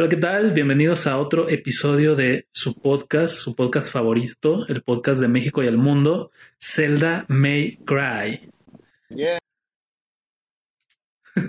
Hola, 0.00 0.08
¿qué 0.08 0.16
tal? 0.16 0.52
Bienvenidos 0.52 1.06
a 1.06 1.18
otro 1.18 1.50
episodio 1.50 2.16
de 2.16 2.48
su 2.52 2.72
podcast, 2.72 3.34
su 3.34 3.54
podcast 3.54 3.92
favorito, 3.92 4.66
el 4.68 4.82
podcast 4.82 5.20
de 5.20 5.28
México 5.28 5.62
y 5.62 5.66
el 5.66 5.76
mundo, 5.76 6.30
Zelda 6.58 7.26
May 7.28 7.76
Cry. 7.84 8.50
Yeah. 9.10 9.38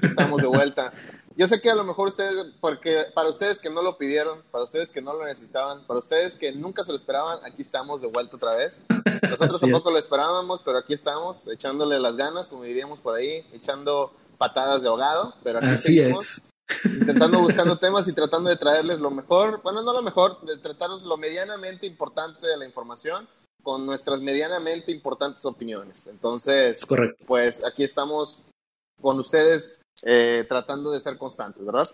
Estamos 0.01 0.41
de 0.41 0.47
vuelta. 0.47 0.91
Yo 1.37 1.47
sé 1.47 1.61
que 1.61 1.69
a 1.69 1.75
lo 1.75 1.85
mejor 1.85 2.09
ustedes, 2.09 2.53
porque 2.59 3.05
para 3.15 3.29
ustedes 3.29 3.61
que 3.61 3.69
no 3.69 3.81
lo 3.81 3.97
pidieron, 3.97 4.43
para 4.51 4.65
ustedes 4.65 4.91
que 4.91 5.01
no 5.01 5.13
lo 5.13 5.23
necesitaban, 5.23 5.87
para 5.87 6.01
ustedes 6.01 6.37
que 6.37 6.51
nunca 6.51 6.83
se 6.83 6.91
lo 6.91 6.97
esperaban, 6.97 7.39
aquí 7.45 7.61
estamos 7.61 8.01
de 8.01 8.09
vuelta 8.09 8.35
otra 8.35 8.55
vez. 8.55 8.85
Nosotros 9.29 9.61
tampoco 9.61 9.91
lo 9.91 9.97
esperábamos, 9.97 10.61
pero 10.61 10.77
aquí 10.77 10.93
estamos, 10.93 11.47
echándole 11.47 12.01
las 12.01 12.17
ganas, 12.17 12.49
como 12.49 12.63
diríamos 12.63 12.99
por 12.99 13.15
ahí, 13.15 13.45
echando 13.53 14.11
patadas 14.37 14.83
de 14.83 14.89
ahogado, 14.89 15.35
pero 15.41 15.59
aquí 15.59 15.67
Así 15.67 15.83
seguimos. 15.95 16.37
es. 16.37 16.50
Intentando 16.83 17.39
buscando 17.39 17.77
temas 17.77 18.07
y 18.07 18.13
tratando 18.13 18.49
de 18.49 18.57
traerles 18.57 18.99
lo 18.99 19.11
mejor, 19.11 19.61
bueno, 19.63 19.81
no 19.81 19.93
lo 19.93 20.01
mejor, 20.01 20.41
de 20.41 20.57
tratarnos 20.57 21.03
lo 21.03 21.17
medianamente 21.17 21.85
importante 21.85 22.47
de 22.47 22.57
la 22.57 22.65
información 22.65 23.27
con 23.63 23.85
nuestras 23.85 24.19
medianamente 24.21 24.91
importantes 24.91 25.45
opiniones. 25.45 26.07
Entonces, 26.07 26.79
Es 26.79 26.85
correcto. 26.85 27.23
pues 27.27 27.63
aquí 27.63 27.83
estamos 27.83 28.37
con 28.99 29.19
ustedes 29.19 29.81
eh, 30.03 30.45
tratando 30.47 30.91
de 30.91 30.99
ser 30.99 31.17
constantes, 31.17 31.63
¿verdad? 31.65 31.87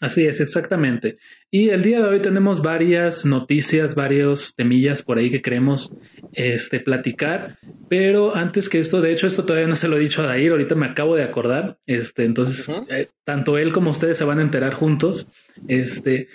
Así 0.00 0.26
es, 0.26 0.40
exactamente. 0.40 1.18
Y 1.48 1.68
el 1.68 1.82
día 1.82 2.00
de 2.00 2.08
hoy 2.08 2.20
tenemos 2.20 2.60
varias 2.60 3.24
noticias, 3.24 3.94
varios 3.94 4.52
temillas 4.56 5.02
por 5.02 5.18
ahí 5.18 5.30
que 5.30 5.42
queremos 5.42 5.92
este, 6.32 6.80
platicar. 6.80 7.58
Pero 7.88 8.34
antes 8.34 8.68
que 8.68 8.80
esto, 8.80 9.00
de 9.00 9.12
hecho, 9.12 9.28
esto 9.28 9.44
todavía 9.44 9.68
no 9.68 9.76
se 9.76 9.86
lo 9.86 9.96
he 9.96 10.00
dicho 10.00 10.22
a 10.22 10.26
Dair, 10.26 10.50
ahorita 10.50 10.74
me 10.74 10.86
acabo 10.86 11.14
de 11.14 11.22
acordar. 11.22 11.78
Este, 11.86 12.24
entonces, 12.24 12.68
eh, 12.88 13.10
tanto 13.22 13.58
él 13.58 13.72
como 13.72 13.90
ustedes 13.92 14.16
se 14.16 14.24
van 14.24 14.40
a 14.40 14.42
enterar 14.42 14.74
juntos. 14.74 15.28
Este, 15.68 16.26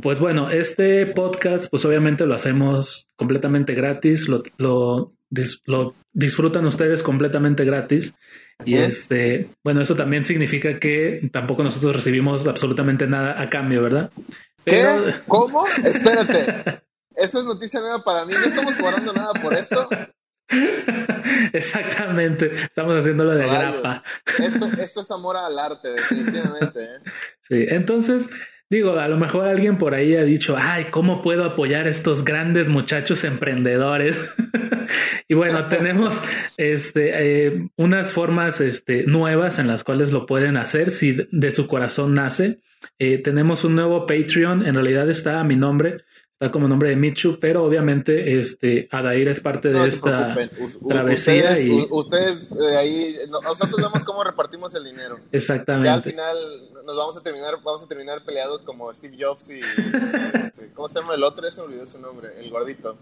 pues 0.00 0.18
bueno, 0.18 0.48
este 0.48 1.04
podcast, 1.04 1.66
pues 1.70 1.84
obviamente 1.84 2.24
lo 2.24 2.34
hacemos 2.34 3.08
completamente 3.16 3.74
gratis, 3.74 4.26
lo, 4.26 4.42
lo, 4.56 5.12
dis- 5.30 5.60
lo 5.66 5.94
disfrutan 6.14 6.64
ustedes 6.64 7.02
completamente 7.02 7.66
gratis. 7.66 8.14
Y 8.64 8.76
este, 8.76 9.50
bueno, 9.64 9.82
eso 9.82 9.94
también 9.94 10.24
significa 10.24 10.78
que 10.78 11.28
tampoco 11.32 11.62
nosotros 11.62 11.96
recibimos 11.96 12.46
absolutamente 12.46 13.06
nada 13.06 13.40
a 13.40 13.48
cambio, 13.48 13.82
¿verdad? 13.82 14.10
¿Qué? 14.64 14.82
¿Cómo? 15.26 15.64
Espérate. 15.84 16.82
Eso 17.16 17.40
es 17.40 17.44
noticia 17.44 17.80
nueva 17.80 18.02
para 18.02 18.24
mí. 18.24 18.32
No 18.32 18.46
estamos 18.46 18.74
cobrando 18.76 19.12
nada 19.12 19.34
por 19.34 19.52
esto. 19.52 19.88
Exactamente, 21.52 22.50
estamos 22.64 22.98
haciéndolo 22.98 23.34
de 23.34 23.46
Rayos. 23.46 23.82
grapa. 23.82 24.02
Esto, 24.38 24.66
esto 24.78 25.00
es 25.02 25.10
amor 25.10 25.36
al 25.36 25.58
arte, 25.58 25.88
definitivamente. 25.88 26.82
¿eh? 26.82 26.98
Sí, 27.42 27.66
entonces, 27.68 28.28
digo, 28.70 28.98
a 28.98 29.08
lo 29.08 29.18
mejor 29.18 29.46
alguien 29.46 29.76
por 29.76 29.94
ahí 29.94 30.14
ha 30.14 30.22
dicho, 30.22 30.56
ay, 30.56 30.86
¿cómo 30.90 31.20
puedo 31.20 31.44
apoyar 31.44 31.86
a 31.86 31.90
estos 31.90 32.24
grandes 32.24 32.68
muchachos 32.68 33.24
emprendedores? 33.24 34.16
y 35.28 35.34
bueno, 35.34 35.68
tenemos 35.68 36.14
este, 36.56 37.46
eh, 37.48 37.68
unas 37.76 38.12
formas 38.12 38.60
este, 38.60 39.04
nuevas 39.04 39.58
en 39.58 39.66
las 39.66 39.82
cuales 39.82 40.12
lo 40.12 40.24
pueden 40.24 40.56
hacer 40.56 40.90
si 40.90 41.16
de 41.30 41.50
su 41.50 41.66
corazón 41.66 42.14
nace. 42.14 42.60
Eh, 42.98 43.18
tenemos 43.18 43.64
un 43.64 43.74
nuevo 43.74 44.06
Patreon, 44.06 44.64
en 44.64 44.74
realidad 44.74 45.10
está 45.10 45.40
a 45.40 45.44
mi 45.44 45.56
nombre, 45.56 45.98
está 46.40 46.50
como 46.50 46.66
nombre 46.68 46.88
de 46.88 46.96
Michu, 46.96 47.38
pero 47.38 47.62
obviamente 47.64 48.40
este, 48.40 48.88
Adair 48.90 49.28
es 49.28 49.40
parte 49.40 49.68
de 49.68 49.74
No 49.74 49.84
esta 49.84 50.34
travesía 50.88 51.50
ustedes, 51.52 51.64
y- 51.66 51.70
u- 51.70 51.88
ustedes 51.90 52.48
eh, 52.50 52.76
ahí, 52.78 53.14
no- 53.30 53.42
nosotros 53.42 53.76
vemos 53.76 54.02
cómo 54.04 54.24
repartimos 54.24 54.74
el 54.74 54.84
dinero. 54.84 55.16
Ya 55.18 55.22
al 55.24 55.28
Exactamente. 55.32 56.10
final 56.10 56.36
nos 56.86 56.96
vamos 56.96 57.16
a 57.18 57.22
terminar, 57.22 57.56
vamos 57.62 57.82
a 57.82 57.88
terminar 57.88 58.24
peleados 58.24 58.62
como 58.62 58.92
Steve 58.94 59.18
Jobs 59.20 59.50
y 59.50 59.60
este, 59.60 60.72
¿cómo 60.72 60.88
se 60.88 61.00
llama 61.00 61.14
el 61.14 61.22
otro? 61.24 61.44
Se 61.50 61.60
me 61.60 61.66
olvidó 61.66 61.84
su 61.84 61.98
nombre, 62.00 62.28
el 62.38 62.48
gordito. 62.50 62.96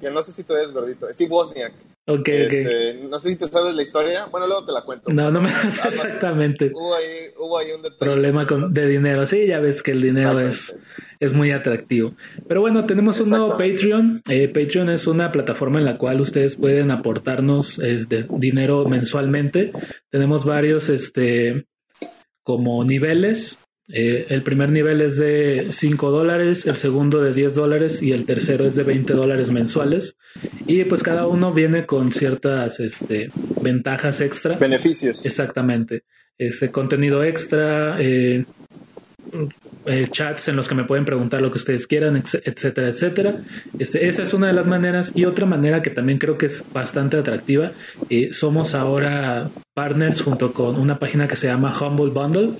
Que 0.00 0.10
no 0.10 0.22
sé 0.22 0.32
si 0.32 0.44
tú 0.44 0.54
eres 0.54 0.72
gordito, 0.72 1.06
Steve 1.12 1.30
Wozniak. 1.30 1.72
Ok, 2.08 2.20
ok. 2.20 2.28
Este, 2.28 2.94
no 3.10 3.18
sé 3.18 3.30
si 3.30 3.36
te 3.36 3.46
sabes 3.48 3.74
la 3.74 3.82
historia. 3.82 4.26
Bueno, 4.30 4.46
luego 4.46 4.64
te 4.64 4.72
la 4.72 4.82
cuento. 4.82 5.10
No, 5.12 5.30
no 5.30 5.40
me 5.42 5.50
así. 5.52 5.78
exactamente. 5.88 6.70
Hubo 6.72 6.94
ahí, 6.94 7.06
hubo 7.38 7.58
ahí 7.58 7.72
un 7.72 7.82
detalle. 7.82 7.98
Problema 8.12 8.46
con, 8.46 8.72
de 8.72 8.86
dinero. 8.86 9.26
Sí, 9.26 9.46
ya 9.46 9.58
ves 9.58 9.82
que 9.82 9.90
el 9.90 10.00
dinero 10.02 10.38
es, 10.40 10.70
Exactamente. 10.70 11.05
Es 11.20 11.32
muy 11.32 11.50
atractivo. 11.50 12.14
Pero 12.48 12.60
bueno, 12.60 12.86
tenemos 12.86 13.18
un 13.20 13.30
nuevo. 13.30 13.50
Patreon. 13.50 14.22
Eh, 14.28 14.48
Patreon 14.48 14.90
es 14.90 15.06
una 15.06 15.32
plataforma 15.32 15.78
en 15.78 15.84
la 15.84 15.98
cual 15.98 16.20
ustedes 16.20 16.56
pueden 16.56 16.90
aportarnos 16.90 17.78
eh, 17.78 18.04
de- 18.08 18.26
dinero 18.38 18.84
mensualmente. 18.88 19.72
Tenemos 20.10 20.44
varios, 20.44 20.88
este, 20.88 21.64
como 22.42 22.84
niveles. 22.84 23.58
Eh, 23.88 24.26
el 24.30 24.42
primer 24.42 24.70
nivel 24.70 25.00
es 25.00 25.16
de 25.16 25.68
5 25.70 26.10
dólares, 26.10 26.66
el 26.66 26.74
segundo 26.76 27.22
de 27.22 27.32
10 27.32 27.54
dólares 27.54 28.02
y 28.02 28.10
el 28.10 28.24
tercero 28.26 28.66
es 28.66 28.74
de 28.74 28.82
20 28.82 29.12
dólares 29.12 29.50
mensuales. 29.52 30.16
Y 30.66 30.82
pues 30.84 31.04
cada 31.04 31.28
uno 31.28 31.52
viene 31.54 31.86
con 31.86 32.10
ciertas 32.10 32.80
este, 32.80 33.30
ventajas 33.62 34.20
extra. 34.20 34.58
Beneficios. 34.58 35.24
Exactamente. 35.24 36.02
Este 36.36 36.70
contenido 36.72 37.22
extra, 37.22 37.96
eh, 38.00 38.44
eh, 39.86 40.08
chats 40.10 40.48
en 40.48 40.56
los 40.56 40.68
que 40.68 40.74
me 40.74 40.84
pueden 40.84 41.04
preguntar 41.04 41.40
lo 41.40 41.50
que 41.50 41.58
ustedes 41.58 41.86
quieran, 41.86 42.16
etc- 42.16 42.42
etcétera, 42.44 42.88
etcétera. 42.88 43.36
Este, 43.78 44.08
esa 44.08 44.22
es 44.22 44.34
una 44.34 44.48
de 44.48 44.52
las 44.52 44.66
maneras. 44.66 45.12
Y 45.14 45.24
otra 45.24 45.46
manera 45.46 45.82
que 45.82 45.90
también 45.90 46.18
creo 46.18 46.36
que 46.38 46.46
es 46.46 46.64
bastante 46.72 47.16
atractiva, 47.16 47.72
eh, 48.10 48.32
somos 48.32 48.74
ahora 48.74 49.48
partners 49.74 50.20
junto 50.22 50.52
con 50.52 50.76
una 50.76 50.98
página 50.98 51.28
que 51.28 51.36
se 51.36 51.46
llama 51.46 51.76
Humble 51.80 52.10
Bundle. 52.10 52.50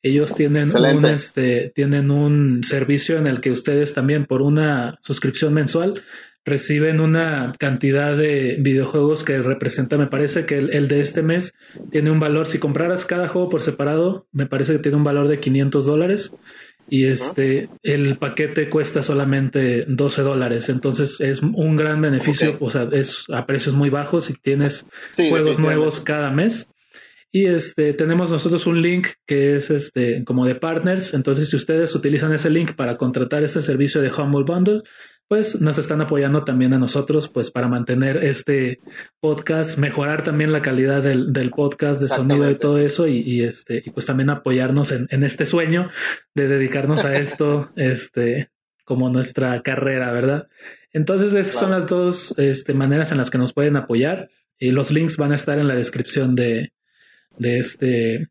Ellos 0.00 0.34
tienen 0.34 0.68
un, 0.96 1.04
este, 1.06 1.72
tienen 1.74 2.10
un 2.10 2.62
servicio 2.62 3.18
en 3.18 3.26
el 3.26 3.40
que 3.40 3.50
ustedes 3.50 3.94
también 3.94 4.26
por 4.26 4.42
una 4.42 4.96
suscripción 5.00 5.52
mensual 5.52 6.02
reciben 6.48 7.00
una 7.00 7.52
cantidad 7.58 8.16
de 8.16 8.56
videojuegos 8.60 9.22
que 9.22 9.38
representa, 9.38 9.96
me 9.96 10.06
parece 10.06 10.46
que 10.46 10.56
el, 10.56 10.74
el 10.74 10.88
de 10.88 11.00
este 11.00 11.22
mes 11.22 11.54
tiene 11.90 12.10
un 12.10 12.20
valor, 12.20 12.46
si 12.46 12.58
compraras 12.58 13.04
cada 13.04 13.28
juego 13.28 13.48
por 13.48 13.62
separado, 13.62 14.26
me 14.32 14.46
parece 14.46 14.72
que 14.72 14.78
tiene 14.80 14.96
un 14.96 15.04
valor 15.04 15.28
de 15.28 15.40
500 15.40 15.86
dólares 15.86 16.32
y 16.90 17.06
este 17.06 17.68
el 17.82 18.16
paquete 18.18 18.70
cuesta 18.70 19.02
solamente 19.02 19.84
12 19.86 20.22
dólares, 20.22 20.68
entonces 20.68 21.20
es 21.20 21.42
un 21.42 21.76
gran 21.76 22.00
beneficio, 22.00 22.56
o 22.60 22.70
sea, 22.70 22.88
es 22.92 23.24
a 23.32 23.46
precios 23.46 23.74
muy 23.74 23.90
bajos 23.90 24.30
y 24.30 24.34
tienes 24.34 24.86
Sí, 25.10 25.28
juegos 25.28 25.58
nuevos 25.58 26.00
cada 26.00 26.30
mes. 26.30 26.68
Y 27.30 27.44
este 27.44 27.92
tenemos 27.92 28.30
nosotros 28.30 28.66
un 28.66 28.80
link 28.80 29.08
que 29.26 29.56
es 29.56 29.68
este 29.70 30.24
como 30.24 30.46
de 30.46 30.54
partners. 30.54 31.12
Entonces, 31.12 31.50
si 31.50 31.56
ustedes 31.56 31.94
utilizan 31.94 32.32
ese 32.32 32.48
link 32.48 32.74
para 32.74 32.96
contratar 32.96 33.44
este 33.44 33.60
servicio 33.60 34.00
de 34.00 34.10
Humble 34.10 34.44
Bundle, 34.44 34.82
pues 35.28 35.60
nos 35.60 35.76
están 35.76 36.00
apoyando 36.00 36.42
también 36.44 36.72
a 36.72 36.78
nosotros, 36.78 37.28
pues 37.28 37.50
para 37.50 37.68
mantener 37.68 38.24
este 38.24 38.80
podcast, 39.20 39.76
mejorar 39.76 40.24
también 40.24 40.52
la 40.52 40.62
calidad 40.62 41.02
del, 41.02 41.32
del 41.32 41.50
podcast, 41.50 42.00
de 42.00 42.08
sonido 42.08 42.50
y 42.50 42.56
todo 42.56 42.78
eso, 42.78 43.06
y, 43.06 43.20
y, 43.20 43.42
este, 43.42 43.82
y 43.84 43.90
pues 43.90 44.06
también 44.06 44.30
apoyarnos 44.30 44.90
en, 44.90 45.06
en 45.10 45.24
este 45.24 45.44
sueño 45.44 45.90
de 46.34 46.48
dedicarnos 46.48 47.04
a 47.04 47.12
esto, 47.14 47.70
este, 47.76 48.50
como 48.84 49.10
nuestra 49.10 49.60
carrera, 49.62 50.10
¿verdad? 50.12 50.48
Entonces, 50.92 51.34
esas 51.34 51.54
son 51.54 51.70
las 51.70 51.86
dos 51.86 52.34
este, 52.38 52.72
maneras 52.72 53.12
en 53.12 53.18
las 53.18 53.28
que 53.28 53.38
nos 53.38 53.52
pueden 53.52 53.76
apoyar. 53.76 54.30
Y 54.58 54.70
los 54.70 54.90
links 54.90 55.16
van 55.16 55.32
a 55.32 55.36
estar 55.36 55.58
en 55.58 55.68
la 55.68 55.76
descripción 55.76 56.34
de, 56.34 56.72
de 57.36 57.58
este 57.58 58.28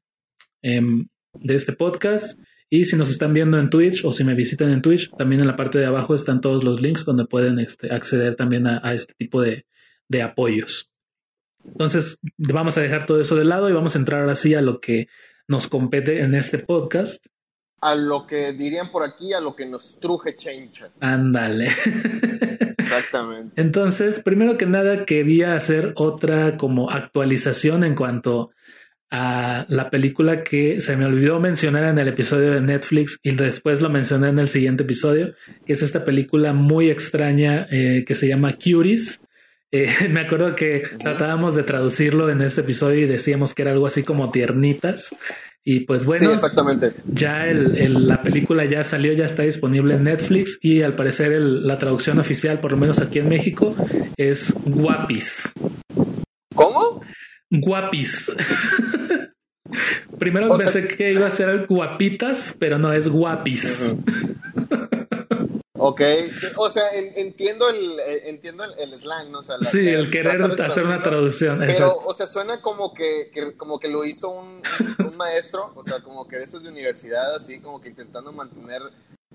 em, 0.62 1.08
de 1.34 1.56
este 1.56 1.74
podcast. 1.74 2.38
Y 2.70 2.86
si 2.86 2.96
nos 2.96 3.10
están 3.10 3.34
viendo 3.34 3.58
en 3.58 3.70
Twitch 3.70 4.04
o 4.04 4.12
si 4.12 4.24
me 4.24 4.36
visitan 4.36 4.70
en 4.72 4.82
Twitch, 4.82 5.10
también 5.18 5.42
en 5.42 5.48
la 5.48 5.56
parte 5.56 5.78
de 5.78 5.86
abajo 5.86 6.16
están 6.16 6.42
todos 6.42 6.64
los 6.64 6.82
links 6.82 7.06
donde 7.06 7.26
pueden 7.26 7.60
este, 7.60 7.94
acceder 7.94 8.36
también 8.36 8.68
a, 8.68 8.82
a 8.84 8.94
este 8.94 9.14
tipo 9.14 9.42
de, 9.42 9.66
de 10.10 10.22
apoyos. 10.22 10.90
Entonces, 11.66 12.18
vamos 12.38 12.78
a 12.78 12.82
dejar 12.82 13.06
todo 13.06 13.20
eso 13.22 13.36
de 13.36 13.46
lado 13.46 13.70
y 13.70 13.74
vamos 13.74 13.96
a 13.96 14.00
entrar 14.00 14.22
ahora 14.22 14.36
sí 14.36 14.54
a 14.54 14.62
lo 14.62 14.80
que 14.80 15.08
nos 15.48 15.68
compete 15.68 16.22
en 16.22 16.36
este 16.36 16.60
podcast. 16.60 17.26
A 17.80 17.96
lo 17.96 18.26
que 18.26 18.54
dirían 18.54 18.90
por 18.92 19.04
aquí, 19.04 19.34
a 19.34 19.40
lo 19.40 19.56
que 19.56 19.66
nos 19.66 20.00
truje 20.00 20.36
Chencha. 20.36 20.90
Ándale. 21.00 21.70
Exactamente. 22.78 23.62
Entonces, 23.62 24.22
primero 24.24 24.58
que 24.58 24.66
nada, 24.66 25.06
quería 25.06 25.56
hacer 25.56 25.94
otra 25.96 26.58
como 26.58 26.90
actualización 26.90 27.84
en 27.84 27.96
cuanto 27.96 28.52
a 29.10 29.66
la 29.70 29.90
película 29.90 30.44
que 30.44 30.80
se 30.82 30.96
me 30.98 31.06
olvidó 31.06 31.40
mencionar 31.40 31.86
en 31.86 31.98
el 31.98 32.10
episodio 32.10 32.52
de 32.52 32.62
Netflix 32.62 33.18
y 33.24 33.32
después 33.36 33.80
lo 33.82 33.90
mencioné 33.90 34.30
en 34.30 34.40
el 34.40 34.50
siguiente 34.50 34.84
episodio, 34.84 35.34
que 35.66 35.74
es 35.74 35.82
esta 35.82 36.04
película 36.04 36.52
muy 36.54 36.90
extraña 36.90 37.68
eh, 37.72 38.04
que 38.06 38.16
se 38.16 38.28
llama 38.28 38.54
Cuties. 38.54 39.20
Eh, 39.72 39.94
me 40.10 40.22
acuerdo 40.22 40.56
que 40.56 40.84
tratábamos 41.00 41.56
de 41.56 41.64
traducirlo 41.64 42.30
en 42.30 42.42
este 42.42 42.62
episodio 42.62 43.00
y 43.02 43.08
decíamos 43.08 43.54
que 43.54 43.62
era 43.62 43.72
algo 43.72 43.88
así 43.88 44.04
como 44.04 44.30
tiernitas. 44.32 45.10
Y 45.70 45.82
pues 45.82 46.06
bueno, 46.06 46.26
sí, 46.28 46.32
exactamente. 46.34 46.94
ya 47.06 47.46
el, 47.48 47.76
el- 47.78 48.08
la 48.08 48.22
película 48.22 48.64
ya 48.64 48.86
salió, 48.86 49.12
ya 49.12 49.26
está 49.26 49.44
disponible 49.44 49.96
en 49.96 50.06
Netflix 50.06 50.58
y 50.62 50.82
al 50.82 50.96
parecer 50.96 51.34
el- 51.34 51.68
la 51.68 51.78
traducción 51.78 52.20
oficial, 52.20 52.62
por 52.62 52.72
lo 52.72 52.78
menos 52.78 53.00
aquí 53.00 53.20
en 53.20 53.28
México, 53.28 53.76
es 54.16 54.54
Guapis. 54.64 55.30
¿Cómo? 56.56 57.02
Guapis. 57.52 58.32
Primero 60.18 60.56
pensé 60.56 60.86
que 60.86 61.12
iba 61.12 61.28
a 61.28 61.32
ser 61.32 61.66
guapitas, 61.68 62.56
pero 62.60 62.78
no 62.78 62.94
es 62.94 63.08
guapis. 63.08 63.64
Ok, 65.80 66.02
o 66.58 66.70
sea, 66.70 66.84
entiendo 66.94 67.70
el 67.70 68.00
eh, 68.00 68.30
entiendo 68.30 68.64
el, 68.64 68.94
slang, 68.96 69.32
¿no? 69.32 69.40
O 69.40 69.44
sea, 69.44 69.58
sí, 69.60 69.88
el 69.88 70.10
querer 70.10 70.42
hacer 70.42 70.84
una 70.84 71.02
traducción. 71.04 71.60
Pero, 71.60 71.96
o 72.04 72.14
sea, 72.14 72.26
suena 72.26 72.62
como 72.62 72.94
que, 72.94 73.32
como 73.58 73.80
que 73.80 73.88
lo 73.88 74.04
hizo 74.04 74.30
un, 74.30 74.62
maestro, 75.16 75.72
o 75.76 75.84
sea, 75.84 76.02
como 76.02 76.28
que 76.28 76.38
de 76.38 76.44
esos 76.44 76.64
de 76.64 76.70
universidad, 76.70 77.36
así 77.36 77.60
como 77.60 77.82
que 77.82 77.90
intentando 77.90 78.32
mantener 78.32 78.82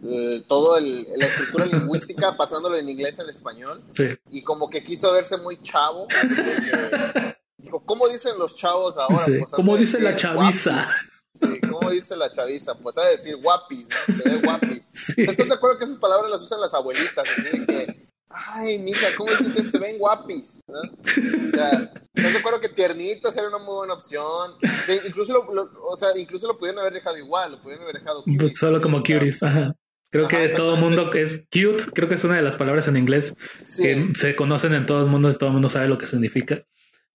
eh, 0.02 0.42
todo 0.46 0.78
el, 0.78 1.06
la 1.16 1.26
estructura 1.26 1.66
lingüística, 1.66 2.36
pasándolo 2.36 2.76
en 2.76 2.88
inglés 2.88 3.18
al 3.18 3.30
español. 3.30 3.82
Sí. 3.92 4.08
Y 4.30 4.42
como 4.42 4.70
que 4.70 4.82
quiso 4.82 5.12
verse 5.12 5.36
muy 5.38 5.60
chavo, 5.62 6.06
así 6.22 6.34
de 6.34 6.56
que 6.56 7.36
dijo, 7.62 7.84
¿cómo 7.84 8.08
dicen 8.08 8.38
los 8.38 8.56
chavos 8.56 8.96
ahora? 8.96 9.24
Sí. 9.24 9.32
Pues, 9.38 9.50
¿Cómo 9.52 9.76
dice 9.76 10.00
la 10.00 10.16
chaviza? 10.16 10.86
Sí, 11.34 11.60
¿cómo 11.60 11.90
dice 11.90 12.16
la 12.16 12.30
chaviza? 12.30 12.74
Pues 12.74 12.98
a 12.98 13.08
decir 13.08 13.36
guapis, 13.36 13.88
¿no? 13.88 14.16
Se 14.16 14.28
ve 14.28 14.40
guapis. 14.42 14.90
¿Estás 15.16 15.48
de 15.48 15.54
acuerdo 15.54 15.78
que 15.78 15.84
esas 15.84 15.96
palabras 15.96 16.30
las 16.30 16.42
usan 16.42 16.60
las 16.60 16.74
abuelitas? 16.74 17.24
Así 17.28 17.58
de 17.58 17.66
que, 17.66 18.08
ay, 18.28 18.78
mija, 18.78 19.08
¿cómo 19.16 19.30
dices? 19.32 19.70
Se 19.70 19.78
ven 19.78 19.98
guapis. 19.98 20.60
¿no? 20.68 20.78
O 20.80 21.50
sea, 21.52 21.90
¿estás 22.14 22.32
de 22.32 22.38
acuerdo 22.38 22.60
que 22.60 22.68
tiernitas 22.68 23.36
era 23.36 23.48
una 23.48 23.58
muy 23.58 23.74
buena 23.74 23.94
opción? 23.94 24.52
Sí, 24.84 24.98
incluso 25.06 25.32
lo, 25.32 25.70
o 25.82 25.96
sea, 25.96 26.16
incluso 26.16 26.46
lo 26.46 26.58
pudieron 26.58 26.80
haber 26.80 26.92
dejado 26.92 27.16
igual, 27.16 27.52
lo 27.52 27.62
pudieron 27.62 27.84
haber 27.84 28.00
dejado 28.00 28.24
pues 28.24 28.52
solo 28.58 28.80
como 28.80 29.00
cuties, 29.00 29.42
ajá. 29.42 29.74
Creo 30.12 30.28
que 30.28 30.46
todo 30.50 30.74
el 30.74 30.80
mundo 30.80 31.08
que 31.10 31.22
es 31.22 31.42
cute, 31.50 31.90
creo 31.94 32.06
que 32.06 32.16
es 32.16 32.24
una 32.24 32.36
de 32.36 32.42
las 32.42 32.56
palabras 32.56 32.86
en 32.86 32.98
inglés 32.98 33.32
que 33.78 34.12
se 34.14 34.36
conocen 34.36 34.74
en 34.74 34.84
todo 34.84 35.00
el 35.00 35.06
mundo, 35.06 35.32
todo 35.38 35.48
el 35.48 35.54
mundo 35.54 35.70
sabe 35.70 35.88
lo 35.88 35.96
que 35.96 36.06
significa. 36.06 36.62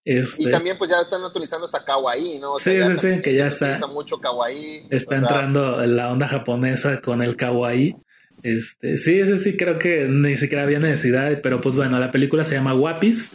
Este, 0.10 0.44
y 0.44 0.50
también 0.50 0.78
pues 0.78 0.90
ya 0.90 1.02
están 1.02 1.22
utilizando 1.22 1.66
hasta 1.66 1.84
kawaii, 1.84 2.40
¿no? 2.40 2.58
sí, 2.60 2.72
sí, 2.82 2.98
sí, 2.98 3.22
que 3.22 3.36
ya 3.36 3.48
está. 3.48 3.78
mucho 3.88 4.22
kawaii. 4.22 4.88
Está 4.90 5.18
entrando 5.18 5.86
la 5.86 6.14
onda 6.14 6.30
japonesa 6.30 7.02
con 7.02 7.22
el 7.22 7.36
kawaii. 7.36 7.94
Este, 8.42 8.98
sí, 9.00 9.26
sí, 9.26 9.38
sí, 9.40 9.58
creo 9.58 9.78
que 9.78 10.08
ni 10.08 10.38
siquiera 10.38 10.64
había 10.64 10.80
necesidad, 10.80 11.42
pero 11.44 11.60
pues 11.60 11.76
bueno, 11.76 12.00
la 12.00 12.10
película 12.10 12.46
se 12.46 12.56
llama 12.56 12.74
Wapis 12.74 13.32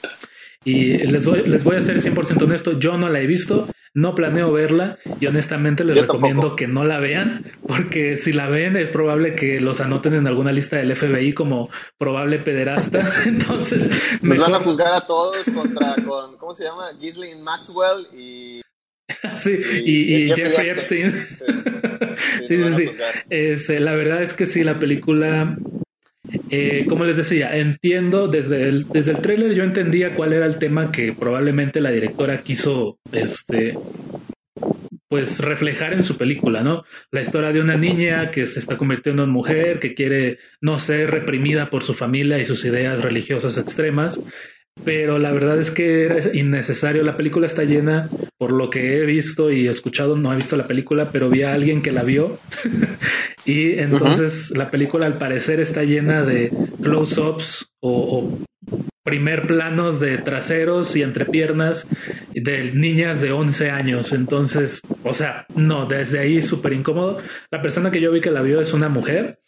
y 0.65 0.97
les 0.97 1.27
voy, 1.27 1.43
les 1.47 1.63
voy 1.63 1.77
a 1.77 1.83
ser 1.83 2.01
100% 2.01 2.43
honesto, 2.43 2.79
yo 2.79 2.97
no 2.97 3.11
la 3.11 3.21
he 3.21 3.27
visto, 3.27 3.69
no 3.95 4.15
planeo 4.15 4.53
verla 4.53 4.99
y 5.21 5.27
honestamente 5.27 5.85
les 5.85 6.01
recomiendo 6.01 6.57
que 6.57 6.67
no 6.67 6.85
la 6.85 6.99
vean, 6.99 7.45
porque 7.67 8.17
si 8.17 8.33
la 8.33 8.49
ven 8.49 8.77
es 8.77 8.91
probable 8.91 9.35
que 9.35 9.61
los 9.61 9.81
anoten 9.81 10.15
en 10.15 10.27
alguna 10.27 10.53
lista 10.53 10.77
del 10.77 10.97
FBI 10.97 11.35
como 11.35 11.71
probable 11.99 12.39
pederasta. 12.39 13.23
Entonces, 13.27 13.91
nos 14.23 14.39
van 14.39 14.55
a 14.55 14.61
juzgar 14.61 14.95
a 14.95 15.07
todos 15.07 15.45
contra 15.51 15.95
con 16.07 16.37
¿cómo 16.39 16.55
se 16.55 16.65
llama? 16.65 16.93
Ghislaine 16.99 17.43
Maxwell 17.43 18.07
y 18.15 18.63
sí, 19.43 19.51
y, 19.85 20.35
Jeffrey, 20.35 20.71
Epstein. 20.71 21.27
Sí, 22.47 22.63
sí, 22.63 22.75
sí. 22.77 22.89
Este, 23.31 23.81
la 23.81 23.95
verdad 23.95 24.23
es 24.23 24.35
que 24.35 24.47
sí, 24.47 24.63
la 24.63 24.79
película 24.79 25.57
eh, 26.51 26.87
como 26.89 27.05
les 27.05 27.17
decía, 27.17 27.57
entiendo 27.57 28.29
desde 28.29 28.69
el, 28.69 28.89
desde 28.89 29.13
el 29.13 29.19
tráiler 29.19 29.55
yo 29.55 29.65
entendía 29.65 30.15
cuál 30.15 30.33
era 30.33 30.47
el 30.47 30.59
tema 30.59 30.93
que 30.93 31.13
probablemente 31.13 31.81
la 31.81 31.91
directora 31.91 32.43
quiso 32.43 32.99
este, 33.13 33.77
pues 35.09 35.39
reflejar 35.39 35.93
en 35.93 36.05
su 36.05 36.17
película, 36.17 36.63
¿no? 36.63 36.85
La 37.11 37.21
historia 37.21 37.53
de 37.53 37.61
una 37.61 37.77
niña 37.77 38.31
que 38.31 38.47
se 38.47 38.61
está 38.61 38.77
convirtiendo 38.77 39.25
en 39.25 39.31
mujer, 39.31 39.79
que 39.79 39.95
quiere 39.95 40.39
no 40.61 40.79
ser 40.79 41.11
reprimida 41.11 41.69
por 41.69 41.83
su 41.83 41.95
familia 41.95 42.39
y 42.39 42.47
sus 42.47 42.65
ideas 42.65 43.03
religiosas 43.03 43.59
extremas, 43.59 44.19
pero 44.85 45.19
la 45.19 45.31
verdad 45.33 45.59
es 45.59 45.71
que 45.71 46.05
era 46.05 46.35
innecesario. 46.35 47.03
La 47.03 47.17
película 47.17 47.47
está 47.47 47.65
llena, 47.65 48.09
por 48.39 48.53
lo 48.53 48.71
que 48.71 48.99
he 48.99 49.07
visto 49.07 49.51
y 49.51 49.69
escuchado, 49.69 50.17
no 50.17 50.33
he 50.33 50.37
visto 50.37 50.57
la 50.57 50.67
película, 50.67 51.11
pero 51.13 51.29
vi 51.31 51.43
a 51.43 51.53
alguien 51.53 51.83
que 51.83 51.93
la 51.93 52.03
vio. 52.03 52.39
y 53.45 53.73
entonces 53.73 54.51
la 54.51 54.71
película 54.71 55.07
al 55.07 55.19
parecer 55.19 55.61
está 55.61 55.83
llena 55.83 56.23
de 56.23 56.53
close-ups 56.83 57.67
o, 57.81 58.39
primer 59.05 59.49
planos 59.49 59.99
de 59.99 60.19
traseros 60.19 60.95
y 60.95 61.03
entrepiernas 61.03 61.85
de 62.33 62.73
niñas 62.73 63.21
de 63.21 63.33
11 63.33 63.71
años. 63.71 64.13
Entonces, 64.13 64.81
o 65.03 65.13
sea, 65.13 65.45
no, 65.57 65.87
desde 65.87 66.21
ahí 66.21 66.41
súper 66.41 66.73
incómodo. 66.73 67.19
La 67.51 67.61
persona 67.61 67.91
que 67.91 68.01
yo 68.01 68.13
vi 68.13 68.21
que 68.21 68.31
la 68.31 68.43
vio 68.43 68.61
es 68.61 68.73
una 68.73 68.89
mujer 68.89 69.42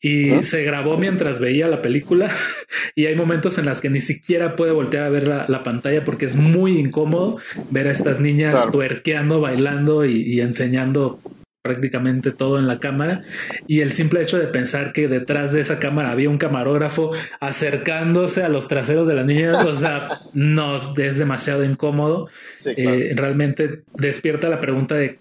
y 0.00 0.42
se 0.42 0.62
grabó 0.62 0.96
mientras 0.96 1.40
veía 1.40 1.68
la 1.68 1.82
película 1.82 2.30
y 2.94 3.06
hay 3.06 3.16
momentos 3.16 3.58
en 3.58 3.66
las 3.66 3.80
que 3.80 3.90
ni 3.90 4.00
siquiera 4.00 4.54
puede 4.54 4.72
voltear 4.72 5.04
a 5.04 5.10
ver 5.10 5.26
la, 5.26 5.62
pantalla 5.64 6.04
porque 6.04 6.26
es 6.26 6.36
muy 6.36 6.78
incómodo 6.78 7.38
ver 7.70 7.88
a 7.88 7.92
estas 7.92 8.20
niñas 8.20 8.70
tuerqueando, 8.70 9.40
bailando 9.40 10.04
y, 10.04 10.40
enseñando 10.40 11.18
prácticamente 11.62 12.30
todo 12.30 12.60
en 12.60 12.68
la 12.68 12.78
cámara. 12.78 13.22
Y 13.66 13.80
el 13.80 13.92
simple 13.92 14.22
hecho 14.22 14.38
de 14.38 14.46
pensar 14.46 14.92
que 14.92 15.08
detrás 15.08 15.52
de 15.52 15.60
esa 15.60 15.80
cámara 15.80 16.12
había 16.12 16.30
un 16.30 16.38
camarógrafo 16.38 17.10
acercándose 17.40 18.44
a 18.44 18.48
los 18.48 18.68
traseros 18.68 19.08
de 19.08 19.14
las 19.14 19.26
niñas, 19.26 19.60
o 19.64 19.74
sea, 19.74 20.06
no 20.34 20.94
es 20.96 21.18
demasiado 21.18 21.64
incómodo. 21.64 22.28
Eh, 22.64 23.12
realmente 23.16 23.82
despierta 23.94 24.48
la 24.48 24.60
pregunta 24.60 24.94
de 24.94 25.18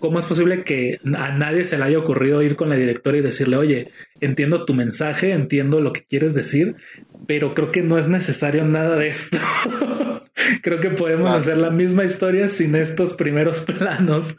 ¿Cómo 0.00 0.18
es 0.18 0.26
posible 0.26 0.64
que 0.64 0.98
a 1.14 1.30
nadie 1.36 1.64
se 1.64 1.78
le 1.78 1.84
haya 1.84 1.98
ocurrido 1.98 2.42
ir 2.42 2.56
con 2.56 2.70
la 2.70 2.76
directora 2.76 3.18
y 3.18 3.20
decirle, 3.20 3.56
oye, 3.56 3.90
entiendo 4.20 4.64
tu 4.64 4.74
mensaje, 4.74 5.32
entiendo 5.32 5.80
lo 5.80 5.92
que 5.92 6.04
quieres 6.04 6.34
decir, 6.34 6.76
pero 7.26 7.54
creo 7.54 7.70
que 7.70 7.82
no 7.82 7.98
es 7.98 8.08
necesario 8.08 8.64
nada 8.64 8.96
de 8.96 9.08
esto? 9.08 9.38
creo 10.62 10.80
que 10.80 10.90
podemos 10.90 11.30
hacer 11.30 11.58
la 11.58 11.70
misma 11.70 12.04
historia 12.04 12.48
sin 12.48 12.74
estos 12.74 13.14
primeros 13.14 13.60
planos. 13.66 14.36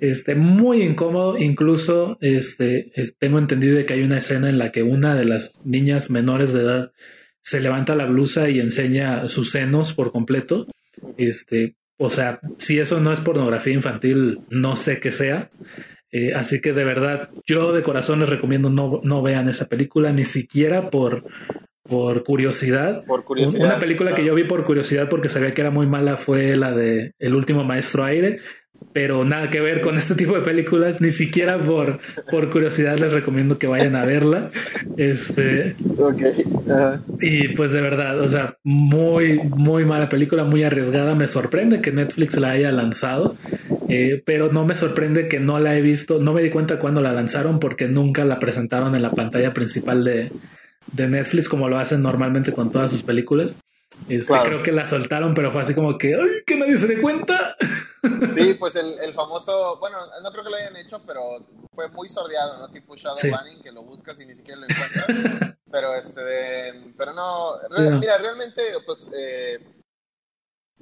Este, 0.00 0.34
muy 0.34 0.82
incómodo, 0.82 1.38
incluso 1.38 2.16
este, 2.20 2.92
tengo 3.18 3.38
entendido 3.38 3.76
de 3.76 3.84
que 3.84 3.94
hay 3.94 4.02
una 4.02 4.18
escena 4.18 4.48
en 4.48 4.58
la 4.58 4.72
que 4.72 4.82
una 4.82 5.14
de 5.14 5.24
las 5.24 5.52
niñas 5.64 6.10
menores 6.10 6.52
de 6.52 6.62
edad 6.62 6.92
se 7.42 7.60
levanta 7.60 7.96
la 7.96 8.06
blusa 8.06 8.48
y 8.48 8.60
enseña 8.60 9.28
sus 9.28 9.50
senos 9.50 9.92
por 9.92 10.12
completo. 10.12 10.66
Este, 11.16 11.74
o 12.02 12.10
sea, 12.10 12.40
si 12.58 12.78
eso 12.78 13.00
no 13.00 13.12
es 13.12 13.20
pornografía 13.20 13.72
infantil, 13.72 14.40
no 14.50 14.76
sé 14.76 14.98
qué 14.98 15.12
sea. 15.12 15.50
Eh, 16.10 16.34
así 16.34 16.60
que 16.60 16.72
de 16.72 16.84
verdad, 16.84 17.30
yo 17.46 17.72
de 17.72 17.82
corazón 17.82 18.20
les 18.20 18.28
recomiendo 18.28 18.68
no, 18.68 19.00
no 19.02 19.22
vean 19.22 19.48
esa 19.48 19.66
película, 19.66 20.12
ni 20.12 20.24
siquiera 20.24 20.90
por, 20.90 21.24
por 21.84 22.24
curiosidad. 22.24 23.04
Por 23.06 23.24
curiosidad. 23.24 23.66
Una 23.66 23.80
película 23.80 24.14
que 24.14 24.24
yo 24.24 24.34
vi 24.34 24.44
por 24.44 24.64
curiosidad 24.64 25.08
porque 25.08 25.28
sabía 25.28 25.52
que 25.52 25.60
era 25.60 25.70
muy 25.70 25.86
mala 25.86 26.16
fue 26.16 26.56
la 26.56 26.72
de 26.72 27.12
El 27.18 27.34
último 27.34 27.64
maestro 27.64 28.04
aire, 28.04 28.40
pero 28.92 29.24
nada 29.24 29.50
que 29.50 29.60
ver 29.60 29.80
con 29.80 29.98
este 29.98 30.14
tipo 30.14 30.34
de 30.34 30.42
películas, 30.42 31.00
ni 31.00 31.10
siquiera 31.10 31.58
por, 31.58 32.00
por 32.30 32.50
curiosidad 32.50 32.96
les 32.98 33.12
recomiendo 33.12 33.58
que 33.58 33.66
vayan 33.66 33.96
a 33.96 34.04
verla. 34.04 34.50
Este, 34.96 35.76
Y 37.20 37.48
pues 37.54 37.72
de 37.72 37.80
verdad, 37.80 38.20
o 38.20 38.28
sea, 38.28 38.56
muy, 38.64 39.38
muy 39.38 39.84
mala 39.84 40.08
película, 40.08 40.44
muy 40.44 40.64
arriesgada. 40.64 41.14
Me 41.14 41.26
sorprende 41.26 41.80
que 41.80 41.92
Netflix 41.92 42.36
la 42.36 42.50
haya 42.50 42.72
lanzado, 42.72 43.36
eh, 43.88 44.22
pero 44.24 44.52
no 44.52 44.64
me 44.64 44.74
sorprende 44.74 45.28
que 45.28 45.40
no 45.40 45.58
la 45.58 45.76
he 45.76 45.80
visto. 45.80 46.18
No 46.18 46.32
me 46.32 46.42
di 46.42 46.50
cuenta 46.50 46.78
cuando 46.78 47.00
la 47.00 47.12
lanzaron 47.12 47.58
porque 47.60 47.88
nunca 47.88 48.24
la 48.24 48.38
presentaron 48.38 48.94
en 48.94 49.02
la 49.02 49.10
pantalla 49.10 49.52
principal 49.52 50.04
de, 50.04 50.30
de 50.92 51.08
Netflix 51.08 51.48
como 51.48 51.68
lo 51.68 51.78
hacen 51.78 52.02
normalmente 52.02 52.52
con 52.52 52.70
todas 52.70 52.90
sus 52.90 53.02
películas. 53.02 53.56
Este, 54.08 54.34
creo 54.44 54.62
que 54.62 54.72
la 54.72 54.88
soltaron, 54.88 55.34
pero 55.34 55.52
fue 55.52 55.62
así 55.62 55.74
como 55.74 55.96
que, 55.96 56.14
¡ay, 56.14 56.42
que 56.46 56.56
nadie 56.56 56.78
se 56.78 56.86
dé 56.86 57.00
cuenta! 57.00 57.56
Sí, 58.30 58.54
pues 58.54 58.74
el, 58.74 58.98
el, 58.98 59.14
famoso, 59.14 59.78
bueno, 59.78 59.96
no 60.24 60.32
creo 60.32 60.42
que 60.42 60.50
lo 60.50 60.56
hayan 60.56 60.76
hecho, 60.76 61.00
pero 61.06 61.46
fue 61.72 61.88
muy 61.88 62.08
sordeado, 62.08 62.58
¿no? 62.58 62.68
Tipo 62.68 62.96
Shadow 62.96 63.30
Banning, 63.30 63.62
que 63.62 63.70
lo 63.70 63.84
buscas 63.84 64.18
y 64.18 64.26
ni 64.26 64.34
siquiera 64.34 64.58
lo 64.58 64.66
encuentras. 64.68 65.54
pero 65.70 65.94
este, 65.94 66.92
pero 66.98 67.12
no, 67.12 67.58
mira, 68.00 68.18
realmente, 68.18 68.60
pues, 68.84 69.06
eh, 69.14 69.60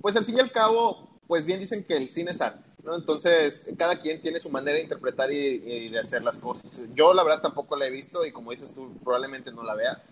pues 0.00 0.16
al 0.16 0.24
fin 0.24 0.38
y 0.38 0.40
al 0.40 0.50
cabo, 0.50 1.20
pues 1.26 1.44
bien 1.44 1.60
dicen 1.60 1.84
que 1.84 1.98
el 1.98 2.08
cine 2.08 2.30
es 2.30 2.40
arte, 2.40 2.70
¿no? 2.82 2.96
Entonces, 2.96 3.70
cada 3.76 3.98
quien 3.98 4.22
tiene 4.22 4.40
su 4.40 4.48
manera 4.48 4.78
de 4.78 4.84
interpretar 4.84 5.30
y 5.30 5.90
de 5.90 5.98
hacer 5.98 6.22
las 6.22 6.38
cosas. 6.38 6.84
Yo, 6.94 7.12
la 7.12 7.22
verdad, 7.22 7.42
tampoco 7.42 7.76
la 7.76 7.86
he 7.86 7.90
visto 7.90 8.24
y 8.24 8.32
como 8.32 8.50
dices 8.52 8.74
tú, 8.74 8.96
probablemente 9.04 9.52
no 9.52 9.62
la 9.62 9.74
vea. 9.74 10.02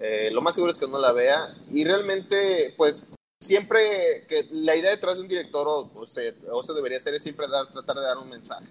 Eh, 0.00 0.30
lo 0.32 0.40
más 0.40 0.54
seguro 0.54 0.72
es 0.72 0.78
que 0.78 0.88
no 0.88 0.98
la 0.98 1.12
vea. 1.12 1.54
Y 1.70 1.84
realmente, 1.84 2.74
pues, 2.76 3.06
siempre 3.40 4.26
que 4.28 4.48
la 4.50 4.76
idea 4.76 4.90
detrás 4.90 5.16
de 5.16 5.22
un 5.22 5.28
director 5.28 5.66
o, 5.66 5.90
o, 5.94 6.06
se, 6.06 6.34
o 6.50 6.62
se, 6.62 6.72
debería 6.72 6.98
hacer 6.98 7.14
es 7.14 7.22
siempre 7.22 7.48
dar, 7.48 7.72
tratar 7.72 7.96
de 7.96 8.02
dar 8.02 8.18
un 8.18 8.28
mensaje. 8.28 8.66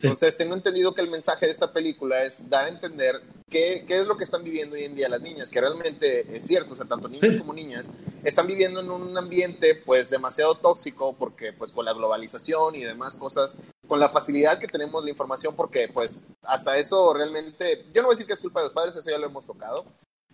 Entonces, 0.00 0.36
tengo 0.36 0.54
entendido 0.54 0.92
que 0.92 1.00
el 1.00 1.10
mensaje 1.10 1.46
de 1.46 1.52
esta 1.52 1.72
película 1.72 2.24
es 2.24 2.50
dar 2.50 2.64
a 2.64 2.68
entender 2.68 3.22
qué, 3.48 3.84
qué, 3.86 4.00
es 4.00 4.06
lo 4.06 4.16
que 4.16 4.24
están 4.24 4.42
viviendo 4.42 4.74
hoy 4.74 4.84
en 4.84 4.94
día 4.94 5.08
las 5.08 5.20
niñas, 5.20 5.50
que 5.50 5.60
realmente 5.60 6.36
es 6.36 6.44
cierto, 6.44 6.74
o 6.74 6.76
sea, 6.76 6.86
tanto 6.86 7.08
niños 7.08 7.36
como 7.36 7.54
niñas 7.54 7.90
están 8.24 8.46
viviendo 8.46 8.80
en 8.80 8.90
un 8.90 9.16
ambiente 9.16 9.74
pues 9.74 10.10
demasiado 10.10 10.54
tóxico 10.56 11.14
porque 11.14 11.52
pues 11.52 11.70
con 11.70 11.84
la 11.84 11.92
globalización 11.92 12.74
y 12.74 12.82
demás 12.82 13.16
cosas, 13.16 13.56
con 13.86 14.00
la 14.00 14.08
facilidad 14.08 14.58
que 14.58 14.66
tenemos 14.66 15.04
la 15.04 15.10
información, 15.10 15.54
porque 15.54 15.88
pues 15.88 16.20
hasta 16.42 16.76
eso 16.78 17.12
realmente, 17.12 17.84
yo 17.92 18.02
no 18.02 18.08
voy 18.08 18.14
a 18.14 18.16
decir 18.16 18.26
que 18.26 18.32
es 18.32 18.40
culpa 18.40 18.60
de 18.60 18.66
los 18.66 18.72
padres, 18.72 18.96
eso 18.96 19.10
ya 19.10 19.18
lo 19.18 19.26
hemos 19.26 19.46
tocado, 19.46 19.84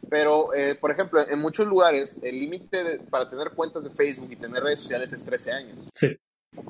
pero, 0.08 0.54
eh, 0.54 0.74
por 0.74 0.90
ejemplo, 0.90 1.20
en 1.28 1.40
muchos 1.40 1.66
lugares 1.66 2.18
el 2.22 2.38
límite 2.38 3.00
para 3.10 3.28
tener 3.28 3.50
cuentas 3.50 3.84
de 3.84 3.90
Facebook 3.90 4.28
y 4.30 4.36
tener 4.36 4.62
redes 4.62 4.80
sociales 4.80 5.12
es 5.12 5.24
13 5.24 5.52
años. 5.52 5.88
Sí. 5.94 6.16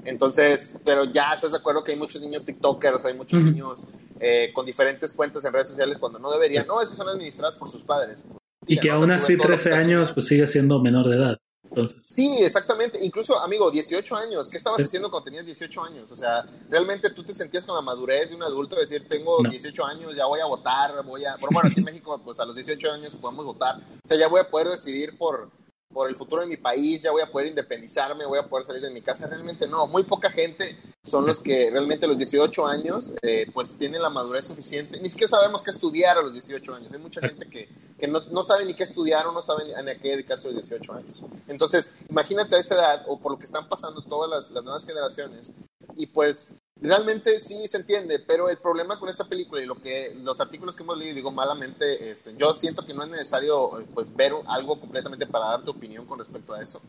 Entonces, 0.05 0.77
pero 0.85 1.05
ya 1.05 1.33
estás 1.33 1.53
de 1.53 1.59
acuerdo 1.59 1.83
que 1.83 1.93
hay 1.93 1.99
muchos 1.99 2.21
niños 2.21 2.45
TikTokers, 2.45 3.05
hay 3.07 3.15
muchos 3.15 3.41
niños 3.43 3.87
eh, 4.21 4.51
con 4.53 4.67
diferentes 4.67 5.13
cuentas 5.13 5.45
en 5.45 5.53
redes 5.53 5.69
sociales 5.69 5.99
cuando 5.99 6.19
no 6.19 6.31
deberían. 6.31 6.67
No, 6.67 6.83
es 6.83 6.91
que 6.91 6.97
son 6.97 7.09
administradas 7.09 7.57
por 7.57 7.71
sus 7.71 7.83
padres. 7.83 8.23
Y 8.67 8.79
que 8.79 8.91
aún 8.91 9.11
así 9.11 9.37
13 9.37 9.73
años 9.73 10.13
pues 10.13 10.27
sigue 10.27 10.47
siendo 10.47 10.81
menor 10.81 11.09
de 11.09 11.17
edad. 11.17 11.39
Entonces. 11.71 11.97
Sí, 12.07 12.39
exactamente. 12.41 13.03
Incluso, 13.05 13.39
amigo, 13.39 13.71
18 13.71 14.17
años. 14.17 14.51
¿Qué 14.51 14.57
estabas 14.57 14.83
haciendo 14.83 15.11
cuando 15.11 15.25
tenías 15.25 15.47
18 15.47 15.85
años? 15.85 16.11
O 16.11 16.17
sea, 16.17 16.45
realmente 16.69 17.11
tú 17.11 17.23
te 17.23 17.33
sentías 17.33 17.65
con 17.65 17.75
la 17.75 17.81
madurez 17.81 18.31
de 18.31 18.37
un 18.37 18.43
adulto, 18.43 18.77
decir, 18.77 19.09
tengo 19.09 19.43
18 19.43 19.85
años, 19.87 20.15
ya 20.15 20.27
voy 20.27 20.41
a 20.41 20.47
votar, 20.47 21.05
voy 21.05 21.25
a... 21.25 21.37
Bueno, 21.37 21.69
aquí 21.71 21.79
en 21.79 21.85
México, 21.85 22.21
pues 22.25 22.41
a 22.41 22.45
los 22.45 22.55
18 22.55 22.93
años 22.93 23.17
podemos 23.17 23.45
votar. 23.45 23.77
O 24.05 24.09
sea, 24.09 24.17
ya 24.19 24.29
voy 24.29 24.41
a 24.41 24.51
poder 24.51 24.69
decidir 24.69 25.17
por, 25.17 25.51
por 25.93 26.09
el 26.09 26.17
futuro 26.17 26.43
de 26.43 26.49
mi 26.49 26.57
país, 26.57 27.03
ya 27.03 27.11
voy 27.11 27.23
a 27.23 27.31
poder 27.31 27.49
independizarme, 27.49 28.25
voy 28.25 28.39
a 28.39 28.49
poder 28.49 28.65
salir 28.65 28.83
de 28.83 28.91
mi 28.91 29.03
casa. 29.03 29.27
Realmente 29.27 29.67
no, 29.67 29.87
muy 29.87 30.05
poca 30.05 30.31
gente 30.31 30.77
son 31.03 31.27
los 31.27 31.41
que 31.41 31.71
realmente 31.71 32.07
a 32.07 32.09
los 32.09 32.19
18 32.19 32.67
años 32.67 33.13
eh, 33.23 33.51
pues 33.53 33.77
tienen 33.77 34.01
la 34.01 34.11
madurez 34.11 34.47
suficiente. 34.47 35.01
Ni 35.01 35.09
siquiera 35.09 35.31
sabemos 35.31 35.63
qué 35.63 35.71
estudiar 35.71 36.19
a 36.19 36.23
los 36.23 36.33
18 36.33 36.75
años. 36.75 36.93
Hay 36.93 36.99
mucha 36.99 37.21
gente 37.21 37.49
que, 37.49 37.69
que 37.99 38.07
no, 38.07 38.21
no, 38.31 38.43
sabe 38.43 38.65
ni 38.65 38.75
qué 38.75 38.85
estudiar 38.85 39.27
o 39.27 39.33
no 39.33 39.43
sabe 39.43 39.65
ni 39.65 39.73
a 39.73 39.99
qué 39.99 40.11
dedicarse 40.11 40.47
a 40.47 40.53
los 40.53 40.61
18 40.61 40.93
años. 40.93 41.23
Entonces, 41.49 41.93
imagínate 42.09 42.57
a 42.57 42.61
esa 42.61 42.75
edad 42.75 43.05
o 43.09 43.19
por 43.19 43.33
lo 43.33 43.39
que 43.39 43.47
están 43.47 43.69
pasando 43.69 44.03
todas 44.03 44.31
las, 44.31 44.51
las 44.51 44.63
nuevas 44.63 44.87
generaciones 44.87 45.53
y 45.97 46.07
pues 46.07 46.55
realmente 46.81 47.39
sí 47.41 47.67
se 47.67 47.79
entiende, 47.79 48.19
pero 48.19 48.49
el 48.49 48.59
problema 48.59 48.99
con 48.99 49.09
esta 49.09 49.29
película 49.29 49.63
y 49.63 49.67
lo 49.67 49.77
que 49.77 50.15
los 50.23 50.41
artículos 50.41 50.77
que 50.77 50.83
hemos 50.83 50.99
leído, 50.99 51.15
digo 51.15 51.31
malamente, 51.31 52.11
este, 52.11 52.35
yo 52.37 52.55
siento 52.55 52.85
que 52.85 52.95
no 52.95 53.03
es 53.03 53.09
necesario 53.09 53.85
pues 53.95 54.15
ver 54.15 54.33
algo 54.47 54.81
completamente 54.81 55.27
para 55.27 55.47
dar 55.47 55.65
tu 55.65 55.73
opinión 55.73 56.07
con 56.07 56.19
respecto 56.19 56.55
a 56.55 56.63
eso. 56.63 56.81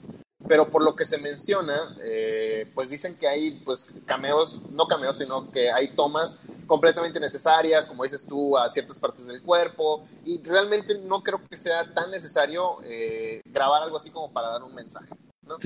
Pero 0.48 0.70
por 0.70 0.84
lo 0.84 0.96
que 0.96 1.06
se 1.06 1.18
menciona, 1.18 1.96
eh, 2.02 2.70
pues 2.74 2.90
dicen 2.90 3.16
que 3.16 3.28
hay 3.28 3.62
pues 3.64 3.88
cameos, 4.06 4.60
no 4.72 4.88
cameos, 4.88 5.18
sino 5.18 5.52
que 5.52 5.72
hay 5.72 5.96
tomas 5.96 6.40
completamente 6.66 7.20
necesarias, 7.20 7.86
como 7.86 8.04
dices 8.04 8.26
tú, 8.26 8.58
a 8.58 8.68
ciertas 8.70 8.98
partes 8.98 9.26
del 9.26 9.42
cuerpo, 9.42 10.08
y 10.26 10.42
realmente 10.42 10.98
no 11.00 11.22
creo 11.22 11.42
que 11.48 11.58
sea 11.58 11.94
tan 11.94 12.10
necesario 12.10 12.78
eh, 12.84 13.42
grabar 13.46 13.84
algo 13.84 13.98
así 13.98 14.10
como 14.10 14.32
para 14.32 14.50
dar 14.50 14.64
un 14.64 14.74
mensaje. 14.74 15.14
¿no? 15.44 15.58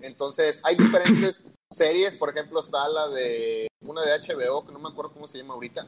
Entonces, 0.00 0.60
hay 0.64 0.76
diferentes 0.76 1.40
series, 1.74 2.14
por 2.14 2.30
ejemplo, 2.30 2.60
está 2.60 2.88
la 2.88 3.08
de 3.08 3.68
una 3.82 4.02
de 4.02 4.18
HBO, 4.18 4.66
que 4.66 4.72
no 4.72 4.78
me 4.78 4.88
acuerdo 4.88 5.12
cómo 5.12 5.28
se 5.28 5.38
llama 5.38 5.54
ahorita, 5.54 5.86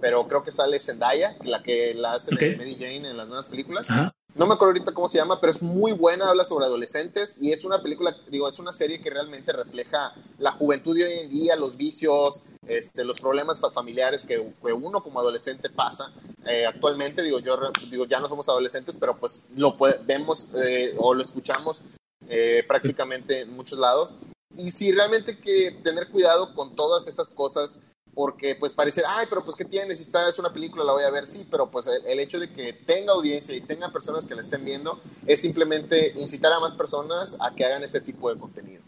pero 0.00 0.26
creo 0.26 0.42
que 0.42 0.50
sale 0.50 0.80
Zendaya, 0.80 1.36
la 1.44 1.62
que 1.62 1.94
la 1.94 2.14
hace 2.14 2.34
de 2.34 2.56
Mary 2.56 2.74
Jane 2.74 3.08
en 3.08 3.16
las 3.16 3.28
nuevas 3.28 3.46
películas. 3.46 3.88
No 4.34 4.46
me 4.46 4.54
acuerdo 4.54 4.72
ahorita 4.72 4.92
cómo 4.92 5.06
se 5.06 5.18
llama, 5.18 5.40
pero 5.40 5.52
es 5.52 5.62
muy 5.62 5.92
buena, 5.92 6.28
habla 6.28 6.44
sobre 6.44 6.64
adolescentes 6.64 7.36
y 7.40 7.52
es 7.52 7.64
una 7.64 7.80
película, 7.80 8.16
digo, 8.28 8.48
es 8.48 8.58
una 8.58 8.72
serie 8.72 9.00
que 9.00 9.08
realmente 9.08 9.52
refleja 9.52 10.12
la 10.38 10.50
juventud 10.50 10.96
de 10.96 11.04
hoy 11.04 11.12
en 11.20 11.30
día, 11.30 11.54
los 11.54 11.76
vicios, 11.76 12.42
este, 12.66 13.04
los 13.04 13.20
problemas 13.20 13.60
familiares 13.72 14.24
que, 14.24 14.38
uno 14.38 15.02
como 15.04 15.20
adolescente 15.20 15.70
pasa. 15.70 16.12
Eh, 16.46 16.66
actualmente, 16.66 17.22
digo, 17.22 17.38
yo 17.38 17.56
digo, 17.88 18.06
ya 18.06 18.18
no 18.18 18.28
somos 18.28 18.48
adolescentes, 18.48 18.96
pero 18.98 19.16
pues 19.16 19.42
lo 19.56 19.76
vemos 20.04 20.50
eh, 20.56 20.94
o 20.98 21.14
lo 21.14 21.22
escuchamos 21.22 21.84
eh, 22.28 22.64
prácticamente 22.66 23.42
en 23.42 23.54
muchos 23.54 23.78
lados 23.78 24.16
y 24.56 24.70
sí, 24.70 24.92
realmente 24.92 25.32
hay 25.32 25.36
que 25.38 25.70
tener 25.82 26.08
cuidado 26.08 26.54
con 26.54 26.74
todas 26.74 27.06
esas 27.06 27.30
cosas, 27.30 27.80
porque 28.14 28.54
pues 28.54 28.72
parecer, 28.72 29.04
ay, 29.06 29.26
pero 29.28 29.44
pues 29.44 29.56
¿qué 29.56 29.64
tienes? 29.64 29.98
Si 29.98 30.04
está, 30.04 30.28
es 30.28 30.38
una 30.38 30.52
película, 30.52 30.84
la 30.84 30.92
voy 30.92 31.04
a 31.04 31.10
ver, 31.10 31.26
sí, 31.26 31.46
pero 31.50 31.70
pues 31.70 31.86
el, 31.86 32.20
hecho 32.20 32.38
de 32.38 32.52
que 32.52 32.72
tenga 32.72 33.12
audiencia 33.12 33.54
y 33.54 33.60
tenga 33.60 33.90
personas 33.90 34.26
que 34.26 34.34
la 34.34 34.40
estén 34.40 34.64
viendo 34.64 35.00
es 35.26 35.40
simplemente 35.40 36.12
incitar 36.16 36.52
a 36.52 36.60
más 36.60 36.74
personas 36.74 37.36
a 37.40 37.54
que 37.54 37.64
hagan 37.64 37.82
este 37.82 38.00
tipo 38.00 38.32
de 38.32 38.38
contenido. 38.38 38.82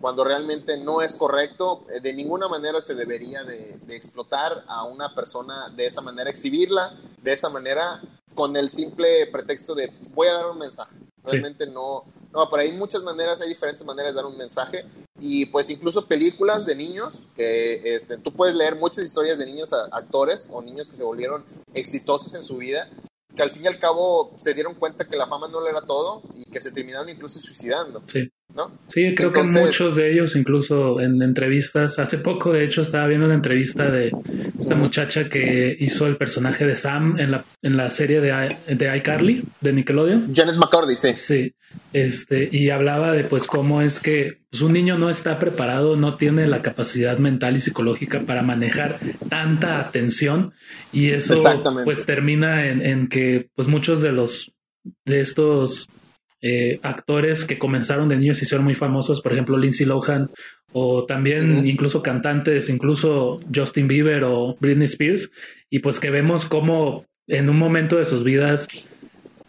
Cuando 0.00 0.24
realmente 0.24 0.76
no 0.76 1.02
es 1.02 1.14
correcto, 1.14 1.86
eh, 1.92 2.00
de 2.00 2.12
ninguna 2.12 2.48
manera 2.48 2.80
se 2.80 2.96
debería 2.96 3.44
de, 3.44 3.78
explotar 3.88 4.64
a 4.66 4.84
una 4.84 5.14
persona 5.14 5.68
de 5.70 5.86
esa 5.86 6.00
manera, 6.00 6.30
exhibirla 6.30 6.96
de 7.22 7.32
esa 7.32 7.48
manera 7.48 8.00
con 8.34 8.56
el 8.56 8.70
simple 8.70 9.26
pretexto 9.26 9.74
de 9.74 9.92
voy 10.14 10.28
a 10.28 10.34
dar 10.34 10.50
un 10.50 10.58
mensaje. 10.58 10.94
Realmente 11.24 11.66
no, 11.66 12.04
no, 12.32 12.48
por 12.48 12.60
ahí 12.60 12.72
muchas 12.72 13.02
maneras, 13.02 13.40
hay 13.40 13.48
diferentes 13.48 13.84
maneras 13.84 14.12
de 14.14 14.16
dar 14.16 14.26
un 14.26 14.36
mensaje 14.36 14.84
y 15.18 15.46
pues 15.46 15.68
incluso 15.70 16.06
películas 16.06 16.64
de 16.64 16.76
niños, 16.76 17.22
que 17.34 17.94
este, 17.94 18.16
tú 18.18 18.32
puedes 18.32 18.54
leer 18.54 18.76
muchas 18.76 19.04
historias 19.04 19.38
de 19.38 19.46
niños 19.46 19.72
actores 19.72 20.48
o 20.50 20.62
niños 20.62 20.90
que 20.90 20.96
se 20.96 21.04
volvieron 21.04 21.44
exitosos 21.74 22.34
en 22.34 22.44
su 22.44 22.58
vida, 22.58 22.88
que 23.34 23.42
al 23.42 23.50
fin 23.50 23.64
y 23.64 23.68
al 23.68 23.78
cabo 23.78 24.32
se 24.36 24.54
dieron 24.54 24.74
cuenta 24.74 25.06
que 25.06 25.16
la 25.16 25.26
fama 25.26 25.48
no 25.48 25.60
lo 25.60 25.68
era 25.68 25.82
todo 25.82 26.22
y 26.34 26.44
que 26.44 26.60
se 26.60 26.72
terminaron 26.72 27.08
incluso 27.08 27.40
suicidando. 27.40 28.02
Sí. 28.06 28.30
¿No? 28.54 28.72
Sí, 28.88 29.14
creo 29.14 29.30
que 29.30 29.42
muchos 29.42 29.94
de 29.94 30.12
ellos, 30.12 30.34
incluso 30.34 31.00
en 31.00 31.20
entrevistas, 31.22 31.98
hace 31.98 32.18
poco 32.18 32.52
de 32.52 32.64
hecho 32.64 32.82
estaba 32.82 33.06
viendo 33.06 33.26
una 33.26 33.34
entrevista 33.34 33.90
de 33.90 34.12
esta 34.58 34.74
muchacha 34.74 35.28
que 35.28 35.76
hizo 35.78 36.06
el 36.06 36.16
personaje 36.16 36.66
de 36.66 36.76
Sam 36.76 37.18
en 37.18 37.30
la, 37.30 37.44
en 37.62 37.76
la 37.76 37.90
serie 37.90 38.20
de, 38.20 38.56
de 38.66 38.96
iCarly, 38.96 39.44
de 39.60 39.72
Nickelodeon. 39.72 40.34
Janet 40.34 40.56
McCordy, 40.56 40.96
sí. 40.96 41.14
Sí, 41.14 41.54
este, 41.92 42.48
y 42.50 42.70
hablaba 42.70 43.12
de 43.12 43.24
pues 43.24 43.44
cómo 43.44 43.82
es 43.82 43.98
que 44.00 44.38
pues, 44.50 44.62
un 44.62 44.72
niño 44.72 44.98
no 44.98 45.10
está 45.10 45.38
preparado, 45.38 45.96
no 45.96 46.16
tiene 46.16 46.46
la 46.46 46.62
capacidad 46.62 47.18
mental 47.18 47.56
y 47.56 47.60
psicológica 47.60 48.20
para 48.20 48.42
manejar 48.42 48.98
tanta 49.28 49.78
atención 49.78 50.52
y 50.92 51.10
eso 51.10 51.34
pues 51.84 52.06
termina 52.06 52.68
en, 52.68 52.84
en 52.84 53.08
que 53.08 53.48
pues 53.54 53.68
muchos 53.68 54.00
de 54.02 54.12
los 54.12 54.52
de 55.04 55.20
estos 55.20 55.88
eh, 56.40 56.78
actores 56.82 57.44
que 57.44 57.58
comenzaron 57.58 58.08
de 58.08 58.16
niños 58.16 58.40
y 58.42 58.46
son 58.46 58.64
muy 58.64 58.74
famosos, 58.74 59.20
por 59.20 59.32
ejemplo 59.32 59.58
Lindsay 59.58 59.86
Lohan, 59.86 60.30
o 60.72 61.04
también 61.04 61.66
incluso 61.66 62.02
cantantes, 62.02 62.68
incluso 62.68 63.40
Justin 63.54 63.88
Bieber 63.88 64.24
o 64.24 64.56
Britney 64.60 64.84
Spears, 64.84 65.30
y 65.70 65.80
pues 65.80 65.98
que 65.98 66.10
vemos 66.10 66.44
cómo 66.44 67.06
en 67.26 67.48
un 67.48 67.58
momento 67.58 67.96
de 67.96 68.04
sus 68.04 68.22
vidas 68.22 68.68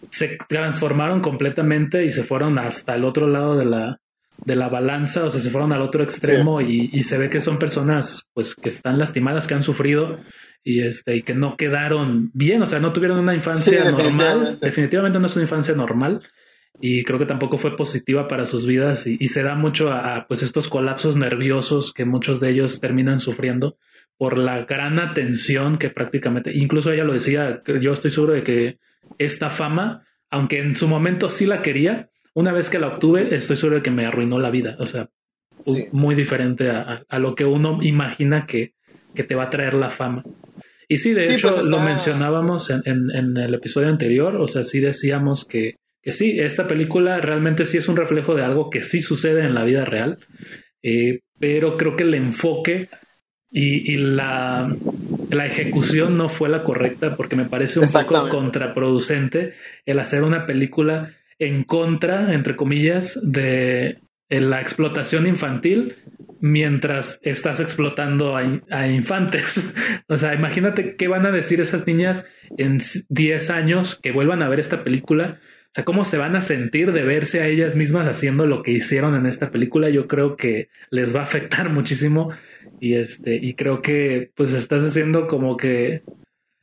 se 0.10 0.38
transformaron 0.48 1.22
completamente 1.22 2.06
y 2.06 2.12
se 2.12 2.24
fueron 2.24 2.58
hasta 2.58 2.96
el 2.96 3.04
otro 3.04 3.28
lado 3.28 3.56
de 3.56 3.66
la, 3.66 4.00
de 4.44 4.56
la 4.56 4.70
balanza, 4.70 5.26
o 5.26 5.30
sea, 5.30 5.42
se 5.42 5.52
fueron 5.52 5.72
al 5.72 5.82
otro 5.82 6.04
extremo 6.04 6.62
y, 6.62 6.90
y, 6.92 7.04
se 7.04 7.18
ve 7.18 7.30
que 7.30 7.42
son 7.42 7.60
personas 7.60 8.24
pues 8.34 8.56
que 8.56 8.70
están 8.70 8.98
lastimadas, 8.98 9.46
que 9.46 9.54
han 9.54 9.64
sufrido 9.64 10.20
y 10.64 10.82
este 10.82 11.18
y 11.18 11.22
que 11.22 11.36
no 11.36 11.56
quedaron 11.58 12.32
bien, 12.34 12.62
o 12.64 12.66
sea, 12.66 12.80
no 12.80 12.92
tuvieron 12.94 13.20
una 13.20 13.36
infancia 13.36 13.92
normal, 13.92 14.58
definitivamente 14.60 15.20
no 15.20 15.28
es 15.28 15.36
una 15.36 15.44
infancia 15.44 15.76
normal 15.76 16.22
y 16.82 17.04
creo 17.04 17.20
que 17.20 17.26
tampoco 17.26 17.58
fue 17.58 17.76
positiva 17.76 18.28
para 18.28 18.46
sus 18.46 18.66
vidas 18.66 19.06
y, 19.06 19.28
se 19.28 19.44
da 19.44 19.56
mucho 19.56 19.92
a, 19.92 20.26
pues 20.28 20.44
estos 20.44 20.70
colapsos 20.70 21.18
nerviosos 21.18 21.94
que 21.94 22.06
muchos 22.06 22.40
de 22.40 22.52
ellos 22.52 22.80
terminan 22.80 23.20
sufriendo 23.20 23.78
por 24.18 24.38
la 24.38 24.66
gran 24.66 25.00
atención 25.00 25.78
que 25.78 25.90
prácticamente, 25.90 26.52
incluso 26.56 26.92
ella 26.92 27.04
lo 27.04 27.14
decía, 27.14 27.62
yo 27.82 27.94
estoy 27.94 28.12
seguro 28.12 28.34
de 28.34 28.44
que 28.44 28.78
esta 29.18 29.50
fama, 29.50 30.06
aunque 30.30 30.60
en 30.60 30.76
su 30.76 30.88
momento 30.88 31.30
sí 31.30 31.46
la 31.46 31.62
quería, 31.62 32.10
una 32.34 32.52
vez 32.52 32.70
que 32.70 32.80
la 32.80 32.88
obtuve, 32.88 33.36
estoy 33.36 33.56
seguro 33.56 33.78
de 33.78 33.82
que 33.82 33.92
me 33.92 34.06
arruinó 34.06 34.40
la 34.40 34.50
vida, 34.50 34.76
o 34.80 34.86
sea, 34.86 35.10
muy 35.92 36.16
diferente 36.16 36.70
a, 36.70 37.20
lo 37.20 37.36
que 37.36 37.46
uno 37.46 37.80
imagina 37.82 38.46
que, 38.46 38.74
que 39.14 39.24
te 39.24 39.36
va 39.36 39.44
a 39.44 39.50
traer 39.50 39.74
la 39.74 39.90
fama. 39.90 40.24
Y 40.88 40.98
sí, 40.98 41.12
de 41.12 41.22
hecho, 41.22 41.50
pues 41.50 41.66
lo 41.66 41.80
mencionábamos 41.80 42.70
en, 42.70 42.82
en, 42.86 43.38
el 43.38 43.54
episodio 43.54 43.90
anterior, 43.90 44.36
o 44.38 44.48
sea, 44.48 44.64
sí 44.64 44.80
decíamos 44.80 45.46
que 45.46 45.76
que 46.02 46.12
sí, 46.12 46.40
esta 46.40 46.68
película 46.68 47.20
realmente 47.20 47.66
sí 47.66 47.78
es 47.78 47.88
un 47.88 47.98
reflejo 47.98 48.36
de 48.36 48.44
algo 48.44 48.70
que 48.70 48.84
sí 48.84 49.02
sucede 49.02 49.42
en 49.42 49.54
la 49.54 49.64
vida 49.64 49.86
real, 49.86 50.20
eh, 50.82 51.20
pero 51.40 51.78
creo 51.78 51.96
que 51.96 52.04
el 52.04 52.14
enfoque 52.14 52.90
y, 53.52 53.98
la, 53.98 54.76
la, 55.32 55.46
ejecución 55.48 56.16
no 56.16 56.30
fue 56.30 56.50
la 56.50 56.64
correcta 56.64 57.16
porque 57.16 57.36
me 57.36 57.46
parece 57.46 57.80
un 57.80 57.88
poco 57.92 58.30
contraproducente 58.30 59.54
el 59.88 59.98
hacer 59.98 60.22
una 60.22 60.46
película 60.46 61.16
en 61.40 61.64
contra, 61.64 62.34
entre 62.34 62.56
comillas, 62.56 63.18
de 63.24 63.98
la 64.30 64.62
explotación 64.62 65.26
infantil 65.26 65.96
mientras 66.42 67.20
estás 67.24 67.60
explotando 67.60 68.38
a, 68.38 68.44
a, 68.70 68.88
infantes. 68.88 69.44
o 70.08 70.18
sea, 70.18 70.36
imagínate 70.36 70.96
qué 70.96 71.08
van 71.08 71.26
a 71.26 71.32
decir 71.32 71.60
esas 71.60 71.88
niñas 71.88 72.26
en 72.58 72.78
10 73.10 73.50
años 73.50 74.00
que 74.02 74.12
vuelvan 74.12 74.44
a 74.44 74.50
ver 74.50 74.60
esta 74.60 74.84
película 74.84 75.40
o 75.70 75.72
sea, 75.72 75.86
cómo 75.86 76.04
se 76.04 76.18
van 76.18 76.36
a 76.36 76.42
sentir 76.42 76.92
de 76.94 77.04
verse 77.04 77.42
a 77.42 77.48
ellas 77.48 77.76
mismas 77.76 78.08
haciendo 78.08 78.48
lo 78.48 78.64
que 78.64 78.72
hicieron 78.72 79.14
en 79.14 79.28
esta 79.28 79.52
película, 79.52 79.90
yo 79.90 80.08
creo 80.08 80.36
que 80.36 80.70
les 80.90 81.16
va 81.16 81.20
a 81.20 81.26
afectar 81.26 81.70
muchísimo. 81.72 82.32
Y 82.80 82.96
este, 82.96 83.36
y 83.36 83.56
creo 83.56 83.82
que 83.82 84.32
pues 84.36 84.52
estás 84.52 84.84
haciendo 84.84 85.28
como 85.28 85.58
que 85.58 86.02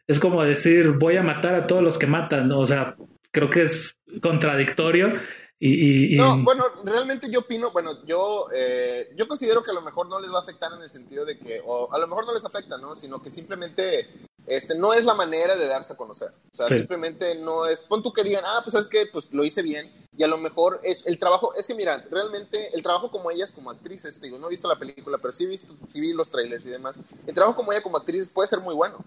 es 0.07 0.19
como 0.19 0.43
decir 0.43 0.93
voy 0.93 1.17
a 1.17 1.23
matar 1.23 1.55
a 1.55 1.67
todos 1.67 1.83
los 1.83 1.99
que 1.99 2.07
matan, 2.07 2.51
o 2.51 2.67
sea, 2.67 2.97
creo 3.31 3.49
que 3.49 3.63
es 3.63 3.97
contradictorio. 4.21 5.13
Y, 5.59 6.17
No, 6.17 6.43
bueno, 6.43 6.65
realmente 6.85 7.31
yo 7.31 7.41
opino, 7.41 7.71
bueno, 7.71 8.05
yo, 8.05 8.45
eh, 8.55 9.09
yo 9.17 9.27
considero 9.27 9.63
que 9.63 9.71
a 9.71 9.75
lo 9.75 9.81
mejor 9.81 10.07
no 10.07 10.21
les 10.21 10.31
va 10.31 10.41
a 10.41 10.43
afectar 10.43 10.71
en 10.73 10.83
el 10.83 10.91
sentido 10.91 11.25
de 11.25 11.39
que, 11.39 11.63
o 11.65 11.93
a 11.93 11.99
lo 11.99 12.07
mejor 12.07 12.27
no 12.27 12.35
les 12.35 12.45
afecta, 12.45 12.77
¿no? 12.77 12.95
Sino 12.95 13.23
que 13.23 13.31
simplemente 13.31 14.26
este, 14.47 14.77
no 14.77 14.95
es 14.95 15.05
la 15.05 15.15
manera 15.15 15.57
de 15.57 15.67
darse 15.67 15.93
a 15.93 15.97
conocer. 15.97 16.33
O 16.53 16.57
sea, 16.57 16.69
simplemente 16.69 17.35
no 17.37 17.67
es, 17.67 17.83
pon 17.83 18.03
tú 18.03 18.13
que 18.13 18.25
digan, 18.25 18.45
ah, 18.47 18.61
pues 18.63 18.73
sabes 18.73 18.89
que 18.89 19.07
pues 19.07 19.33
lo 19.33 19.45
hice 19.45 19.63
bien, 19.63 19.93
y 20.17 20.23
a 20.23 20.29
lo 20.29 20.39
mejor 20.39 20.81
es 20.83 21.07
el 21.07 21.19
trabajo, 21.19 21.55
es 21.55 21.67
que 21.67 21.75
mira, 21.75 22.05
realmente 22.11 22.75
el 22.75 22.83
trabajo 22.83 23.11
como 23.11 23.31
ellas 23.31 23.53
como 23.53 23.71
actrices, 23.71 24.21
digo, 24.21 24.39
no 24.39 24.47
he 24.47 24.51
visto 24.51 24.69
la 24.69 24.79
película, 24.79 25.19
pero 25.19 25.33
sí 25.33 25.45
he 25.45 25.49
visto, 25.49 25.77
sí 25.89 26.01
vi 26.01 26.13
los 26.13 26.31
trailers 26.31 26.65
y 26.65 26.71
demás, 26.71 26.97
el 27.27 27.35
trabajo 27.35 27.57
como 27.57 27.73
ella 27.73 27.83
como 27.83 27.99
actriz 27.99 28.31
puede 28.31 28.49
ser 28.49 28.61
muy 28.61 28.75
bueno. 28.75 29.05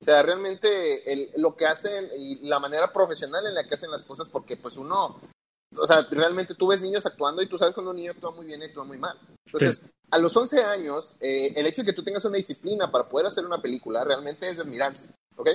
O 0.00 0.04
sea, 0.04 0.22
realmente 0.22 1.12
el, 1.12 1.30
lo 1.38 1.56
que 1.56 1.66
hacen 1.66 2.10
y 2.16 2.46
la 2.46 2.58
manera 2.58 2.92
profesional 2.92 3.46
en 3.46 3.54
la 3.54 3.66
que 3.66 3.74
hacen 3.74 3.90
las 3.90 4.02
cosas, 4.02 4.28
porque 4.28 4.56
pues 4.56 4.76
uno, 4.76 5.18
o 5.76 5.86
sea, 5.86 6.06
realmente 6.10 6.54
tú 6.54 6.66
ves 6.68 6.80
niños 6.80 7.06
actuando 7.06 7.42
y 7.42 7.48
tú 7.48 7.56
sabes 7.56 7.74
cuando 7.74 7.90
un 7.90 7.96
niño 7.96 8.12
actúa 8.12 8.30
muy 8.30 8.44
bien 8.44 8.60
y 8.60 8.66
actúa 8.66 8.84
muy 8.84 8.98
mal. 8.98 9.18
Entonces, 9.46 9.90
a 10.14 10.18
los 10.18 10.36
11 10.36 10.62
años, 10.62 11.16
eh, 11.20 11.52
el 11.56 11.66
hecho 11.66 11.82
de 11.82 11.86
que 11.86 11.92
tú 11.92 12.04
tengas 12.04 12.24
una 12.24 12.36
disciplina 12.36 12.88
para 12.88 13.08
poder 13.08 13.26
hacer 13.26 13.44
una 13.44 13.60
película 13.60 14.04
realmente 14.04 14.48
es 14.48 14.56
de 14.56 14.62
admirarse, 14.62 15.08
¿ok? 15.34 15.48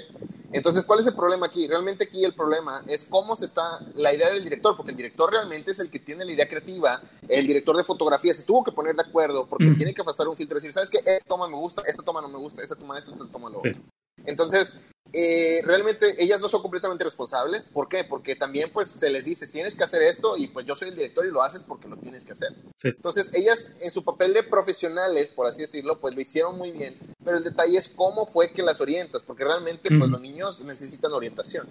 Entonces, 0.51 0.83
¿cuál 0.83 0.99
es 0.99 1.07
el 1.07 1.15
problema 1.15 1.45
aquí? 1.45 1.65
Realmente 1.65 2.03
aquí 2.03 2.25
el 2.25 2.35
problema 2.35 2.83
es 2.85 3.05
cómo 3.05 3.37
se 3.37 3.45
está 3.45 3.79
la 3.95 4.13
idea 4.13 4.29
del 4.29 4.43
director, 4.43 4.75
porque 4.75 4.91
el 4.91 4.97
director 4.97 5.31
realmente 5.31 5.71
es 5.71 5.79
el 5.79 5.89
que 5.89 5.99
tiene 5.99 6.25
la 6.25 6.33
idea 6.33 6.49
creativa, 6.49 7.01
el 7.29 7.47
director 7.47 7.77
de 7.77 7.83
fotografía 7.83 8.33
se 8.33 8.43
tuvo 8.43 8.61
que 8.65 8.73
poner 8.73 8.97
de 8.97 9.03
acuerdo 9.03 9.47
porque 9.47 9.69
tiene 9.77 9.93
que 9.93 10.03
pasar 10.03 10.27
un 10.27 10.35
filtro 10.35 10.57
y 10.57 10.59
decir, 10.59 10.73
¿sabes 10.73 10.89
qué? 10.89 10.97
Esta 10.97 11.25
toma 11.25 11.47
me 11.47 11.55
gusta, 11.55 11.81
esta 11.87 12.03
toma 12.03 12.21
no 12.21 12.27
me 12.27 12.37
gusta, 12.37 12.61
esta 12.61 12.75
toma 12.75 12.97
esto, 12.97 13.13
esta 13.13 13.27
toma 13.27 13.49
lo 13.49 13.59
otro. 13.59 13.81
Entonces, 14.25 14.79
eh, 15.11 15.61
realmente 15.65 16.21
ellas 16.23 16.39
no 16.39 16.47
son 16.47 16.61
completamente 16.61 17.03
responsables. 17.03 17.65
¿Por 17.65 17.87
qué? 17.89 18.03
Porque 18.03 18.35
también 18.35 18.71
pues 18.71 18.89
se 18.89 19.09
les 19.09 19.25
dice, 19.25 19.47
tienes 19.47 19.75
que 19.75 19.83
hacer 19.83 20.03
esto 20.03 20.37
y 20.37 20.47
pues 20.47 20.65
yo 20.65 20.75
soy 20.75 20.89
el 20.89 20.95
director 20.95 21.25
y 21.25 21.31
lo 21.31 21.41
haces 21.41 21.63
porque 21.63 21.87
lo 21.87 21.97
tienes 21.97 22.25
que 22.25 22.33
hacer. 22.33 22.53
Entonces, 22.83 23.33
ellas 23.33 23.71
en 23.81 23.91
su 23.91 24.03
papel 24.03 24.33
de 24.33 24.43
profesionales, 24.43 25.31
por 25.31 25.47
así 25.47 25.61
decirlo, 25.61 25.99
pues 25.99 26.13
lo 26.13 26.21
hicieron 26.21 26.57
muy 26.57 26.71
bien, 26.71 26.97
pero 27.23 27.37
el 27.37 27.43
detalle 27.43 27.77
es 27.77 27.89
cómo 27.89 28.25
fue 28.25 28.51
que 28.53 28.61
las 28.61 28.81
orientas, 28.81 29.23
porque 29.23 29.43
realmente 29.43 29.89
pues 29.89 30.09
los 30.09 30.21
niños 30.21 30.61
necesitan 30.61 31.11
orientación. 31.11 31.67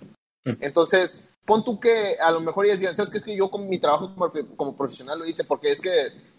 Entonces, 0.61 1.35
pon 1.45 1.63
tú 1.63 1.79
que 1.79 2.17
a 2.19 2.31
lo 2.31 2.41
mejor 2.41 2.65
ellas 2.65 2.79
digan, 2.79 2.97
¿sabes 2.97 3.11
qué? 3.11 3.19
Es 3.19 3.25
que 3.25 3.37
yo 3.37 3.51
con 3.51 3.69
mi 3.69 3.79
trabajo 3.79 4.15
como, 4.57 4.75
profesional 4.75 5.19
lo 5.19 5.27
hice, 5.27 5.45
porque 5.45 5.71
es 5.71 5.81
que 5.81 5.91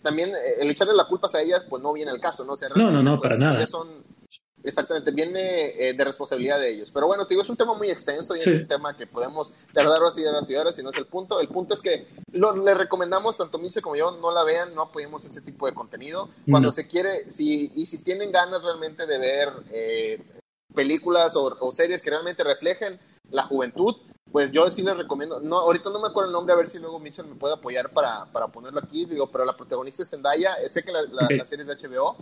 también 0.01 0.29
eh, 0.31 0.61
el 0.61 0.69
echarle 0.71 0.95
la 0.95 1.07
culpa 1.07 1.27
a 1.31 1.41
ellas, 1.41 1.65
pues 1.69 1.81
no 1.83 1.93
viene 1.93 2.09
al 2.09 2.19
caso, 2.19 2.43
¿no? 2.43 2.55
no, 2.75 2.91
no, 2.91 3.03
no, 3.03 3.19
para 3.19 3.35
pues, 3.35 3.39
nada. 3.39 3.57
Ellas 3.57 3.69
son 3.69 3.98
Exactamente, 4.63 5.11
viene 5.11 5.69
eh, 5.69 5.93
de 5.93 6.03
responsabilidad 6.03 6.59
de 6.59 6.69
ellos. 6.71 6.91
Pero 6.91 7.07
bueno, 7.07 7.25
te 7.25 7.29
digo, 7.29 7.41
es 7.41 7.49
un 7.49 7.55
tema 7.55 7.73
muy 7.73 7.89
extenso 7.89 8.35
y 8.35 8.39
es 8.39 8.47
un 8.47 8.67
tema 8.67 8.95
que 8.95 9.07
podemos 9.07 9.53
tardar 9.73 10.01
horas 10.01 10.17
y 10.17 10.25
horas 10.25 10.49
y 10.49 10.55
horas 10.55 10.75
si 10.75 10.83
no 10.83 10.89
es 10.89 10.97
el 10.97 11.05
punto. 11.05 11.39
El 11.39 11.47
punto 11.47 11.73
es 11.73 11.81
que 11.81 12.07
lo, 12.31 12.55
le 12.55 12.73
recomendamos, 12.73 13.37
tanto 13.37 13.57
Miche 13.57 13.81
como 13.81 13.95
yo, 13.95 14.11
no 14.19 14.31
la 14.31 14.43
vean, 14.43 14.75
no 14.75 14.81
apoyemos 14.81 15.23
ese 15.25 15.41
tipo 15.41 15.65
de 15.65 15.73
contenido. 15.73 16.29
Cuando 16.49 16.71
se 16.71 16.87
quiere, 16.87 17.29
si, 17.29 17.71
y 17.73 17.85
si 17.85 18.03
tienen 18.03 18.31
ganas 18.31 18.63
realmente 18.63 19.05
de 19.05 19.17
ver 19.17 19.49
eh, 19.71 20.21
películas 20.73 21.35
o, 21.35 21.71
series 21.71 22.03
que 22.03 22.09
realmente 22.09 22.43
reflejen 22.43 22.99
la 23.31 23.43
juventud, 23.43 23.95
pues 24.31 24.51
yo 24.51 24.69
sí 24.69 24.81
les 24.81 24.97
recomiendo. 24.97 25.39
No, 25.39 25.59
ahorita 25.59 25.89
no 25.89 26.01
me 26.01 26.07
acuerdo 26.07 26.27
el 26.27 26.33
nombre, 26.33 26.53
a 26.53 26.57
ver 26.57 26.67
si 26.67 26.79
luego 26.79 26.99
Mitchell 26.99 27.25
me 27.25 27.35
puede 27.35 27.53
apoyar 27.53 27.91
para, 27.91 28.25
para 28.31 28.47
ponerlo 28.47 28.79
aquí. 28.79 29.05
Digo, 29.05 29.31
pero 29.31 29.45
la 29.45 29.55
protagonista 29.55 30.03
es 30.03 30.09
Zendaya. 30.09 30.55
Sé 30.67 30.83
que 30.83 30.91
la, 30.91 31.01
la 31.29 31.45
serie 31.45 31.63
es 31.63 31.67
de 31.67 31.87
HBO 31.87 32.17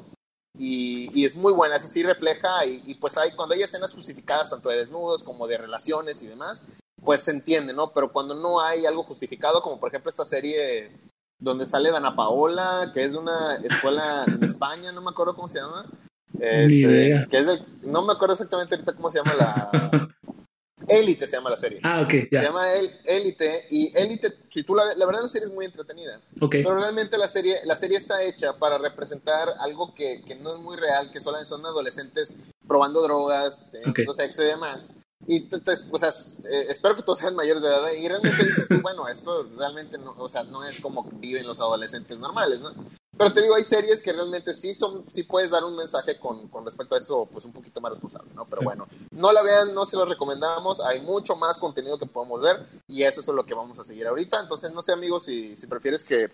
y, 0.57 1.25
es 1.25 1.35
muy 1.35 1.53
buena, 1.53 1.75
así 1.75 1.87
sí 1.87 2.03
refleja 2.03 2.65
y, 2.65 2.95
pues 2.95 3.17
hay, 3.17 3.31
cuando 3.31 3.55
hay 3.55 3.61
escenas 3.61 3.93
justificadas 3.93 4.49
tanto 4.49 4.69
de 4.69 4.77
desnudos 4.77 5.23
como 5.23 5.47
de 5.47 5.57
relaciones 5.57 6.21
y 6.21 6.27
demás, 6.27 6.63
pues 7.03 7.21
se 7.21 7.31
entiende, 7.31 7.73
¿no? 7.73 7.91
Pero 7.93 8.11
cuando 8.11 8.35
no 8.35 8.59
hay 8.59 8.85
algo 8.85 9.03
justificado, 9.03 9.61
como 9.61 9.79
por 9.79 9.89
ejemplo 9.89 10.09
esta 10.09 10.25
serie 10.25 10.91
donde 11.39 11.65
sale 11.65 11.91
Dana 11.91 12.15
Paola, 12.15 12.91
que 12.93 13.03
es 13.03 13.11
de 13.11 13.19
una 13.19 13.55
escuela 13.57 14.25
en 14.27 14.43
España, 14.43 14.91
no 14.91 15.01
me 15.01 15.11
acuerdo 15.11 15.35
cómo 15.35 15.47
se 15.47 15.59
llama. 15.59 15.85
Este, 16.39 17.27
que 17.29 17.37
es 17.37 17.47
no 17.81 18.03
me 18.03 18.13
acuerdo 18.13 18.33
exactamente 18.33 18.75
ahorita 18.75 18.93
cómo 18.93 19.09
se 19.09 19.19
llama 19.19 19.33
la, 19.33 20.09
Élite 20.87 21.27
se 21.27 21.35
llama 21.35 21.49
la 21.49 21.57
serie. 21.57 21.79
Ah, 21.83 22.01
ok, 22.01 22.29
Se 22.29 22.41
llama 22.41 22.67
Élite 23.05 23.65
y 23.71 23.91
Élite, 23.97 24.33
si 24.49 24.63
tú 24.63 24.75
la, 24.75 24.93
la 24.95 25.05
verdad 25.05 25.23
la 25.23 25.27
serie 25.27 25.47
es 25.47 25.53
muy 25.53 25.65
entretenida. 25.65 26.19
Ok. 26.39 26.51
Pero 26.51 26.75
realmente 26.75 27.17
la 27.17 27.27
serie, 27.27 27.61
la 27.65 27.75
serie 27.75 27.97
está 27.97 28.21
hecha 28.21 28.57
para 28.57 28.77
representar 28.77 29.49
algo 29.59 29.93
que, 29.95 30.23
que 30.25 30.35
no 30.35 30.53
es 30.53 30.59
muy 30.59 30.77
real, 30.77 31.11
que 31.11 31.19
solo 31.19 31.43
son 31.45 31.65
adolescentes 31.65 32.35
probando 32.67 33.01
drogas, 33.01 33.69
teniendo 33.71 34.13
sexo 34.13 34.43
y 34.43 34.47
demás. 34.47 34.91
Y 35.25 35.49
o 35.91 35.97
sea, 35.97 36.09
eh, 36.09 36.67
espero 36.69 36.95
que 36.95 37.01
todos 37.01 37.17
sean 37.17 37.35
mayores 37.35 37.63
de 37.63 37.69
edad 37.69 37.91
y 37.91 38.07
realmente 38.07 38.45
dices 38.45 38.67
tú, 38.67 38.79
bueno, 38.81 39.07
esto 39.07 39.47
realmente 39.57 39.97
no, 39.97 40.11
o 40.11 40.29
sea, 40.29 40.43
no 40.43 40.63
es 40.63 40.79
como 40.79 41.03
viven 41.13 41.47
los 41.47 41.59
adolescentes 41.59 42.19
normales, 42.19 42.59
¿no? 42.59 42.73
Pero 43.17 43.33
te 43.33 43.41
digo, 43.41 43.55
hay 43.55 43.63
series 43.63 44.01
que 44.01 44.13
realmente 44.13 44.53
sí 44.53 44.73
son, 44.73 45.07
sí 45.09 45.23
puedes 45.23 45.49
dar 45.49 45.63
un 45.63 45.75
mensaje 45.75 46.19
con, 46.19 46.47
con 46.49 46.63
respecto 46.63 46.95
a 46.95 46.97
eso, 46.97 47.27
pues 47.31 47.45
un 47.45 47.51
poquito 47.51 47.81
más 47.81 47.91
responsable, 47.91 48.31
¿no? 48.35 48.45
Pero 48.45 48.61
bueno, 48.61 48.87
no 49.11 49.31
la 49.31 49.41
vean, 49.41 49.73
no 49.73 49.85
se 49.85 49.97
lo 49.97 50.05
recomendamos, 50.05 50.79
hay 50.81 51.01
mucho 51.01 51.35
más 51.35 51.57
contenido 51.57 51.97
que 51.97 52.05
podemos 52.05 52.41
ver 52.41 52.65
y 52.87 53.03
eso 53.03 53.21
es 53.21 53.27
lo 53.27 53.45
que 53.45 53.53
vamos 53.53 53.79
a 53.79 53.83
seguir 53.83 54.07
ahorita. 54.07 54.39
Entonces, 54.41 54.71
no 54.71 54.81
sé, 54.81 54.93
amigos, 54.93 55.25
si, 55.25 55.57
si 55.57 55.65
prefieres 55.65 56.03
que, 56.03 56.31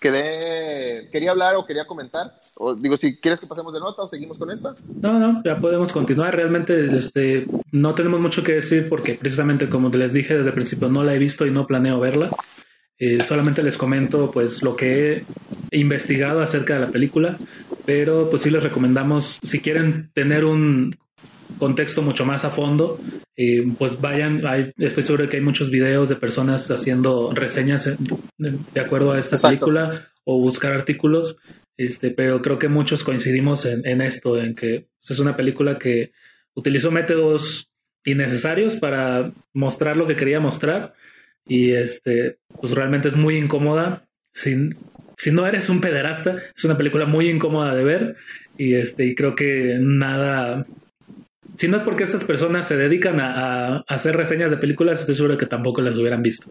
que 0.00 1.08
quería 1.10 1.30
hablar 1.30 1.56
o 1.56 1.64
quería 1.64 1.86
comentar, 1.86 2.34
o 2.56 2.74
digo, 2.74 2.96
si 2.96 3.18
quieres 3.18 3.40
que 3.40 3.46
pasemos 3.46 3.72
de 3.72 3.80
nota 3.80 4.02
o 4.02 4.06
seguimos 4.06 4.36
con 4.36 4.50
esta. 4.50 4.74
No, 5.00 5.18
no, 5.18 5.42
ya 5.44 5.58
podemos 5.58 5.92
continuar. 5.92 6.34
Realmente 6.34 6.96
este, 6.96 7.46
no 7.70 7.94
tenemos 7.94 8.20
mucho 8.20 8.42
que 8.42 8.52
decir 8.52 8.88
porque 8.88 9.14
precisamente 9.14 9.70
como 9.70 9.88
les 9.88 10.12
dije 10.12 10.34
desde 10.34 10.48
el 10.48 10.54
principio, 10.54 10.88
no 10.88 11.04
la 11.04 11.14
he 11.14 11.18
visto 11.18 11.46
y 11.46 11.50
no 11.50 11.66
planeo 11.66 12.00
verla. 12.00 12.30
Eh, 12.98 13.20
solamente 13.26 13.62
les 13.62 13.76
comento 13.76 14.30
pues 14.30 14.62
lo 14.62 14.76
que 14.76 15.24
he 15.70 15.78
investigado 15.78 16.40
acerca 16.40 16.74
de 16.74 16.80
la 16.80 16.88
película, 16.88 17.36
pero 17.84 18.28
pues 18.30 18.42
sí 18.42 18.50
les 18.50 18.62
recomendamos, 18.62 19.38
si 19.42 19.60
quieren 19.60 20.10
tener 20.14 20.44
un 20.44 20.94
contexto 21.58 22.02
mucho 22.02 22.24
más 22.24 22.44
a 22.44 22.50
fondo, 22.50 23.00
eh, 23.36 23.64
pues 23.78 24.00
vayan, 24.00 24.42
estoy 24.78 25.02
seguro 25.02 25.24
de 25.24 25.28
que 25.28 25.36
hay 25.36 25.42
muchos 25.42 25.70
videos 25.70 26.08
de 26.08 26.16
personas 26.16 26.70
haciendo 26.70 27.32
reseñas 27.34 27.88
de, 28.38 28.80
acuerdo 28.80 29.12
a 29.12 29.18
esta 29.18 29.36
película 29.36 30.08
o 30.24 30.38
buscar 30.38 30.72
artículos, 30.72 31.36
este, 31.76 32.10
pero 32.10 32.42
creo 32.42 32.58
que 32.58 32.68
muchos 32.68 33.02
coincidimos 33.02 33.64
en, 33.64 33.86
en 33.86 34.02
esto, 34.02 34.38
en 34.38 34.54
que 34.54 34.88
pues, 35.00 35.10
es 35.10 35.18
una 35.18 35.36
película 35.36 35.78
que 35.78 36.12
utilizó 36.54 36.90
métodos 36.90 37.68
innecesarios 38.04 38.76
para 38.76 39.32
mostrar 39.54 39.96
lo 39.96 40.06
que 40.06 40.16
quería 40.16 40.40
mostrar 40.40 40.94
y 41.46 41.72
este, 41.72 42.38
pues 42.60 42.72
realmente 42.72 43.08
es 43.08 43.16
muy 43.16 43.36
incómoda. 43.36 44.06
Si, 44.32 44.54
si 45.16 45.30
no 45.30 45.46
eres 45.46 45.68
un 45.68 45.80
pederasta, 45.80 46.36
es 46.54 46.64
una 46.64 46.76
película 46.76 47.06
muy 47.06 47.28
incómoda 47.28 47.74
de 47.74 47.84
ver 47.84 48.16
y 48.56 48.74
este, 48.74 49.06
y 49.06 49.14
creo 49.14 49.34
que 49.34 49.76
nada, 49.80 50.66
si 51.56 51.68
no 51.68 51.76
es 51.76 51.82
porque 51.82 52.04
estas 52.04 52.24
personas 52.24 52.66
se 52.66 52.76
dedican 52.76 53.20
a, 53.20 53.78
hacer 53.88 54.16
reseñas 54.16 54.50
de 54.50 54.56
películas, 54.56 55.00
estoy 55.00 55.14
seguro 55.14 55.38
que 55.38 55.46
tampoco 55.46 55.80
las 55.80 55.96
hubieran 55.96 56.22
visto. 56.22 56.50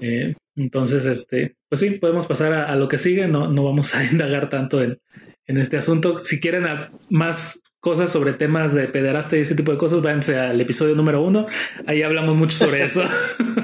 Eh, 0.00 0.34
entonces, 0.56 1.04
este, 1.04 1.56
pues 1.68 1.80
sí, 1.80 1.90
podemos 1.90 2.26
pasar 2.26 2.52
a, 2.52 2.74
lo 2.76 2.88
que 2.88 2.98
sigue, 2.98 3.26
no, 3.26 3.48
no 3.48 3.64
vamos 3.64 3.94
a 3.94 4.04
indagar 4.10 4.48
tanto 4.48 4.82
en, 4.82 4.98
en 5.46 5.56
este 5.56 5.76
asunto. 5.76 6.18
Si 6.18 6.40
quieren 6.40 6.64
más 7.10 7.58
cosas 7.80 8.10
sobre 8.10 8.32
temas 8.32 8.72
de 8.72 8.88
pederasta 8.88 9.36
y 9.36 9.40
ese 9.40 9.54
tipo 9.54 9.70
de 9.70 9.78
cosas, 9.78 10.00
váyanse 10.00 10.38
al 10.38 10.60
episodio 10.60 10.94
número 10.94 11.22
uno, 11.22 11.46
ahí 11.86 12.02
hablamos 12.02 12.34
mucho 12.36 12.56
sobre 12.56 12.84
eso. 12.84 13.02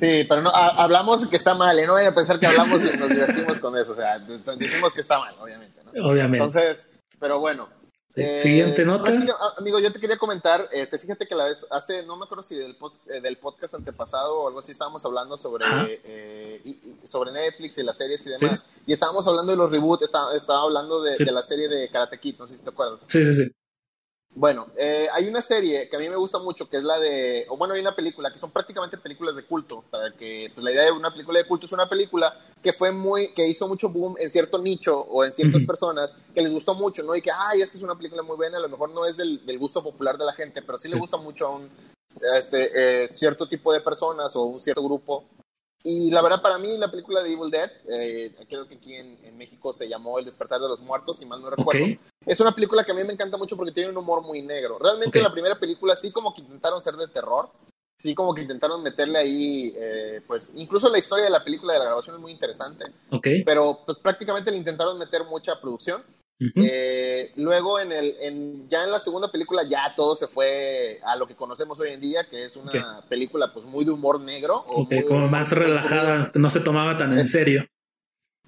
Sí, 0.00 0.24
pero 0.26 0.40
no, 0.40 0.50
hablamos 0.50 1.26
que 1.26 1.36
está 1.36 1.54
mal, 1.54 1.78
y 1.78 1.86
no 1.86 1.92
vayan 1.92 2.12
a 2.12 2.14
pensar 2.14 2.40
que 2.40 2.46
hablamos 2.46 2.80
y 2.82 2.96
nos 2.96 3.10
divertimos 3.10 3.58
con 3.58 3.76
eso, 3.76 3.92
o 3.92 3.94
sea, 3.94 4.18
decimos 4.18 4.94
que 4.94 5.02
está 5.02 5.18
mal, 5.18 5.34
obviamente, 5.38 5.78
¿no? 5.84 6.08
Obviamente. 6.08 6.38
Entonces, 6.38 6.88
pero 7.18 7.38
bueno. 7.38 7.68
Eh, 8.16 8.40
Siguiente 8.40 8.84
nota. 8.84 9.12
Amigo, 9.58 9.78
yo 9.78 9.92
te 9.92 10.00
quería 10.00 10.16
comentar, 10.16 10.68
este, 10.72 10.98
fíjate 10.98 11.26
que 11.26 11.34
la 11.34 11.44
vez, 11.44 11.60
hace, 11.70 12.02
no 12.04 12.16
me 12.16 12.24
acuerdo 12.24 12.42
si 12.42 12.56
del, 12.56 12.76
eh, 13.08 13.20
del 13.20 13.36
podcast 13.36 13.74
antepasado 13.74 14.40
o 14.40 14.48
algo 14.48 14.60
así, 14.60 14.72
estábamos 14.72 15.04
hablando 15.04 15.36
sobre, 15.36 15.66
eh, 16.02 16.60
sobre 17.04 17.30
Netflix 17.30 17.76
y 17.76 17.82
las 17.82 17.98
series 17.98 18.24
y 18.26 18.30
demás, 18.30 18.66
y 18.86 18.94
estábamos 18.94 19.26
hablando 19.28 19.52
de 19.52 19.58
los 19.58 19.70
reboots, 19.70 20.06
estaba, 20.06 20.34
estaba 20.34 20.62
hablando 20.62 21.02
de, 21.02 21.18
de, 21.18 21.30
la 21.30 21.42
serie 21.42 21.68
de 21.68 21.90
Karate 21.90 22.18
Kid, 22.18 22.36
no 22.38 22.46
sé 22.46 22.56
si 22.56 22.64
te 22.64 22.70
acuerdas. 22.70 23.02
Sí, 23.06 23.22
sí, 23.22 23.34
sí. 23.34 23.52
Bueno, 24.32 24.68
eh, 24.76 25.08
hay 25.12 25.26
una 25.26 25.42
serie 25.42 25.88
que 25.88 25.96
a 25.96 25.98
mí 25.98 26.08
me 26.08 26.16
gusta 26.16 26.38
mucho, 26.38 26.68
que 26.68 26.76
es 26.76 26.84
la 26.84 27.00
de, 27.00 27.46
o 27.48 27.56
bueno, 27.56 27.74
hay 27.74 27.80
una 27.80 27.96
película, 27.96 28.32
que 28.32 28.38
son 28.38 28.52
prácticamente 28.52 28.96
películas 28.96 29.34
de 29.34 29.44
culto, 29.44 29.84
para 29.90 30.12
que 30.12 30.52
pues, 30.54 30.62
la 30.62 30.70
idea 30.70 30.84
de 30.84 30.92
una 30.92 31.10
película 31.10 31.40
de 31.40 31.46
culto 31.48 31.66
es 31.66 31.72
una 31.72 31.88
película 31.88 32.38
que 32.62 32.72
fue 32.72 32.92
muy, 32.92 33.34
que 33.34 33.48
hizo 33.48 33.66
mucho 33.66 33.88
boom 33.88 34.14
en 34.18 34.30
cierto 34.30 34.58
nicho 34.58 35.00
o 35.00 35.24
en 35.24 35.32
ciertas 35.32 35.64
personas 35.64 36.16
que 36.32 36.42
les 36.42 36.52
gustó 36.52 36.74
mucho, 36.74 37.02
¿no? 37.02 37.16
Y 37.16 37.22
que, 37.22 37.30
ay, 37.32 37.60
es 37.60 37.72
que 37.72 37.76
es 37.76 37.82
una 37.82 37.96
película 37.96 38.22
muy 38.22 38.36
buena, 38.36 38.58
a 38.58 38.60
lo 38.60 38.68
mejor 38.68 38.90
no 38.90 39.04
es 39.04 39.16
del, 39.16 39.40
gusto 39.58 39.82
popular 39.82 40.16
de 40.16 40.24
la 40.24 40.32
gente, 40.32 40.62
pero 40.62 40.78
sí 40.78 40.88
le 40.88 40.96
gusta 40.96 41.16
mucho 41.16 41.46
a 41.46 41.56
un 41.56 41.68
este, 42.36 42.70
eh, 43.04 43.10
cierto 43.14 43.48
tipo 43.48 43.72
de 43.72 43.80
personas 43.80 44.34
o 44.36 44.44
un 44.44 44.60
cierto 44.60 44.82
grupo 44.82 45.24
y 45.82 46.10
la 46.10 46.20
verdad, 46.20 46.42
para 46.42 46.58
mí, 46.58 46.76
la 46.76 46.90
película 46.90 47.22
de 47.22 47.32
Evil 47.32 47.50
Dead, 47.50 47.70
eh, 47.88 48.32
creo 48.48 48.68
que 48.68 48.74
aquí 48.74 48.94
en, 48.94 49.18
México 49.36 49.72
se 49.72 49.88
llamó 49.88 50.18
El 50.18 50.26
despertar 50.26 50.60
de 50.60 50.68
los 50.68 50.80
muertos, 50.80 51.18
si 51.18 51.24
mal 51.24 51.40
no 51.40 51.48
recuerdo. 51.48 51.86
Es 52.26 52.38
una 52.40 52.54
película 52.54 52.84
que 52.84 52.92
a 52.92 52.94
mí 52.94 53.02
me 53.04 53.14
encanta 53.14 53.38
mucho 53.38 53.56
porque 53.56 53.72
tiene 53.72 53.88
un 53.88 53.96
humor 53.96 54.22
muy 54.22 54.42
negro. 54.42 54.78
Realmente 54.78 55.22
la 55.22 55.32
primera 55.32 55.58
película 55.58 55.96
sí 55.96 56.12
como 56.12 56.34
que 56.34 56.42
intentaron 56.42 56.82
ser 56.82 56.94
de 56.94 57.08
terror, 57.08 57.50
sí 57.98 58.14
como 58.14 58.34
que 58.34 58.42
intentaron 58.42 58.82
meterle 58.82 59.18
ahí, 59.18 59.72
eh, 59.74 60.20
pues 60.26 60.52
incluso 60.54 60.90
la 60.90 60.98
historia 60.98 61.24
de 61.24 61.30
la 61.30 61.42
película 61.42 61.72
de 61.72 61.78
la 61.78 61.86
grabación 61.86 62.16
es 62.16 62.20
muy 62.20 62.32
interesante. 62.32 62.84
Pero 63.46 63.80
pues 63.86 63.98
prácticamente 63.98 64.50
le 64.50 64.58
intentaron 64.58 64.98
meter 64.98 65.24
mucha 65.24 65.58
producción. 65.58 66.04
Eh, 66.56 67.32
luego, 67.36 67.78
en 67.78 67.92
el, 67.92 68.14
en, 68.20 68.68
ya 68.68 68.84
en 68.84 68.90
la 68.90 68.98
segunda 68.98 69.30
película, 69.30 69.62
ya 69.62 69.94
todo 69.94 70.16
se 70.16 70.26
fue 70.26 70.98
a 71.04 71.16
lo 71.16 71.26
que 71.26 71.36
conocemos 71.36 71.78
hoy 71.80 71.90
en 71.90 72.00
día, 72.00 72.24
que 72.24 72.44
es 72.44 72.56
una 72.56 73.04
película 73.08 73.52
pues 73.52 73.66
muy 73.66 73.84
de 73.84 73.90
humor 73.90 74.20
negro. 74.20 74.64
O 74.66 74.88
como 75.08 75.28
más 75.28 75.50
relajada, 75.50 76.30
no 76.34 76.50
se 76.50 76.60
tomaba 76.60 76.96
tan 76.96 77.16
en 77.16 77.24
serio. 77.24 77.66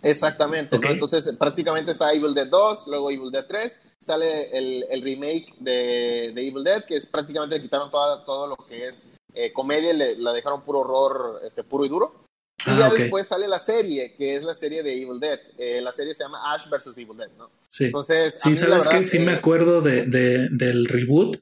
Exactamente, 0.03 0.77
Entonces, 0.83 1.37
prácticamente 1.39 1.93
está 1.93 2.13
Evil 2.13 2.35
Dead 2.35 2.49
2, 2.49 2.89
luego 2.89 3.11
Evil 3.11 3.31
Dead 3.31 3.47
3, 3.47 3.81
sale 4.01 4.57
el, 4.57 4.85
el 4.91 5.01
remake 5.01 5.55
de, 5.61 6.33
de, 6.35 6.49
Evil 6.49 6.65
Dead, 6.65 6.85
que 6.85 6.97
es 6.97 7.07
prácticamente 7.07 7.55
le 7.55 7.63
quitaron 7.63 7.89
toda, 7.89 8.25
todo 8.25 8.49
lo 8.49 8.57
que 8.67 8.87
es 8.87 9.07
eh, 9.33 9.53
comedia, 9.53 9.93
le, 9.93 10.17
la 10.17 10.33
dejaron 10.33 10.63
puro 10.63 10.81
horror 10.81 11.41
este, 11.45 11.63
puro 11.63 11.85
y 11.85 11.89
duro. 11.89 12.25
Y 12.66 12.70
ah, 12.70 12.79
ya 12.79 12.90
después 12.90 13.27
sale 13.27 13.48
la 13.48 13.59
serie, 13.59 14.14
que 14.16 14.37
es 14.37 14.44
la 14.44 14.55
serie 14.55 14.83
de 14.83 14.94
Evil 14.94 15.18
Dead. 15.18 15.38
Eh, 15.59 15.81
la 15.81 15.92
serie 15.92 16.14
se 16.14 16.22
llama 16.22 16.55
Ash 16.55 16.68
vs. 16.68 16.96
Evil 16.96 17.16
Dead, 17.16 17.31
¿no? 17.37 17.51
Sí. 17.68 17.87
Entonces, 17.87 18.38
sí, 18.40 18.55
sabes 18.55 18.85
que 18.87 19.05
sí 19.05 19.18
me 19.18 19.33
acuerdo 19.33 19.81
de, 19.81 20.07
de, 20.07 20.48
del 20.51 20.87
reboot 20.87 21.38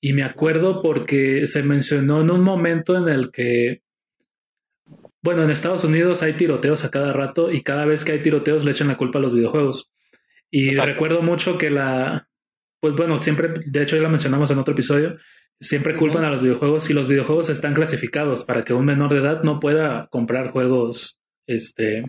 y 0.00 0.12
me 0.12 0.22
acuerdo 0.22 0.82
porque 0.82 1.46
se 1.46 1.62
mencionó 1.62 2.20
en 2.20 2.30
un 2.30 2.42
momento 2.42 2.96
en 2.96 3.08
el 3.08 3.30
que, 3.30 3.82
bueno, 5.22 5.42
en 5.42 5.50
Estados 5.50 5.84
Unidos 5.84 6.22
hay 6.22 6.36
tiroteos 6.36 6.84
a 6.84 6.90
cada 6.90 7.12
rato 7.12 7.50
y 7.50 7.62
cada 7.62 7.84
vez 7.84 8.04
que 8.04 8.12
hay 8.12 8.22
tiroteos 8.22 8.64
le 8.64 8.72
echan 8.72 8.88
la 8.88 8.96
culpa 8.96 9.18
a 9.18 9.22
los 9.22 9.34
videojuegos. 9.34 9.90
Y 10.50 10.72
recuerdo 10.72 11.22
mucho 11.22 11.58
que 11.58 11.70
la, 11.70 12.28
pues 12.80 12.94
bueno, 12.94 13.22
siempre, 13.22 13.54
de 13.64 13.82
hecho 13.82 13.96
ya 13.96 14.02
la 14.02 14.08
mencionamos 14.08 14.50
en 14.50 14.58
otro 14.58 14.72
episodio, 14.72 15.16
siempre 15.60 15.94
culpan 15.94 16.24
a 16.24 16.30
los 16.30 16.42
videojuegos 16.42 16.88
y 16.88 16.94
los 16.94 17.06
videojuegos 17.06 17.50
están 17.50 17.74
clasificados 17.74 18.44
para 18.44 18.64
que 18.64 18.72
un 18.72 18.86
menor 18.86 19.12
de 19.12 19.20
edad 19.20 19.42
no 19.42 19.60
pueda 19.60 20.08
comprar 20.10 20.50
juegos 20.50 21.18
este, 21.46 22.04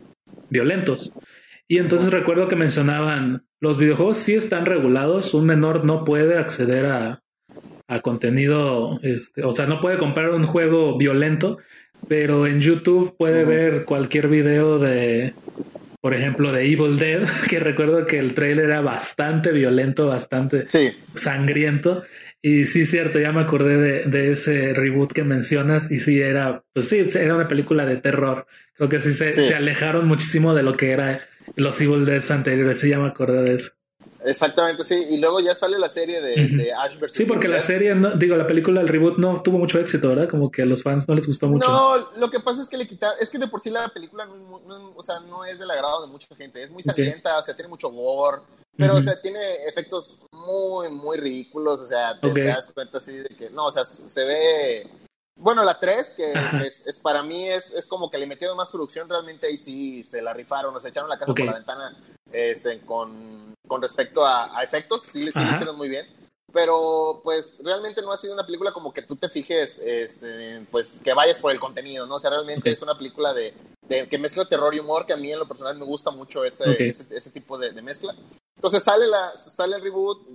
violentos. 0.50 1.12
Y 1.68 1.78
entonces 1.78 2.10
recuerdo 2.10 2.48
que 2.48 2.56
mencionaban, 2.56 3.46
los 3.60 3.78
videojuegos 3.78 4.18
sí 4.18 4.34
están 4.34 4.66
regulados, 4.66 5.34
un 5.34 5.46
menor 5.46 5.86
no 5.86 6.04
puede 6.04 6.38
acceder 6.38 6.86
a, 6.86 7.24
a 7.88 8.00
contenido, 8.02 9.00
este, 9.04 9.44
o 9.44 9.54
sea, 9.54 9.68
no 9.68 9.82
puede 9.82 9.98
comprar 9.98 10.32
un 10.32 10.46
juego 10.46 10.98
violento, 10.98 11.58
pero 12.08 12.48
en 12.48 12.62
YouTube 12.62 13.16
puede 13.18 13.46
ver 13.46 13.86
cualquier 13.86 14.28
video 14.28 14.80
de, 14.80 15.34
por 16.02 16.14
ejemplo, 16.14 16.52
de 16.52 16.66
Evil 16.66 16.98
Dead, 16.98 17.28
que 17.50 17.60
recuerdo 17.60 18.06
que 18.06 18.18
el 18.18 18.34
trailer 18.34 18.66
era 18.66 18.82
bastante 18.82 19.52
violento, 19.52 20.08
bastante 20.08 20.66
sangriento. 21.16 22.04
Y 22.42 22.66
sí, 22.66 22.86
cierto, 22.86 23.20
ya 23.20 23.32
me 23.32 23.42
acordé 23.42 23.78
de, 23.78 24.06
de, 24.06 24.32
ese 24.32 24.74
reboot 24.74 25.12
que 25.12 25.24
mencionas 25.24 25.92
y 25.92 26.00
sí 26.00 26.20
era, 26.20 26.64
pues 26.74 26.88
sí, 26.88 26.98
era 27.14 27.36
una 27.36 27.48
película 27.48 27.86
de 27.86 27.98
terror. 27.98 28.48
Creo 28.74 28.90
que 28.90 29.00
sí 29.00 29.14
se, 29.14 29.32
se 29.32 29.54
alejaron 29.54 30.08
muchísimo 30.08 30.56
de 30.56 30.64
lo 30.64 30.76
que 30.76 30.92
era 30.92 31.22
los 31.56 31.80
Evil 31.80 32.06
Deads 32.06 32.32
anteriores, 32.32 32.80
sí 32.80 32.90
ya 32.90 32.98
me 32.98 33.08
acordé 33.08 33.44
de 33.44 33.54
eso. 33.54 33.72
Exactamente, 34.24 34.84
sí. 34.84 35.04
Y 35.10 35.20
luego 35.20 35.40
ya 35.40 35.56
sale 35.56 35.80
la 35.80 35.90
serie 35.90 36.22
de, 36.22 36.72
Ash 36.74 36.98
vs. 37.00 37.14
Sí, 37.14 37.26
porque 37.26 37.48
la 37.48 37.62
serie, 37.66 37.96
digo, 38.18 38.36
la 38.36 38.46
película, 38.46 38.82
el 38.82 38.88
reboot 38.88 39.18
no 39.18 39.42
tuvo 39.42 39.58
mucho 39.58 39.80
éxito, 39.80 40.10
¿verdad? 40.10 40.30
Como 40.30 40.52
que 40.52 40.62
a 40.62 40.66
los 40.66 40.84
fans 40.84 41.08
no 41.08 41.16
les 41.16 41.26
gustó 41.26 41.48
mucho. 41.48 41.68
No, 41.68 42.12
lo 42.18 42.30
que 42.30 42.40
pasa 42.40 42.62
es 42.62 42.70
que 42.70 42.78
le 42.78 42.88
quitaron, 42.88 43.18
es 43.20 43.30
que 43.30 43.40
de 43.40 43.48
por 43.48 43.62
sí 43.62 43.70
la 43.70 43.90
película 43.90 44.26
no, 44.26 44.94
o 44.96 45.04
sea, 45.04 45.20
no 45.22 45.44
es 45.46 45.60
del 45.60 45.72
agrado 45.72 46.06
de 46.06 46.12
mucha 46.12 46.28
gente. 46.36 46.64
Es 46.64 46.72
muy 46.72 46.84
sangrienta, 46.84 47.40
o 47.40 47.44
sea, 47.44 47.56
tiene 47.56 47.70
mucho 47.70 47.90
gore, 47.90 48.42
pero, 48.78 48.96
o 48.96 49.02
sea, 49.02 49.20
tiene 49.22 49.40
efectos 49.68 50.18
muy, 50.46 50.90
muy 50.90 51.18
ridículos. 51.18 51.82
O 51.82 51.86
sea, 51.86 52.20
te, 52.20 52.44
das 52.44 52.72
cuenta 52.74 52.98
así 52.98 53.14
de 53.14 53.30
que, 53.30 53.50
no, 53.50 53.66
o 53.66 53.72
sea, 53.72 53.86
se 53.86 54.26
ve. 54.26 54.88
Bueno, 55.36 55.64
la 55.64 55.80
3, 55.80 56.12
que 56.12 56.34
es, 56.66 57.00
para 57.00 57.24
mí 57.24 57.48
es, 57.48 57.72
es 57.72 57.88
como 57.88 58.12
que 58.12 58.18
le 58.18 58.28
metieron 58.28 58.56
más 58.56 58.70
producción, 58.70 59.10
realmente 59.10 59.48
ahí 59.48 59.58
sí 59.58 60.04
se 60.04 60.22
la 60.22 60.34
rifaron, 60.34 60.76
o 60.76 60.80
se 60.80 60.90
echaron 60.90 61.10
la 61.10 61.18
casa 61.18 61.34
por 61.34 61.46
la 61.46 61.54
ventana 61.54 61.98
este, 62.32 62.82
con, 62.82 63.54
con 63.68 63.82
respecto 63.82 64.26
a, 64.26 64.62
efectos, 64.64 65.04
sí, 65.04 65.12
sí 65.32 65.40
lo 65.44 65.52
hicieron 65.52 65.78
muy 65.78 65.90
bien. 65.90 66.06
Pero 66.54 67.22
pues 67.24 67.60
realmente 67.64 68.02
no 68.02 68.12
ha 68.12 68.18
sido 68.18 68.34
una 68.34 68.46
película 68.46 68.72
como 68.72 68.92
que 68.92 69.04
tú 69.04 69.16
te 69.16 69.30
fijes, 69.30 69.80
este, 69.80 70.66
pues 70.70 70.98
que 71.02 71.14
vayas 71.14 71.40
por 71.40 71.52
el 71.52 71.60
contenido, 71.60 72.06
¿no? 72.06 72.16
O 72.16 72.20
sea, 72.20 72.30
realmente 72.30 72.70
es 72.72 72.82
una 72.82 72.98
película 72.98 73.34
de, 73.34 73.54
de, 73.88 74.08
que 74.10 74.18
mezcla 74.18 74.48
terror 74.48 74.76
y 74.76 74.80
humor, 74.80 75.06
que 75.06 75.14
a 75.14 75.18
mí 75.18 75.32
en 75.32 75.40
lo 75.40 75.48
personal 75.48 75.78
me 75.78 75.86
gusta 75.86 76.12
mucho 76.12 76.44
ese, 76.44 76.90
ese, 76.90 77.32
tipo 77.32 77.58
de, 77.58 77.72
de, 77.72 77.82
mezcla. 77.82 78.14
Entonces 78.56 78.84
sale, 78.84 79.08
la, 79.08 79.32
sale 79.36 79.76
el 79.76 79.82
reboot, 79.82 80.28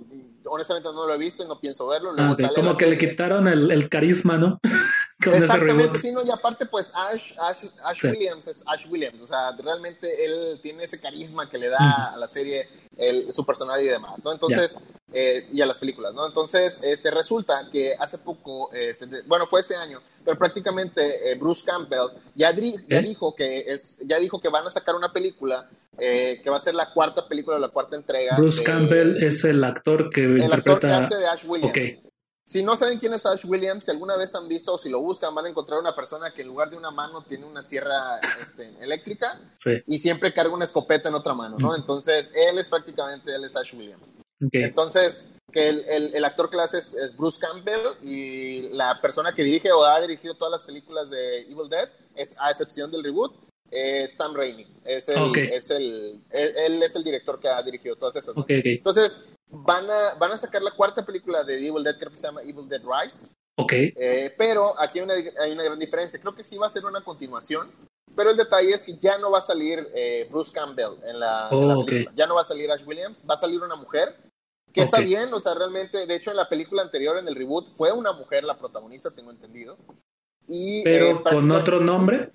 honestamente 0.45 0.89
no 0.93 1.07
lo 1.07 1.13
he 1.13 1.17
visto 1.17 1.43
y 1.43 1.47
no 1.47 1.59
pienso 1.59 1.87
verlo. 1.87 2.11
Luego 2.11 2.33
ah, 2.33 2.49
como 2.53 2.75
que 2.75 2.87
le 2.87 2.97
quitaron 2.97 3.47
el, 3.47 3.71
el 3.71 3.89
carisma, 3.89 4.37
¿no? 4.37 4.59
Exactamente, 5.33 5.97
sí, 5.99 6.11
no, 6.11 6.23
y 6.23 6.29
aparte 6.29 6.65
pues 6.65 6.91
Ash, 6.93 7.33
Ash, 7.39 7.65
Ash 7.83 8.03
Williams 8.03 8.47
es 8.47 8.63
Ash 8.67 8.85
Williams, 8.87 9.21
o 9.21 9.27
sea, 9.27 9.51
realmente 9.51 10.25
él 10.25 10.59
tiene 10.61 10.83
ese 10.83 10.99
carisma 10.99 11.49
que 11.49 11.57
le 11.57 11.69
da 11.69 12.13
a 12.13 12.17
la 12.17 12.27
serie 12.27 12.67
el, 12.97 13.31
su 13.31 13.45
personalidad 13.45 13.87
y 13.87 13.93
demás, 13.93 14.13
¿no? 14.23 14.31
Entonces, 14.31 14.77
eh, 15.13 15.47
y 15.51 15.61
a 15.61 15.65
las 15.65 15.79
películas, 15.79 16.13
¿no? 16.13 16.27
Entonces, 16.27 16.79
este, 16.83 17.11
resulta 17.11 17.69
que 17.71 17.93
hace 17.97 18.17
poco, 18.19 18.71
este, 18.73 19.07
bueno, 19.25 19.45
fue 19.45 19.61
este 19.61 19.75
año, 19.75 20.01
pero 20.23 20.37
prácticamente 20.37 21.31
eh, 21.31 21.35
Bruce 21.35 21.63
Campbell 21.65 22.09
ya, 22.35 22.53
ya, 22.87 23.01
dijo 23.01 23.33
que 23.33 23.59
es, 23.67 23.97
ya 24.05 24.19
dijo 24.19 24.41
que 24.41 24.49
van 24.49 24.67
a 24.67 24.69
sacar 24.69 24.95
una 24.95 25.13
película 25.13 25.69
eh, 25.97 26.41
que 26.43 26.49
va 26.49 26.57
a 26.57 26.59
ser 26.59 26.75
la 26.75 26.91
cuarta 26.91 27.27
película, 27.27 27.57
la 27.57 27.69
cuarta 27.69 27.95
entrega. 27.95 28.35
Bruce 28.37 28.61
Campbell 28.63 29.23
es 29.23 29.43
el 29.43 29.63
actor 29.63 30.09
que 30.09 30.25
el 30.25 30.51
actor 30.51 30.79
que 30.79 30.87
hace 30.87 31.15
de 31.15 31.27
Ash 31.27 31.45
Williams. 31.47 31.73
Si 32.47 32.63
no 32.63 32.77
saben 32.77 32.97
quién 32.97 33.13
es 33.13 33.25
Ash 33.25 33.43
Williams, 33.45 33.83
si 33.83 33.91
alguna 33.91 34.15
vez 34.15 34.33
han 34.33 34.47
visto 34.47 34.73
o 34.73 34.77
si 34.77 34.87
lo 34.87 35.01
buscan, 35.01 35.35
van 35.35 35.47
a 35.47 35.49
encontrar 35.49 35.81
una 35.81 35.93
persona 35.93 36.33
que 36.33 36.43
en 36.43 36.47
lugar 36.47 36.69
de 36.69 36.77
una 36.77 36.91
mano 36.91 37.21
tiene 37.21 37.45
una 37.45 37.61
sierra 37.61 38.21
este, 38.41 38.71
eléctrica 38.79 39.37
y 39.85 39.99
siempre 39.99 40.33
carga 40.33 40.53
una 40.53 40.63
escopeta 40.63 41.09
en 41.09 41.15
otra 41.15 41.33
mano, 41.33 41.57
¿no? 41.59 41.75
Entonces, 41.75 42.31
él 42.33 42.57
es 42.57 42.69
prácticamente, 42.69 43.35
él 43.35 43.43
es 43.43 43.57
Ash 43.57 43.73
Williams. 43.73 44.13
Entonces, 44.39 45.27
que 45.51 45.67
el, 45.67 46.13
el, 46.15 46.23
actor 46.23 46.49
que 46.49 46.55
lo 46.55 46.63
hace 46.63 46.77
es, 46.77 47.17
Bruce 47.17 47.37
Campbell 47.37 48.01
y 48.01 48.69
la 48.69 49.01
persona 49.01 49.35
que 49.35 49.43
dirige 49.43 49.69
o 49.73 49.83
ha 49.83 49.99
dirigido 49.99 50.33
todas 50.35 50.53
las 50.53 50.63
películas 50.63 51.09
de 51.09 51.41
Evil 51.41 51.67
Dead, 51.69 51.89
es 52.15 52.33
a 52.39 52.49
excepción 52.49 52.89
del 52.89 53.03
reboot, 53.03 53.35
es 53.69 54.15
Sam 54.15 54.33
Raimi. 54.33 54.65
Es 54.85 55.09
el, 55.09 55.37
es 55.37 55.69
el, 55.69 56.21
él, 56.29 56.81
es 56.81 56.95
el 56.95 57.03
director 57.03 57.41
que 57.41 57.49
ha 57.49 57.61
dirigido 57.61 57.97
todas 57.97 58.15
esas. 58.15 58.33
Entonces, 58.47 59.25
van 59.49 59.89
a, 59.89 60.15
van 60.15 60.31
a 60.31 60.37
sacar 60.37 60.61
la 60.61 60.71
cuarta 60.71 61.05
película 61.05 61.43
de 61.43 61.55
Evil 61.67 61.83
Dead, 61.83 61.97
creo 61.97 62.11
que 62.11 62.17
se 62.17 62.27
llama 62.27 62.41
Evil 62.41 62.67
Dead 62.67 62.81
Rise. 62.81 63.29
Ok. 63.57 63.73
Eh, 63.73 64.33
pero 64.37 64.79
aquí 64.79 64.99
hay 64.99 65.05
una, 65.05 65.13
hay 65.13 65.51
una, 65.51 65.63
gran 65.63 65.79
diferencia. 65.79 66.19
Creo 66.19 66.35
que 66.35 66.43
sí 66.43 66.57
va 66.57 66.67
a 66.67 66.69
ser 66.69 66.85
una 66.85 67.01
continuación. 67.01 67.71
Pero 68.15 68.31
el 68.31 68.37
detalle 68.37 68.71
es 68.71 68.83
que 68.83 68.97
ya 68.97 69.17
no 69.17 69.31
va 69.31 69.39
a 69.39 69.41
salir 69.41 69.87
eh, 69.93 70.27
Bruce 70.31 70.51
Campbell 70.51 70.97
en 71.07 71.19
la, 71.19 71.49
oh, 71.51 71.85
película. 71.85 72.15
Ya 72.15 72.25
no 72.25 72.35
va 72.35 72.41
a 72.41 72.45
salir 72.45 72.71
Ash 72.71 72.85
Williams. 72.85 73.23
Va 73.29 73.33
a 73.33 73.37
salir 73.37 73.61
una 73.61 73.75
mujer. 73.75 74.15
Que 74.73 74.81
está 74.83 74.99
bien, 74.99 75.33
o 75.33 75.39
sea, 75.39 75.55
realmente, 75.55 76.05
de 76.05 76.15
hecho, 76.15 76.29
en 76.29 76.37
la 76.37 76.47
película 76.47 76.83
anterior, 76.83 77.17
en 77.17 77.27
el 77.27 77.35
reboot, 77.35 77.67
fue 77.67 77.91
una 77.91 78.11
mujer 78.11 78.43
la 78.43 78.59
protagonista, 78.59 79.09
tengo 79.09 79.31
entendido. 79.31 79.75
Y, 80.47 80.83
pero 80.83 81.07
eh, 81.07 81.21
con 81.23 81.49
otro 81.49 81.79
nombre. 81.79 82.31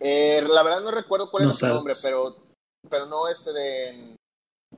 la 0.00 0.62
verdad 0.64 0.80
no 0.80 0.90
recuerdo 0.90 1.30
cuál 1.30 1.48
es 1.48 1.56
su 1.56 1.68
nombre, 1.68 1.94
pero, 2.02 2.36
pero 2.90 3.06
no 3.06 3.28
este 3.28 3.52
de 3.52 4.16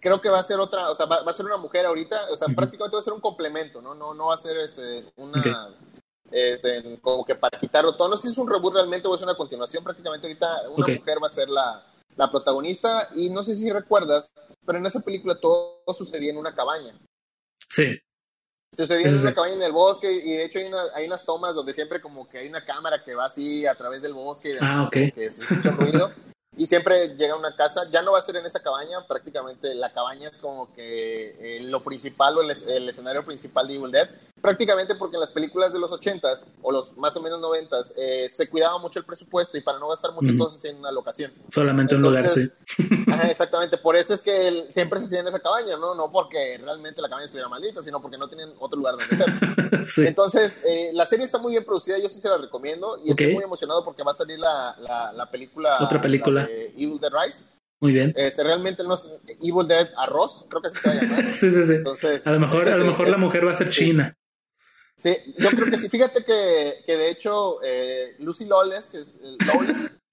creo 0.01 0.21
que 0.21 0.29
va 0.29 0.39
a 0.39 0.45
ser 0.45 0.59
otra, 0.59 0.91
o 0.91 0.95
sea, 0.95 1.07
va, 1.07 1.19
a 1.19 1.33
ser 1.33 1.47
una 1.47 1.57
mujer 1.57 1.87
ahorita, 1.87 2.31
o 2.31 2.37
sea, 2.37 2.49
prácticamente 2.55 2.97
va 2.97 3.01
a 3.01 3.05
ser 3.05 3.13
un 3.13 3.21
complemento, 3.21 3.81
¿no? 3.83 3.95
No, 3.95 4.15
no 4.15 4.27
va 4.27 4.35
a 4.35 4.39
ser 4.39 4.57
este, 4.59 5.05
una, 5.17 5.71
este, 6.31 6.99
como 7.01 7.25
que 7.25 7.35
para 7.35 7.59
quitarlo 7.59 7.97
todo. 7.97 8.09
No 8.09 8.17
sé 8.17 8.23
si 8.23 8.29
es 8.29 8.39
un 8.39 8.51
reboot 8.51 8.75
realmente 8.75 9.09
o 9.09 9.15
es 9.15 9.23
una 9.23 9.35
continuación, 9.35 9.85
prácticamente 9.85 10.27
ahorita 10.27 10.71
una 10.71 10.87
mujer 10.95 11.23
va 11.23 11.27
a 11.27 11.31
ser 11.31 11.49
la, 11.49 11.85
la 12.17 12.31
protagonista 12.31 13.11
y 13.15 13.31
no 13.31 13.43
sé 13.43 13.55
si 13.55 13.71
recuerdas, 13.71 14.33
pero 14.65 14.79
en 14.79 14.87
esa 14.87 15.01
película 15.01 15.39
todo 15.41 15.83
sucedía 15.97 16.31
en 16.31 16.39
una 16.39 16.55
cabaña. 16.55 16.99
Sí. 17.69 17.99
Sucedía 18.73 19.09
en 19.09 19.19
una 19.19 19.35
cabaña 19.35 19.55
en 19.55 19.63
el 19.63 19.73
bosque 19.73 20.13
y 20.13 20.33
de 20.33 20.45
hecho 20.45 20.59
hay, 20.59 20.67
una, 20.67 20.83
hay 20.95 21.07
unas 21.07 21.25
tomas 21.25 21.55
donde 21.55 21.73
siempre 21.73 22.01
como 22.01 22.29
que 22.29 22.39
hay 22.39 22.49
una 22.49 22.65
cámara 22.65 23.03
que 23.05 23.15
va 23.15 23.27
así 23.27 23.67
a 23.67 23.75
través 23.75 24.03
del 24.03 24.13
bosque 24.13 24.51
y 24.51 24.53
demás, 24.55 24.87
ah, 24.87 24.91
que 24.91 25.31
se 25.31 25.45
escucha 25.45 25.71
ruido. 25.71 26.11
y 26.57 26.67
siempre 26.67 27.15
llega 27.17 27.35
a 27.35 27.39
una 27.39 27.55
casa, 27.55 27.89
ya 27.91 28.01
no 28.01 28.13
va 28.13 28.19
a 28.19 28.23
ser 28.23 28.37
en 28.37 28.47
esa 28.47 28.61
cabaña, 28.61 29.07
prácticamente 29.07 29.75
la 29.75 29.93
cabaña 29.93 30.31
es 30.31 30.39
como 30.39 30.73
que 30.73 31.59
eh, 31.59 31.61
lo 31.61 31.83
principal 31.83 32.39
o 32.39 32.41
el, 32.41 32.51
escenario 32.51 33.25
principal 33.25 33.69
de 33.69 33.75
Evil 33.75 33.91
Dead, 33.91 34.09
prácticamente 34.41 34.95
porque 34.95 35.17
en 35.17 35.21
las 35.21 35.33
películas 35.33 35.73
de 35.73 35.79
los 35.79 35.91
80s 35.91 36.45
o 36.63 36.71
los 36.71 36.97
más 36.97 37.17
o 37.17 37.23
menos 37.23 37.41
90s 37.41 37.93
eh, 37.97 38.29
se 38.31 38.49
cuidaba 38.49 38.79
mucho 38.79 38.99
el 38.99 39.05
presupuesto 39.05 39.57
y 39.57 39.61
para 39.61 39.79
no 39.79 39.89
gastar 39.89 40.13
mucho 40.13 40.31
entonces 40.31 40.65
en 40.71 40.79
una 40.79 40.93
locación. 40.93 41.33
Solamente 41.51 41.95
un 41.95 42.03
lugar, 42.03 42.29
sí. 42.29 42.49
exactamente, 43.31 43.79
por 43.79 43.97
eso 43.97 44.15
es 44.15 44.23
que 44.23 44.67
siempre 44.71 45.01
se 45.01 45.07
hacía 45.07 45.21
en 45.21 45.29
esa 45.29 45.41
cabaña, 45.41 45.77
¿no? 45.77 45.95
No 45.95 46.11
porque 46.11 46.59
realmente 46.59 47.01
la 47.01 47.09
cabaña 47.09 47.25
estuviera 47.25 47.49
maldita, 47.49 47.83
sino 47.83 48.01
porque 48.01 48.19
no 48.19 48.29
tenían 48.29 48.53
otro 48.59 48.79
lugar 48.79 48.97
donde 48.97 49.17
ser. 49.17 50.07
Entonces, 50.07 50.63
eh, 50.65 50.91
la 50.93 51.07
serie 51.07 51.25
está 51.25 51.39
muy 51.39 51.53
bien 51.53 51.65
producida, 51.65 51.99
yo 51.99 52.09
sí 52.09 52.21
se 52.21 52.29
la 52.29 52.39
recomiendo 52.39 52.97
y 53.05 53.11
estoy 53.11 53.35
muy 53.35 53.45
emocionado 53.45 53.85
porque 53.85 54.03
va 54.03 54.11
a 54.11 54.15
salir 54.15 54.39
la, 54.39 54.77
la, 55.15 55.31
película. 55.31 55.79
Otra 55.81 56.01
película. 56.01 56.49
Evil 56.77 57.01
Dead 57.01 57.11
Rise. 57.13 57.47
Muy 57.81 57.93
bien. 57.93 58.13
Este, 58.17 58.43
realmente 58.43 58.83
no 58.85 58.95
es 58.95 59.19
Evil 59.41 59.67
Dead 59.69 59.89
Arroz, 59.97 60.47
creo 60.49 60.63
que 60.63 60.69
así 60.69 60.79
se 60.79 60.89
va 60.89 60.95
a 60.95 61.03
llamar. 61.03 61.31
sí, 61.33 61.51
sí, 61.51 61.67
sí. 61.67 61.73
Entonces, 61.75 62.27
a 62.27 62.33
lo 62.33 62.41
mejor, 62.41 62.69
a 62.69 62.77
lo 62.77 62.87
mejor 62.87 63.09
la 63.09 63.19
mujer 63.19 63.47
va 63.47 63.53
a 63.53 63.59
ser 63.59 63.71
china. 63.71 64.17
Sí, 64.97 65.17
yo 65.39 65.51
creo 65.51 65.71
que 65.71 65.79
sí. 65.79 65.89
Fíjate 65.89 66.25
que, 66.25 66.83
que 66.87 66.97
de 66.97 67.11
hecho 67.11 67.59
eh, 67.63 68.17
Lucy 68.19 68.47
Lawless, 68.47 68.89
que 68.89 68.99
es, 68.99 69.19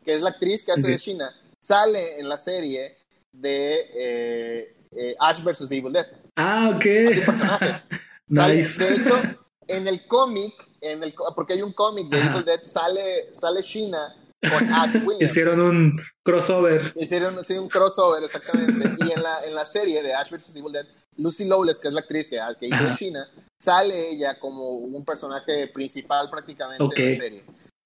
que 0.03 0.11
es 0.11 0.21
la 0.21 0.31
actriz 0.31 0.65
que 0.65 0.73
hace 0.73 0.89
de 0.89 0.99
China, 0.99 1.33
sale 1.59 2.19
en 2.19 2.27
la 2.27 2.37
serie 2.37 2.97
de... 3.31 3.89
Eh, 3.93 4.75
eh, 4.95 5.15
Ash 5.19 5.41
vs. 5.43 5.71
Evil 5.71 5.93
Dead. 5.93 6.07
Ah, 6.35 6.71
ok. 6.75 6.85
Así 7.09 7.21
personaje. 7.21 7.83
nice. 8.27 8.77
de 8.77 8.93
hecho, 8.93 9.21
en 9.67 9.87
el 9.87 10.05
cómic, 10.07 10.53
en 10.81 11.03
el, 11.03 11.13
porque 11.35 11.53
hay 11.53 11.61
un 11.61 11.73
cómic 11.73 12.09
de 12.09 12.19
Evil 12.19 12.45
Dead, 12.45 12.61
sale, 12.63 13.33
sale 13.33 13.61
Sheena 13.61 14.15
con 14.41 14.71
Ash 14.71 14.95
Williams. 15.05 15.31
Hicieron 15.31 15.59
un 15.59 15.95
crossover. 16.23 16.93
Hicieron 16.95 17.43
sí, 17.43 17.57
un 17.57 17.69
crossover, 17.69 18.23
exactamente. 18.23 18.89
y 19.05 19.11
en 19.11 19.23
la, 19.23 19.43
en 19.45 19.55
la 19.55 19.65
serie 19.65 20.01
de 20.03 20.13
Ash 20.13 20.29
vs. 20.29 20.55
Evil 20.55 20.71
Dead, 20.71 20.85
Lucy 21.17 21.45
Lawless, 21.45 21.79
que 21.79 21.87
es 21.87 21.93
la 21.93 22.01
actriz 22.01 22.29
que, 22.29 22.39
que 22.59 22.67
hizo 22.67 22.91
Sheena, 22.91 23.29
sale 23.57 24.09
ella 24.09 24.39
como 24.39 24.69
un 24.69 25.05
personaje 25.05 25.67
principal 25.67 26.29
prácticamente 26.29 26.83
en 26.83 27.09
la 27.09 27.15
serie. 27.15 27.45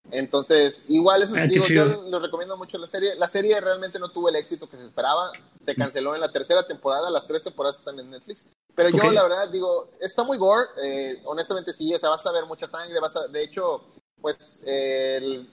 Entonces, 0.09 0.85
igual 0.89 1.21
eso, 1.21 1.35
ah, 1.37 1.45
digo, 1.47 1.67
yo 1.67 2.03
les 2.03 2.21
recomiendo 2.21 2.55
mucho 2.55 2.77
la 2.77 2.87
serie. 2.87 3.15
La 3.15 3.27
serie 3.27 3.59
realmente 3.59 3.99
no 3.99 4.09
tuvo 4.09 4.29
el 4.29 4.37
éxito 4.37 4.69
que 4.69 4.77
se 4.77 4.85
esperaba. 4.85 5.31
Se 5.59 5.75
canceló 5.75 6.15
en 6.15 6.21
la 6.21 6.31
tercera 6.31 6.65
temporada, 6.65 7.09
las 7.09 7.27
tres 7.27 7.43
temporadas 7.43 7.79
están 7.79 7.99
en 7.99 8.09
Netflix. 8.09 8.47
Pero 8.73 8.89
yo, 8.89 9.11
la 9.11 9.23
verdad, 9.23 9.49
digo, 9.49 9.91
está 9.99 10.23
muy 10.23 10.37
gore. 10.37 10.67
Eh, 10.81 11.21
honestamente, 11.25 11.73
sí, 11.73 11.93
o 11.93 11.99
sea, 11.99 12.09
vas 12.09 12.25
a 12.25 12.31
ver 12.31 12.45
mucha 12.45 12.67
sangre. 12.67 12.99
Vas 12.99 13.17
a, 13.17 13.27
de 13.27 13.43
hecho, 13.43 13.83
pues 14.21 14.63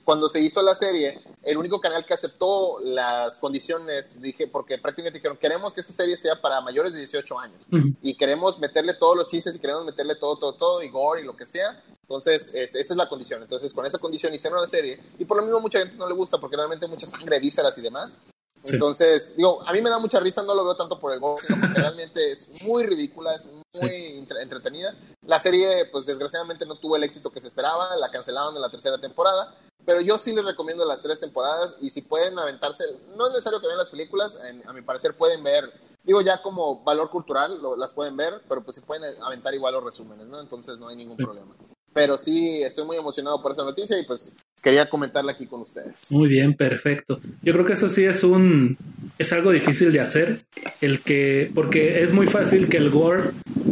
cuando 0.05 0.29
se 0.29 0.40
hizo 0.40 0.62
la 0.62 0.74
serie, 0.74 1.20
el 1.42 1.57
único 1.57 1.81
canal 1.81 2.05
que 2.05 2.14
aceptó 2.14 2.81
las 2.81 3.38
condiciones, 3.38 4.20
dije, 4.20 4.46
porque 4.46 4.79
prácticamente 4.79 5.18
dijeron, 5.18 5.37
queremos 5.37 5.72
que 5.72 5.81
esta 5.81 5.92
serie 5.92 6.16
sea 6.16 6.40
para 6.40 6.61
mayores 6.61 6.92
de 6.92 7.00
18 7.00 7.38
años 7.38 7.66
y 8.03 8.16
queremos 8.16 8.59
meterle 8.59 8.94
todos 8.94 9.16
los 9.16 9.29
chistes 9.29 9.55
y 9.55 9.59
queremos 9.59 9.85
meterle 9.85 10.16
todo, 10.16 10.38
todo, 10.38 10.55
todo 10.55 10.83
y 10.83 10.88
gore 10.88 11.22
y 11.22 11.24
lo 11.24 11.37
que 11.37 11.46
sea. 11.46 11.83
Entonces, 12.03 12.50
este, 12.53 12.81
esa 12.81 12.94
es 12.94 12.98
la 12.98 13.09
condición. 13.09 13.42
Entonces, 13.42 13.72
con 13.72 13.87
esa 13.87 13.98
condición 13.98 14.35
hicieron 14.35 14.61
la 14.61 14.66
serie 14.66 15.00
y 15.18 15.24
por 15.24 15.38
lo 15.38 15.42
mismo 15.42 15.61
mucha 15.61 15.79
gente 15.79 15.96
no 15.96 16.07
le 16.07 16.14
gusta 16.14 16.38
porque 16.38 16.57
realmente 16.57 16.87
mucha 16.87 17.07
sangre, 17.07 17.38
vísceras 17.38 17.77
y 17.79 17.83
demás. 17.83 18.18
Entonces, 18.64 19.37
digo, 19.37 19.61
a 19.66 19.72
mí 19.72 19.83
me 19.83 19.90
da 19.90 19.98
mucha 19.98 20.20
risa, 20.20 20.42
no 20.42 20.55
lo 20.55 20.64
veo 20.64 20.77
tanto 20.77 20.98
por 20.98 21.12
el 21.12 21.20
gol, 21.20 21.40
sino 21.40 21.61
porque 21.61 21.74
realmente 21.81 22.33
es 22.33 22.48
muy 22.62 22.85
ridícula, 22.85 23.35
es 23.35 23.46
muy 23.81 24.27
entretenida. 24.40 24.94
La 25.27 25.38
serie, 25.38 25.87
pues 25.87 26.07
desgraciadamente 26.07 26.66
no 26.66 26.77
tuvo 26.77 26.96
el 26.96 27.05
éxito 27.05 27.31
que 27.31 27.40
se 27.40 27.48
esperaba, 27.48 27.96
la 27.96 28.11
cancelaron 28.11 28.55
en 28.55 28.62
la 28.62 28.70
tercera 28.70 28.98
temporada, 28.98 29.55
pero 29.85 30.00
yo 30.00 30.16
sí 30.18 30.33
les 30.33 30.44
recomiendo 30.44 30.85
las 30.87 31.03
tres 31.03 31.20
temporadas 31.20 31.77
y 31.81 31.90
si 31.90 32.03
pueden 32.03 32.38
aventarse, 32.38 32.85
no 33.16 33.27
es 33.27 33.33
necesario 33.33 33.61
que 33.61 33.66
vean 33.66 33.79
las 33.79 33.90
películas, 33.90 34.38
a 34.66 34.72
mi 34.72 34.83
parecer 34.83 35.14
pueden 35.14 35.44
ver, 35.44 35.70
digo 36.03 36.20
ya 36.22 36.40
como 36.40 36.83
valor 36.83 37.11
cultural, 37.11 37.61
las 37.77 37.92
pueden 37.92 38.16
ver, 38.16 38.42
pero 38.48 38.62
pues 38.62 38.77
si 38.77 38.81
pueden 38.81 39.05
aventar 39.22 39.55
igual 39.55 39.74
los 39.74 39.85
resúmenes, 39.85 40.27
¿no? 40.27 40.40
Entonces 40.40 40.79
no 40.79 40.88
hay 40.88 40.96
ningún 40.96 41.16
problema 41.16 41.55
pero 41.94 42.18
sí 42.18 42.62
estoy 42.62 42.85
muy 42.85 42.96
emocionado 42.96 43.40
por 43.40 43.52
esa 43.52 43.64
noticia 43.64 43.98
y 43.98 44.04
pues 44.04 44.33
quería 44.62 44.90
comentarla 44.90 45.33
aquí 45.33 45.46
con 45.46 45.61
ustedes. 45.61 46.11
Muy 46.11 46.28
bien, 46.28 46.54
perfecto. 46.54 47.20
Yo 47.42 47.52
creo 47.52 47.64
que 47.64 47.74
eso 47.74 47.88
sí 47.88 48.04
es 48.04 48.24
un 48.24 48.76
es 49.16 49.33
algo 49.33 49.52
difícil 49.52 49.92
de 49.92 50.00
hacer, 50.00 50.40
el 50.80 51.00
que 51.00 51.50
porque 51.54 52.02
es 52.02 52.12
muy 52.12 52.26
fácil 52.26 52.68
que 52.68 52.78
el 52.78 52.90
gore 52.90 53.30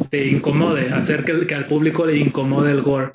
te 0.08 0.28
incomode, 0.28 0.90
hacer 0.92 1.24
que, 1.24 1.46
que 1.46 1.54
al 1.54 1.66
público 1.66 2.06
le 2.06 2.16
incomode 2.16 2.70
el 2.70 2.82
gore. 2.82 3.10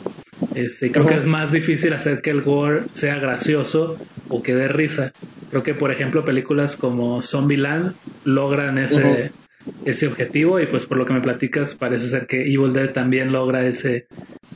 Este, 0.53 0.91
creo 0.91 1.07
que 1.07 1.15
es 1.15 1.25
más 1.25 1.51
difícil 1.51 1.93
hacer 1.93 2.21
que 2.21 2.29
el 2.29 2.41
gore 2.41 2.83
sea 2.91 3.17
gracioso 3.17 3.97
o 4.27 4.43
que 4.43 4.53
dé 4.53 4.67
risa. 4.67 5.13
Creo 5.49 5.63
que 5.63 5.73
por 5.73 5.91
ejemplo 5.91 6.25
películas 6.25 6.75
como 6.75 7.21
Zombieland 7.21 7.93
logran 8.25 8.77
ese 8.77 9.31
ese 9.85 10.07
objetivo 10.07 10.59
y 10.59 10.65
pues 10.67 10.85
por 10.85 10.97
lo 10.97 11.05
que 11.05 11.13
me 11.13 11.21
platicas 11.21 11.75
parece 11.75 12.09
ser 12.09 12.27
que 12.27 12.41
Evil 12.41 12.73
Dead 12.73 12.91
también 12.91 13.31
logra 13.31 13.65
ese 13.65 14.07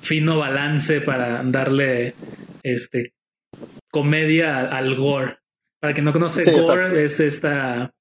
fino 0.01 0.39
balance 0.39 1.01
para 1.01 1.43
darle 1.43 2.13
este 2.63 3.13
comedia 3.91 4.61
al 4.61 4.95
gore. 4.95 5.37
Para 5.79 5.93
quien 5.93 6.05
no 6.05 6.13
conoce 6.13 6.41
gore 6.51 7.03
es 7.03 7.19
esta 7.19 7.93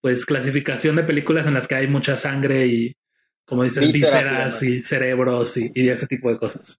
pues 0.00 0.24
clasificación 0.26 0.96
de 0.96 1.04
películas 1.04 1.46
en 1.46 1.54
las 1.54 1.68
que 1.68 1.76
hay 1.76 1.86
mucha 1.86 2.16
sangre 2.16 2.66
y 2.66 2.96
como 3.44 3.64
dices 3.64 3.92
vísceras, 3.92 4.62
y, 4.62 4.82
cerebros 4.82 5.56
y, 5.56 5.70
y, 5.74 5.88
ese 5.88 6.06
tipo 6.06 6.30
de 6.30 6.38
cosas. 6.38 6.78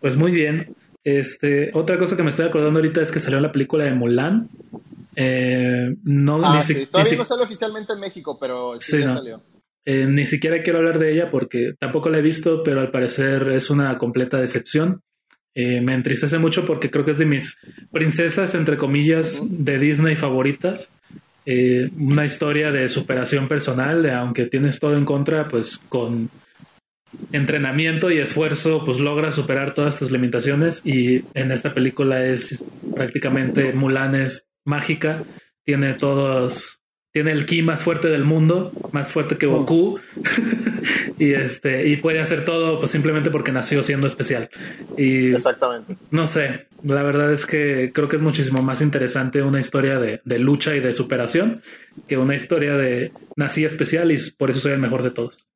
Pues 0.00 0.16
muy 0.16 0.32
bien. 0.32 0.74
Este, 1.04 1.70
otra 1.74 1.98
cosa 1.98 2.16
que 2.16 2.22
me 2.22 2.30
estoy 2.30 2.46
acordando 2.46 2.78
ahorita 2.78 3.02
es 3.02 3.10
que 3.10 3.20
salió 3.20 3.38
la 3.40 3.52
película 3.52 3.84
de 3.84 3.92
Mulan. 3.92 4.48
Eh, 5.16 5.94
no, 6.02 6.40
ah, 6.42 6.62
sí. 6.62 6.86
Todavía 6.86 7.16
no 7.16 7.24
sale 7.24 7.42
oficialmente 7.42 7.92
en 7.92 8.00
México, 8.00 8.38
pero 8.40 8.78
sí, 8.78 9.00
ya 9.00 9.10
salió. 9.10 9.42
Eh, 9.86 10.06
ni 10.06 10.24
siquiera 10.24 10.62
quiero 10.62 10.78
hablar 10.78 10.98
de 10.98 11.12
ella 11.12 11.30
porque 11.30 11.74
tampoco 11.78 12.08
la 12.08 12.18
he 12.18 12.22
visto, 12.22 12.62
pero 12.62 12.80
al 12.80 12.90
parecer 12.90 13.48
es 13.48 13.68
una 13.70 13.98
completa 13.98 14.38
decepción. 14.38 15.02
Eh, 15.54 15.80
me 15.80 15.94
entristece 15.94 16.38
mucho 16.38 16.64
porque 16.64 16.90
creo 16.90 17.04
que 17.04 17.12
es 17.12 17.18
de 17.18 17.26
mis 17.26 17.56
princesas, 17.92 18.54
entre 18.54 18.76
comillas, 18.76 19.40
de 19.48 19.78
Disney 19.78 20.16
favoritas. 20.16 20.88
Eh, 21.46 21.90
una 21.98 22.24
historia 22.24 22.72
de 22.72 22.88
superación 22.88 23.46
personal, 23.46 24.02
de 24.02 24.12
aunque 24.12 24.46
tienes 24.46 24.80
todo 24.80 24.96
en 24.96 25.04
contra, 25.04 25.46
pues 25.48 25.78
con 25.88 26.30
entrenamiento 27.30 28.10
y 28.10 28.18
esfuerzo, 28.18 28.82
pues 28.84 28.98
logras 28.98 29.36
superar 29.36 29.74
todas 29.74 29.98
tus 29.98 30.10
limitaciones. 30.10 30.80
Y 30.84 31.24
en 31.34 31.52
esta 31.52 31.74
película 31.74 32.24
es 32.24 32.58
prácticamente 32.94 33.72
Mulan 33.74 34.14
es 34.14 34.46
mágica, 34.64 35.24
tiene 35.64 35.94
todos 35.94 36.80
tiene 37.14 37.30
el 37.30 37.46
ki 37.46 37.62
más 37.62 37.80
fuerte 37.80 38.08
del 38.08 38.24
mundo, 38.24 38.72
más 38.90 39.12
fuerte 39.12 39.38
que 39.38 39.46
Goku, 39.46 40.00
y 41.18 41.32
este, 41.32 41.86
y 41.86 41.96
puede 41.98 42.20
hacer 42.20 42.44
todo 42.44 42.80
pues 42.80 42.90
simplemente 42.90 43.30
porque 43.30 43.52
nació 43.52 43.84
siendo 43.84 44.08
especial. 44.08 44.50
Y 44.98 45.32
Exactamente. 45.32 45.96
No 46.10 46.26
sé, 46.26 46.66
la 46.82 47.04
verdad 47.04 47.32
es 47.32 47.46
que 47.46 47.92
creo 47.94 48.08
que 48.08 48.16
es 48.16 48.22
muchísimo 48.22 48.62
más 48.62 48.80
interesante 48.80 49.42
una 49.42 49.60
historia 49.60 50.00
de, 50.00 50.22
de 50.24 50.38
lucha 50.40 50.74
y 50.74 50.80
de 50.80 50.92
superación 50.92 51.62
que 52.08 52.18
una 52.18 52.34
historia 52.34 52.74
de 52.74 53.12
nací 53.36 53.64
especial 53.64 54.10
y 54.10 54.18
por 54.32 54.50
eso 54.50 54.58
soy 54.58 54.72
el 54.72 54.80
mejor 54.80 55.04
de 55.04 55.12
todos. 55.12 55.46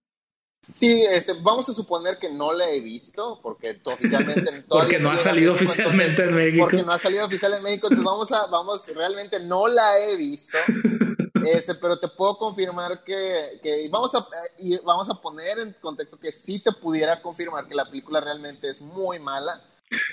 Sí, 0.73 1.03
este, 1.03 1.33
vamos 1.35 1.69
a 1.69 1.73
suponer 1.73 2.19
que 2.19 2.31
no 2.31 2.53
la 2.53 2.71
he 2.71 2.81
visto, 2.81 3.41
porque 3.43 3.81
oficialmente... 3.85 4.65
porque 4.69 4.99
no 4.99 5.11
ha 5.11 5.23
salido 5.23 5.55
oficialmente 5.55 6.23
en 6.23 6.35
México. 6.35 6.65
Porque 6.65 6.83
no 6.83 6.93
ha 6.93 6.99
salido 6.99 7.27
oficial 7.27 7.55
en 7.55 7.63
México, 7.63 7.89
entonces 7.89 8.05
vamos 8.05 8.33
a, 8.33 8.47
vamos, 8.47 8.87
realmente 8.95 9.41
no 9.41 9.67
la 9.69 9.99
he 9.99 10.17
visto. 10.17 10.59
Este, 11.47 11.77
pero 11.77 11.99
te 11.99 12.09
puedo 12.09 12.37
confirmar 12.37 13.05
que, 13.05 13.61
que 13.63 13.89
vamos, 13.89 14.15
a, 14.15 14.27
y 14.59 14.77
vamos 14.79 15.09
a 15.09 15.15
poner 15.15 15.61
en 15.61 15.73
contexto 15.81 16.19
que 16.19 16.33
sí 16.33 16.59
te 16.59 16.73
pudiera 16.73 17.23
confirmar 17.23 17.67
que 17.67 17.75
la 17.75 17.89
película 17.89 18.21
realmente 18.21 18.69
es 18.69 18.83
muy 18.83 19.19
mala. 19.19 19.63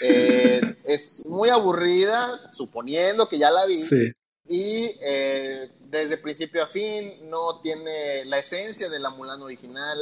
Eh, 0.01 0.61
es 0.83 1.25
muy 1.25 1.49
aburrida, 1.49 2.51
suponiendo 2.51 3.27
que 3.27 3.37
ya 3.37 3.51
la 3.51 3.65
vi. 3.65 3.83
Y 4.47 4.95
eh, 5.01 5.71
desde 5.79 6.17
principio 6.17 6.63
a 6.63 6.67
fin 6.67 7.29
no 7.29 7.59
tiene 7.61 8.23
la 8.25 8.39
esencia 8.39 8.89
de 8.89 8.99
la 8.99 9.09
Mulan 9.09 9.41
original. 9.41 9.97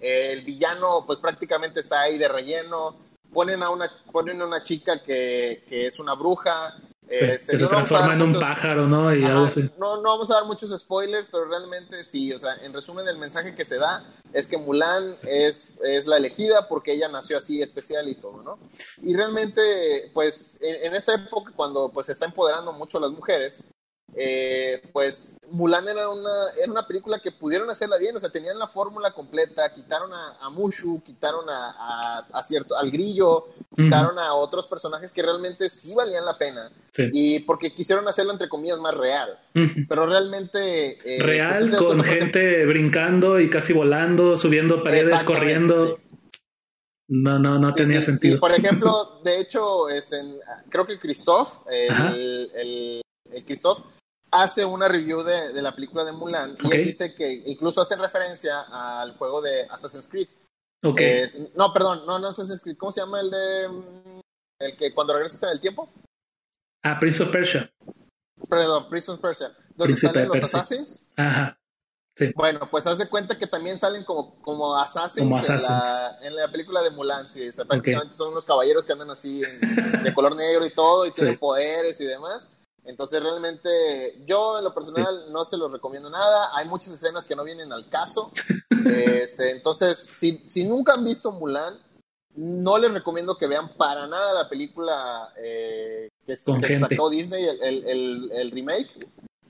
El 0.00 0.42
villano, 0.42 1.04
pues 1.06 1.18
prácticamente 1.18 1.80
está 1.80 2.02
ahí 2.02 2.18
de 2.18 2.28
relleno. 2.28 2.96
Ponen 3.32 3.62
a 3.62 3.70
una, 3.70 3.90
ponen 4.10 4.40
a 4.40 4.46
una 4.46 4.62
chica 4.62 5.02
que, 5.02 5.64
que 5.68 5.86
es 5.86 5.98
una 5.98 6.14
bruja 6.14 6.76
este, 7.08 7.56
se 7.56 7.66
transforma 7.66 8.12
en 8.12 8.22
un 8.22 8.32
pájaro, 8.38 8.86
¿no? 8.86 9.14
Y 9.14 9.22
no, 9.22 9.48
no 9.78 10.02
vamos 10.02 10.30
a 10.30 10.34
dar 10.34 10.44
muchos 10.44 10.78
spoilers, 10.78 11.28
pero 11.28 11.46
realmente 11.46 12.04
sí, 12.04 12.32
o 12.32 12.38
sea, 12.38 12.56
en 12.56 12.74
resumen 12.74 13.08
el 13.08 13.16
mensaje 13.16 13.54
que 13.54 13.64
se 13.64 13.78
da 13.78 14.04
es 14.32 14.46
que 14.46 14.58
Mulan 14.58 15.16
es, 15.22 15.78
es 15.82 16.06
la 16.06 16.18
elegida 16.18 16.68
porque 16.68 16.92
ella 16.92 17.08
nació 17.08 17.38
así 17.38 17.62
especial 17.62 18.08
y 18.08 18.14
todo, 18.14 18.42
¿no? 18.42 18.58
Y 19.02 19.16
realmente, 19.16 20.10
pues, 20.12 20.58
en, 20.60 20.86
en 20.86 20.94
esta 20.94 21.14
época 21.14 21.52
cuando 21.56 21.88
pues 21.90 22.06
se 22.06 22.12
está 22.12 22.26
empoderando 22.26 22.74
mucho 22.74 22.98
a 22.98 23.02
las 23.02 23.12
mujeres, 23.12 23.64
eh, 24.16 24.80
pues 24.92 25.34
Mulan 25.50 25.86
era 25.86 26.08
una, 26.08 26.30
era 26.62 26.72
una 26.72 26.86
película 26.86 27.20
que 27.20 27.32
pudieron 27.32 27.70
hacerla 27.70 27.98
bien, 27.98 28.16
o 28.16 28.20
sea, 28.20 28.30
tenían 28.30 28.58
la 28.58 28.68
fórmula 28.68 29.12
completa, 29.12 29.72
quitaron 29.74 30.10
a, 30.12 30.50
Mushu, 30.50 31.02
quitaron 31.02 31.48
a, 31.48 32.26
a, 32.32 32.42
cierto, 32.42 32.76
al 32.76 32.90
grillo, 32.90 33.48
quitaron 33.74 34.18
a 34.18 34.34
otros 34.34 34.66
personajes 34.66 35.12
que 35.12 35.22
realmente 35.22 35.68
sí 35.68 35.94
valían 35.94 36.24
la 36.24 36.36
pena, 36.36 36.70
y 37.12 37.40
porque 37.40 37.74
quisieron 37.74 38.06
hacerlo 38.08 38.32
entre 38.32 38.48
comillas 38.48 38.78
más 38.78 38.94
real, 38.94 39.38
pero 39.88 40.06
realmente... 40.06 40.98
Eh, 41.04 41.22
real, 41.22 41.76
con 41.76 42.02
gente 42.02 42.66
brincando 42.66 43.40
y 43.40 43.50
casi 43.50 43.72
volando, 43.72 44.36
subiendo 44.36 44.82
paredes, 44.82 45.22
corriendo. 45.22 45.98
No, 47.10 47.38
no, 47.38 47.58
no 47.58 47.72
tenía 47.72 48.02
sentido. 48.02 48.38
por 48.38 48.52
ejemplo, 48.52 49.20
de 49.24 49.40
hecho, 49.40 49.88
este, 49.88 50.16
creo 50.68 50.84
que 50.84 50.98
Christoph, 50.98 51.66
el, 51.70 52.50
el, 52.54 53.02
el 53.32 53.44
Christoph, 53.46 53.80
hace 54.30 54.64
una 54.64 54.88
review 54.88 55.22
de, 55.22 55.52
de 55.52 55.62
la 55.62 55.74
película 55.74 56.04
de 56.04 56.12
Mulan 56.12 56.56
y 56.62 56.74
él 56.74 56.84
dice 56.84 57.14
que 57.14 57.30
incluso 57.46 57.80
hace 57.80 57.96
referencia 57.96 58.62
al 59.00 59.16
juego 59.16 59.40
de 59.40 59.62
Assassin's 59.70 60.08
Creed. 60.08 60.28
Okay. 60.82 61.50
no, 61.56 61.72
perdón, 61.72 62.06
no, 62.06 62.18
no 62.18 62.28
Assassin's 62.28 62.60
Creed. 62.60 62.76
¿Cómo 62.76 62.92
se 62.92 63.00
llama 63.00 63.20
el 63.20 63.30
de. 63.30 63.68
Mm, 63.68 64.20
el 64.60 64.76
que 64.76 64.94
cuando 64.94 65.14
regresas 65.14 65.42
en 65.44 65.50
el 65.50 65.60
tiempo? 65.60 65.88
Ah, 66.82 66.98
Prince 67.00 67.22
of 67.22 67.30
Persia. 67.30 67.70
Perdón, 68.48 68.88
Prince 68.88 69.10
of 69.10 69.20
Persia. 69.20 69.56
Donde 69.74 69.96
salen 69.96 70.28
los 70.28 70.42
Assassins. 70.42 71.06
Ajá. 71.16 71.58
Sí. 72.16 72.32
Bueno, 72.34 72.68
pues 72.68 72.84
haz 72.86 72.98
de 72.98 73.08
cuenta 73.08 73.38
que 73.38 73.46
también 73.46 73.78
salen 73.78 74.04
como, 74.04 74.42
como 74.42 74.76
assassins, 74.76 75.24
En, 75.24 75.62
la, 75.62 76.18
en, 76.20 76.34
la, 76.34 76.50
película 76.50 76.82
de 76.82 76.90
Mulan, 76.90 77.28
sí. 77.28 77.48
prácticamente 77.68 78.14
son 78.14 78.32
unos 78.32 78.44
caballeros 78.44 78.84
que 78.84 78.92
andan 78.92 79.10
así 79.10 79.40
de 79.40 80.14
color 80.14 80.34
negro 80.34 80.66
y 80.66 80.70
todo 80.70 81.06
y 81.06 81.12
tienen 81.12 81.38
poderes 81.38 82.00
y 82.00 82.04
demás. 82.04 82.48
Entonces 82.88 83.22
realmente 83.22 84.18
yo 84.24 84.58
en 84.58 84.64
lo 84.64 84.72
personal 84.72 85.30
no 85.30 85.44
se 85.44 85.58
los 85.58 85.70
recomiendo 85.70 86.08
nada. 86.08 86.56
Hay 86.56 86.66
muchas 86.66 86.94
escenas 86.94 87.26
que 87.26 87.36
no 87.36 87.44
vienen 87.44 87.70
al 87.70 87.86
caso. 87.90 88.32
este, 88.86 89.50
entonces, 89.50 90.08
si, 90.10 90.42
si 90.48 90.64
nunca 90.64 90.94
han 90.94 91.04
visto 91.04 91.30
Mulan, 91.30 91.78
no 92.34 92.78
les 92.78 92.90
recomiendo 92.90 93.36
que 93.36 93.46
vean 93.46 93.74
para 93.76 94.06
nada 94.06 94.32
la 94.32 94.48
película 94.48 95.34
eh, 95.36 96.08
que, 96.24 96.34
sacó 96.36 97.10
Disney, 97.10 97.44
el, 97.44 98.30
el, 98.30 98.50
remake. 98.52 98.88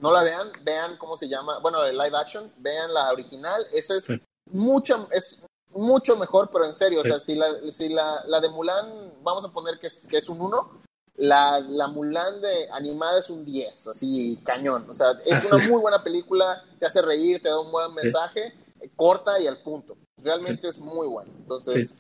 No 0.01 0.13
la 0.13 0.25
vean, 0.25 0.51
vean 0.63 0.97
cómo 0.97 1.17
se 1.17 1.29
llama, 1.29 1.59
bueno, 1.61 1.85
el 1.85 1.97
live 1.97 2.17
action, 2.17 2.53
vean 2.59 2.93
la 2.93 3.13
original. 3.13 3.65
Esa 3.73 3.95
es 3.95 4.09
mucho, 4.51 5.09
es 5.13 5.41
mucho 5.71 6.17
mejor, 6.17 6.51
pero 6.53 6.65
en 6.65 6.75
serio, 6.75 7.03
o 7.03 7.05
sea, 7.05 7.21
si, 7.21 7.37
la, 7.37 7.47
si 7.71 7.89
la, 7.89 8.25
la, 8.27 8.41
de 8.41 8.49
Mulan, 8.49 9.13
vamos 9.23 9.45
a 9.45 9.53
poner 9.53 9.79
que 9.79 9.87
es, 9.87 10.01
que 10.09 10.17
es 10.17 10.29
un 10.29 10.41
1, 10.41 10.83
la, 11.19 11.61
la 11.61 11.89
Mulan 11.89 12.41
de 12.41 12.69
animada 12.73 13.19
es 13.19 13.29
un 13.29 13.45
10, 13.45 13.89
así 13.89 14.39
cañón. 14.45 14.87
O 14.89 14.95
sea, 14.95 15.09
es 15.25 15.45
una 15.45 15.67
muy 15.67 15.81
buena 15.81 16.03
película, 16.03 16.65
te 16.79 16.87
hace 16.87 17.03
reír, 17.03 17.43
te 17.43 17.49
da 17.49 17.61
un 17.61 17.71
buen 17.71 17.93
mensaje, 17.95 18.53
corta 18.97 19.41
y 19.41 19.47
al 19.47 19.59
punto. 19.59 19.97
Realmente 20.23 20.69
es 20.69 20.79
muy 20.79 21.07
bueno. 21.07 21.31
Entonces. 21.39 21.97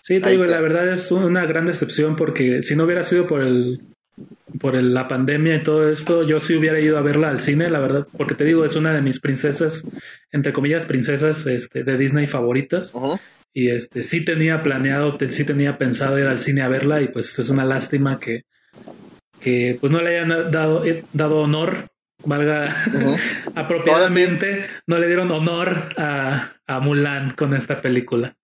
Sí, 0.00 0.20
te 0.20 0.30
digo, 0.30 0.44
la 0.44 0.60
verdad 0.60 0.92
es 0.92 1.12
una 1.12 1.46
gran 1.46 1.66
decepción 1.66 2.16
porque 2.16 2.62
si 2.62 2.74
no 2.74 2.84
hubiera 2.84 3.04
sido 3.04 3.26
por 3.26 3.42
el 3.42 3.80
por 4.60 4.74
la 4.74 5.08
pandemia 5.08 5.56
y 5.56 5.62
todo 5.62 5.88
esto, 5.88 6.26
yo 6.26 6.38
sí 6.38 6.54
hubiera 6.54 6.78
ido 6.78 6.98
a 6.98 7.02
verla 7.02 7.30
al 7.30 7.40
cine, 7.40 7.70
la 7.70 7.80
verdad, 7.80 8.06
porque 8.16 8.34
te 8.34 8.44
digo, 8.44 8.64
es 8.64 8.76
una 8.76 8.92
de 8.92 9.00
mis 9.00 9.18
princesas, 9.18 9.82
entre 10.30 10.52
comillas, 10.52 10.84
princesas 10.84 11.46
este, 11.46 11.82
de 11.82 11.96
Disney 11.96 12.26
favoritas. 12.26 12.92
Y 13.54 13.70
este 13.70 14.02
sí 14.02 14.24
tenía 14.24 14.62
planeado, 14.62 15.18
sí 15.28 15.44
tenía 15.44 15.78
pensado 15.78 16.18
ir 16.18 16.26
al 16.26 16.40
cine 16.40 16.62
a 16.62 16.68
verla 16.68 17.02
y 17.02 17.08
pues 17.08 17.38
es 17.38 17.48
una 17.48 17.64
lástima 17.64 18.18
que, 18.18 18.44
que 19.42 19.76
pues 19.80 19.90
no 19.92 20.00
le 20.00 20.16
hayan 20.16 20.50
dado, 20.50 20.84
eh, 20.84 21.04
dado 21.12 21.38
honor, 21.38 21.90
valga 22.24 22.84
apropiadamente, 23.54 24.68
no 24.86 24.98
le 24.98 25.06
dieron 25.06 25.30
honor 25.30 25.88
a, 25.96 26.52
a 26.66 26.80
Mulan 26.80 27.34
con 27.34 27.54
esta 27.54 27.80
película. 27.80 28.36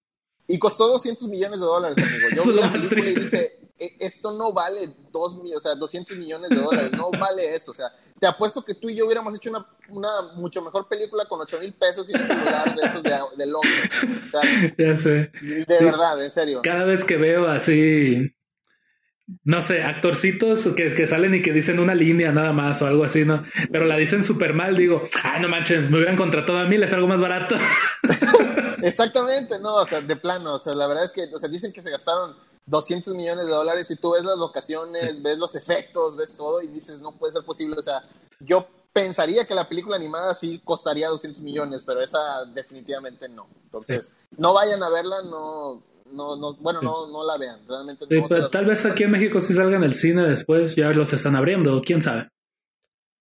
Y 0.47 0.59
costó 0.59 0.89
200 0.89 1.29
millones 1.29 1.61
de 1.61 1.67
dólares, 1.67 1.99
amigo. 1.99 2.29
Yo 2.35 2.45
vi 2.51 2.59
la 2.59 2.73
película 2.73 3.05
y 3.05 3.15
dije, 3.15 3.51
e, 3.79 3.97
esto 4.01 4.33
no 4.33 4.53
vale 4.53 4.89
dos, 5.13 5.39
o 5.55 5.61
sea, 5.61 5.75
200 5.75 6.17
millones 6.17 6.51
de 6.51 6.57
dólares, 6.57 6.93
no 6.93 7.11
vale 7.11 7.55
eso. 7.55 7.71
O 7.71 7.75
sea, 7.75 7.93
te 8.19 8.27
apuesto 8.27 8.65
que 8.65 8.75
tú 8.75 8.89
y 8.89 8.97
yo 8.97 9.05
hubiéramos 9.05 9.37
hecho 9.37 9.51
una, 9.51 9.67
una 9.91 10.09
mucho 10.37 10.63
mejor 10.63 10.89
película 10.89 11.27
con 11.27 11.41
8 11.41 11.61
mil 11.61 11.75
pesos 11.75 12.09
y 12.11 12.15
un 12.15 12.25
celular 12.25 12.75
de 12.75 12.87
esos 12.87 13.03
de, 13.03 13.11
de 13.37 13.47
Londres. 13.47 13.91
O 14.27 14.31
sea, 14.31 14.41
ya 14.79 14.97
sé. 14.97 15.31
De 15.43 15.85
verdad, 15.85 16.23
en 16.23 16.31
serio. 16.31 16.61
Cada 16.63 16.85
vez 16.85 17.05
que 17.05 17.17
veo 17.17 17.47
así 17.47 18.33
no 19.45 19.67
sé, 19.67 19.83
actorcitos 19.83 20.61
que, 20.75 20.95
que 20.95 21.07
salen 21.07 21.35
y 21.35 21.43
que 21.43 21.53
dicen 21.53 21.79
una 21.79 21.95
línea 21.95 22.33
nada 22.33 22.53
más 22.53 22.81
o 22.81 22.87
algo 22.87 23.05
así, 23.05 23.25
¿no? 23.25 23.43
Pero 23.71 23.85
la 23.85 23.97
dicen 23.97 24.25
súper 24.25 24.55
mal, 24.55 24.77
digo, 24.77 25.09
ay, 25.23 25.43
no 25.43 25.49
manches, 25.49 25.91
me 25.91 25.99
hubieran 25.99 26.17
contratado 26.17 26.59
a 26.59 26.65
mí, 26.65 26.79
les 26.79 26.93
algo 26.93 27.09
más 27.09 27.21
barato. 27.21 27.55
Exactamente, 28.83 29.59
no, 29.61 29.77
o 29.77 29.85
sea, 29.85 30.01
de 30.01 30.17
plano, 30.17 30.55
o 30.55 30.59
sea, 30.59 30.75
la 30.75 30.87
verdad 30.87 31.05
es 31.05 31.13
que, 31.13 31.25
o 31.35 31.39
sea, 31.39 31.49
dicen 31.49 31.73
que 31.73 31.83
se 31.83 31.91
gastaron 31.91 32.37
200 32.67 33.15
millones 33.15 33.47
de 33.47 33.53
dólares 33.53 33.91
y 33.91 33.97
tú 33.97 34.13
ves 34.13 34.25
las 34.25 34.39
locaciones, 34.39 35.23
ves 35.23 35.39
los 35.39 35.55
efectos, 35.55 36.17
ves 36.17 36.37
todo 36.37 36.63
y 36.63 36.69
dices, 36.69 37.01
no 37.01 37.13
puede 37.13 37.33
ser 37.33 37.45
posible, 37.45 37.77
o 37.79 37.83
sea, 37.83 38.03
yo 38.41 38.67
pensaría 38.93 39.47
que 39.47 39.55
la 39.55 39.69
película 39.69 39.97
animada 39.97 40.35
sí 40.35 40.61
costaría 40.65 41.09
200 41.09 41.43
millones, 41.43 41.83
pero 41.85 42.01
esa 42.01 42.45
definitivamente 42.47 43.29
no. 43.29 43.47
Entonces, 43.65 44.15
no 44.37 44.55
vayan 44.55 44.83
a 44.83 44.89
verla, 44.89 45.23
no, 45.23 45.83
no, 46.13 46.37
no, 46.37 46.55
bueno, 46.57 46.81
no, 46.83 47.11
no 47.11 47.27
la 47.27 47.37
vean, 47.39 47.61
realmente 47.69 48.07
no. 48.11 48.49
tal 48.51 48.67
vez 48.67 48.85
aquí 48.85 49.05
en 49.05 49.11
México 49.11 49.41
sí 49.41 49.53
salgan 49.53 49.85
el 49.85 49.95
cine 49.95 50.27
después, 50.29 50.75
ya 50.77 50.91
los 50.91 51.13
están 51.13 51.37
abriendo, 51.37 51.81
quién 51.83 52.03
sabe. 52.03 52.29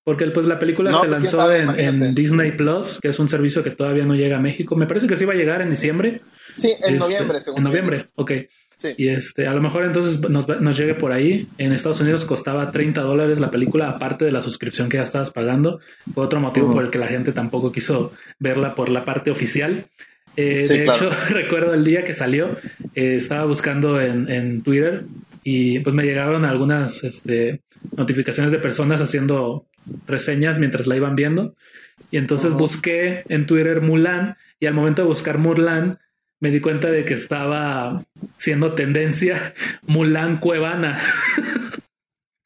Porque 0.07 0.25
pues 0.27 0.45
la 0.45 0.57
película 0.57 0.93
se 0.93 0.99
pues, 0.99 1.09
lanzó 1.09 1.53
en, 1.53 2.15
Disney 2.15 2.53
Plus, 2.53 2.97
que 3.01 3.09
es 3.09 3.19
un 3.19 3.27
servicio 3.27 3.61
que 3.61 3.71
todavía 3.71 4.05
no 4.05 4.15
llega 4.15 4.37
a 4.37 4.39
México. 4.39 4.73
Me 4.77 4.87
parece 4.87 5.05
que 5.05 5.17
sí 5.17 5.25
va 5.25 5.33
a 5.33 5.35
llegar 5.35 5.61
en 5.61 5.69
diciembre. 5.69 6.21
Sí, 6.53 6.69
en 6.69 6.75
este, 6.75 6.91
noviembre, 6.93 7.41
según. 7.41 7.57
En 7.57 7.63
noviembre, 7.65 8.09
ok. 8.15 8.31
Sí. 8.77 8.93
Y 8.95 9.09
este, 9.09 9.47
a 9.47 9.53
lo 9.53 9.59
mejor 9.59 9.83
entonces 9.83 10.17
nos, 10.21 10.47
nos, 10.47 10.77
llegue 10.77 10.93
por 10.93 11.11
ahí. 11.11 11.49
En 11.57 11.73
Estados 11.73 11.99
Unidos 11.99 12.23
costaba 12.23 12.71
30 12.71 13.01
dólares 13.01 13.41
la 13.41 13.51
película, 13.51 13.89
aparte 13.89 14.23
de 14.23 14.31
la 14.31 14.41
suscripción 14.41 14.87
que 14.87 14.95
ya 14.95 15.03
estabas 15.03 15.31
pagando. 15.31 15.81
Fue 16.13 16.23
otro 16.23 16.39
motivo 16.39 16.71
por 16.71 16.85
el 16.85 16.89
que 16.89 16.99
la 16.99 17.07
gente 17.07 17.33
tampoco 17.33 17.73
quiso 17.73 18.13
verla 18.39 18.75
por 18.75 18.87
la 18.87 19.03
parte 19.03 19.29
oficial. 19.29 19.87
Eh, 20.37 20.63
de 20.67 20.81
hecho, 20.81 21.09
recuerdo 21.29 21.73
el 21.73 21.83
día 21.83 22.03
que 22.03 22.13
salió, 22.13 22.57
eh, 22.93 23.15
estaba 23.15 23.45
buscando 23.45 23.99
en, 23.99 24.29
en, 24.31 24.61
Twitter 24.61 25.03
y 25.43 25.79
pues 25.79 25.95
me 25.95 26.03
llegaron 26.03 26.45
algunas 26.45 27.03
este, 27.03 27.61
notificaciones 27.97 28.51
de 28.51 28.59
personas 28.59 29.01
haciendo 29.01 29.65
reseñas 30.05 30.59
mientras 30.59 30.85
la 30.85 30.95
iban 30.95 31.15
viendo. 31.15 31.55
Y 32.11 32.17
entonces 32.17 32.53
busqué 32.53 33.23
en 33.29 33.47
Twitter 33.47 33.81
Mulan 33.81 34.37
y 34.59 34.67
al 34.67 34.75
momento 34.75 35.01
de 35.01 35.07
buscar 35.07 35.39
Mulan 35.39 35.97
me 36.39 36.51
di 36.51 36.59
cuenta 36.59 36.91
de 36.91 37.03
que 37.03 37.15
estaba 37.15 38.05
siendo 38.37 38.73
tendencia 38.73 39.55
Mulan 39.87 40.37
Cuevana. 40.37 41.01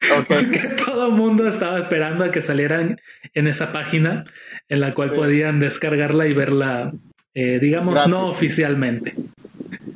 Porque 0.26 0.60
todo 0.84 1.08
el 1.08 1.12
mundo 1.12 1.46
estaba 1.46 1.78
esperando 1.78 2.24
a 2.24 2.30
que 2.30 2.40
salieran 2.40 2.98
en 3.34 3.46
esa 3.46 3.70
página 3.70 4.24
en 4.68 4.80
la 4.80 4.94
cual 4.94 5.10
podían 5.14 5.60
descargarla 5.60 6.26
y 6.26 6.32
verla 6.32 6.92
eh, 7.34 7.58
digamos, 7.60 8.06
no 8.08 8.26
oficialmente. 8.26 9.14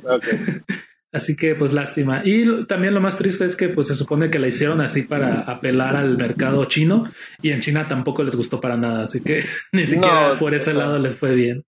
Así 1.11 1.35
que 1.35 1.55
pues 1.55 1.71
lástima. 1.71 2.21
Y 2.23 2.65
también 2.65 2.93
lo 2.93 2.99
más 2.99 3.17
triste 3.17 3.45
es 3.45 3.55
que 3.55 3.69
pues 3.69 3.87
se 3.87 3.95
supone 3.95 4.29
que 4.29 4.39
la 4.39 4.47
hicieron 4.47 4.81
así 4.81 5.03
para 5.03 5.41
apelar 5.41 5.95
al 5.95 6.17
mercado 6.17 6.65
chino 6.65 7.09
y 7.41 7.51
en 7.51 7.61
China 7.61 7.87
tampoco 7.87 8.23
les 8.23 8.35
gustó 8.35 8.59
para 8.59 8.75
nada, 8.75 9.05
así 9.05 9.21
que 9.21 9.45
ni 9.71 9.85
siquiera 9.85 10.37
por 10.37 10.53
ese 10.53 10.73
lado 10.73 10.99
les 10.99 11.17
fue 11.17 11.33
bien. 11.33 11.65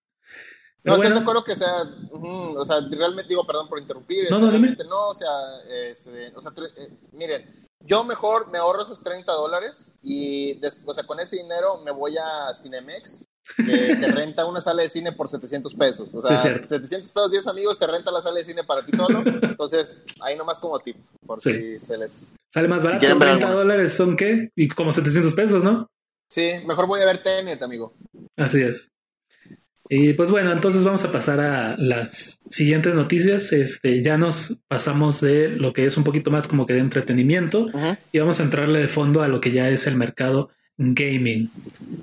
no, 0.84 0.98
bueno, 0.98 1.16
de 1.16 1.22
acuerdo 1.22 1.44
que 1.44 1.56
sea, 1.56 1.84
o 2.12 2.66
sea, 2.66 2.82
realmente 2.92 3.30
digo, 3.30 3.48
perdón 3.48 3.70
por 3.70 3.80
interrumpir, 3.80 4.30
no, 4.30 4.40
no, 4.40 4.52
no, 4.52 5.08
o 5.08 5.14
sea, 5.14 5.30
este, 5.90 6.32
o 6.36 6.42
sea 6.42 6.52
eh, 6.78 6.98
miren, 7.14 7.68
yo 7.80 8.04
mejor 8.04 8.52
me 8.52 8.58
ahorro 8.58 8.82
esos 8.82 9.02
30 9.02 9.32
dólares 9.32 9.98
y 10.02 10.60
después, 10.60 10.90
o 10.90 10.94
sea, 10.94 11.08
con 11.08 11.20
ese 11.22 11.38
dinero 11.38 11.82
me 11.84 11.92
voy 11.92 12.18
a 12.18 12.54
Cinemex 12.54 13.26
que 13.56 13.96
te 13.96 14.12
renta 14.12 14.46
una 14.46 14.62
sala 14.62 14.84
de 14.84 14.90
cine 14.90 15.12
por 15.12 15.28
700 15.28 15.74
pesos. 15.76 16.14
O 16.14 16.22
sea, 16.22 16.38
700 16.38 17.12
pesos, 17.12 17.32
10 17.32 17.48
amigos 17.48 17.80
te 17.80 17.88
renta 17.88 18.12
la 18.12 18.22
sala 18.22 18.38
de 18.40 18.46
cine 18.46 18.64
para 18.64 18.86
ti 18.86 18.96
solo. 18.96 19.24
Entonces, 19.26 20.02
ahí 20.22 20.38
nomás 20.38 20.60
como 20.60 20.80
tip, 20.80 20.98
por 21.26 21.42
si 21.42 21.80
se 21.80 21.98
les... 21.98 22.34
Sale 22.52 22.68
más 22.68 22.82
barato, 22.82 23.20
30 23.20 23.52
dólares 23.52 23.94
son 23.94 24.16
qué? 24.16 24.50
Y 24.56 24.68
como 24.70 24.94
700 24.94 25.34
pesos, 25.34 25.64
¿no? 25.64 25.90
Sí, 26.28 26.52
mejor 26.66 26.88
voy 26.88 27.02
a 27.02 27.06
ver 27.06 27.24
Tenet, 27.24 27.62
amigo. 27.62 27.94
Así 28.38 28.62
es. 28.62 28.92
Y 29.92 30.14
pues 30.14 30.30
bueno, 30.30 30.52
entonces 30.54 30.84
vamos 30.84 31.04
a 31.04 31.12
pasar 31.12 31.40
a 31.40 31.76
las 31.78 32.40
siguientes 32.48 32.94
noticias. 32.94 33.52
Este, 33.52 34.04
ya 34.04 34.18
nos 34.20 34.56
pasamos 34.68 35.20
de 35.20 35.50
lo 35.50 35.74
que 35.74 35.88
es 35.88 35.98
un 35.98 36.04
poquito 36.04 36.30
más 36.30 36.48
como 36.48 36.68
que 36.68 36.74
de 36.74 36.80
entretenimiento 36.80 37.66
y 38.12 38.20
vamos 38.20 38.40
a 38.40 38.44
entrarle 38.44 38.82
de 38.82 38.88
fondo 38.88 39.24
a 39.24 39.28
lo 39.28 39.42
que 39.42 39.52
ya 39.52 39.68
es 39.70 39.88
el 39.88 39.96
mercado 39.96 40.52
gaming. 40.80 41.52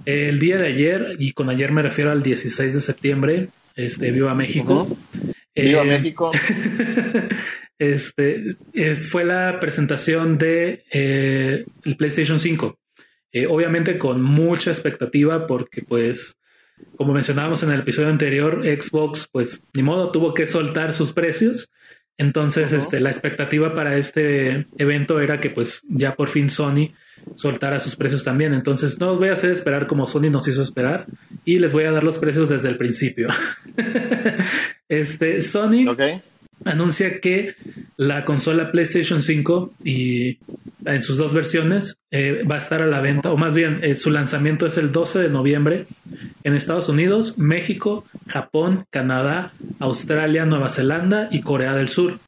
El 0.05 0.39
día 0.39 0.57
de 0.57 0.69
ayer, 0.69 1.17
y 1.19 1.33
con 1.33 1.49
ayer 1.49 1.73
me 1.73 1.83
refiero 1.83 2.13
al 2.13 2.23
16 2.23 2.75
de 2.75 2.81
septiembre, 2.81 3.49
este, 3.75 4.11
Viva 4.11 4.35
México. 4.35 4.87
Viva 5.55 5.83
eh, 5.83 5.87
México. 5.87 6.31
este, 7.79 8.57
fue 9.11 9.25
la 9.25 9.59
presentación 9.59 10.37
de 10.37 10.85
eh, 10.93 11.65
el 11.85 11.97
PlayStation 11.97 12.39
5. 12.39 12.79
Eh, 13.33 13.47
obviamente 13.49 13.99
con 13.99 14.23
mucha 14.23 14.71
expectativa 14.71 15.47
porque 15.47 15.83
pues 15.83 16.37
como 16.97 17.15
mencionábamos 17.15 17.63
en 17.63 17.71
el 17.71 17.81
episodio 17.81 18.11
anterior, 18.11 18.63
Xbox 18.63 19.27
pues 19.33 19.63
ni 19.75 19.83
modo 19.83 20.11
tuvo 20.11 20.35
que 20.35 20.45
soltar 20.45 20.93
sus 20.93 21.13
precios. 21.13 21.71
Entonces, 22.19 22.73
este, 22.73 23.01
la 23.01 23.11
expectativa 23.11 23.75
para 23.75 23.97
este 23.97 24.67
evento 24.79 25.21
era 25.21 25.41
que 25.41 25.51
pues 25.51 25.83
ya 25.89 26.15
por 26.15 26.29
fin 26.29 26.49
Sony 26.49 26.93
soltar 27.35 27.75
a 27.75 27.81
sus 27.81 27.97
precios 27.97 28.25
también. 28.25 28.55
Entonces, 28.55 28.99
no 28.99 29.13
os 29.13 29.19
voy 29.19 29.29
a 29.29 29.33
hacer 29.33 29.51
esperar 29.51 29.87
como 29.87 30.07
Sony 30.07 30.31
nos 30.31 30.47
hizo 30.49 30.63
esperar 30.63 31.07
y 31.45 31.59
les 31.59 31.73
voy 31.73 31.85
a 31.85 31.93
dar 31.93 32.05
los 32.05 32.19
precios 32.19 32.49
desde 32.49 32.69
el 32.69 32.77
principio. 32.77 33.29
este, 34.89 35.41
Sony 35.41 35.85
anuncia 36.65 37.21
que 37.21 37.55
la 37.97 38.25
consola 38.25 38.71
PlayStation 38.73 39.23
5 39.23 39.75
y 39.85 40.39
en 40.85 41.03
sus 41.03 41.17
dos 41.17 41.35
versiones 41.35 41.97
eh, 42.11 42.45
va 42.51 42.57
a 42.57 42.59
estar 42.59 42.81
a 42.81 42.87
la 42.87 43.01
venta, 43.01 43.33
o 43.33 43.37
más 43.37 43.55
bien 43.55 43.81
eh, 43.83 43.97
su 43.97 44.11
lanzamiento 44.11 44.67
es 44.67 44.77
el 44.77 44.93
12 44.93 45.19
de 45.19 45.29
noviembre 45.29 45.87
en 46.45 46.55
Estados 46.55 46.89
Unidos, 46.89 47.37
México, 47.37 48.05
Japón, 48.29 48.85
Canadá, 48.91 49.53
Australia, 49.81 50.45
Nueva 50.45 50.69
Zelanda 50.69 51.29
y 51.31 51.41
Corea 51.41 51.75
del 51.75 51.89
Sur. 51.89 52.21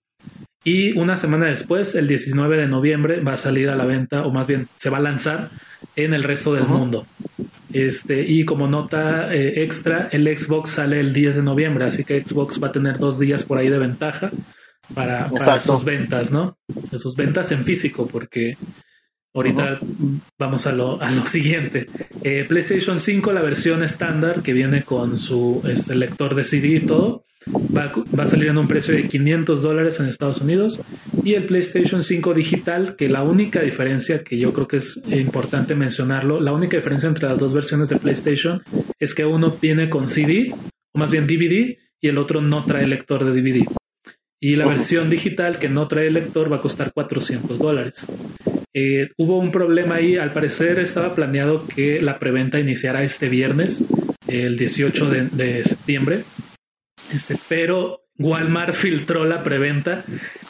Y 0.64 0.98
una 0.98 1.16
semana 1.16 1.46
después, 1.46 1.94
el 1.94 2.09
19 2.09 2.56
de 2.56 2.66
noviembre, 2.66 3.20
va 3.20 3.34
a 3.34 3.36
salir 3.36 3.70
a 3.70 3.76
la 3.76 3.84
venta, 3.84 4.26
o 4.26 4.32
más 4.32 4.46
bien 4.46 4.68
se 4.76 4.90
va 4.90 4.98
a 4.98 5.00
lanzar 5.00 5.50
en 5.96 6.14
el 6.14 6.24
resto 6.24 6.52
del 6.52 6.66
mundo. 6.66 7.06
Este, 7.72 8.22
y 8.22 8.44
como 8.44 8.66
nota 8.66 9.32
eh, 9.32 9.62
extra, 9.62 10.09
el 10.11 10.26
Xbox 10.36 10.70
sale 10.70 11.00
el 11.00 11.12
10 11.12 11.36
de 11.36 11.42
noviembre, 11.42 11.84
así 11.84 12.04
que 12.04 12.22
Xbox 12.22 12.62
va 12.62 12.68
a 12.68 12.72
tener 12.72 12.98
dos 12.98 13.18
días 13.18 13.44
por 13.44 13.59
ahí 13.59 13.68
de 13.68 13.78
ventaja 13.78 14.30
para, 14.94 15.28
sus 15.28 15.84
ventas, 15.84 16.30
¿no? 16.30 16.59
De 16.66 16.98
sus 16.98 17.14
ventas 17.14 17.50
en 17.52 17.64
físico, 17.64 18.06
porque 18.06 18.56
Ahorita 19.34 19.78
vamos 20.38 20.66
a 20.66 20.72
lo, 20.72 21.00
a 21.00 21.11
lo 21.11 21.28
siguiente. 21.28 21.86
Eh, 22.24 22.44
PlayStation 22.48 22.98
5, 22.98 23.32
la 23.32 23.42
versión 23.42 23.84
estándar 23.84 24.42
que 24.42 24.52
viene 24.52 24.82
con 24.82 25.18
su 25.18 25.62
este, 25.64 25.94
lector 25.94 26.34
de 26.34 26.44
CD 26.44 26.68
y 26.68 26.80
todo, 26.80 27.24
va, 27.55 27.92
va, 28.18 28.24
a 28.24 28.26
salir 28.26 28.49
en 28.49 28.59
un 28.59 28.68
precio 28.68 28.94
de 28.94 29.09
500 29.09 29.62
dólares 29.62 29.99
en 30.01 30.07
Estados 30.07 30.40
Unidos. 30.40 30.80
Y 31.24 31.34
el 31.34 31.46
PlayStation 31.46 32.03
5 32.03 32.34
digital, 32.34 32.96
que 32.96 33.09
la 33.09 33.22
única 33.22 33.61
diferencia, 33.61 34.22
que 34.22 34.38
yo 34.38 34.53
creo 34.53 34.68
que 34.68 34.78
es 34.78 35.01
importante 35.11 35.74
mencionarlo, 35.74 36.40
la 36.40 36.53
única 36.53 36.76
diferencia 36.76 37.09
entre 37.09 37.28
las 37.28 37.38
dos 37.38 37.53
versiones 37.53 37.88
de 37.88 37.96
PlayStation 37.96 38.62
es 38.99 39.14
que 39.14 39.24
uno 39.24 39.57
viene 39.61 39.90
con 39.90 40.11
CD, 40.11 40.53
o 40.92 40.99
más 40.99 41.11
bien 41.11 41.26
DVD, 41.26 41.76
y 42.01 42.09
el 42.09 42.18
otro 42.18 42.40
no 42.40 42.64
trae 42.64 42.86
lector 42.86 43.24
de 43.24 43.40
DVD. 43.40 43.66
Y 44.40 44.55
la 44.55 44.66
versión 44.66 45.11
digital 45.11 45.59
que 45.59 45.68
no 45.68 45.88
trae 45.88 46.11
lector 46.11 46.51
va 46.51 46.57
a 46.57 46.62
costar 46.62 46.92
400 46.92 47.59
dólares. 47.59 48.07
Eh, 48.72 49.11
hubo 49.16 49.38
un 49.38 49.51
problema 49.51 49.96
ahí, 49.96 50.16
al 50.16 50.32
parecer 50.32 50.78
estaba 50.78 51.14
planeado 51.14 51.66
que 51.66 52.01
la 52.01 52.20
preventa 52.20 52.61
iniciara 52.61 53.03
este 53.03 53.28
viernes, 53.28 53.82
el 54.28 54.57
18 54.57 55.11
de, 55.11 55.28
de 55.30 55.64
septiembre, 55.64 56.20
este, 57.12 57.36
pero 57.48 58.02
Walmart 58.18 58.74
filtró 58.74 59.24
la 59.24 59.44
preventa 59.44 60.04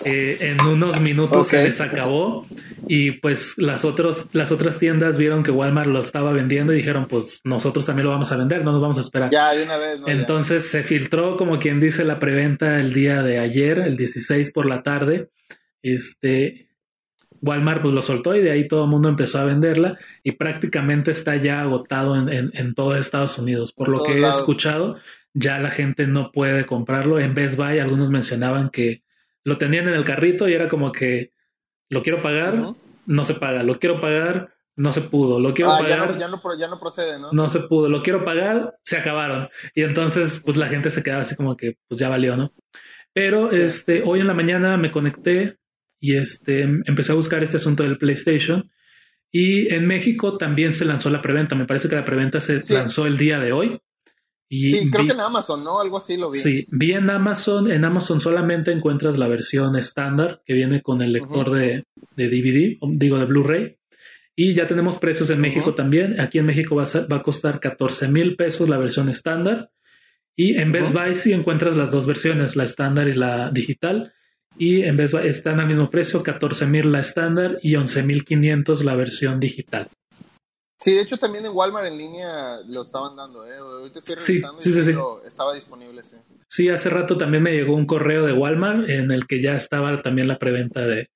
eh, 0.04 0.38
en 0.40 0.60
unos 0.62 1.00
minutos 1.02 1.48
se 1.48 1.58
les 1.58 1.80
acabó 1.80 2.46
y 2.86 3.12
pues 3.12 3.52
las 3.58 3.84
otras 3.84 4.24
las 4.32 4.50
otras 4.50 4.78
tiendas 4.78 5.18
vieron 5.18 5.42
que 5.42 5.50
Walmart 5.50 5.88
lo 5.88 6.00
estaba 6.00 6.32
vendiendo 6.32 6.72
y 6.72 6.76
dijeron 6.76 7.06
pues 7.06 7.40
nosotros 7.44 7.84
también 7.84 8.06
lo 8.06 8.10
vamos 8.10 8.32
a 8.32 8.36
vender 8.36 8.64
no 8.64 8.72
nos 8.72 8.80
vamos 8.80 8.96
a 8.96 9.02
esperar 9.02 9.30
ya 9.30 9.52
de 9.54 9.64
una 9.64 9.76
vez 9.76 10.00
entonces 10.06 10.70
se 10.70 10.82
filtró 10.82 11.36
como 11.36 11.58
quien 11.58 11.78
dice 11.78 12.04
la 12.04 12.18
preventa 12.18 12.80
el 12.80 12.94
día 12.94 13.22
de 13.22 13.38
ayer 13.38 13.78
el 13.78 13.96
16 13.96 14.52
por 14.52 14.66
la 14.66 14.82
tarde. 14.82 15.30
Este 15.82 16.68
Walmart 17.40 17.82
pues 17.82 17.94
lo 17.94 18.02
soltó 18.02 18.34
y 18.34 18.42
de 18.42 18.50
ahí 18.50 18.66
todo 18.66 18.84
el 18.84 18.90
mundo 18.90 19.08
empezó 19.08 19.38
a 19.38 19.44
venderla 19.44 19.96
y 20.24 20.32
prácticamente 20.32 21.12
está 21.12 21.36
ya 21.36 21.60
agotado 21.60 22.16
en, 22.16 22.50
en, 22.52 22.74
todo 22.74 22.96
Estados 22.96 23.38
Unidos 23.38 23.72
por 23.72 23.88
lo 23.88 24.02
que 24.02 24.18
he 24.18 24.28
escuchado 24.28 24.96
ya 25.38 25.58
la 25.58 25.70
gente 25.70 26.06
no 26.06 26.32
puede 26.32 26.66
comprarlo. 26.66 27.20
En 27.20 27.34
Best 27.34 27.56
Buy 27.56 27.78
algunos 27.78 28.10
mencionaban 28.10 28.70
que 28.70 29.02
lo 29.44 29.56
tenían 29.56 29.88
en 29.88 29.94
el 29.94 30.04
carrito 30.04 30.48
y 30.48 30.52
era 30.52 30.68
como 30.68 30.90
que 30.92 31.32
lo 31.88 32.02
quiero 32.02 32.20
pagar, 32.20 32.58
no 33.06 33.24
se 33.24 33.34
paga, 33.34 33.62
lo 33.62 33.78
quiero 33.78 34.00
pagar, 34.00 34.52
no 34.76 34.92
se 34.92 35.00
pudo, 35.00 35.38
lo 35.40 35.54
quiero 35.54 35.70
pagar. 35.70 36.18
Ya 36.18 36.28
no, 36.28 36.56
ya, 36.58 36.68
no, 36.68 36.80
procede, 36.80 37.18
¿no? 37.18 37.32
No 37.32 37.48
se 37.48 37.60
pudo, 37.60 37.88
lo 37.88 38.02
quiero 38.02 38.24
pagar, 38.24 38.76
se 38.82 38.98
acabaron. 38.98 39.48
Y 39.74 39.82
entonces, 39.82 40.40
pues 40.44 40.56
la 40.56 40.68
gente 40.68 40.90
se 40.90 41.02
quedaba 41.02 41.22
así 41.22 41.34
como 41.36 41.56
que, 41.56 41.78
pues 41.88 42.00
ya 42.00 42.08
valió, 42.08 42.36
¿no? 42.36 42.52
Pero 43.12 43.50
este, 43.50 44.02
hoy 44.04 44.20
en 44.20 44.26
la 44.26 44.34
mañana 44.34 44.76
me 44.76 44.90
conecté 44.90 45.56
y 46.00 46.16
este, 46.16 46.62
empecé 46.62 47.12
a 47.12 47.16
buscar 47.16 47.42
este 47.42 47.56
asunto 47.56 47.84
del 47.84 47.98
PlayStation. 47.98 48.70
Y 49.30 49.72
en 49.72 49.86
México 49.86 50.36
también 50.36 50.72
se 50.72 50.84
lanzó 50.84 51.10
la 51.10 51.22
preventa. 51.22 51.54
Me 51.54 51.66
parece 51.66 51.88
que 51.88 51.96
la 51.96 52.04
preventa 52.04 52.40
se 52.40 52.60
lanzó 52.72 53.06
el 53.06 53.18
día 53.18 53.38
de 53.38 53.52
hoy 53.52 53.80
sí, 54.50 54.90
creo 54.90 55.06
que 55.06 55.12
en 55.12 55.20
Amazon, 55.20 55.62
¿no? 55.62 55.80
Algo 55.80 55.98
así 55.98 56.16
lo 56.16 56.30
vi. 56.30 56.38
Sí, 56.38 56.66
vi 56.70 56.92
en 56.92 57.10
Amazon. 57.10 57.70
En 57.70 57.84
Amazon 57.84 58.20
solamente 58.20 58.72
encuentras 58.72 59.18
la 59.18 59.28
versión 59.28 59.76
estándar 59.76 60.42
que 60.46 60.54
viene 60.54 60.82
con 60.82 61.02
el 61.02 61.12
lector 61.12 61.50
de, 61.50 61.84
DVD, 62.16 62.78
digo 62.92 63.18
de 63.18 63.24
Blu-ray. 63.26 63.76
Y 64.34 64.54
ya 64.54 64.66
tenemos 64.66 64.98
precios 64.98 65.30
en 65.30 65.40
México 65.40 65.74
también. 65.74 66.20
Aquí 66.20 66.38
en 66.38 66.46
México 66.46 66.76
va 66.76 66.84
a, 66.84 67.06
va 67.06 67.16
a 67.16 67.22
costar 67.22 67.60
14 67.60 68.08
mil 68.08 68.36
pesos 68.36 68.68
la 68.68 68.78
versión 68.78 69.08
estándar. 69.08 69.70
Y 70.36 70.56
en 70.56 70.70
Best 70.70 70.92
Buy 70.92 71.16
sí 71.16 71.32
encuentras 71.32 71.74
las 71.74 71.90
dos 71.90 72.06
versiones, 72.06 72.54
la 72.54 72.62
estándar 72.62 73.08
y 73.08 73.14
la 73.14 73.50
digital. 73.50 74.12
Y 74.56 74.82
en 74.82 74.96
Best 74.96 75.12
Buy 75.12 75.26
están 75.26 75.58
al 75.58 75.66
mismo 75.66 75.90
precio, 75.90 76.22
14 76.22 76.66
mil 76.66 76.92
la 76.92 77.00
estándar 77.00 77.58
y 77.60 77.74
11 77.74 78.02
mil 78.04 78.24
500 78.24 78.84
la 78.84 78.94
versión 78.94 79.40
digital. 79.40 79.88
Sí, 80.80 80.94
de 80.94 81.02
hecho 81.02 81.16
también 81.16 81.44
en 81.44 81.52
Walmart 81.52 81.86
en 81.86 81.98
línea 81.98 82.58
lo 82.68 82.82
estaban 82.82 83.16
dando, 83.16 83.44
¿eh? 83.46 83.56
Ahorita 83.58 83.98
estoy 83.98 84.14
revisando 84.14 84.60
y 84.60 84.62
sí, 84.62 84.80
estaba 85.26 85.52
disponible, 85.52 86.04
sí. 86.04 86.16
Sí, 86.48 86.68
hace 86.68 86.88
rato 86.88 87.16
también 87.16 87.42
me 87.42 87.52
llegó 87.52 87.74
un 87.74 87.86
correo 87.86 88.24
de 88.24 88.32
Walmart 88.32 88.88
en 88.88 89.10
el 89.10 89.26
que 89.26 89.42
ya 89.42 89.56
estaba 89.56 90.00
también 90.02 90.28
la 90.28 90.38
preventa 90.38 90.86
de, 90.86 91.10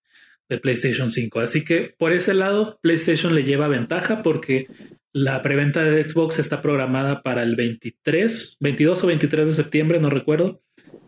de 0.49 0.59
PlayStation 0.59 1.11
5. 1.11 1.41
Así 1.41 1.65
que 1.65 1.95
por 1.97 2.13
ese 2.13 2.35
lado, 2.35 2.79
PlayStation 2.83 3.35
le 3.35 3.45
lleva 3.45 3.69
ventaja 3.69 4.23
porque 4.23 4.67
la 5.13 5.43
preventa 5.43 5.83
de 5.83 6.09
Xbox 6.09 6.39
está 6.39 6.61
programada 6.61 7.23
para 7.23 7.43
el 7.43 7.55
23, 7.55 8.57
22 8.59 9.05
o 9.05 9.07
23 9.07 9.47
de 9.47 9.55
septiembre, 9.55 10.01
no 10.01 10.11
recuerdo. 10.11 10.61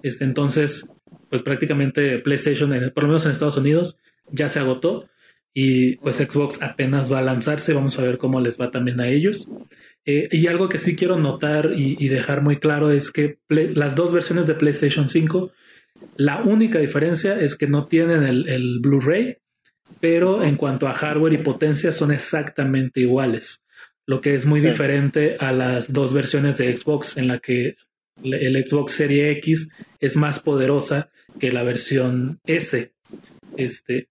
Este, 0.03 0.25
entonces, 0.25 0.85
pues 1.29 1.43
prácticamente 1.43 2.19
PlayStation, 2.21 2.71
por 2.95 3.05
lo 3.05 3.09
menos 3.09 3.25
en 3.25 3.33
Estados 3.33 3.57
Unidos, 3.57 3.97
ya 4.31 4.49
se 4.49 4.61
agotó 4.61 5.09
y 5.55 5.97
pues 5.97 6.17
Xbox 6.17 6.61
apenas 6.61 7.11
va 7.11 7.21
a 7.21 7.23
lanzarse, 7.23 7.73
vamos 7.73 7.97
a 7.99 8.03
ver 8.03 8.19
cómo 8.19 8.41
les 8.41 8.61
va 8.61 8.73
también 8.73 9.01
a 9.01 9.09
ellos. 9.09 9.49
Eh, 10.05 10.29
y 10.33 10.49
algo 10.49 10.69
que 10.69 10.79
sí 10.79 10.97
quiero 10.97 11.17
notar 11.17 11.73
y, 11.77 12.09
dejar 12.09 12.43
muy 12.43 12.59
claro 12.59 12.91
es 12.91 13.11
que 13.11 13.39
las 13.49 13.95
dos 13.95 14.13
versiones 14.13 14.47
de 14.47 14.55
PlayStation 14.55 15.09
5, 15.09 15.53
la 16.17 16.43
única 16.43 16.81
diferencia 16.81 17.41
es 17.41 17.55
que 17.55 17.69
no 17.69 17.87
tienen 17.87 18.25
el, 18.25 18.81
Blu-ray, 18.81 19.39
pero 20.01 20.43
en 20.43 20.57
cuanto 20.57 20.89
a 20.89 20.95
hardware 20.95 21.35
y 21.35 21.39
potencia 21.39 21.93
son 21.93 22.11
exactamente 22.11 23.01
iguales, 23.01 23.63
lo 24.07 24.21
que 24.21 24.35
es 24.35 24.45
muy 24.45 24.61
diferente 24.61 25.37
a 25.39 25.53
las 25.53 25.91
dos 25.91 26.13
versiones 26.13 26.59
de 26.59 26.77
Xbox 26.77 27.17
en 27.17 27.29
la 27.29 27.39
que 27.39 27.77
el 28.23 28.67
Xbox 28.67 28.93
Serie 28.93 29.31
X 29.39 29.69
es 30.01 30.17
más 30.17 30.41
poderosa 30.41 31.11
que 31.39 31.51
la 31.51 31.63
versión 31.63 32.41
S 32.45 32.94
este, 33.57 34.07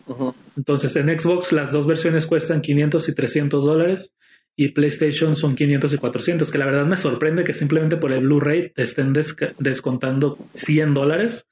Entonces, 0.57 0.95
en 0.95 1.19
Xbox 1.19 1.51
las 1.51 1.71
dos 1.71 1.87
versiones 1.87 2.25
cuestan 2.25 2.61
500 2.61 3.09
y 3.09 3.15
300 3.15 3.63
dólares 3.63 4.11
y 4.55 4.69
PlayStation 4.69 5.35
son 5.35 5.55
500 5.55 5.93
y 5.93 5.97
400, 5.97 6.51
que 6.51 6.57
la 6.57 6.65
verdad 6.65 6.85
me 6.85 6.97
sorprende 6.97 7.43
que 7.43 7.53
simplemente 7.53 7.97
por 7.97 8.11
el 8.11 8.21
Blu-ray 8.21 8.69
te 8.69 8.83
estén 8.83 9.13
descontando 9.57 10.37
100 10.53 10.93
dólares. 10.93 11.45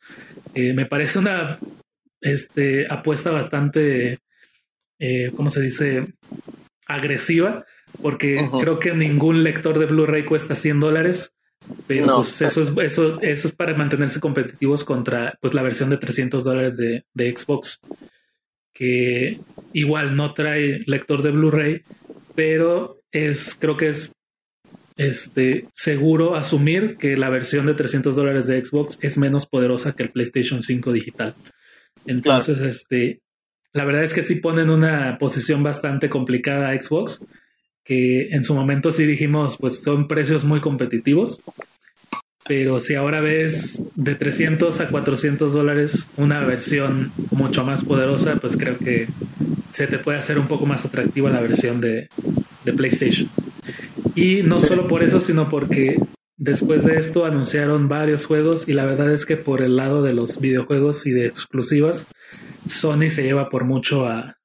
Eh, 0.53 0.73
me 0.73 0.85
parece 0.85 1.17
una 1.17 1.59
este, 2.21 2.85
apuesta 2.91 3.31
bastante, 3.31 4.19
eh, 4.99 5.31
¿cómo 5.35 5.49
se 5.49 5.61
dice? 5.61 6.13
Agresiva, 6.85 7.65
porque 8.01 8.37
creo 8.59 8.79
que 8.79 8.93
ningún 8.93 9.43
lector 9.43 9.79
de 9.79 9.87
Blu-ray 9.87 10.23
cuesta 10.23 10.55
100 10.55 10.79
dólares. 10.79 11.31
Pero 11.87 12.17
pues 12.17 12.41
eso 12.41 12.61
es, 12.61 12.91
eso, 12.91 13.21
eso 13.21 13.47
es 13.47 13.53
para 13.53 13.75
mantenerse 13.75 14.19
competitivos 14.19 14.83
contra 14.83 15.37
pues 15.41 15.53
la 15.53 15.61
versión 15.61 15.89
de 15.89 15.97
300 15.97 16.43
dólares 16.43 16.77
de, 16.77 17.05
de 17.13 17.35
Xbox. 17.35 17.79
Que 18.73 19.39
igual 19.73 20.15
no 20.15 20.33
trae 20.33 20.83
lector 20.85 21.21
de 21.21 21.31
Blu-ray, 21.31 21.81
pero 22.35 23.01
es, 23.11 23.55
creo 23.59 23.77
que 23.77 23.89
es 23.89 24.11
este, 24.97 25.67
seguro 25.73 26.35
asumir 26.35 26.97
que 26.97 27.17
la 27.17 27.29
versión 27.29 27.65
de 27.65 27.73
300 27.73 28.15
dólares 28.15 28.47
de 28.47 28.63
Xbox 28.63 28.97
es 29.01 29.17
menos 29.17 29.45
poderosa 29.45 29.93
que 29.93 30.03
el 30.03 30.11
PlayStation 30.11 30.61
5 30.61 30.91
digital. 30.91 31.35
Entonces, 32.05 32.59
este, 32.61 33.21
la 33.73 33.85
verdad 33.85 34.03
es 34.03 34.13
que 34.13 34.23
sí 34.23 34.35
ponen 34.35 34.69
una 34.69 35.17
posición 35.17 35.63
bastante 35.63 36.09
complicada 36.09 36.69
a 36.69 36.81
Xbox 36.81 37.19
que 37.83 38.29
en 38.29 38.43
su 38.43 38.53
momento 38.53 38.91
sí 38.91 39.05
dijimos, 39.05 39.57
pues 39.57 39.81
son 39.83 40.07
precios 40.07 40.43
muy 40.43 40.61
competitivos, 40.61 41.41
pero 42.47 42.79
si 42.79 42.95
ahora 42.95 43.21
ves 43.21 43.81
de 43.95 44.15
300 44.15 44.79
a 44.79 44.89
400 44.89 45.53
dólares 45.53 46.05
una 46.17 46.43
versión 46.43 47.11
mucho 47.31 47.63
más 47.63 47.83
poderosa, 47.83 48.35
pues 48.41 48.57
creo 48.57 48.77
que 48.77 49.07
se 49.71 49.87
te 49.87 49.99
puede 49.99 50.19
hacer 50.19 50.37
un 50.37 50.47
poco 50.47 50.65
más 50.65 50.83
atractiva 50.85 51.29
la 51.29 51.41
versión 51.41 51.79
de, 51.81 52.09
de 52.65 52.73
PlayStation. 52.73 53.29
Y 54.15 54.41
no 54.43 54.57
solo 54.57 54.87
por 54.87 55.03
eso, 55.03 55.19
sino 55.19 55.49
porque 55.49 55.97
después 56.37 56.83
de 56.83 56.97
esto 56.97 57.25
anunciaron 57.25 57.87
varios 57.87 58.25
juegos 58.25 58.67
y 58.67 58.73
la 58.73 58.85
verdad 58.85 59.13
es 59.13 59.25
que 59.25 59.37
por 59.37 59.61
el 59.61 59.77
lado 59.77 60.01
de 60.01 60.13
los 60.13 60.39
videojuegos 60.39 61.05
y 61.05 61.11
de 61.11 61.27
exclusivas, 61.27 62.05
Sony 62.67 63.09
se 63.09 63.23
lleva 63.23 63.49
por 63.49 63.63
mucho 63.63 64.05
a, 64.05 64.35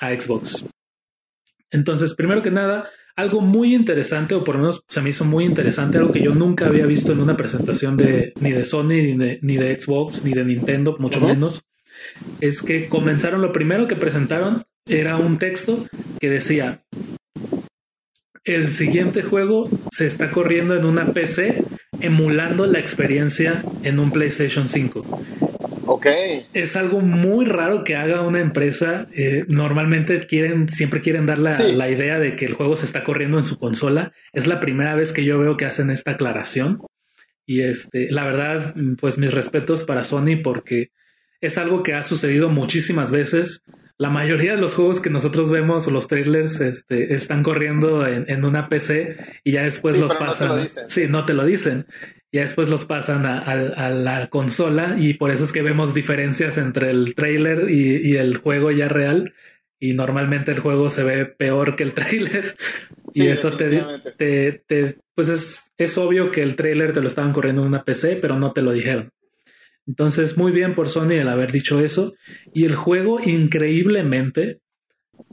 a 0.00 0.20
Xbox. 0.20 0.64
Entonces, 1.76 2.14
primero 2.14 2.42
que 2.42 2.50
nada, 2.50 2.88
algo 3.16 3.42
muy 3.42 3.74
interesante, 3.74 4.34
o 4.34 4.42
por 4.42 4.54
lo 4.54 4.62
menos 4.62 4.82
se 4.88 5.02
me 5.02 5.10
hizo 5.10 5.26
muy 5.26 5.44
interesante, 5.44 5.98
algo 5.98 6.10
que 6.10 6.22
yo 6.22 6.34
nunca 6.34 6.66
había 6.66 6.86
visto 6.86 7.12
en 7.12 7.20
una 7.20 7.36
presentación 7.36 7.98
de 7.98 8.32
ni 8.40 8.50
de 8.50 8.64
Sony, 8.64 9.14
ni 9.42 9.56
de, 9.58 9.78
Xbox, 9.78 10.24
ni 10.24 10.32
de 10.32 10.44
Nintendo, 10.44 10.96
mucho 10.98 11.20
menos, 11.20 11.62
es 12.40 12.62
que 12.62 12.88
comenzaron, 12.88 13.42
lo 13.42 13.52
primero 13.52 13.86
que 13.86 13.94
presentaron 13.94 14.62
era 14.86 15.18
un 15.18 15.36
texto 15.36 15.84
que 16.18 16.30
decía, 16.30 16.82
el 18.44 18.72
siguiente 18.72 19.22
juego 19.22 19.68
se 19.90 20.06
está 20.06 20.30
corriendo 20.30 20.74
en 20.76 20.86
una 20.86 21.12
PC 21.12 21.62
emulando 22.00 22.64
la 22.64 22.78
experiencia 22.78 23.62
en 23.82 23.98
un 23.98 24.12
PlayStation 24.12 24.68
5. 24.68 25.55
Ok. 25.86 26.06
Es 26.52 26.76
algo 26.76 27.00
muy 27.00 27.44
raro 27.46 27.84
que 27.84 27.96
haga 27.96 28.22
una 28.22 28.40
empresa. 28.40 29.06
Eh, 29.14 29.44
normalmente 29.48 30.26
quieren, 30.26 30.68
siempre 30.68 31.00
quieren 31.00 31.26
dar 31.26 31.38
la, 31.38 31.52
la, 31.52 31.90
idea 31.90 32.18
de 32.18 32.36
que 32.36 32.44
el 32.44 32.54
juego 32.54 32.76
se 32.76 32.86
está 32.86 33.04
corriendo 33.04 33.38
en 33.38 33.44
su 33.44 33.58
consola. 33.58 34.12
Es 34.32 34.46
la 34.46 34.60
primera 34.60 34.94
vez 34.94 35.12
que 35.12 35.24
yo 35.24 35.38
veo 35.38 35.56
que 35.56 35.64
hacen 35.64 35.90
esta 35.90 36.12
aclaración. 36.12 36.80
Y 37.46 37.62
este, 37.62 38.10
la 38.10 38.24
verdad, 38.24 38.74
pues 39.00 39.18
mis 39.18 39.32
respetos 39.32 39.84
para 39.84 40.02
Sony 40.02 40.42
porque 40.42 40.90
es 41.40 41.58
algo 41.58 41.82
que 41.82 41.94
ha 41.94 42.02
sucedido 42.02 42.48
muchísimas 42.48 43.10
veces. 43.10 43.62
la 43.98 44.10
mayoría 44.10 44.52
de 44.52 44.60
los 44.60 44.74
juegos 44.74 45.00
que 45.00 45.08
nosotros 45.08 45.48
vemos 45.48 45.86
o 45.86 45.90
los 45.90 46.06
trailers 46.06 46.60
este, 46.60 47.14
están 47.14 47.42
corriendo 47.42 48.06
en, 48.06 48.44
una 48.44 48.68
PC 48.68 49.16
y 49.42 49.52
ya 49.52 49.62
después 49.62 49.96
los 49.96 50.14
pasan. 50.14 50.48
No 50.48 50.54
te 50.54 50.56
lo 50.56 50.62
dicen. 50.62 50.90
Sí, 50.90 51.06
no 51.08 51.24
te 51.24 51.32
lo 51.32 51.44
dicen. 51.46 51.86
Ya 52.32 52.42
después 52.42 52.68
los 52.68 52.84
pasan 52.84 53.24
a, 53.24 53.90
la 53.90 54.28
consola 54.28 54.96
y 54.98 55.14
por 55.14 55.30
eso 55.30 55.44
es 55.44 55.52
que 55.52 55.62
vemos 55.62 55.94
diferencias 55.94 56.58
entre 56.58 56.90
el 56.90 57.14
trailer 57.14 57.70
y, 57.70 58.16
el 58.16 58.36
juego 58.38 58.70
ya 58.70 58.88
real. 58.88 59.32
Y 59.78 59.94
normalmente 59.94 60.50
el 60.50 60.60
juego 60.60 60.90
se 60.90 61.02
ve 61.02 61.26
peor 61.26 61.76
que 61.76 61.84
el 61.84 61.92
trailer. 61.94 62.56
y 63.14 63.26
eso 63.26 63.56
te, 63.56 63.70
te, 64.16 64.98
pues 65.14 65.28
es, 65.28 65.62
es 65.78 65.96
obvio 65.98 66.30
que 66.30 66.42
el 66.42 66.56
trailer 66.56 66.92
te 66.92 67.00
lo 67.00 67.08
estaban 67.08 67.32
corriendo 67.32 67.62
en 67.62 67.68
una 67.68 67.84
PC, 67.84 68.16
pero 68.16 68.38
no 68.38 68.52
te 68.52 68.62
lo 68.62 68.72
dijeron. 68.72 69.10
Entonces, 69.86 70.36
muy 70.36 70.52
bien 70.52 70.74
por 70.74 70.88
Sony 70.88 71.12
el 71.12 71.28
haber 71.28 71.52
dicho 71.52 71.80
eso. 71.80 72.14
Y 72.52 72.64
el 72.64 72.74
juego, 72.74 73.20
increíblemente, 73.20 74.60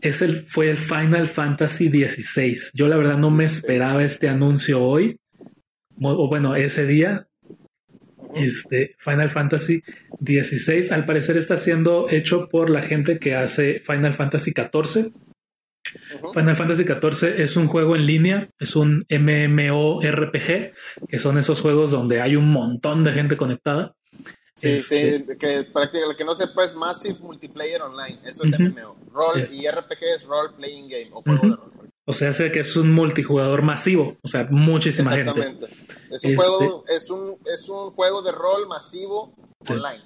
es 0.01 0.21
el, 0.21 0.45
fue 0.47 0.69
el 0.69 0.77
Final 0.77 1.27
Fantasy 1.27 1.89
XVI. 1.89 2.57
Yo 2.73 2.87
la 2.87 2.97
verdad 2.97 3.17
no 3.17 3.31
me 3.31 3.45
esperaba 3.45 4.03
este 4.03 4.29
anuncio 4.29 4.81
hoy, 4.81 5.17
o 6.01 6.27
bueno, 6.27 6.55
ese 6.55 6.85
día. 6.85 7.27
Este 8.35 8.95
Final 8.97 9.29
Fantasy 9.29 9.83
XVI 10.19 10.89
al 10.89 11.05
parecer 11.05 11.37
está 11.37 11.55
siendo 11.55 12.09
hecho 12.09 12.49
por 12.49 12.71
la 12.71 12.81
gente 12.81 13.19
que 13.19 13.35
hace 13.35 13.79
Final 13.81 14.15
Fantasy 14.15 14.51
XIV. 14.51 15.11
Final 16.33 16.55
Fantasy 16.55 16.83
XIV 16.83 17.41
es 17.41 17.55
un 17.55 17.67
juego 17.67 17.95
en 17.95 18.05
línea, 18.05 18.49
es 18.57 18.75
un 18.75 19.05
MMORPG, 19.09 20.73
que 21.07 21.19
son 21.19 21.37
esos 21.37 21.61
juegos 21.61 21.91
donde 21.91 22.21
hay 22.21 22.35
un 22.35 22.49
montón 22.49 23.03
de 23.03 23.11
gente 23.11 23.37
conectada. 23.37 23.93
Sí, 24.55 24.83
sí, 24.83 24.97
este, 24.97 25.37
que 25.37 25.63
para 25.63 25.89
que, 25.91 25.99
que 26.15 26.23
no 26.23 26.35
sepa 26.35 26.63
es 26.63 26.75
Massive 26.75 27.19
Multiplayer 27.19 27.81
Online, 27.81 28.19
eso 28.23 28.43
es 28.43 28.57
MMO. 28.57 28.95
Role, 29.11 29.47
Y 29.51 29.67
RPG 29.67 30.03
es 30.15 30.23
Role 30.25 30.53
Playing 30.55 30.87
Game 30.87 31.09
o 31.11 31.21
juego 31.21 31.47
de 31.47 31.55
rol. 31.55 31.71
O 32.05 32.13
sea, 32.13 32.33
sé 32.33 32.51
que 32.51 32.59
es 32.59 32.75
un 32.75 32.91
multijugador 32.91 33.61
masivo, 33.61 34.17
o 34.21 34.27
sea, 34.27 34.47
muchísima 34.49 35.11
gente. 35.11 35.31
Exactamente. 35.31 35.67
Es 36.11 36.23
un, 36.25 36.35
juego, 36.35 36.83
este 36.85 36.95
es, 36.95 37.09
un, 37.09 37.37
es 37.45 37.69
un 37.69 37.91
juego 37.91 38.21
de 38.21 38.31
rol 38.31 38.67
masivo 38.67 39.33
online. 39.69 40.03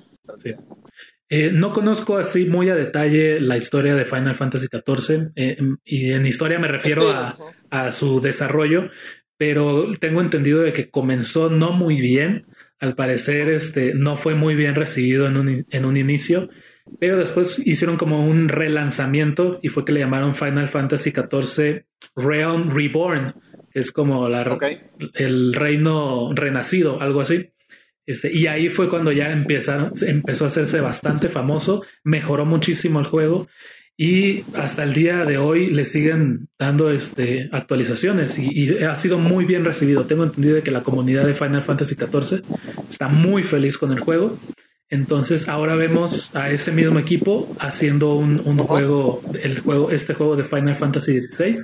Eh, 1.29 1.51
no 1.51 1.73
conozco 1.73 2.17
así 2.17 2.45
muy 2.45 2.69
a 2.69 2.75
detalle 2.75 3.41
la 3.41 3.57
historia 3.57 3.95
de 3.95 4.05
Final 4.05 4.37
Fantasy 4.37 4.67
XIV 4.67 5.29
eh, 5.35 5.57
y 5.83 6.11
en 6.11 6.25
historia 6.25 6.59
me 6.59 6.69
refiero 6.69 7.09
a, 7.09 7.37
a, 7.69 7.91
su 7.91 8.21
desarrollo, 8.21 8.89
pero 9.37 9.91
tengo 9.99 10.21
entendido 10.21 10.61
de 10.61 10.71
que 10.71 10.89
comenzó 10.89 11.49
no 11.49 11.71
muy 11.71 11.99
bien 11.99 12.45
al 12.79 12.95
parecer 12.95 13.49
este, 13.49 13.93
no 13.93 14.17
fue 14.17 14.35
muy 14.35 14.55
bien 14.55 14.75
recibido 14.75 15.27
en 15.27 15.37
un, 15.37 15.65
en 15.69 15.85
un 15.85 15.97
inicio, 15.97 16.49
pero 16.99 17.17
después 17.17 17.59
hicieron 17.65 17.97
como 17.97 18.25
un 18.25 18.49
relanzamiento 18.49 19.59
y 19.61 19.69
fue 19.69 19.85
que 19.85 19.91
le 19.91 20.01
llamaron 20.01 20.35
Final 20.35 20.69
Fantasy 20.69 21.11
XIV 21.11 21.85
Realm 22.15 22.71
Reborn, 22.71 23.33
es 23.73 23.91
como 23.91 24.27
la, 24.27 24.57
el 25.13 25.53
reino 25.53 26.33
renacido, 26.33 27.01
algo 27.01 27.21
así. 27.21 27.51
Este, 28.05 28.31
y 28.33 28.47
ahí 28.47 28.69
fue 28.69 28.89
cuando 28.89 29.11
ya 29.11 29.31
empezaron, 29.31 29.91
empezó 30.01 30.45
a 30.45 30.47
hacerse 30.47 30.79
bastante 30.79 31.29
famoso, 31.29 31.83
mejoró 32.03 32.45
muchísimo 32.45 32.99
el 32.99 33.05
juego 33.05 33.47
y 33.99 34.43
hasta 34.53 34.83
el 34.83 34.93
día 34.93 35.25
de 35.25 35.39
hoy 35.39 35.71
le 35.71 35.83
siguen 35.83 36.49
dando 36.57 36.91
este, 36.91 37.49
actualizaciones 37.51 38.37
y, 38.37 38.77
ha 38.77 38.95
sido 38.95 39.17
muy 39.17 39.45
bien 39.45 39.65
recibido. 39.65 40.05
Tengo 40.05 40.23
entendido 40.23 40.61
que 40.61 40.69
la 40.69 40.83
comunidad 40.83 41.25
de 41.25 41.33
Final 41.33 41.63
Fantasy 41.63 41.95
XIV 41.95 42.43
está 42.89 43.07
muy 43.07 43.41
feliz 43.41 43.77
con 43.77 43.91
el 43.91 43.99
juego. 43.99 44.37
Entonces 44.89 45.49
ahora 45.49 45.75
vemos 45.75 46.31
a 46.33 46.49
ese 46.51 46.71
mismo 46.71 46.99
equipo 46.99 47.53
haciendo 47.59 48.15
un, 48.15 48.57
juego, 48.57 49.21
el 49.41 49.59
juego, 49.59 49.91
este 49.91 50.13
juego 50.13 50.35
de 50.35 50.45
Final 50.45 50.75
Fantasy 50.75 51.19
XVI. 51.19 51.57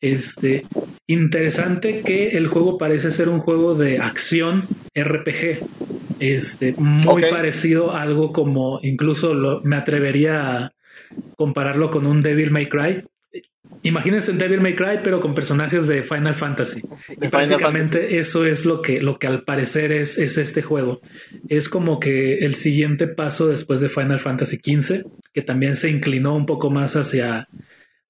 Este, 0.00 0.64
interesante 1.08 2.02
que 2.02 2.28
el 2.30 2.46
juego 2.46 2.78
parece 2.78 3.10
ser 3.10 3.28
un 3.28 3.40
juego 3.40 3.74
de 3.74 3.98
acción 3.98 4.64
RPG. 4.94 5.66
Este, 6.20 6.74
muy 6.78 7.22
parecido 7.22 7.92
a 7.92 8.02
algo 8.02 8.32
como, 8.32 8.80
incluso 8.82 9.34
lo, 9.34 9.60
me 9.62 9.76
atrevería 9.76 10.56
a, 10.56 10.72
compararlo 11.36 11.90
con 11.90 12.06
un 12.06 12.20
Devil 12.20 12.50
May 12.50 12.68
Cry. 12.68 13.04
Imagínense 13.82 14.30
un 14.30 14.38
Devil 14.38 14.60
May 14.60 14.74
Cry, 14.74 15.00
pero 15.04 15.20
con 15.20 15.34
personajes 15.34 15.86
de 15.86 16.02
Final 16.02 16.36
Fantasy. 16.36 16.82
y 17.10 17.28
prácticamente 17.28 18.18
eso 18.18 18.44
es 18.44 18.64
lo 18.64 18.82
que, 18.82 19.00
lo 19.00 19.18
que 19.18 19.26
al 19.26 19.44
parecer 19.44 19.92
es, 19.92 20.18
es 20.18 20.36
este 20.36 20.62
juego. 20.62 21.00
Es 21.48 21.68
como 21.68 22.00
que 22.00 22.38
el 22.38 22.56
siguiente 22.56 23.06
paso 23.06 23.46
después 23.46 23.80
de 23.80 23.88
Final 23.88 24.18
Fantasy 24.18 24.56
XV, 24.56 25.04
que 25.32 25.42
también 25.42 25.76
se 25.76 25.90
inclinó 25.90 26.34
un 26.34 26.46
poco 26.46 26.70
más 26.70 26.96
hacia, 26.96 27.48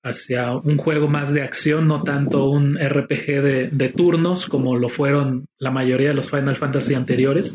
hacia 0.03 0.55
un 0.55 0.79
juego 0.79 1.09
más 1.09 1.33
de 1.33 1.43
acción, 1.43 1.87
no 1.87 2.03
tanto 2.03 2.49
un 2.49 2.79
RPG 2.79 3.27
de, 3.43 3.69
de 3.71 3.89
turnos 3.91 4.47
como 4.47 4.77
lo 4.77 4.89
fueron 4.89 5.49
la 5.59 5.71
mayoría 5.71 6.09
de 6.09 6.15
los 6.15 6.31
Final 6.31 6.57
Fantasy 6.57 6.95
anteriores. 6.95 7.55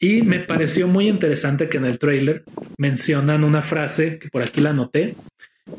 Y 0.00 0.22
me 0.22 0.40
pareció 0.40 0.88
muy 0.88 1.08
interesante 1.08 1.68
que 1.68 1.76
en 1.76 1.84
el 1.84 1.98
trailer 1.98 2.42
mencionan 2.78 3.44
una 3.44 3.62
frase 3.62 4.18
que 4.18 4.30
por 4.30 4.42
aquí 4.42 4.60
la 4.62 4.70
anoté, 4.70 5.14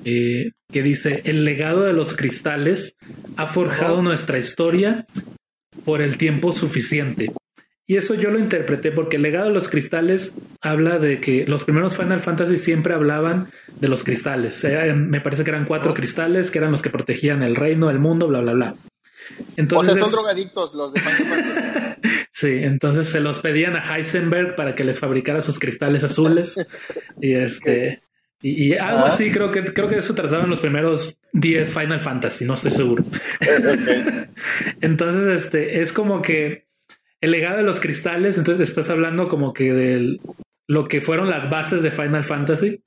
eh, 0.06 0.52
que 0.72 0.84
dice, 0.84 1.22
el 1.26 1.46
legado 1.46 1.84
de 1.84 1.94
los 1.94 2.16
cristales 2.16 2.96
ha 3.38 3.48
forjado 3.48 4.02
nuestra 4.02 4.39
historia 4.39 5.06
por 5.86 6.02
el 6.02 6.18
tiempo 6.18 6.52
suficiente. 6.52 7.32
Y 7.88 7.98
eso 7.98 8.14
yo 8.14 8.30
lo 8.30 8.39
interpreté 8.39 8.92
porque 8.92 9.18
el 9.18 9.24
legado 9.24 9.48
de 9.48 9.54
los 9.54 9.68
cristales 9.68 10.32
habla 10.62 10.98
de 10.98 11.20
que 11.20 11.46
los 11.46 11.66
primeros 11.66 11.98
Final 11.98 12.22
Fantasy 12.22 12.58
siempre 12.58 12.94
hablaban 12.94 13.48
de 13.80 13.89
los 13.89 14.04
cristales. 14.04 14.64
me 14.96 15.20
parece 15.20 15.44
que 15.44 15.50
eran 15.50 15.66
cuatro 15.66 15.94
cristales 15.94 16.52
que 16.52 16.60
eran 16.60 16.72
los 16.72 16.82
que 16.82 16.89
protegían 16.89 17.42
el 17.42 17.56
reino, 17.56 17.89
el 17.89 18.00
mundo, 18.00 18.28
bla, 18.28 18.39
bla, 18.39 18.54
bla. 18.54 18.76
Entonces, 19.58 19.92
o 19.92 19.96
sea, 19.96 20.04
son 20.04 20.12
drogadictos 20.12 20.74
los 20.74 20.94
de 20.94 21.02
Final 21.02 21.28
Fantasy. 21.30 22.10
sí, 22.32 22.60
entonces 22.62 23.10
se 23.10 23.20
los 23.20 23.39
pedían 23.39 23.76
a 23.76 23.96
Heisenberg 23.96 24.56
para 24.56 24.74
que 24.74 24.84
les 24.84 25.00
fabricara 25.00 25.42
sus 25.42 25.60
cristales 25.60 26.04
azules. 26.04 26.56
y 27.22 27.34
este. 27.34 28.02
Y, 28.42 28.74
algo 28.74 29.06
ah. 29.06 29.10
así, 29.14 29.30
creo 29.32 29.52
que, 29.52 29.64
creo 29.66 29.88
que 29.88 29.98
eso 29.98 30.16
trataban 30.16 30.50
los 30.50 30.60
primeros 30.60 31.16
10 31.34 31.74
Final 31.74 32.02
Fantasy, 32.02 32.46
no 32.46 32.56
estoy 32.56 32.72
seguro. 32.72 33.04
entonces, 34.82 35.44
este, 35.44 35.82
es 35.82 35.94
como 35.94 36.22
que 36.22 36.66
el 37.22 37.32
legado 37.32 37.58
de 37.58 37.64
los 37.64 37.80
cristales, 37.80 38.38
entonces 38.38 38.70
estás 38.70 38.89
hablando 38.89 39.28
como 39.28 39.54
que 39.54 39.72
de 39.72 40.20
lo 40.68 40.88
que 40.88 41.02
fueron 41.02 41.30
las 41.30 41.50
bases 41.50 41.84
de 41.84 41.92
Final 41.92 42.24
Fantasy. 42.24 42.82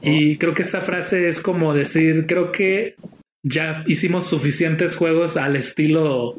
Y 0.00 0.38
creo 0.38 0.54
que 0.54 0.62
esta 0.62 0.80
frase 0.80 1.28
es 1.28 1.40
como 1.40 1.74
decir, 1.74 2.24
creo 2.26 2.50
que 2.50 2.94
ya 3.42 3.84
hicimos 3.86 4.26
suficientes 4.26 4.96
juegos 4.96 5.36
al 5.36 5.56
estilo 5.56 6.38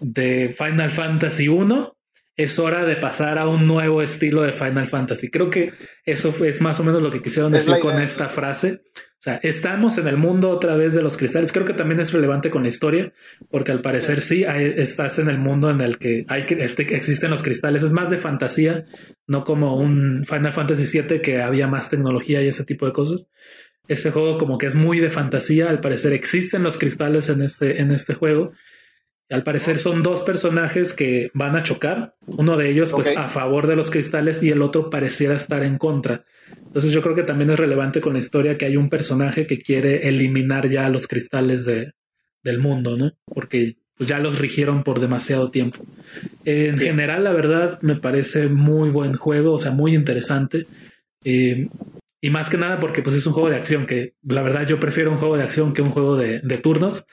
de 0.00 0.54
Final 0.56 0.92
Fantasy 0.92 1.48
1. 1.48 1.93
Es 2.36 2.58
hora 2.58 2.84
de 2.84 2.96
pasar 2.96 3.38
a 3.38 3.46
un 3.46 3.66
nuevo 3.66 4.02
estilo 4.02 4.42
de 4.42 4.52
Final 4.52 4.88
Fantasy. 4.88 5.30
Creo 5.30 5.50
que 5.50 5.72
eso 6.04 6.34
es 6.44 6.60
más 6.60 6.80
o 6.80 6.84
menos 6.84 7.00
lo 7.00 7.10
que 7.10 7.22
quisieron 7.22 7.52
decir 7.52 7.74
con 7.80 8.00
esta 8.00 8.24
frase. 8.24 8.82
O 8.96 9.24
sea, 9.24 9.40
estamos 9.42 9.96
en 9.96 10.06
el 10.06 10.18
mundo 10.18 10.50
otra 10.50 10.76
vez 10.76 10.92
de 10.92 11.00
los 11.00 11.16
cristales. 11.16 11.50
Creo 11.50 11.64
que 11.64 11.72
también 11.72 12.00
es 12.00 12.12
relevante 12.12 12.50
con 12.50 12.62
la 12.62 12.68
historia, 12.68 13.12
porque 13.50 13.72
al 13.72 13.80
parecer 13.80 14.20
sí, 14.20 14.44
estás 14.44 15.18
en 15.18 15.30
el 15.30 15.38
mundo 15.38 15.70
en 15.70 15.80
el 15.80 15.96
que 15.96 16.26
hay 16.28 16.44
que 16.44 16.62
este, 16.62 16.82
existen 16.94 17.30
los 17.30 17.42
cristales. 17.42 17.82
Es 17.82 17.92
más 17.92 18.10
de 18.10 18.18
fantasía, 18.18 18.84
no 19.26 19.44
como 19.44 19.76
un 19.76 20.26
Final 20.26 20.52
Fantasy 20.52 21.00
VII 21.00 21.20
que 21.20 21.40
había 21.40 21.68
más 21.68 21.88
tecnología 21.88 22.42
y 22.42 22.48
ese 22.48 22.64
tipo 22.64 22.84
de 22.84 22.92
cosas. 22.92 23.26
Este 23.88 24.10
juego 24.10 24.38
como 24.38 24.58
que 24.58 24.66
es 24.66 24.74
muy 24.74 25.00
de 25.00 25.08
fantasía, 25.08 25.70
al 25.70 25.80
parecer 25.80 26.12
existen 26.12 26.62
los 26.62 26.78
cristales 26.78 27.28
en 27.28 27.42
este, 27.42 27.80
en 27.80 27.92
este 27.92 28.12
juego. 28.14 28.52
Al 29.30 29.42
parecer 29.42 29.78
son 29.78 30.02
dos 30.02 30.22
personajes 30.22 30.92
que 30.92 31.30
van 31.34 31.56
a 31.56 31.62
chocar, 31.62 32.14
uno 32.26 32.56
de 32.56 32.70
ellos 32.70 32.90
pues 32.92 33.16
a 33.16 33.28
favor 33.28 33.66
de 33.66 33.76
los 33.76 33.90
cristales 33.90 34.42
y 34.42 34.50
el 34.50 34.60
otro 34.60 34.90
pareciera 34.90 35.34
estar 35.34 35.62
en 35.62 35.78
contra. 35.78 36.24
Entonces 36.66 36.92
yo 36.92 37.02
creo 37.02 37.14
que 37.14 37.22
también 37.22 37.50
es 37.50 37.58
relevante 37.58 38.00
con 38.00 38.12
la 38.12 38.18
historia 38.18 38.58
que 38.58 38.66
hay 38.66 38.76
un 38.76 38.90
personaje 38.90 39.46
que 39.46 39.58
quiere 39.58 40.08
eliminar 40.08 40.68
ya 40.68 40.88
los 40.88 41.06
cristales 41.06 41.64
de, 41.64 41.92
del 42.42 42.58
mundo, 42.58 42.96
¿no? 42.96 43.12
Porque 43.24 43.76
pues, 43.96 44.08
ya 44.08 44.18
los 44.18 44.38
rigieron 44.38 44.82
por 44.82 45.00
demasiado 45.00 45.50
tiempo. 45.50 45.84
En 46.44 46.74
general, 46.74 47.24
la 47.24 47.32
verdad, 47.32 47.78
me 47.80 47.96
parece 47.96 48.48
muy 48.48 48.90
buen 48.90 49.14
juego, 49.14 49.54
o 49.54 49.58
sea, 49.58 49.70
muy 49.70 49.94
interesante. 49.94 50.66
Eh, 51.24 51.68
y 52.20 52.30
más 52.30 52.48
que 52.48 52.56
nada 52.56 52.80
porque 52.80 53.02
pues 53.02 53.16
es 53.16 53.26
un 53.26 53.34
juego 53.34 53.50
de 53.50 53.56
acción 53.56 53.86
que 53.86 54.14
la 54.22 54.42
verdad 54.42 54.66
yo 54.66 54.80
prefiero 54.80 55.10
un 55.10 55.18
juego 55.18 55.36
de 55.36 55.42
acción 55.42 55.74
que 55.74 55.82
un 55.82 55.90
juego 55.90 56.16
de, 56.16 56.40
turnos. 56.62 57.04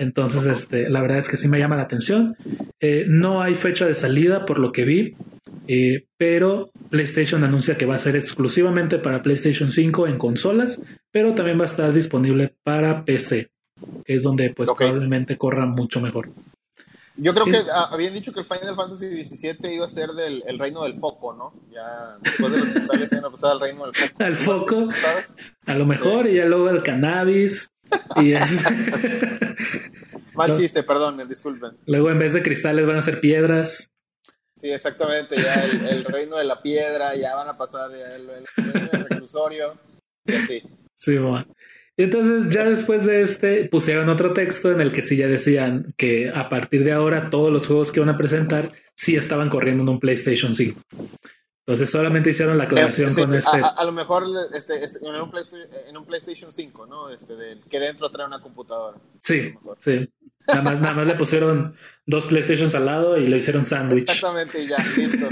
Entonces, 0.00 0.46
este, 0.46 0.88
la 0.88 1.02
verdad 1.02 1.18
es 1.18 1.28
que 1.28 1.36
sí 1.36 1.46
me 1.46 1.58
llama 1.58 1.76
la 1.76 1.82
atención. 1.82 2.34
Eh, 2.80 3.04
no 3.06 3.42
hay 3.42 3.54
fecha 3.54 3.84
de 3.84 3.92
salida 3.92 4.46
por 4.46 4.58
lo 4.58 4.72
que 4.72 4.86
vi, 4.86 5.14
eh, 5.68 6.06
pero 6.16 6.70
PlayStation 6.88 7.44
anuncia 7.44 7.76
que 7.76 7.84
va 7.84 7.96
a 7.96 7.98
ser 7.98 8.16
exclusivamente 8.16 8.98
para 8.98 9.20
PlayStation 9.20 9.70
5 9.70 10.06
en 10.06 10.16
consolas, 10.16 10.80
pero 11.12 11.34
también 11.34 11.58
va 11.58 11.64
a 11.64 11.66
estar 11.66 11.92
disponible 11.92 12.54
para 12.62 13.04
PC, 13.04 13.50
que 14.06 14.14
es 14.14 14.22
donde 14.22 14.54
pues 14.56 14.70
probablemente 14.74 15.36
corra 15.36 15.66
mucho 15.66 16.00
mejor. 16.00 16.30
Yo 17.16 17.34
creo 17.34 17.44
que 17.44 17.58
habían 17.70 18.14
dicho 18.14 18.32
que 18.32 18.40
el 18.40 18.46
Final 18.46 18.74
Fantasy 18.74 19.22
XVII 19.22 19.74
iba 19.74 19.84
a 19.84 19.88
ser 19.88 20.12
del 20.12 20.42
el 20.46 20.58
reino 20.58 20.82
del 20.82 20.94
foco, 20.94 21.34
¿no? 21.34 21.52
Ya 21.70 22.16
después 22.22 22.50
de 22.54 22.58
los 22.58 22.70
cristales 22.72 23.12
iban 23.12 23.26
a 23.26 23.30
pasar 23.30 23.50
al 23.52 23.60
reino 23.60 23.84
del 23.84 23.94
foco. 23.94 24.24
Al 24.24 24.36
foco, 24.36 24.88
¿sabes? 24.96 25.36
A 25.66 25.74
lo 25.74 25.84
mejor, 25.84 26.26
y 26.26 26.36
ya 26.36 26.46
luego 26.46 26.70
el 26.70 26.82
cannabis. 26.82 27.70
Y 28.16 28.34
Mal 30.34 30.56
chiste, 30.56 30.82
perdón, 30.82 31.28
disculpen. 31.28 31.72
Luego 31.86 32.10
en 32.10 32.18
vez 32.18 32.32
de 32.32 32.42
cristales 32.42 32.86
van 32.86 32.96
a 32.96 33.02
ser 33.02 33.20
piedras. 33.20 33.90
Sí, 34.54 34.70
exactamente, 34.70 35.36
ya 35.36 35.64
el, 35.64 36.04
reino 36.04 36.36
de 36.36 36.44
la 36.44 36.60
piedra, 36.60 37.14
ya 37.14 37.34
van 37.34 37.48
a 37.48 37.56
pasar 37.56 37.90
el, 37.92 38.26
reino 38.26 38.90
del 38.90 39.08
reclusorio, 39.08 39.78
y 40.26 40.34
así. 40.34 40.62
Sí, 40.94 41.16
bueno. 41.16 41.46
Y 41.96 42.04
entonces 42.04 42.52
ya 42.52 42.64
después 42.64 43.04
de 43.04 43.22
este 43.22 43.68
pusieron 43.68 44.08
otro 44.08 44.32
texto 44.32 44.70
en 44.70 44.80
el 44.80 44.92
que 44.92 45.02
sí 45.02 45.16
ya 45.16 45.26
decían 45.26 45.92
que 45.96 46.30
a 46.30 46.48
partir 46.48 46.84
de 46.84 46.92
ahora 46.92 47.30
todos 47.30 47.52
los 47.52 47.66
juegos 47.66 47.92
que 47.92 48.00
van 48.00 48.10
a 48.10 48.16
presentar 48.16 48.72
sí 48.94 49.16
estaban 49.16 49.50
corriendo 49.50 49.82
en 49.82 49.90
un 49.90 50.00
PlayStation 50.00 50.54
5. 50.54 50.80
Entonces 51.70 51.90
solamente 51.90 52.30
hicieron 52.30 52.58
la 52.58 52.64
aclaración 52.64 53.14
con 53.14 53.32
este. 53.32 53.60
A, 53.62 53.84
lo 53.84 53.92
mejor 53.92 54.24
este, 54.52 54.82
este, 54.82 54.98
en, 55.06 55.14
un 55.14 55.30
en, 55.88 55.96
un 55.96 56.04
PlayStation 56.04 56.52
5, 56.52 56.86
¿no? 56.86 57.10
Este, 57.10 57.36
de, 57.36 57.58
que 57.70 57.78
dentro 57.78 58.10
trae 58.10 58.26
una 58.26 58.40
computadora. 58.40 58.98
Sí, 59.22 59.54
sí. 59.78 60.08
Nada 60.48 60.62
más, 60.62 60.80
nada 60.80 60.94
más 60.94 61.06
le 61.06 61.14
pusieron 61.14 61.74
dos 62.04 62.26
PlayStations 62.26 62.74
al 62.74 62.86
lado 62.86 63.16
y 63.16 63.28
lo 63.28 63.36
hicieron 63.36 63.64
sándwich. 63.64 64.10
Exactamente, 64.10 64.66
ya, 64.66 64.78
listo. 64.96 65.28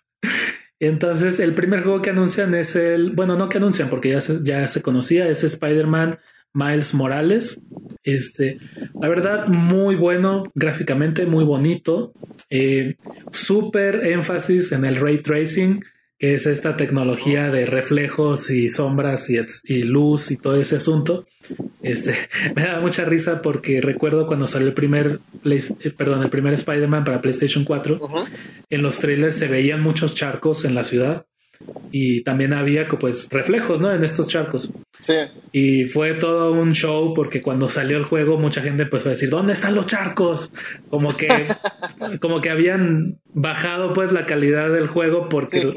Entonces, 0.78 1.40
el 1.40 1.54
primer 1.54 1.84
juego 1.84 2.02
que 2.02 2.10
anuncian 2.10 2.54
es 2.54 2.76
el, 2.76 3.12
bueno, 3.12 3.36
no 3.36 3.48
que 3.48 3.56
anuncian 3.56 3.88
porque 3.88 4.10
ya 4.10 4.20
se, 4.20 4.40
ya 4.42 4.66
se 4.66 4.82
conocía, 4.82 5.26
es 5.26 5.42
Spider-Man 5.42 6.18
Miles 6.52 6.92
Morales. 6.92 7.58
Este, 8.02 8.58
la 9.00 9.08
verdad, 9.08 9.46
muy 9.46 9.96
bueno 9.96 10.42
gráficamente, 10.54 11.24
muy 11.24 11.44
bonito. 11.44 12.12
Eh, 12.54 12.96
súper 13.30 14.06
énfasis 14.08 14.72
en 14.72 14.84
el 14.84 14.96
ray 14.96 15.22
tracing, 15.22 15.82
que 16.18 16.34
es 16.34 16.44
esta 16.44 16.76
tecnología 16.76 17.50
de 17.50 17.64
reflejos 17.64 18.50
y 18.50 18.68
sombras 18.68 19.30
y, 19.30 19.38
y 19.64 19.84
luz 19.84 20.30
y 20.30 20.36
todo 20.36 20.60
ese 20.60 20.76
asunto. 20.76 21.26
Este, 21.82 22.14
me 22.54 22.64
da 22.64 22.78
mucha 22.78 23.06
risa 23.06 23.40
porque 23.40 23.80
recuerdo 23.80 24.26
cuando 24.26 24.46
salió 24.46 24.68
el 24.68 24.74
primer, 24.74 25.20
eh, 25.46 25.90
perdón, 25.96 26.22
el 26.22 26.28
primer 26.28 26.52
Spider-Man 26.52 27.04
para 27.04 27.22
PlayStation 27.22 27.64
4, 27.64 27.98
en 28.68 28.82
los 28.82 28.98
trailers 28.98 29.36
se 29.36 29.48
veían 29.48 29.80
muchos 29.80 30.14
charcos 30.14 30.66
en 30.66 30.74
la 30.74 30.84
ciudad 30.84 31.24
y 31.90 32.22
también 32.22 32.52
había 32.52 32.88
pues 32.88 33.28
reflejos, 33.30 33.80
¿no? 33.80 33.92
En 33.92 34.02
estos 34.04 34.28
charcos. 34.28 34.70
Sí. 34.98 35.14
Y 35.52 35.84
fue 35.86 36.14
todo 36.14 36.52
un 36.52 36.72
show 36.72 37.12
porque 37.14 37.42
cuando 37.42 37.68
salió 37.68 37.96
el 37.98 38.04
juego 38.04 38.38
mucha 38.38 38.62
gente 38.62 38.84
empezó 38.84 39.08
a 39.08 39.12
decir, 39.12 39.28
¿dónde 39.28 39.52
están 39.52 39.74
los 39.74 39.86
charcos? 39.86 40.50
Como 40.88 41.16
que, 41.16 41.28
como 42.20 42.40
que 42.40 42.50
habían 42.50 43.18
bajado 43.34 43.92
pues 43.92 44.12
la 44.12 44.26
calidad 44.26 44.72
del 44.72 44.86
juego 44.86 45.28
porque 45.28 45.70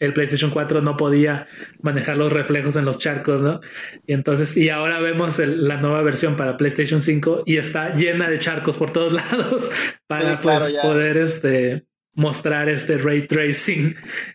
el 0.00 0.12
PlayStation 0.12 0.50
4 0.50 0.82
no 0.82 0.96
podía 0.96 1.46
manejar 1.80 2.16
los 2.16 2.32
reflejos 2.32 2.76
en 2.76 2.84
los 2.84 2.98
charcos, 2.98 3.40
¿no? 3.42 3.60
Y 4.06 4.12
entonces, 4.12 4.56
y 4.56 4.68
ahora 4.68 5.00
vemos 5.00 5.38
la 5.38 5.80
nueva 5.80 6.02
versión 6.02 6.36
para 6.36 6.56
PlayStation 6.56 7.02
5 7.02 7.44
y 7.46 7.56
está 7.56 7.94
llena 7.94 8.28
de 8.28 8.38
charcos 8.38 8.76
por 8.76 8.92
todos 8.92 9.12
lados 9.12 9.70
para 10.06 10.36
pues, 10.36 10.76
poder 10.82 11.16
este, 11.16 11.84
mostrar 12.14 12.68
este 12.68 12.98
ray 12.98 13.26
tracing. 13.26 13.94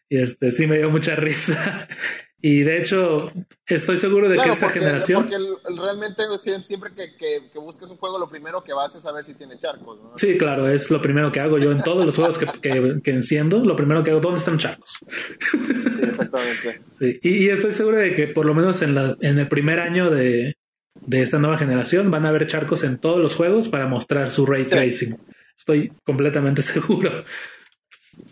Y 0.10 0.20
este 0.20 0.52
sí 0.52 0.68
me 0.68 0.78
dio 0.78 0.90
mucha 0.90 1.16
risa. 1.16 1.88
Y 2.42 2.64
de 2.64 2.78
hecho, 2.78 3.30
estoy 3.68 3.98
seguro 3.98 4.30
de 4.30 4.38
que 4.38 4.50
esta 4.50 4.70
generación. 4.70 5.28
Porque 5.28 5.38
realmente 5.78 6.24
siempre 6.64 6.92
que, 6.96 7.18
que, 7.52 7.60
busques 7.60 7.92
un 7.92 7.98
juego, 7.98 8.18
lo 8.18 8.30
primero 8.30 8.64
que 8.64 8.72
vas 8.72 8.96
es 8.96 9.04
saber 9.04 9.26
si 9.26 9.34
tiene 9.34 9.60
charcos. 9.60 10.00
¿no? 10.02 10.18
Sí, 10.18 10.38
claro, 10.38 10.70
es 10.70 10.90
lo 10.90 11.02
primero 11.02 11.34
que 11.34 11.42
hago 11.42 11.58
yo 11.58 11.72
en 11.72 11.82
todos 11.82 12.06
los 12.06 12.16
juegos 12.16 12.38
que, 12.38 13.02
que, 13.04 13.12
enciendo. 13.12 13.60
Lo 13.60 13.76
primero 13.76 14.06
que 14.06 14.12
hago, 14.12 14.22
¿dónde 14.22 14.40
están 14.40 14.58
charcos? 14.58 15.00
Sí, 15.90 16.06
exactamente. 16.06 16.82
Sí. 17.00 17.20
Y, 17.24 17.50
estoy 17.50 17.74
seguro 17.74 17.98
de 17.98 18.16
que 18.16 18.28
por 18.28 18.46
lo 18.46 18.54
menos 18.54 18.82
en, 18.82 18.96
la, 18.96 19.18
en 19.20 19.38
el 19.38 19.50
primer 19.50 19.80
año 19.80 20.10
de, 20.10 20.56
de 20.94 21.22
esta 21.22 21.40
nueva 21.40 21.58
generación 21.58 22.10
van 22.10 22.26
a 22.26 22.30
haber 22.30 22.48
charcos 22.48 22.84
en 22.84 23.00
todos 23.00 23.20
los 23.20 23.36
juegos 23.36 23.68
para 23.68 23.88
mostrar 23.88 24.30
su 24.30 24.46
ray 24.46 24.64
tracing. 24.64 25.18
Estoy 25.58 25.92
completamente 26.06 26.62
seguro. 26.62 27.26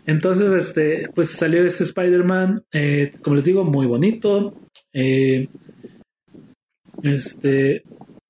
Entonces, 0.06 0.50
este, 0.66 1.08
pues 1.14 1.30
salió 1.30 1.64
este 1.64 1.84
Spider-Man, 1.84 2.62
eh, 2.72 3.12
como 3.22 3.36
les 3.36 3.44
digo, 3.44 3.64
muy 3.64 3.86
bonito. 3.86 4.54
Eh, 4.92 5.48
este, 7.02 7.82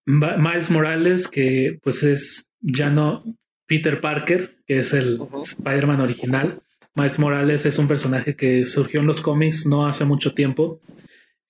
Miles 0.07 0.71
Morales, 0.71 1.29
que 1.29 1.79
pues 1.83 2.03
es 2.03 2.47
ya 2.61 2.91
no 2.91 3.23
Peter 3.67 4.01
Parker, 4.01 4.57
que 4.67 4.81
es 4.81 4.93
el 4.93 5.19
Spider-Man 5.43 6.01
original. 6.01 6.63
Miles 6.95 7.19
Morales 7.19 7.67
es 7.67 7.79
un 7.79 7.87
personaje 7.87 8.35
que 8.35 8.65
surgió 8.65 9.01
en 9.01 9.07
los 9.07 9.21
cómics 9.21 9.67
no 9.67 9.87
hace 9.87 10.05
mucho 10.05 10.35
tiempo. 10.35 10.81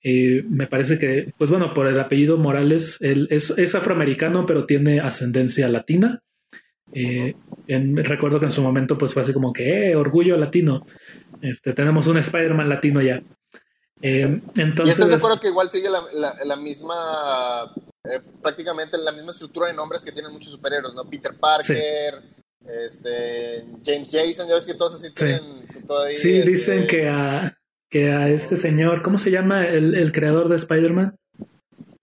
Eh, 0.03 0.45
me 0.49 0.67
parece 0.67 0.99
que, 0.99 1.33
pues 1.39 1.51
bueno, 1.51 1.73
por 1.75 1.87
el 1.87 1.99
apellido 1.99 2.37
Morales, 2.37 2.99
él 3.01 3.29
es, 3.31 3.53
es 3.57 3.75
afroamericano, 3.75 4.47
pero 4.47 4.67
tiene 4.67 5.01
ascendencia 5.01 5.69
latina. 5.69 6.23
Eh, 6.93 7.35
recuerdo 7.67 8.41
que 8.41 8.47
en 8.47 8.53
su 8.53 8.63
momento 8.63 8.97
pues 8.97 9.13
fue 9.13 9.23
así 9.23 9.33
como 9.33 9.53
que, 9.53 9.91
eh, 9.91 9.97
orgullo 9.97 10.37
latino. 10.37 10.87
Este, 11.41 11.73
tenemos 11.73 12.07
un 12.07 12.19
Spider-Man 12.19 12.69
latino 12.69 13.01
ya. 13.01 13.23
Eh, 14.01 14.41
entonces, 14.57 14.87
¿Y 14.87 14.91
estás 14.91 15.11
de 15.11 15.17
acuerdo 15.17 15.41
que 15.41 15.49
igual 15.49 15.69
sigue 15.69 15.89
la, 15.91 16.57
misma, 16.57 17.73
eh, 18.05 18.21
prácticamente 18.43 18.97
la 18.99 19.13
misma 19.13 19.33
estructura 19.33 19.69
de 19.69 19.75
nombres 19.75 20.05
que 20.05 20.13
tienen 20.13 20.33
muchos 20.33 20.53
superhéroes, 20.53 20.95
¿no? 20.95 21.05
Peter 21.05 21.35
Parker, 21.39 22.23
este, 22.67 23.65
James 23.85 24.11
Jason, 24.11 24.49
ya 24.49 24.55
ves 24.55 24.67
que 24.67 24.75
todos 24.75 24.95
así 24.95 25.13
tienen 25.13 25.67
todavía. 25.87 26.17
Sí, 26.17 26.37
este, 26.37 26.51
dicen 26.51 26.87
que 26.87 27.09
a, 27.09 27.59
que 27.91 28.11
a 28.11 28.29
este 28.29 28.57
señor, 28.57 29.03
¿cómo 29.03 29.19
se 29.19 29.31
llama 29.31 29.67
el, 29.67 29.95
el 29.95 30.13
creador 30.13 30.49
de 30.49 30.57
Spider-Man? 30.57 31.17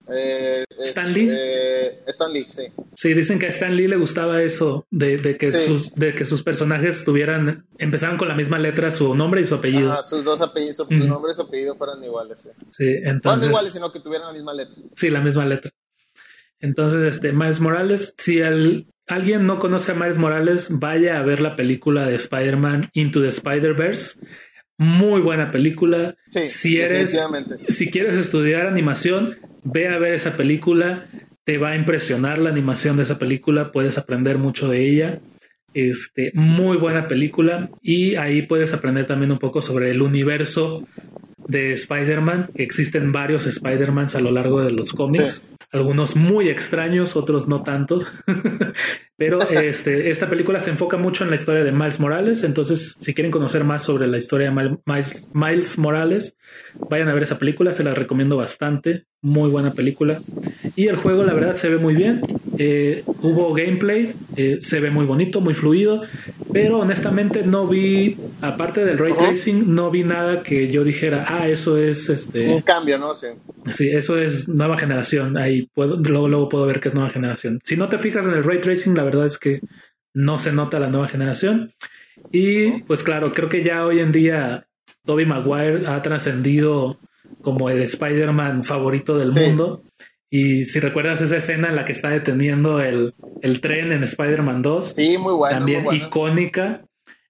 Eh, 0.08 0.64
Stan 0.78 1.12
Lee. 1.12 1.28
Eh, 1.32 2.00
Stan 2.06 2.32
Lee, 2.32 2.46
sí. 2.50 2.62
Sí, 2.92 3.14
dicen 3.14 3.38
que 3.38 3.46
a 3.46 3.48
Stan 3.48 3.74
Lee 3.74 3.88
le 3.88 3.96
gustaba 3.96 4.42
eso, 4.42 4.86
de, 4.90 5.36
que, 5.36 5.46
sus, 5.48 5.92
de 5.94 6.14
que 6.14 6.24
sus 6.24 6.42
personajes 6.42 7.04
tuvieran, 7.04 7.66
empezaran 7.78 8.16
con 8.16 8.28
la 8.28 8.34
misma 8.34 8.58
letra, 8.58 8.90
su 8.90 9.14
nombre 9.14 9.40
y 9.40 9.44
su 9.44 9.56
apellido. 9.56 10.00
sus 10.02 10.24
dos 10.24 10.40
apellidos, 10.40 10.76
su, 10.76 11.06
nombre 11.06 11.32
y 11.32 11.34
su 11.34 11.42
apellido 11.42 11.76
fueran 11.76 12.02
iguales. 12.04 12.48
Sí, 12.70 12.86
entonces. 13.02 13.42
No 13.42 13.48
iguales, 13.48 13.72
sino 13.72 13.90
que 13.90 14.00
tuvieran 14.00 14.28
la 14.28 14.32
misma 14.32 14.54
letra. 14.54 14.74
Sí, 14.94 15.10
la 15.10 15.20
misma 15.20 15.44
letra. 15.44 15.72
Entonces, 16.60 17.14
este, 17.14 17.32
Miles 17.32 17.60
Morales, 17.60 18.14
si 18.16 18.40
alguien 18.40 19.46
no 19.46 19.58
conoce 19.58 19.92
a 19.92 19.94
Miles 19.94 20.18
Morales, 20.18 20.68
vaya 20.70 21.18
a 21.18 21.22
ver 21.22 21.40
la 21.40 21.56
película 21.56 22.06
de 22.06 22.14
Spider-Man 22.14 22.90
Into 22.94 23.20
the 23.20 23.28
Spider-Verse. 23.28 24.18
Muy 24.78 25.20
buena 25.20 25.50
película. 25.50 26.16
Sí, 26.30 26.48
si 26.48 26.76
eres, 26.78 27.18
si 27.68 27.90
quieres 27.90 28.16
estudiar 28.16 28.66
animación, 28.66 29.36
ve 29.66 29.88
a 29.88 29.98
ver 29.98 30.14
esa 30.14 30.36
película, 30.36 31.06
te 31.44 31.58
va 31.58 31.70
a 31.70 31.76
impresionar 31.76 32.38
la 32.38 32.50
animación 32.50 32.96
de 32.96 33.02
esa 33.02 33.18
película, 33.18 33.72
puedes 33.72 33.98
aprender 33.98 34.38
mucho 34.38 34.68
de 34.68 34.88
ella. 34.88 35.20
Este, 35.74 36.30
muy 36.32 36.78
buena 36.78 37.06
película 37.06 37.68
y 37.82 38.14
ahí 38.14 38.42
puedes 38.42 38.72
aprender 38.72 39.04
también 39.04 39.30
un 39.30 39.38
poco 39.38 39.60
sobre 39.60 39.90
el 39.90 40.00
universo 40.00 40.86
de 41.48 41.72
Spider-Man, 41.72 42.46
existen 42.54 43.12
varios 43.12 43.46
Spider-Mans 43.46 44.14
a 44.14 44.20
lo 44.20 44.30
largo 44.30 44.62
de 44.62 44.72
los 44.72 44.92
cómics 44.92 45.42
algunos 45.72 46.16
muy 46.16 46.48
extraños, 46.48 47.16
otros 47.16 47.48
no 47.48 47.62
tanto. 47.62 48.04
Pero 49.16 49.38
este, 49.50 50.10
esta 50.10 50.28
película 50.28 50.60
se 50.60 50.70
enfoca 50.70 50.96
mucho 50.96 51.24
en 51.24 51.30
la 51.30 51.36
historia 51.36 51.64
de 51.64 51.72
Miles 51.72 51.98
Morales, 51.98 52.44
entonces 52.44 52.94
si 52.98 53.14
quieren 53.14 53.32
conocer 53.32 53.64
más 53.64 53.82
sobre 53.82 54.06
la 54.06 54.18
historia 54.18 54.50
de 54.50 54.76
Miles, 55.32 55.78
Morales, 55.78 56.36
vayan 56.90 57.08
a 57.08 57.14
ver 57.14 57.22
esa 57.22 57.38
película, 57.38 57.72
se 57.72 57.82
la 57.82 57.94
recomiendo 57.94 58.36
bastante, 58.36 59.06
muy 59.22 59.50
buena 59.50 59.72
película. 59.72 60.16
Y 60.76 60.86
el 60.86 60.96
juego 60.96 61.24
la 61.24 61.34
verdad 61.34 61.56
se 61.56 61.68
ve 61.68 61.78
muy 61.78 61.94
bien, 61.94 62.20
eh, 62.58 63.02
hubo 63.22 63.52
gameplay, 63.54 64.14
eh, 64.36 64.58
se 64.60 64.80
ve 64.80 64.90
muy 64.90 65.06
bonito, 65.06 65.40
muy 65.40 65.54
fluido, 65.54 66.02
pero 66.52 66.78
honestamente 66.78 67.42
no 67.42 67.66
vi, 67.66 68.16
aparte 68.40 68.84
del 68.84 68.98
ray 68.98 69.14
tracing, 69.14 69.74
no 69.74 69.90
vi 69.90 70.04
nada 70.04 70.42
que 70.42 70.70
yo 70.70 70.84
dijera, 70.84 71.24
ah, 71.28 71.48
eso 71.48 71.78
es 71.78 72.08
este... 72.08 72.54
Un 72.54 72.62
cambio, 72.62 72.98
¿no? 72.98 73.14
Sí. 73.14 73.28
Sí, 73.70 73.88
eso 73.88 74.18
es 74.18 74.46
nueva 74.46 74.78
generación, 74.78 75.36
ahí 75.36 75.68
puedo, 75.74 75.96
luego, 75.96 76.28
luego 76.28 76.48
puedo 76.48 76.66
ver 76.66 76.80
que 76.80 76.88
es 76.88 76.94
nueva 76.94 77.10
generación. 77.10 77.58
Si 77.64 77.76
no 77.76 77.88
te 77.88 77.98
fijas 77.98 78.24
en 78.26 78.32
el 78.32 78.44
ray 78.44 78.60
tracing, 78.60 78.94
la 78.94 79.05
verdad 79.06 79.26
es 79.26 79.38
que 79.38 79.60
no 80.14 80.38
se 80.38 80.52
nota 80.52 80.78
la 80.78 80.88
nueva 80.88 81.08
generación. 81.08 81.72
Y 82.30 82.82
pues 82.82 83.02
claro, 83.02 83.32
creo 83.32 83.48
que 83.48 83.64
ya 83.64 83.84
hoy 83.84 84.00
en 84.00 84.12
día 84.12 84.66
Toby 85.04 85.26
Maguire 85.26 85.86
ha 85.86 86.00
trascendido 86.02 86.98
como 87.42 87.70
el 87.70 87.82
Spider-Man 87.82 88.64
favorito 88.64 89.16
del 89.18 89.30
mundo. 89.32 89.82
Y 90.30 90.64
si 90.64 90.80
recuerdas 90.80 91.20
esa 91.20 91.36
escena 91.36 91.68
en 91.68 91.76
la 91.76 91.84
que 91.84 91.92
está 91.92 92.10
deteniendo 92.10 92.80
el, 92.80 93.14
tren 93.60 93.92
en 93.92 94.02
Spider-Man 94.02 94.62
2, 94.62 94.94
sí, 94.94 95.18
muy 95.18 95.34
también 95.48 95.86
icónica. 95.92 96.82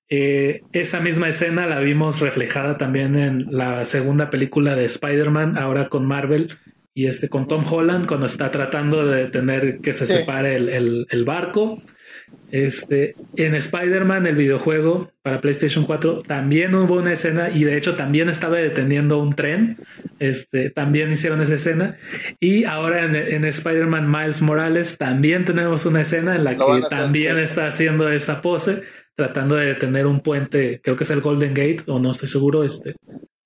Eh, 0.08 0.62
esa 0.72 1.00
misma 1.00 1.28
escena 1.28 1.66
la 1.66 1.80
vimos 1.80 2.20
reflejada 2.20 2.78
también 2.78 3.16
en 3.16 3.46
la 3.50 3.84
segunda 3.84 4.30
película 4.30 4.76
de 4.76 4.84
Spider-Man, 4.84 5.58
ahora 5.58 5.88
con 5.88 6.06
Marvel, 6.06 6.56
y 6.96 7.08
este 7.08 7.28
con 7.28 7.46
Tom 7.46 7.62
Holland 7.70 8.06
cuando 8.06 8.26
está 8.26 8.50
tratando 8.50 9.06
de 9.06 9.26
tener 9.26 9.80
que 9.80 9.92
se 9.92 10.04
separe 10.04 10.56
el, 10.56 11.24
barco. 11.26 11.82
Este, 12.50 13.14
en 13.36 13.54
Spider-Man, 13.54 14.26
el 14.26 14.34
videojuego 14.34 15.12
para 15.20 15.42
PlayStation 15.42 15.84
4, 15.84 16.22
también 16.22 16.74
hubo 16.74 16.94
una 16.94 17.12
escena 17.12 17.50
y 17.50 17.64
de 17.64 17.76
hecho 17.76 17.96
también 17.96 18.30
estaba 18.30 18.56
deteniendo 18.56 19.18
un 19.18 19.34
tren. 19.34 19.76
Este, 20.20 20.70
también 20.70 21.12
hicieron 21.12 21.42
esa 21.42 21.56
escena. 21.56 21.96
Y 22.40 22.64
ahora 22.64 23.04
en, 23.04 23.14
en 23.14 23.44
Spider-Man 23.44 24.10
Miles 24.10 24.40
Morales 24.40 24.96
también 24.96 25.44
tenemos 25.44 25.84
una 25.84 26.00
escena 26.00 26.34
en 26.34 26.44
la 26.44 26.56
que 26.56 26.64
también 26.88 27.38
está 27.38 27.66
haciendo 27.66 28.10
esa 28.10 28.40
pose, 28.40 28.80
tratando 29.14 29.56
de 29.56 29.66
detener 29.66 30.06
un 30.06 30.20
puente, 30.20 30.80
creo 30.82 30.96
que 30.96 31.04
es 31.04 31.10
el 31.10 31.20
Golden 31.20 31.52
Gate, 31.52 31.82
o 31.88 31.98
no 31.98 32.12
estoy 32.12 32.28
seguro, 32.28 32.64
este, 32.64 32.94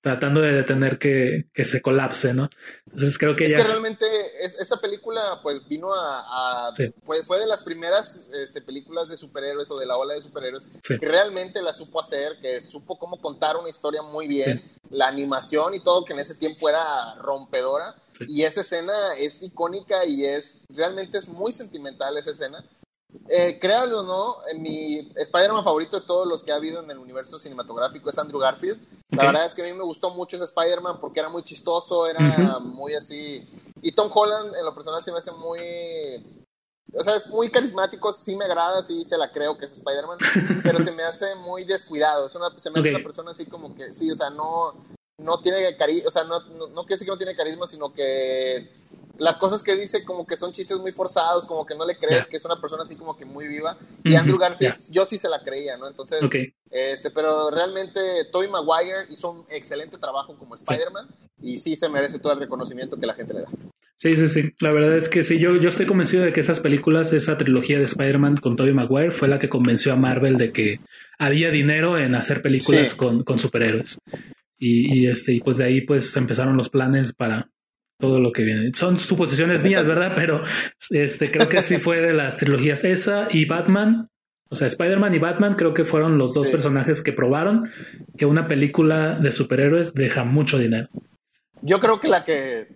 tratando 0.01 0.41
de 0.41 0.51
detener 0.53 0.97
que, 0.97 1.45
que, 1.53 1.63
se 1.63 1.81
colapse, 1.81 2.33
¿no? 2.33 2.49
Entonces 2.87 3.17
creo 3.19 3.35
que 3.35 3.45
es 3.45 3.51
ya... 3.51 3.57
que 3.57 3.63
realmente 3.63 4.05
es, 4.43 4.59
esa 4.59 4.77
película 4.77 5.39
pues 5.43 5.67
vino 5.67 5.93
a... 5.93 6.69
a 6.69 6.73
pues, 7.05 7.25
fue 7.25 7.39
de 7.39 7.45
las 7.45 7.61
primeras 7.61 8.27
este, 8.33 8.61
películas 8.61 9.09
de 9.09 9.17
superhéroes 9.17 9.69
o 9.69 9.77
de 9.77 9.85
la 9.85 9.97
ola 9.97 10.15
de 10.15 10.21
superhéroes 10.21 10.67
que 10.83 10.97
realmente 10.97 11.61
la 11.61 11.71
supo 11.71 12.01
hacer, 12.01 12.39
que 12.41 12.61
supo 12.61 12.97
cómo 12.97 13.21
contar 13.21 13.57
una 13.57 13.69
historia 13.69 14.01
muy 14.01 14.27
bien, 14.27 14.63
la 14.89 15.07
animación 15.07 15.75
y 15.75 15.79
todo 15.79 16.03
que 16.03 16.13
en 16.13 16.19
ese 16.19 16.35
tiempo 16.35 16.67
era 16.67 17.15
rompedora. 17.15 17.95
Y 18.27 18.43
esa 18.43 18.61
escena 18.61 18.93
es 19.17 19.41
icónica 19.41 20.05
y 20.05 20.25
es 20.25 20.63
realmente 20.75 21.17
es 21.17 21.27
muy 21.27 21.51
sentimental 21.51 22.17
esa 22.17 22.31
escena. 22.31 22.63
Eh, 23.27 23.59
créalo 23.59 24.01
o 24.01 24.03
no, 24.03 24.37
mi 24.59 25.11
Spider-Man 25.15 25.63
favorito 25.63 25.99
de 25.99 26.05
todos 26.05 26.27
los 26.27 26.43
que 26.43 26.51
ha 26.51 26.55
habido 26.55 26.83
en 26.83 26.91
el 26.91 26.97
universo 26.97 27.39
cinematográfico 27.39 28.09
es 28.09 28.17
Andrew 28.17 28.39
Garfield. 28.39 28.79
La 29.09 29.25
verdad 29.25 29.45
es 29.45 29.53
que 29.53 29.61
a 29.61 29.65
mí 29.65 29.73
me 29.73 29.83
gustó 29.83 30.11
mucho 30.11 30.37
ese 30.37 30.45
Spider-Man 30.45 30.99
porque 30.99 31.19
era 31.19 31.29
muy 31.29 31.43
chistoso, 31.43 32.07
era 32.07 32.59
muy 32.59 32.93
así. 32.93 33.47
Y 33.81 33.91
Tom 33.91 34.09
Holland, 34.13 34.55
en 34.55 34.65
lo 34.65 34.73
personal, 34.73 35.03
se 35.03 35.11
me 35.11 35.17
hace 35.17 35.31
muy. 35.31 36.41
O 36.93 37.03
sea, 37.03 37.15
es 37.15 37.27
muy 37.27 37.49
carismático, 37.49 38.11
sí 38.11 38.35
me 38.35 38.45
agrada, 38.45 38.81
sí 38.83 39.05
se 39.05 39.17
la 39.17 39.31
creo 39.31 39.57
que 39.57 39.65
es 39.65 39.73
Spider-Man, 39.73 40.17
pero 40.63 40.79
se 40.79 40.91
me 40.91 41.03
hace 41.03 41.35
muy 41.35 41.63
descuidado. 41.63 42.27
Es 42.27 42.35
una, 42.35 42.57
se 42.57 42.69
me 42.69 42.79
hace 42.79 42.89
una 42.89 43.03
persona 43.03 43.31
así 43.31 43.45
como 43.45 43.73
que, 43.75 43.93
sí, 43.93 44.11
o 44.11 44.15
sea, 44.15 44.29
no, 44.29 44.73
no 45.17 45.39
tiene 45.39 45.75
carisma, 45.77 46.07
o 46.07 46.11
sea, 46.11 46.23
no, 46.23 46.41
no, 46.41 46.67
no 46.67 46.83
quiere 46.83 46.95
decir 46.95 47.05
que 47.05 47.11
no 47.11 47.17
tiene 47.17 47.35
carisma, 47.35 47.65
sino 47.65 47.93
que 47.93 48.71
las 49.21 49.37
cosas 49.37 49.61
que 49.61 49.75
dice 49.75 50.03
como 50.03 50.25
que 50.25 50.35
son 50.35 50.51
chistes 50.51 50.79
muy 50.79 50.91
forzados, 50.91 51.45
como 51.45 51.63
que 51.63 51.75
no 51.75 51.85
le 51.85 51.95
crees 51.95 52.25
que 52.25 52.37
es 52.37 52.45
una 52.45 52.59
persona 52.59 52.81
así 52.81 52.95
como 52.95 53.15
que 53.15 53.23
muy 53.23 53.47
viva. 53.47 53.77
Y 54.03 54.15
Andrew 54.15 54.39
Garfield, 54.39 54.79
yo 54.89 55.05
sí 55.05 55.19
se 55.19 55.29
la 55.29 55.43
creía, 55.43 55.77
¿no? 55.77 55.87
Entonces, 55.87 56.19
este, 56.71 57.11
pero 57.11 57.51
realmente 57.51 57.99
Tobey 58.31 58.49
Maguire 58.49 59.05
hizo 59.11 59.29
un 59.29 59.45
excelente 59.51 59.99
trabajo 59.99 60.35
como 60.35 60.55
Spider-Man 60.55 61.07
y 61.39 61.59
sí 61.59 61.75
se 61.75 61.87
merece 61.87 62.17
todo 62.17 62.33
el 62.33 62.39
reconocimiento 62.39 62.99
que 62.99 63.05
la 63.05 63.13
gente 63.13 63.35
le 63.35 63.41
da. 63.41 63.49
Sí, 63.95 64.15
sí, 64.15 64.27
sí. 64.27 64.49
La 64.59 64.71
verdad 64.71 64.97
es 64.97 65.07
que 65.07 65.21
sí, 65.21 65.37
yo, 65.37 65.55
yo 65.57 65.69
estoy 65.69 65.85
convencido 65.85 66.23
de 66.23 66.33
que 66.33 66.39
esas 66.39 66.59
películas, 66.59 67.13
esa 67.13 67.37
trilogía 67.37 67.77
de 67.77 67.83
Spider-Man 67.83 68.37
con 68.37 68.55
Tobey 68.55 68.73
Maguire 68.73 69.11
fue 69.11 69.27
la 69.27 69.37
que 69.37 69.49
convenció 69.49 69.93
a 69.93 69.97
Marvel 69.97 70.37
de 70.37 70.51
que 70.51 70.79
había 71.19 71.51
dinero 71.51 71.99
en 71.99 72.15
hacer 72.15 72.41
películas 72.41 72.95
con, 72.95 73.23
con, 73.23 73.37
superhéroes. 73.37 73.99
Y, 74.57 74.91
y, 74.91 75.07
este, 75.07 75.33
y 75.33 75.41
pues 75.41 75.57
de 75.57 75.65
ahí 75.65 75.81
pues 75.81 76.15
empezaron 76.15 76.57
los 76.57 76.69
planes 76.69 77.13
para, 77.13 77.50
todo 78.01 78.19
lo 78.19 78.33
que 78.33 78.43
viene. 78.43 78.71
Son 78.75 78.97
suposiciones 78.97 79.63
mías, 79.63 79.87
¿verdad? 79.87 80.11
Pero 80.15 80.43
este, 80.89 81.31
creo 81.31 81.47
que 81.47 81.61
sí 81.61 81.77
fue 81.81 82.01
de 82.01 82.13
las 82.13 82.35
trilogías 82.35 82.83
esa 82.83 83.27
y 83.29 83.45
Batman. 83.45 84.09
O 84.49 84.55
sea, 84.55 84.67
Spider-Man 84.67 85.15
y 85.15 85.19
Batman 85.19 85.53
creo 85.53 85.73
que 85.73 85.85
fueron 85.85 86.17
los 86.17 86.33
dos 86.33 86.49
personajes 86.49 87.01
que 87.01 87.13
probaron 87.13 87.71
que 88.17 88.25
una 88.25 88.47
película 88.49 89.17
de 89.17 89.31
superhéroes 89.31 89.93
deja 89.93 90.25
mucho 90.25 90.57
dinero. 90.57 90.89
Yo 91.61 91.79
creo 91.79 92.01
que 92.01 92.09
la 92.09 92.25
que 92.25 92.67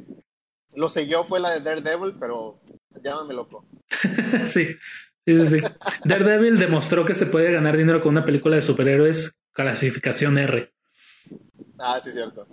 lo 0.74 0.88
siguió 0.88 1.26
fue 1.26 1.42
la 1.42 1.52
de 1.52 1.60
Daredevil, 1.60 2.16
pero 2.18 2.62
llámame 3.04 3.34
loco. 3.34 3.66
sí, 4.46 4.68
sí, 5.26 5.42
sí, 5.42 5.48
sí. 5.48 5.62
Daredevil 6.06 6.58
demostró 6.58 7.04
que 7.04 7.14
se 7.14 7.26
puede 7.26 7.52
ganar 7.52 7.76
dinero 7.76 8.00
con 8.00 8.12
una 8.12 8.24
película 8.24 8.56
de 8.56 8.62
superhéroes 8.62 9.34
clasificación 9.52 10.38
R. 10.38 10.75
Ah, 11.78 12.00
sí, 12.00 12.12
cierto. 12.12 12.48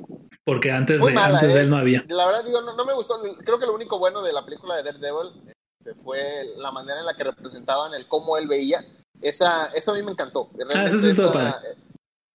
Porque 0.44 0.70
antes, 0.70 1.00
de, 1.00 1.18
antes 1.18 1.54
de 1.54 1.60
él 1.60 1.66
¿eh? 1.66 1.70
no 1.70 1.76
había. 1.76 2.04
La 2.08 2.26
verdad, 2.26 2.44
digo, 2.44 2.60
no, 2.62 2.84
me 2.84 2.94
gustó. 2.94 3.20
Creo 3.44 3.58
que 3.58 3.66
lo 3.66 3.74
único 3.74 3.98
bueno 3.98 4.22
de 4.22 4.32
la 4.32 4.44
película 4.44 4.76
de 4.76 4.82
Daredevil 4.82 5.30
este, 5.78 5.94
fue 5.94 6.44
la 6.56 6.72
manera 6.72 7.00
en 7.00 7.06
la 7.06 7.14
que 7.14 7.24
representaban 7.24 7.94
el 7.94 8.08
cómo 8.08 8.36
él 8.36 8.48
veía. 8.48 8.84
Esa, 9.20 9.66
eso 9.66 9.92
a 9.92 9.94
mí 9.94 10.02
me 10.02 10.10
encantó. 10.10 10.50
ah, 10.74 10.84
eso 10.84 10.98
sí 10.98 11.10
esa, 11.10 11.60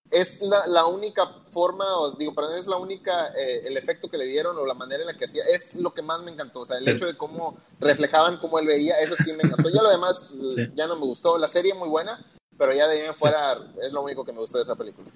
es 0.09 0.41
la, 0.41 0.67
la, 0.67 0.85
única 0.85 1.27
forma, 1.51 1.85
o 1.97 2.11
digo, 2.11 2.33
perdón, 2.33 2.57
es 2.57 2.67
la 2.67 2.77
única, 2.77 3.27
eh, 3.37 3.63
el 3.65 3.75
efecto 3.75 4.09
que 4.09 4.17
le 4.17 4.25
dieron 4.25 4.57
o 4.57 4.65
la 4.65 4.73
manera 4.73 5.01
en 5.01 5.07
la 5.07 5.17
que 5.17 5.25
hacía, 5.25 5.43
es 5.43 5.75
lo 5.75 5.93
que 5.93 6.01
más 6.01 6.21
me 6.23 6.31
encantó. 6.31 6.61
O 6.61 6.65
sea, 6.65 6.77
el 6.77 6.87
hecho 6.87 7.05
de 7.05 7.17
cómo 7.17 7.57
reflejaban 7.79 8.37
cómo 8.37 8.59
él 8.59 8.67
veía, 8.67 8.99
eso 8.99 9.15
sí 9.17 9.33
me 9.33 9.43
encantó. 9.43 9.69
Ya 9.69 9.81
lo 9.81 9.89
demás 9.89 10.29
ya 10.75 10.87
no 10.87 10.95
me 10.95 11.05
gustó. 11.05 11.37
La 11.37 11.47
serie 11.47 11.73
muy 11.73 11.89
buena, 11.89 12.23
pero 12.57 12.73
ya 12.73 12.87
de 12.87 13.01
ahí 13.01 13.07
en 13.07 13.15
fuera 13.15 13.57
es 13.81 13.91
lo 13.91 14.01
único 14.01 14.23
que 14.23 14.31
me 14.31 14.39
gustó 14.39 14.57
de 14.57 14.63
esa 14.63 14.75
película. 14.75 15.09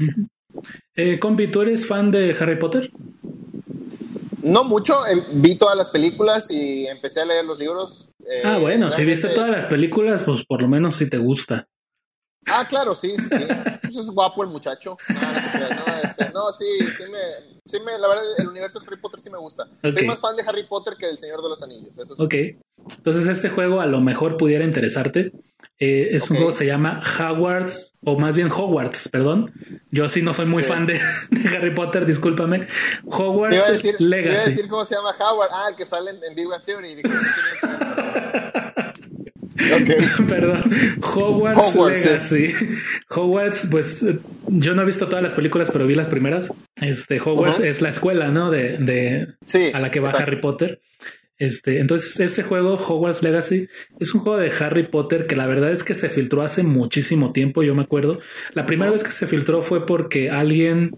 Eh, 0.96 1.20
compi, 1.20 1.50
¿tú 1.50 1.62
eres 1.62 1.88
fan 1.88 2.12
de 2.12 2.36
Harry 2.40 2.58
Potter? 2.60 2.92
No 4.44 4.64
mucho, 4.64 5.06
em, 5.06 5.22
vi 5.34 5.56
todas 5.56 5.78
las 5.78 5.90
películas 5.90 6.50
y 6.52 6.88
empecé 6.88 7.22
a 7.22 7.26
leer 7.26 7.46
los 7.46 7.60
libros. 7.60 8.10
Eh, 8.20 8.42
ah, 8.44 8.58
bueno, 8.58 8.90
si 8.92 9.04
viste 9.06 9.30
todas 9.30 9.50
las 9.50 9.66
películas, 9.66 10.24
pues 10.24 10.44
por 10.46 10.62
lo 10.62 10.68
menos 10.68 10.96
si 10.96 11.10
te 11.10 11.18
gusta. 11.18 11.68
Ah, 12.48 12.66
claro, 12.68 12.94
sí, 12.94 13.16
sí, 13.18 13.30
sí. 13.30 13.46
Pues 13.82 13.98
es 13.98 14.10
guapo 14.10 14.44
el 14.44 14.50
muchacho. 14.50 14.98
No, 15.10 15.96
este, 16.04 16.30
no, 16.32 16.52
sí, 16.52 16.66
sí 16.98 17.04
me, 17.12 17.60
sí 17.66 17.78
me, 17.86 17.98
la 17.98 18.08
verdad, 18.08 18.24
el 18.38 18.48
universo 18.48 18.80
de 18.80 18.88
Harry 18.88 18.98
Potter 18.98 19.20
sí 19.20 19.30
me 19.30 19.38
gusta. 19.38 19.68
Soy 19.82 20.06
más 20.08 20.20
fan 20.20 20.36
de 20.36 20.44
Harry 20.44 20.66
Potter 20.68 20.96
que 20.98 21.08
del 21.08 21.18
Señor 21.18 21.42
de 21.42 21.50
los 21.50 21.62
Anillos. 21.62 21.98
Eso 21.98 22.16
sí. 22.16 22.24
Ok. 22.24 22.34
Entonces 22.98 23.28
este 23.28 23.50
juego 23.50 23.80
a 23.82 23.86
lo 23.86 24.02
mejor 24.02 24.38
pudiera 24.38 24.66
interesarte. 24.66 25.32
Eh, 25.78 26.16
es 26.16 26.30
un 26.30 26.38
juego 26.38 26.52
que 26.52 26.58
se 26.60 26.66
llama 26.66 27.02
Hogwarts, 27.20 27.94
o 28.04 28.18
más 28.18 28.36
bien 28.36 28.52
Hogwarts, 28.52 29.10
perdón. 29.10 29.52
Yo 29.90 30.10
sí 30.10 30.22
no 30.22 30.34
soy 30.34 30.46
muy 30.46 30.64
fan 30.64 30.86
de, 30.88 31.00
Harry 31.56 31.74
Potter, 31.74 32.06
discúlpame. 32.06 32.68
Hogwarts 33.06 33.56
iba 33.56 33.66
a 33.66 33.72
decir, 33.72 33.96
Legacy. 34.00 34.34
iba 34.34 34.42
a 34.42 34.46
decir 34.46 34.68
cómo 34.68 34.86
se 34.86 34.96
llama 34.96 35.12
Howard. 35.20 35.50
Ah, 35.52 35.70
el 35.70 35.76
que 35.76 35.86
sale 35.86 36.12
en, 36.12 36.36
Big 36.36 36.48
Bang 36.48 36.64
Theory. 36.64 37.02
Okay. 39.82 39.98
Perdón. 40.28 40.64
Hogwarts, 41.02 41.76
Legacy. 41.76 42.56
Hogwarts, 43.10 43.68
pues 43.70 44.04
yo 44.48 44.74
no 44.74 44.82
he 44.82 44.86
visto 44.86 45.08
todas 45.08 45.24
las 45.24 45.34
películas, 45.34 45.70
pero 45.72 45.88
vi 45.88 45.96
las 45.96 46.08
primeras. 46.08 46.52
Este, 46.82 47.20
Hogwarts 47.20 47.60
es 47.60 47.82
la 47.82 47.90
escuela, 47.90 48.30
¿no? 48.30 48.50
De, 48.50 48.78
de 48.78 49.28
a 49.74 49.80
la 49.80 49.92
que 49.92 50.00
va 50.00 50.10
Harry 50.12 50.40
Potter. 50.40 50.82
Este, 51.38 51.80
entonces, 51.80 52.20
este 52.20 52.44
juego, 52.44 52.76
Hogwarts 52.76 53.24
Legacy, 53.24 53.68
es 54.00 54.14
un 54.14 54.22
juego 54.22 54.38
de 54.38 54.52
Harry 54.52 54.88
Potter 54.88 55.26
que 55.26 55.36
la 55.36 55.48
verdad 55.48 55.72
es 55.72 55.84
que 55.84 55.96
se 55.96 56.10
filtró 56.10 56.44
hace 56.44 56.62
muchísimo 56.62 57.32
tiempo, 57.32 57.64
yo 57.64 57.74
me 57.74 57.82
acuerdo. 57.82 58.20
La 58.54 58.68
primera 58.68 58.92
vez 58.92 59.04
que 59.04 59.10
se 59.10 59.26
filtró 59.26 59.64
fue 59.64 59.86
porque 59.88 60.30
alguien, 60.30 60.92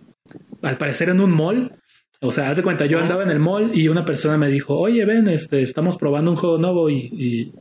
al 0.61 0.78
parecer 0.78 1.07
en 1.07 1.22
un 1.22 1.32
mall, 1.32 1.78
o 2.20 2.32
sea, 2.34 2.49
haz 2.49 2.57
de 2.57 2.64
cuenta, 2.64 2.86
yo 2.86 2.99
andaba 2.99 3.24
en 3.24 3.30
el 3.30 3.39
mall 3.39 3.72
y 3.74 3.88
una 3.88 4.03
persona 4.03 4.38
me 4.38 4.49
dijo, 4.49 4.78
oye, 4.78 5.05
ven, 5.05 5.30
este, 5.30 5.61
estamos 5.61 5.95
probando 5.95 6.32
un 6.32 6.38
juego 6.38 6.57
nuevo 6.57 6.89
y, 6.89 7.09
y 7.14 7.53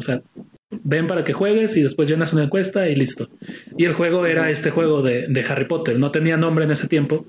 o 0.00 0.02
sea, 0.02 0.22
ven 0.70 1.06
para 1.06 1.24
que 1.24 1.32
juegues 1.32 1.76
y 1.76 1.82
después 1.82 2.08
llenas 2.08 2.32
una 2.32 2.44
encuesta 2.44 2.88
y 2.88 2.94
listo. 2.94 3.28
Y 3.76 3.84
el 3.84 3.92
juego 3.92 4.24
era 4.24 4.50
este 4.50 4.70
juego 4.70 5.02
de, 5.02 5.26
de 5.28 5.40
Harry 5.42 5.66
Potter. 5.66 5.98
No 5.98 6.10
tenía 6.10 6.36
nombre 6.36 6.64
en 6.64 6.70
ese 6.70 6.88
tiempo, 6.88 7.26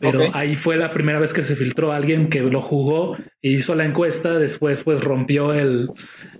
pero 0.00 0.20
ahí 0.32 0.56
fue 0.56 0.76
la 0.76 0.90
primera 0.90 1.20
vez 1.20 1.32
que 1.32 1.42
se 1.42 1.56
filtró 1.56 1.92
alguien 1.92 2.28
que 2.28 2.40
lo 2.40 2.62
jugó 2.62 3.16
e 3.42 3.50
hizo 3.50 3.74
la 3.74 3.84
encuesta. 3.84 4.38
Después, 4.38 4.82
pues 4.82 5.00
rompió 5.02 5.52
el, 5.52 5.90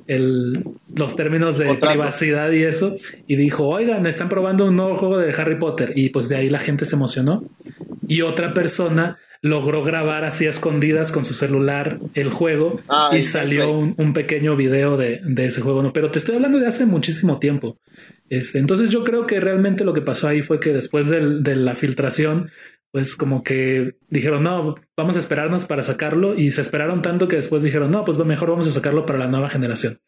el, 0.07 0.65
los 0.95 1.15
términos 1.15 1.57
de 1.57 1.75
privacidad 1.77 2.51
y 2.51 2.65
eso. 2.65 2.97
Y 3.27 3.37
dijo, 3.37 3.69
oigan, 3.69 4.07
están 4.07 4.29
probando 4.29 4.67
un 4.67 4.77
nuevo 4.77 4.97
juego 4.97 5.19
de 5.19 5.33
Harry 5.33 5.59
Potter. 5.59 5.93
Y 5.95 6.09
pues 6.09 6.29
de 6.29 6.37
ahí 6.37 6.51
la 6.51 6.61
gente 6.61 6.85
se 6.85 6.97
emocionó. 6.97 7.45
Y 8.09 8.23
otra 8.23 8.53
persona 8.53 9.19
logró 9.43 9.83
grabar 9.83 10.25
así 10.25 10.47
a 10.47 10.51
escondidas 10.51 11.13
con 11.13 11.25
su 11.25 11.33
celular 11.33 11.99
el 12.15 12.31
juego 12.31 12.79
ah, 12.89 13.11
y 13.13 13.23
salió 13.23 13.73
un, 13.73 14.13
pequeño 14.13 14.55
video 14.55 14.97
de, 14.97 15.23
ese 15.39 15.61
juego. 15.63 15.83
No, 15.83 15.93
pero 15.93 16.11
te 16.11 16.19
estoy 16.19 16.37
hablando 16.37 16.59
de 16.59 16.67
hace 16.67 16.85
muchísimo 16.85 17.39
tiempo. 17.39 17.79
Este, 18.29 18.59
entonces 18.59 18.91
yo 18.91 19.03
creo 19.03 19.27
que 19.27 19.41
realmente 19.41 19.85
lo 19.85 19.95
que 19.95 20.03
pasó 20.03 20.29
ahí 20.29 20.43
fue 20.43 20.61
que 20.61 20.73
después 20.73 21.09
de 21.09 21.57
la 21.57 21.75
filtración, 21.75 22.51
pues 22.93 23.15
como 23.15 23.43
que 23.43 23.95
dijeron, 24.09 24.43
no, 24.43 24.75
vamos 24.97 25.17
a 25.17 25.21
esperarnos 25.21 25.65
para 25.65 25.83
sacarlo 25.83 26.35
y 26.35 26.51
se 26.51 26.61
esperaron 26.61 27.03
tanto 27.03 27.29
que 27.29 27.37
después 27.37 27.63
dijeron, 27.63 27.91
no, 27.91 28.05
pues 28.05 28.19
mejor 28.19 28.51
vamos 28.51 28.69
a 28.69 28.73
sacarlo 28.73 29.07
para 29.07 29.19
la 29.19 29.29
nueva 29.29 29.49
generación. 29.49 30.01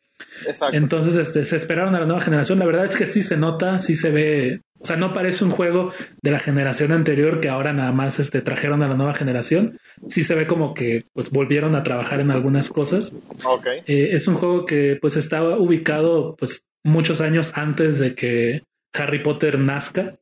Exacto. 0.46 0.76
Entonces, 0.76 1.16
este, 1.16 1.44
se 1.44 1.56
esperaron 1.56 1.94
a 1.94 2.00
la 2.00 2.06
nueva 2.06 2.20
generación. 2.20 2.58
La 2.58 2.66
verdad 2.66 2.84
es 2.84 2.96
que 2.96 3.06
sí 3.06 3.22
se 3.22 3.36
nota, 3.36 3.78
sí 3.78 3.94
se 3.94 4.10
ve 4.10 4.60
o 4.82 4.84
sea, 4.84 4.96
no 4.96 5.12
parece 5.12 5.44
un 5.44 5.50
juego 5.50 5.92
de 6.22 6.30
la 6.32 6.40
generación 6.40 6.90
anterior 6.90 7.40
que 7.40 7.48
ahora 7.48 7.72
nada 7.72 7.92
más 7.92 8.18
este, 8.18 8.40
trajeron 8.40 8.82
a 8.82 8.88
la 8.88 8.96
nueva 8.96 9.14
generación. 9.14 9.78
Sí 10.08 10.24
se 10.24 10.34
ve 10.34 10.48
como 10.48 10.74
que 10.74 11.04
pues 11.12 11.30
volvieron 11.30 11.76
a 11.76 11.84
trabajar 11.84 12.18
en 12.18 12.32
algunas 12.32 12.68
cosas. 12.68 13.12
Okay. 13.44 13.82
Eh, 13.86 14.10
es 14.12 14.26
un 14.26 14.34
juego 14.34 14.64
que 14.64 14.98
pues 15.00 15.16
estaba 15.16 15.56
ubicado 15.56 16.34
pues 16.36 16.64
muchos 16.82 17.20
años 17.20 17.52
antes 17.54 18.00
de 18.00 18.16
que 18.16 18.62
Harry 18.92 19.22
Potter 19.22 19.56
nazca. 19.56 20.16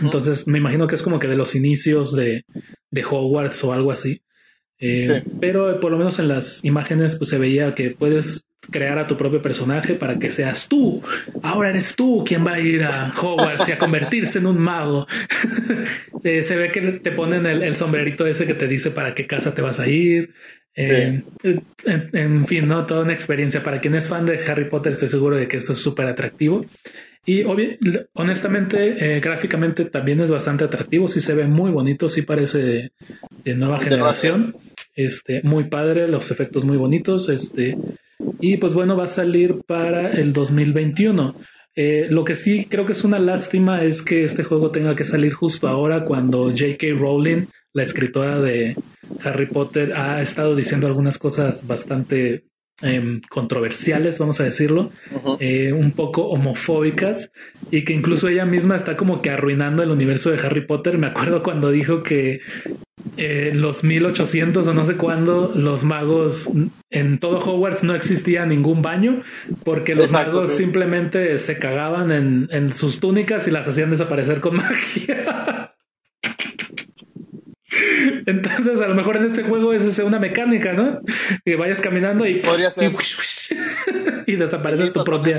Entonces 0.00 0.46
me 0.46 0.58
imagino 0.58 0.86
que 0.86 0.94
es 0.94 1.02
como 1.02 1.18
que 1.18 1.26
de 1.26 1.36
los 1.36 1.56
inicios 1.56 2.14
de, 2.14 2.44
de 2.90 3.04
Hogwarts 3.04 3.64
o 3.64 3.72
algo 3.72 3.90
así. 3.90 4.22
Eh, 4.78 5.24
pero 5.40 5.80
por 5.80 5.90
lo 5.90 5.98
menos 5.98 6.20
en 6.20 6.28
las 6.28 6.64
imágenes 6.64 7.16
pues 7.16 7.30
se 7.30 7.38
veía 7.38 7.74
que 7.74 7.90
puedes 7.90 8.44
crear 8.70 8.98
a 8.98 9.06
tu 9.06 9.16
propio 9.16 9.42
personaje 9.42 9.94
para 9.94 10.18
que 10.18 10.30
seas 10.30 10.68
tú. 10.68 11.02
Ahora 11.42 11.70
eres 11.70 11.94
tú 11.96 12.22
quien 12.26 12.46
va 12.46 12.54
a 12.54 12.60
ir 12.60 12.82
a 12.84 13.12
Hogwarts 13.20 13.68
y 13.68 13.72
a 13.72 13.78
convertirse 13.78 14.38
en 14.38 14.46
un 14.46 14.58
mago. 14.58 15.06
Eh, 16.24 16.42
se 16.42 16.54
ve 16.54 16.70
que 16.70 16.80
te 16.80 17.10
ponen 17.10 17.46
el, 17.46 17.74
sombrerito 17.74 18.24
ese 18.28 18.46
que 18.46 18.54
te 18.54 18.68
dice 18.68 18.92
para 18.92 19.12
qué 19.12 19.26
casa 19.26 19.52
te 19.52 19.60
vas 19.60 19.80
a 19.80 19.88
ir. 19.88 20.32
Eh, 20.76 21.20
en, 21.84 22.46
fin, 22.46 22.68
¿no? 22.68 22.86
Toda 22.86 23.02
una 23.02 23.12
experiencia. 23.12 23.60
Para 23.60 23.80
quien 23.80 23.96
es 23.96 24.06
fan 24.06 24.24
de 24.24 24.38
Harry 24.46 24.68
Potter, 24.68 24.92
estoy 24.92 25.08
seguro 25.08 25.36
de 25.36 25.48
que 25.48 25.56
esto 25.56 25.72
es 25.72 25.78
súper 25.78 26.06
atractivo. 26.06 26.64
Y 27.26 27.42
honestamente, 28.14 29.16
eh, 29.16 29.20
gráficamente 29.20 29.84
también 29.86 30.20
es 30.20 30.30
bastante 30.30 30.62
atractivo. 30.62 31.08
Sí 31.08 31.20
se 31.20 31.34
ve 31.34 31.48
muy 31.48 31.72
bonito, 31.72 32.08
sí 32.08 32.22
parece 32.22 32.90
de, 33.44 33.54
nueva 33.56 33.80
generación. 33.80 34.54
Este, 34.94 35.40
muy 35.42 35.64
padre, 35.64 36.06
los 36.06 36.30
efectos 36.30 36.64
muy 36.64 36.76
bonitos. 36.76 37.28
Este, 37.28 37.76
y 38.40 38.56
pues 38.56 38.74
bueno, 38.74 38.96
va 38.96 39.04
a 39.04 39.08
salir 39.08 39.60
para 39.66 40.10
el 40.10 40.32
2021. 40.32 41.34
Eh, 41.74 42.06
lo 42.10 42.24
que 42.24 42.34
sí 42.34 42.66
creo 42.68 42.84
que 42.84 42.92
es 42.92 43.04
una 43.04 43.18
lástima 43.18 43.82
es 43.82 44.02
que 44.02 44.24
este 44.24 44.44
juego 44.44 44.70
tenga 44.70 44.94
que 44.94 45.04
salir 45.04 45.32
justo 45.32 45.68
ahora 45.68 46.04
cuando 46.04 46.50
J.K. 46.50 46.86
Rowling, 46.98 47.46
la 47.72 47.82
escritora 47.82 48.40
de 48.40 48.76
Harry 49.24 49.46
Potter, 49.46 49.94
ha 49.94 50.20
estado 50.20 50.54
diciendo 50.54 50.86
algunas 50.86 51.18
cosas 51.18 51.66
bastante 51.66 52.44
Em, 52.84 53.20
controversiales, 53.30 54.18
vamos 54.18 54.40
a 54.40 54.44
decirlo, 54.44 54.90
eh, 55.38 55.72
un 55.72 55.92
poco 55.92 56.26
homofóbicas 56.26 57.30
y 57.70 57.84
que 57.84 57.92
incluso 57.92 58.26
ella 58.26 58.44
misma 58.44 58.74
está 58.74 58.96
como 58.96 59.22
que 59.22 59.30
arruinando 59.30 59.84
el 59.84 59.90
universo 59.92 60.30
de 60.30 60.40
Harry 60.40 60.66
Potter. 60.66 60.98
Me 60.98 61.06
acuerdo 61.06 61.44
cuando 61.44 61.70
dijo 61.70 62.02
que 62.02 62.40
eh, 63.22 63.50
en 63.50 63.60
los 63.60 63.84
1800 63.84 64.66
o 64.66 64.74
no 64.74 64.84
sé 64.84 64.96
cuándo 64.96 65.52
los 65.54 65.84
magos 65.84 66.48
en 66.90 67.20
todo 67.20 67.38
Hogwarts 67.38 67.84
no 67.84 67.94
existía 67.94 68.46
ningún 68.46 68.82
baño 68.82 69.22
porque 69.62 69.94
los 69.94 70.10
magos 70.10 70.48
simplemente 70.56 71.38
se 71.38 71.56
cagaban 71.56 72.10
en, 72.10 72.48
en 72.50 72.74
sus 72.74 72.98
túnicas 72.98 73.46
y 73.46 73.52
las 73.52 73.68
hacían 73.68 73.90
desaparecer 73.90 74.40
con 74.40 74.56
magia. 74.56 75.72
Entonces, 78.26 78.80
a 78.80 78.88
lo 78.88 78.94
mejor 78.96 79.18
en 79.18 79.26
este 79.26 79.44
juego 79.44 79.72
es 79.72 79.98
una 80.00 80.18
mecánica, 80.18 80.72
¿no? 80.72 81.00
Que 81.44 81.54
vayas 81.54 81.80
caminando 81.80 82.26
y. 82.26 82.40
Podría 82.40 82.70
ser. 82.70 82.92
Y, 84.26 84.36
desapareces 84.36 84.92
tu 84.92 85.04
propia, 85.04 85.38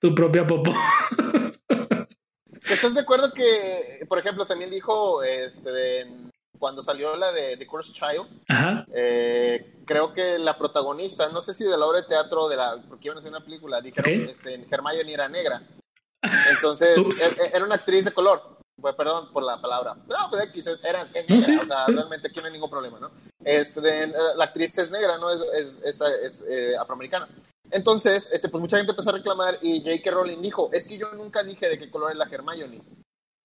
tu 0.00 0.14
propia 0.14 0.46
popó. 0.46 0.74
¿Estás 2.68 2.94
de 2.94 3.00
acuerdo 3.00 3.32
que, 3.32 4.04
por 4.08 4.18
ejemplo, 4.18 4.46
también 4.46 4.70
dijo 4.70 5.22
este, 5.22 6.06
cuando 6.58 6.82
salió 6.82 7.16
la 7.16 7.32
de 7.32 7.56
The 7.56 7.66
Cursed 7.66 7.94
Child? 7.94 8.86
Eh, 8.92 9.82
creo 9.84 10.12
que 10.12 10.38
la 10.38 10.56
protagonista, 10.56 11.28
no 11.28 11.40
sé 11.40 11.54
si 11.54 11.64
de 11.64 11.76
la 11.76 11.86
obra 11.86 12.02
de 12.02 12.08
teatro, 12.08 12.48
de 12.48 12.56
la, 12.56 12.82
porque 12.88 13.08
iban 13.08 13.16
a 13.16 13.20
hacer 13.20 13.30
una 13.30 13.44
película, 13.44 13.80
dijeron 13.80 14.26
que 14.26 14.30
este, 14.30 14.66
Hermione 14.70 15.12
era 15.12 15.28
negra. 15.28 15.62
Entonces, 16.50 16.98
e, 16.98 17.24
e, 17.24 17.50
era 17.54 17.64
una 17.64 17.76
actriz 17.76 18.04
de 18.04 18.12
color. 18.12 18.56
Pues, 18.80 18.94
perdón 18.94 19.32
por 19.32 19.42
la 19.42 19.60
palabra. 19.60 19.94
No, 19.94 20.30
pues 20.30 20.78
era, 20.84 21.04
negra, 21.06 21.62
o 21.62 21.64
sea, 21.64 21.86
realmente 21.86 22.28
aquí 22.28 22.38
no 22.38 22.46
hay 22.46 22.52
ningún 22.52 22.70
problema, 22.70 23.00
¿no? 23.00 23.10
Este, 23.44 24.04
eh, 24.04 24.12
la 24.36 24.44
actriz 24.44 24.78
es 24.78 24.92
negra, 24.92 25.18
¿no? 25.18 25.28
Es, 25.28 25.40
es, 25.82 26.00
es, 26.00 26.44
eh, 26.48 26.76
afroamericana. 26.78 27.28
Entonces, 27.72 28.30
este, 28.32 28.48
pues 28.48 28.60
mucha 28.60 28.76
gente 28.76 28.92
empezó 28.92 29.10
a 29.10 29.14
reclamar 29.14 29.58
y 29.60 29.80
J.K. 29.80 30.08
Rowling 30.12 30.40
dijo, 30.40 30.70
es 30.72 30.86
que 30.86 30.98
yo 30.98 31.12
nunca 31.14 31.42
dije 31.42 31.68
de 31.68 31.78
qué 31.78 31.90
color 31.90 32.12
es 32.12 32.16
la 32.16 32.28
Hermione. 32.30 32.80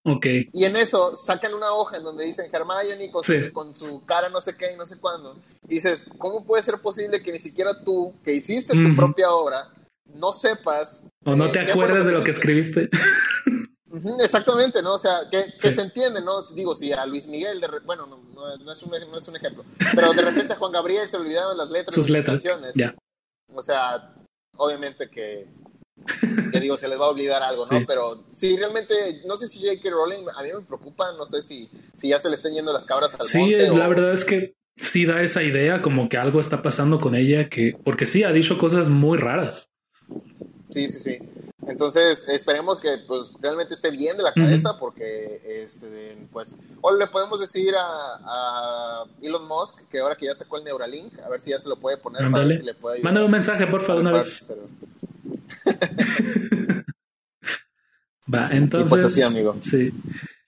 Ok. 0.03 0.25
Y 0.51 0.65
en 0.65 0.75
eso 0.75 1.15
sacan 1.15 1.53
una 1.53 1.73
hoja 1.73 1.97
en 1.97 2.03
donde 2.03 2.25
dicen 2.25 2.49
Hermione 2.51 3.11
con, 3.11 3.23
su, 3.23 3.51
con 3.53 3.75
su 3.75 4.03
cara 4.05 4.29
no 4.29 4.41
sé 4.41 4.57
qué 4.57 4.73
y 4.73 4.77
no 4.77 4.85
sé 4.85 4.99
cuándo. 4.99 5.37
Y 5.67 5.75
dices, 5.75 6.07
¿cómo 6.17 6.45
puede 6.45 6.63
ser 6.63 6.79
posible 6.79 7.21
que 7.21 7.31
ni 7.31 7.39
siquiera 7.39 7.83
tú, 7.83 8.13
que 8.23 8.33
hiciste 8.33 8.73
tu 8.73 8.95
propia 8.95 9.31
obra, 9.31 9.69
no 10.05 10.33
sepas... 10.33 11.07
O 11.23 11.35
no 11.35 11.45
eh, 11.45 11.51
te 11.51 11.71
acuerdas 11.71 12.05
de 12.05 12.11
lo 12.11 12.23
que 12.23 12.31
escribiste. 12.31 12.89
exactamente, 14.23 14.81
¿no? 14.81 14.95
O 14.95 14.97
sea, 14.97 15.29
que, 15.29 15.53
se 15.69 15.81
entiende, 15.81 16.21
¿no? 16.21 16.41
Digo, 16.55 16.75
si 16.75 16.91
a 16.91 17.05
Luis 17.05 17.27
Miguel, 17.27 17.61
de 17.61 17.67
bueno, 17.85 18.05
no, 18.05 18.17
no, 18.33 18.71
es 18.71 18.83
un, 18.83 18.91
no, 18.91 19.17
es 19.17 19.27
un, 19.27 19.35
ejemplo, 19.35 19.63
pero 19.93 20.13
de 20.13 20.21
repente 20.21 20.53
a 20.53 20.57
Juan 20.57 20.71
Gabriel 20.71 21.07
se 21.07 21.17
olvidaron 21.17 21.57
las 21.57 21.69
letras 21.69 21.93
sus, 21.93 22.09
letras. 22.09 22.43
canciones. 22.43 22.73
O 23.53 23.61
sea, 23.61 24.13
obviamente 24.57 25.09
que, 25.09 25.47
que, 26.51 26.59
digo, 26.59 26.77
se 26.77 26.87
les 26.87 26.99
va 26.99 27.05
a 27.05 27.09
olvidar 27.09 27.41
algo, 27.41 27.65
¿no? 27.69 27.85
Pero 27.85 28.23
sí, 28.31 28.57
realmente, 28.57 29.21
no 29.25 29.37
sé 29.37 29.47
si 29.47 29.59
J.K. 29.59 29.89
Rowling, 29.89 30.25
a 30.35 30.43
mí 30.43 30.49
me 30.53 30.61
preocupa, 30.61 31.11
no 31.17 31.25
sé 31.25 31.41
si, 31.41 31.69
si 31.97 32.09
ya 32.09 32.19
se 32.19 32.29
le 32.29 32.35
están 32.35 32.53
yendo 32.53 32.73
las 32.73 32.85
cabras 32.85 33.13
al 33.13 33.25
sí, 33.25 33.51
la 33.51 33.87
verdad 33.87 34.13
es 34.13 34.25
que 34.25 34.55
sí 34.77 35.05
da 35.05 35.21
esa 35.21 35.43
idea 35.43 35.81
como 35.81 36.09
que 36.09 36.17
algo 36.17 36.39
está 36.39 36.61
pasando 36.61 36.99
con 36.99 37.15
ella, 37.15 37.49
que 37.49 37.75
porque 37.83 38.05
sí 38.05 38.23
ha 38.23 38.31
dicho 38.31 38.57
cosas 38.57 38.89
muy 38.89 39.17
raras. 39.17 39.69
Sí, 40.69 40.87
sí, 40.87 40.99
sí. 40.99 41.19
Entonces, 41.67 42.27
esperemos 42.27 42.79
que 42.79 42.89
pues 43.07 43.33
realmente 43.39 43.75
esté 43.75 43.91
bien 43.91 44.17
de 44.17 44.23
la 44.23 44.33
cabeza 44.33 44.79
porque 44.79 45.41
este 45.63 46.17
pues 46.31 46.57
o 46.81 46.95
le 46.95 47.05
podemos 47.07 47.39
decir 47.39 47.73
a, 47.77 49.03
Elon 49.21 49.47
Musk 49.47 49.87
que 49.87 49.99
ahora 49.99 50.15
que 50.15 50.25
ya 50.25 50.33
sacó 50.33 50.57
el 50.57 50.63
Neuralink, 50.63 51.19
a 51.19 51.29
ver 51.29 51.39
si 51.39 51.51
ya 51.51 51.59
se 51.59 51.69
lo 51.69 51.75
puede 51.75 51.97
poner 51.97 52.31
para 52.31 52.45
ver 52.45 52.55
si 52.55 52.65
le 52.65 52.73
puede 52.73 53.01
Mándale 53.01 53.25
un 53.25 53.31
mensaje, 53.31 53.67
por 53.67 53.81
favor, 53.81 54.01
una 54.01 54.13
vez. 54.13 54.51
Va, 58.33 58.49
entonces. 58.51 58.89
pues 58.89 59.05
así, 59.05 59.21
amigo. 59.21 59.55
Sí. 59.59 59.91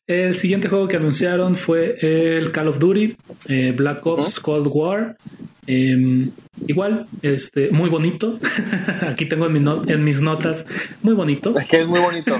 El 0.05 0.37
siguiente 0.37 0.67
juego 0.67 0.87
que 0.87 0.97
anunciaron 0.97 1.55
fue 1.55 1.95
el 2.01 2.51
Call 2.51 2.67
of 2.67 2.77
Duty, 2.77 3.15
eh, 3.47 3.73
Black 3.75 4.05
Ops 4.05 4.39
Cold 4.39 4.67
War. 4.69 5.17
Em, 5.65 6.31
igual, 6.67 7.07
este, 7.21 7.71
muy 7.71 7.89
bonito. 7.89 8.37
Aquí 9.01 9.27
tengo 9.27 9.47
en, 9.47 9.65
en, 9.87 10.03
mis 10.03 10.19
notas, 10.19 10.65
muy 11.01 11.13
bonito. 11.13 11.57
Es 11.57 11.65
que 11.67 11.79
es 11.79 11.87
muy 11.87 12.01
bonito. 12.01 12.37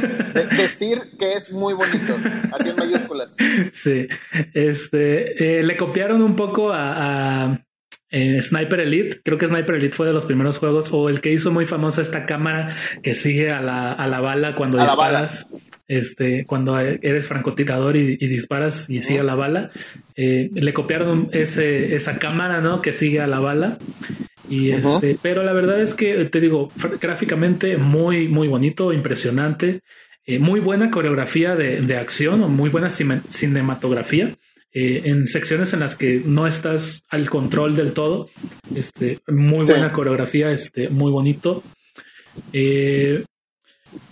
decir 0.58 1.00
que 1.18 1.34
es 1.34 1.54
muy 1.54 1.74
bonito, 1.74 2.18
así 2.52 2.70
en 2.70 2.76
mayúsculas. 2.76 3.38
Sí, 3.72 4.08
este, 4.54 5.60
eh, 5.60 5.64
le 5.64 5.78
copiaron 5.78 6.22
un 6.22 6.36
poco 6.36 6.72
a, 6.74 7.62
eh, 8.14 8.42
Sniper 8.42 8.80
Elite. 8.80 9.20
Creo 9.24 9.38
que 9.38 9.48
Sniper 9.48 9.76
Elite 9.76 9.96
fue 9.96 10.08
de 10.08 10.14
los 10.14 10.26
primeros 10.26 10.60
juegos, 10.60 10.88
o 10.92 11.10
el 11.10 11.20
que 11.20 11.34
hizo 11.34 11.52
muy 11.52 11.66
famosa 11.66 12.02
esta 12.02 12.26
cámara 12.26 12.78
que 13.02 13.14
sigue 13.14 13.52
a 13.52 13.60
la, 13.60 13.92
a 13.92 14.08
la 14.08 14.22
bala 14.22 14.56
cuando 14.56 14.78
disparas 14.78 15.46
este, 15.88 16.46
cuando 16.46 16.80
eres 16.80 17.28
francotirador 17.28 17.98
y, 17.98 18.16
disparas 18.16 18.86
y 18.88 19.02
sigue 19.02 19.20
a 19.20 19.24
la 19.24 19.36
bala, 19.36 19.72
eh, 20.16 20.50
le 20.54 20.74
copiaron 20.74 21.30
ese, 21.32 21.96
esa 21.96 22.20
cámara, 22.20 22.62
¿no? 22.62 22.82
Que 22.82 22.94
sigue 22.94 23.20
a 23.20 23.28
la 23.28 23.40
bala. 23.40 23.78
Y 24.50 24.72
este, 24.72 25.18
pero 25.22 25.44
la 25.44 25.54
verdad 25.54 25.82
es 25.82 25.94
que 25.94 26.26
te 26.26 26.40
digo, 26.40 26.72
gráficamente 27.02 27.78
muy, 27.78 28.28
muy 28.28 28.48
bonito, 28.48 28.94
impresionante, 28.94 29.82
eh, 30.26 30.40
muy 30.40 30.60
buena 30.60 30.92
coreografía 30.92 31.56
de, 31.56 31.82
de 31.82 31.98
acción 31.98 32.44
o 32.44 32.48
muy 32.48 32.70
buena 32.70 32.90
cinematografía. 32.90 34.36
Eh, 34.76 35.04
en 35.06 35.28
secciones 35.28 35.72
en 35.74 35.82
las 35.82 35.96
que 35.96 36.22
no 36.26 36.48
estás 36.48 37.04
al 37.10 37.30
control 37.30 37.76
del 37.76 37.94
todo, 37.94 38.30
este, 38.76 39.20
muy 39.28 39.64
buena 39.68 39.92
coreografía, 39.92 40.52
este, 40.52 40.90
muy 40.90 41.12
bonito. 41.12 41.64
Eh, 42.52 43.24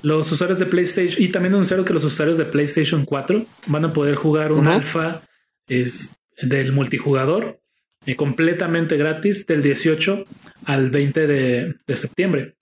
los 0.03 0.31
usuarios 0.31 0.59
de 0.59 0.67
PlayStation, 0.67 1.19
y 1.19 1.29
también 1.29 1.55
anunciaron 1.55 1.83
que 1.83 1.93
los 1.93 2.03
usuarios 2.03 2.37
de 2.37 2.45
PlayStation 2.45 3.05
4 3.05 3.43
van 3.67 3.85
a 3.85 3.93
poder 3.93 4.13
jugar 4.13 4.51
un 4.51 4.67
alfa 4.67 5.23
es, 5.67 6.09
del 6.39 6.71
multijugador 6.71 7.59
eh, 8.05 8.15
completamente 8.15 8.97
gratis 8.97 9.45
del 9.47 9.63
18 9.63 10.25
al 10.65 10.91
20 10.91 11.27
de, 11.27 11.75
septiembre. 11.95 12.55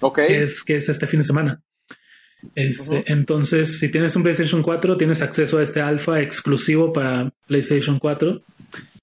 Ok. 0.00 0.18
es, 0.20 0.62
que 0.62 0.76
es 0.76 0.88
este 0.88 1.06
fin 1.06 1.20
de 1.20 1.26
semana. 1.26 1.60
Este, 2.54 3.04
entonces, 3.06 3.78
si 3.78 3.88
tienes 3.88 4.14
un 4.16 4.22
PlayStation 4.22 4.62
4, 4.62 4.96
tienes 4.96 5.22
acceso 5.22 5.58
a 5.58 5.62
este 5.62 5.80
alfa 5.80 6.20
exclusivo 6.20 6.92
para 6.92 7.30
PlayStation 7.46 7.98
4. 7.98 8.40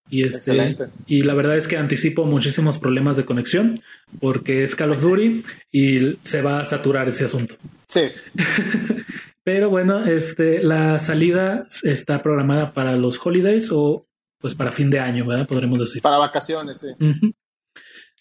Y, 0.10 0.24
este, 0.24 0.78
y 1.08 1.24
la 1.24 1.34
verdad 1.34 1.58
es 1.58 1.68
que 1.68 1.78
anticipo 1.78 2.26
muchísimos 2.26 2.78
problemas 2.78 3.18
de 3.18 3.26
conexión 3.26 3.76
porque 4.20 4.64
es 4.64 4.76
Call 4.76 4.92
of 4.92 5.02
Duty 5.02 5.42
y 5.72 6.18
se 6.22 6.42
va 6.42 6.62
a 6.62 6.66
saturar 6.66 7.10
ese 7.10 7.26
asunto. 7.26 7.56
Sí. 7.88 8.04
Pero 9.44 9.70
bueno, 9.70 10.06
este, 10.06 10.64
la 10.64 11.00
salida 11.00 11.68
está 11.84 12.22
programada 12.22 12.72
para 12.72 12.96
los 12.96 13.20
holidays 13.24 13.70
o 13.72 14.08
pues 14.40 14.56
para 14.56 14.72
fin 14.72 14.90
de 14.90 15.00
año, 15.00 15.26
¿verdad? 15.26 15.48
Podremos 15.48 15.80
decir. 15.80 16.02
Para 16.02 16.18
vacaciones, 16.18 16.80
sí. 16.80 16.88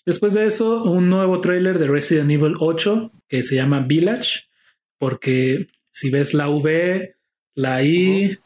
Después 0.07 0.35
de 0.35 0.47
eso, 0.47 0.83
un 0.83 1.09
nuevo 1.09 1.41
trailer 1.41 1.79
de 1.79 1.89
Resident 1.89 2.31
Evil 2.31 2.55
8 2.59 3.11
que 3.29 3.43
se 3.43 3.57
llama 3.57 3.81
Village, 3.81 4.43
porque 5.05 5.67
si 5.91 6.09
ves 6.09 6.33
la 6.33 6.49
V, 6.49 7.15
la 7.57 7.83
I, 7.83 8.39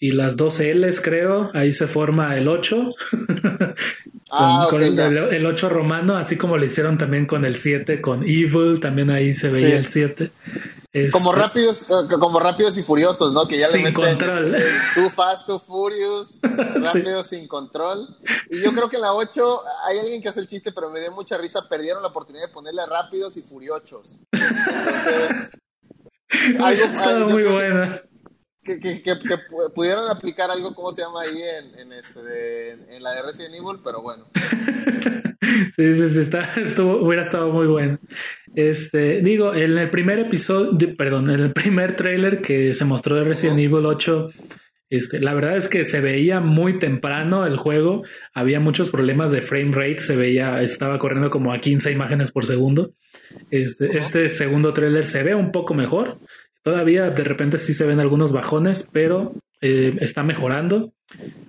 y 0.00 0.10
las 0.10 0.36
dos 0.36 0.58
L's, 0.58 1.00
creo, 1.00 1.52
ahí 1.54 1.70
se 1.70 1.86
forma 1.86 2.36
el 2.36 2.48
8. 2.48 2.76
ah, 4.32 4.68
el, 4.72 5.46
8 5.46 5.68
romano, 5.68 6.16
así 6.16 6.36
como 6.36 6.56
lo 6.56 6.64
hicieron 6.64 6.98
también 6.98 7.24
con 7.24 7.44
el 7.44 7.54
7, 7.54 8.00
con 8.00 8.24
Evil, 8.24 8.80
también 8.80 9.10
ahí 9.10 9.32
se 9.32 9.46
veía 9.46 9.78
el 9.78 9.86
7. 9.86 10.32
como 11.12 11.30
este, 11.30 11.40
rápidos, 11.40 11.88
eh, 11.88 11.94
como 12.18 12.40
rápidos 12.40 12.76
y 12.78 12.82
furiosos, 12.82 13.32
¿no? 13.32 13.46
Que 13.46 13.58
ya 13.58 13.68
le 13.68 13.78
meten 13.78 13.94
control. 13.94 14.56
Este, 14.56 14.70
Too 14.96 15.08
Fast, 15.08 15.46
Too 15.46 15.60
Furious, 15.60 16.36
rápidos 16.42 17.28
sin 17.28 17.46
control. 17.46 18.08
Y 18.50 18.60
yo 18.60 18.72
creo 18.72 18.88
que 18.88 18.96
en 18.96 19.02
la 19.02 19.14
8 19.14 19.60
hay 19.86 20.00
alguien 20.00 20.20
que 20.20 20.30
hace 20.30 20.40
el 20.40 20.48
chiste, 20.48 20.72
pero 20.72 20.90
me 20.90 20.98
dio 20.98 21.12
mucha 21.12 21.38
risa. 21.38 21.68
Perdieron 21.68 22.02
la 22.02 22.08
oportunidad 22.08 22.48
de 22.48 22.52
ponerle 22.52 22.84
rápidos 22.86 23.36
y 23.36 23.42
furiosos. 23.42 24.20
Entonces, 24.32 25.52
algo, 26.60 27.30
muy 27.30 27.44
buena. 27.44 28.02
Que, 28.64 28.78
que, 28.78 29.02
que, 29.02 29.16
pudieran 29.74 30.04
aplicar 30.08 30.50
algo, 30.50 30.74
¿cómo 30.74 30.92
se 30.92 31.02
llama 31.02 31.22
ahí 31.22 31.42
en, 31.42 31.80
en 31.80 31.92
este 31.92 32.94
en 32.96 33.02
la 33.02 33.12
de 33.14 33.22
Resident 33.22 33.54
Evil? 33.54 33.80
Pero 33.84 34.02
bueno. 34.02 34.26
sí, 35.76 35.94
sí, 35.94 36.08
sí, 36.10 36.20
está, 36.20 36.54
estuvo, 36.54 37.04
hubiera 37.04 37.22
estado 37.22 37.52
muy 37.52 37.66
bueno. 37.66 37.98
Este, 38.54 39.20
digo, 39.20 39.54
en 39.54 39.78
el 39.78 39.90
primer 39.90 40.20
episodio, 40.20 40.94
perdón, 40.96 41.30
en 41.30 41.40
el 41.40 41.52
primer 41.52 41.96
trailer 41.96 42.40
que 42.40 42.74
se 42.74 42.84
mostró 42.84 43.16
de 43.16 43.24
Resident 43.24 43.58
Evil 43.58 43.86
8, 43.86 44.28
este, 44.90 45.20
la 45.20 45.32
verdad 45.32 45.56
es 45.56 45.68
que 45.68 45.84
se 45.84 46.00
veía 46.00 46.40
muy 46.40 46.78
temprano 46.78 47.46
el 47.46 47.56
juego, 47.56 48.02
había 48.34 48.60
muchos 48.60 48.90
problemas 48.90 49.30
de 49.30 49.40
frame 49.40 49.72
rate, 49.74 50.00
se 50.00 50.16
veía, 50.16 50.60
estaba 50.62 50.98
corriendo 50.98 51.30
como 51.30 51.52
a 51.52 51.58
15 51.58 51.90
imágenes 51.90 52.30
por 52.30 52.44
segundo. 52.44 52.92
Este, 53.50 53.98
este 53.98 54.28
segundo 54.28 54.72
trailer 54.72 55.06
se 55.06 55.22
ve 55.22 55.34
un 55.34 55.52
poco 55.52 55.74
mejor, 55.74 56.18
todavía 56.62 57.10
de 57.10 57.24
repente 57.24 57.58
sí 57.58 57.74
se 57.74 57.86
ven 57.86 58.00
algunos 58.00 58.32
bajones, 58.32 58.88
pero 58.92 59.34
eh, 59.60 59.96
está 60.00 60.22
mejorando. 60.22 60.92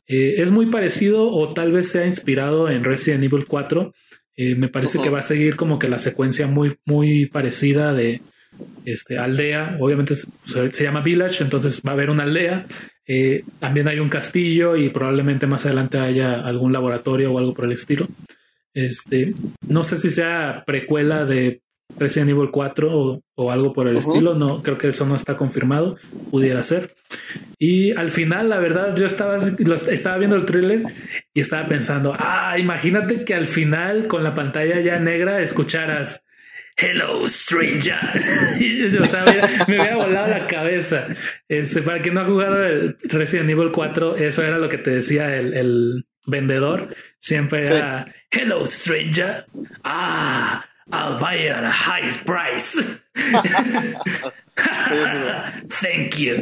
Eh, 0.07 0.41
es 0.41 0.51
muy 0.51 0.69
parecido 0.69 1.29
o 1.29 1.49
tal 1.49 1.71
vez 1.71 1.89
sea 1.89 2.05
inspirado 2.05 2.69
en 2.69 2.83
Resident 2.83 3.23
Evil 3.23 3.45
4 3.47 3.93
eh, 4.35 4.55
me 4.55 4.67
parece 4.67 4.99
que 4.99 5.09
va 5.09 5.19
a 5.19 5.23
seguir 5.23 5.55
como 5.55 5.77
que 5.77 5.87
la 5.87 5.99
secuencia 5.99 6.47
muy, 6.47 6.75
muy 6.85 7.27
parecida 7.27 7.93
de 7.93 8.21
este, 8.85 9.17
aldea. 9.17 9.77
Obviamente 9.79 10.15
se, 10.15 10.83
llama 10.83 11.01
Village, 11.01 11.43
entonces 11.43 11.81
va 11.85 11.91
a 11.91 11.93
haber 11.93 12.09
una 12.09 12.23
aldea. 12.23 12.65
Eh, 13.05 13.43
también 13.59 13.87
hay 13.87 13.99
un 13.99 14.09
castillo 14.09 14.75
y 14.75 14.89
probablemente 14.89 15.45
más 15.45 15.65
adelante 15.65 15.99
haya 15.99 16.41
algún 16.41 16.73
laboratorio 16.73 17.31
o 17.31 17.37
algo 17.37 17.53
por 17.53 17.65
el 17.65 17.73
estilo. 17.73 18.07
Este, 18.73 19.33
no 19.67 19.83
sé 19.83 19.97
si 19.97 20.09
sea 20.09 20.63
precuela 20.65 21.25
de 21.25 21.61
Resident 21.97 22.31
Evil 22.31 22.49
4 22.51 23.21
o, 23.35 23.51
algo 23.51 23.73
por 23.73 23.87
el 23.87 23.97
estilo, 23.97 24.33
no, 24.33 24.61
creo 24.61 24.77
que 24.77 24.87
eso 24.87 25.05
no 25.05 25.15
está 25.15 25.37
confirmado, 25.37 25.97
pudiera 26.31 26.63
ser. 26.63 26.95
Y 27.59 27.91
al 27.91 28.11
final, 28.11 28.49
la 28.49 28.59
verdad, 28.59 28.95
yo 28.95 29.05
estaba, 29.05 29.37
estaba 29.37 30.17
viendo 30.17 30.35
el 30.35 30.45
thriller 30.45 30.83
y 31.33 31.41
estaba 31.41 31.67
pensando, 31.67 32.15
ah, 32.17 32.55
imagínate 32.57 33.23
que 33.23 33.33
al 33.33 33.47
final 33.47 34.07
con 34.07 34.23
la 34.23 34.33
pantalla 34.35 34.79
ya 34.81 34.99
negra 34.99 35.41
escucharas 35.41 36.23
Hello 36.75 37.27
Stranger. 37.27 37.95
o 38.99 39.03
sea, 39.03 39.65
me, 39.67 39.79
había 39.79 39.95
volado 39.95 40.27
la 40.27 40.47
cabeza. 40.47 41.07
Este, 41.47 41.81
para 41.81 42.01
quien 42.01 42.15
no 42.15 42.21
ha 42.21 42.25
jugado 42.25 42.63
el 42.63 42.97
Resident 43.03 43.49
Evil 43.49 43.71
4, 43.71 44.17
eso 44.17 44.41
era 44.41 44.57
lo 44.57 44.69
que 44.69 44.79
te 44.79 44.91
decía 44.91 45.35
el, 45.35 46.05
vendedor. 46.25 46.95
Siempre 47.19 47.63
era 47.63 48.07
Hello 48.31 48.65
Stranger. 48.65 49.45
Ah, 49.83 50.65
I'll 50.91 51.19
buy 51.19 51.35
it 51.35 51.51
at 51.51 51.63
a 51.63 51.71
high 51.71 52.11
price. 52.25 52.77
Thank 55.81 56.17
you. 56.17 56.41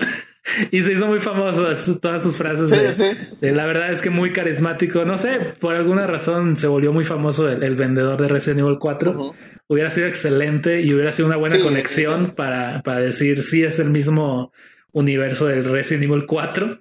Y 0.71 0.81
se 0.81 0.93
hizo 0.93 1.05
muy 1.05 1.19
famoso 1.19 1.97
todas 1.99 2.23
sus 2.23 2.35
frases. 2.35 3.39
de, 3.39 3.51
la 3.51 3.65
verdad 3.65 3.91
es 3.91 4.01
que 4.01 4.09
muy 4.09 4.33
carismático. 4.33 5.05
No 5.05 5.17
sé, 5.17 5.53
por 5.59 5.75
alguna 5.75 6.07
razón 6.07 6.55
se 6.55 6.67
volvió 6.67 6.91
muy 6.91 7.03
famoso 7.03 7.47
el, 7.47 7.75
vendedor 7.75 8.19
de 8.19 8.27
Resident 8.27 8.61
Evil 8.61 8.77
4. 8.79 9.33
Hubiera 9.67 9.89
sido 9.91 10.07
excelente 10.07 10.81
y 10.81 10.93
hubiera 10.93 11.11
sido 11.11 11.27
una 11.27 11.37
buena 11.37 11.59
conexión 11.59 12.33
para, 12.35 12.81
para 12.81 12.99
decir 12.99 13.43
si 13.43 13.63
es 13.63 13.79
el 13.79 13.91
mismo 13.91 14.51
universo 14.91 15.45
del 15.45 15.63
Resident 15.63 16.05
Evil 16.05 16.25
4. 16.25 16.79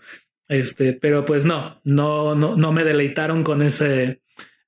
Este, 0.48 0.94
pero 0.94 1.24
pues 1.24 1.44
no, 1.44 1.80
no, 1.84 2.34
no, 2.34 2.56
no 2.56 2.72
me 2.72 2.82
deleitaron 2.82 3.44
con 3.44 3.62
ese, 3.62 4.20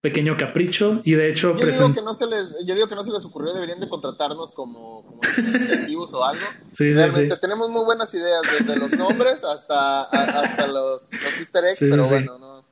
pequeño 0.03 0.37
capricho 0.37 1.01
y 1.05 1.15
de 1.15 1.31
hecho 1.31 1.57
yo 1.57 1.67
digo 1.67 1.93
que 1.93 2.03
no 2.03 2.13
se 2.13 2.27
les 2.27 2.67
yo 2.67 2.75
digo 2.75 2.89
que 2.89 2.97
no 2.97 3.05
se 3.05 3.13
les 3.13 3.25
ocurrió 3.25 3.55
deberían 3.55 3.79
de 3.79 3.89
contratarnos 3.89 4.53
como, 4.53 5.05
como 5.07 5.21
creativos 5.67 6.13
o 6.13 6.25
algo. 6.25 6.45
Sí, 6.73 6.93
realmente 6.93 7.37
tenemos 7.37 7.71
muy 7.71 7.85
buenas 7.85 8.13
ideas 8.13 8.43
desde 8.59 8.77
los 8.77 8.93
nombres 8.93 9.45
hasta 9.45 10.03
hasta 10.03 10.67
los, 10.67 11.09
los 11.13 11.39
Easter 11.39 11.65
eggs 11.65 11.79
pero 11.81 12.09
bueno 12.09 12.37
no 12.39 12.67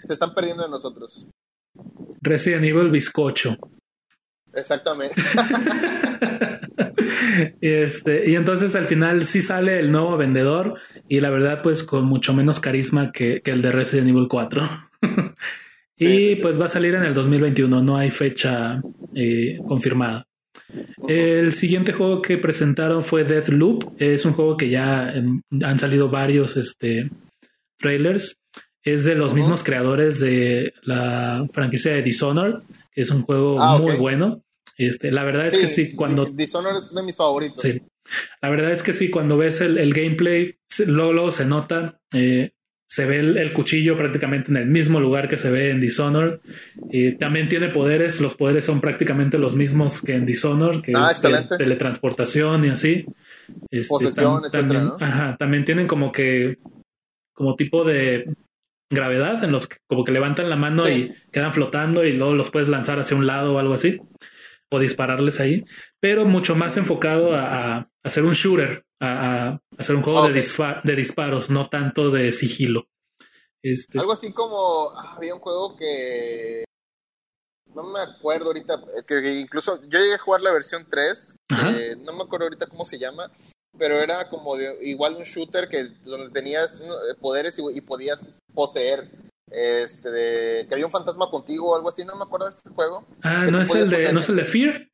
se 0.00 0.14
están 0.14 0.34
perdiendo 0.34 0.62
de 0.62 0.70
nosotros. 0.70 1.26
Resident 2.22 2.64
Evil 2.64 2.90
bizcocho. 2.90 3.56
Exactamente. 4.54 5.22
Este 7.60 8.28
y 8.28 8.34
entonces 8.34 8.74
al 8.74 8.86
final 8.86 9.26
sí 9.26 9.42
sale 9.42 9.78
el 9.78 9.92
nuevo 9.92 10.16
vendedor 10.16 10.80
y 11.08 11.20
la 11.20 11.30
verdad 11.30 11.62
pues 11.62 11.82
con 11.82 12.04
mucho 12.04 12.32
menos 12.34 12.60
carisma 12.60 13.12
que, 13.12 13.40
que 13.42 13.50
el 13.50 13.62
de 13.62 13.70
Resident 13.70 14.08
Evil 14.08 14.26
4 14.28 14.88
y 16.00 16.36
pues 16.36 16.60
va 16.60 16.64
a 16.64 16.68
salir 16.68 16.94
en 16.94 17.04
el 17.04 17.14
2021, 17.14 17.82
no 17.82 17.96
hay 17.96 18.10
fecha 18.10 18.80
eh, 19.14 19.58
confirmada. 19.66 20.26
El 21.06 21.52
siguiente 21.52 21.92
juego 21.92 22.22
que 22.22 22.38
presentaron 22.38 23.04
fue 23.04 23.24
Deathloop. 23.24 23.94
Es 23.98 24.24
un 24.24 24.32
juego 24.32 24.56
que 24.56 24.70
ya 24.70 25.10
em, 25.10 25.42
han 25.62 25.78
salido 25.78 26.08
varios 26.08 26.56
este, 26.56 27.10
trailers. 27.78 28.36
Es 28.82 29.04
de 29.04 29.14
los 29.14 29.34
mismos 29.34 29.62
creadores 29.62 30.18
de 30.18 30.72
la 30.82 31.46
franquicia 31.52 31.92
de 31.92 32.02
Dishonored, 32.02 32.60
que 32.92 33.02
es 33.02 33.10
un 33.10 33.22
juego 33.22 33.60
ah, 33.60 33.78
muy 33.78 33.96
bueno. 33.96 34.42
Este, 34.78 35.10
la 35.10 35.24
verdad 35.24 35.46
es 35.46 35.52
que 35.52 35.66
sí, 35.66 35.92
cuando... 35.94 36.24
Dishonored 36.24 36.78
es 36.78 36.90
uno 36.92 37.00
de 37.02 37.06
mis 37.06 37.16
favoritos. 37.16 37.60
Sí. 37.60 37.82
La 38.40 38.48
verdad 38.48 38.72
es 38.72 38.82
que 38.82 38.94
sí, 38.94 39.10
cuando 39.10 39.36
ves 39.36 39.60
el, 39.60 39.92
gameplay, 39.92 40.56
luego, 40.86 41.30
se 41.30 41.44
nota. 41.44 42.00
Eh, 42.12 42.52
se 42.90 43.04
ve 43.04 43.20
el, 43.20 43.52
cuchillo 43.52 43.96
prácticamente 43.96 44.50
en 44.50 44.56
el 44.56 44.66
mismo 44.66 44.98
lugar 44.98 45.28
que 45.28 45.36
se 45.36 45.48
ve 45.48 45.70
en 45.70 45.80
Dishonored. 45.80 46.40
Y 46.90 47.12
también 47.12 47.48
tiene 47.48 47.68
poderes, 47.68 48.20
los 48.20 48.34
poderes 48.34 48.64
son 48.64 48.80
prácticamente 48.80 49.38
los 49.38 49.54
mismos 49.54 50.02
que 50.02 50.14
en 50.14 50.26
Dishonored, 50.26 50.80
que 50.80 50.92
ah, 50.96 51.12
es 51.12 51.22
teletransportación 51.56 52.64
y 52.64 52.70
así. 52.70 53.06
Este, 53.70 53.88
Posesión, 53.88 54.42
etcétera, 54.44 54.60
también, 54.60 54.88
Ajá, 54.98 55.36
también 55.36 55.64
tienen 55.64 55.86
como 55.86 56.10
que, 56.10 56.58
como 57.32 57.54
tipo 57.54 57.84
de 57.84 58.34
gravedad, 58.92 59.44
en 59.44 59.52
los 59.52 59.68
que 59.68 59.76
como 59.86 60.04
que 60.04 60.10
levantan 60.10 60.50
la 60.50 60.56
mano 60.56 60.88
y 60.88 61.14
quedan 61.30 61.54
flotando 61.54 62.04
y 62.04 62.12
luego 62.12 62.34
los 62.34 62.50
puedes 62.50 62.68
lanzar 62.68 62.98
hacia 62.98 63.16
un 63.16 63.24
lado 63.24 63.54
o 63.54 63.58
algo 63.60 63.74
así, 63.74 64.00
o 64.68 64.80
dispararles 64.80 65.38
ahí, 65.38 65.64
pero 66.00 66.24
mucho 66.24 66.56
más 66.56 66.76
enfocado 66.76 67.36
a 67.36 67.88
hacer 68.02 68.24
un 68.24 68.32
shooter, 68.32 68.82
a, 69.00 69.60
hacer 69.78 69.96
un 69.96 70.02
juego 70.02 70.28
de, 70.28 70.44
de, 70.84 70.96
disparos, 70.96 71.50
no 71.50 71.68
tanto 71.68 72.10
de 72.10 72.32
sigilo. 72.32 72.86
Este... 73.62 73.98
Algo 73.98 74.12
así 74.12 74.32
como 74.32 74.90
ah, 74.96 75.14
había 75.16 75.34
un 75.34 75.40
juego 75.40 75.76
que 75.76 76.64
no 77.74 77.84
me 77.84 78.00
acuerdo 78.00 78.46
ahorita, 78.46 78.80
que, 79.06 79.40
incluso 79.40 79.80
yo 79.82 79.98
llegué 79.98 80.14
a 80.14 80.18
jugar 80.18 80.40
la 80.40 80.52
versión 80.52 80.86
3, 80.88 81.36
no 81.98 82.12
me 82.12 82.22
acuerdo 82.24 82.46
ahorita 82.46 82.66
cómo 82.66 82.84
se 82.84 82.98
llama, 82.98 83.30
pero 83.78 83.96
era 83.96 84.28
como 84.28 84.56
de 84.56 84.76
igual 84.82 85.16
un 85.16 85.22
shooter 85.22 85.68
que 85.68 85.84
donde 86.04 86.30
tenías 86.30 86.82
poderes 87.20 87.58
y, 87.58 87.80
podías 87.80 88.26
poseer 88.54 89.08
este 89.50 90.10
de, 90.10 90.66
que 90.66 90.74
había 90.74 90.86
un 90.86 90.92
fantasma 90.92 91.30
contigo 91.30 91.70
o 91.70 91.76
algo 91.76 91.88
así, 91.88 92.04
no 92.04 92.16
me 92.16 92.24
acuerdo 92.24 92.46
de 92.46 92.50
este 92.50 92.70
juego. 92.70 93.04
Ah, 93.22 93.46
no 93.46 93.62
es, 93.62 93.70
el 93.70 93.90
de, 93.90 94.12
¿no 94.12 94.20
es 94.20 94.28
el 94.28 94.36
de 94.36 94.44
Fear? 94.44 94.89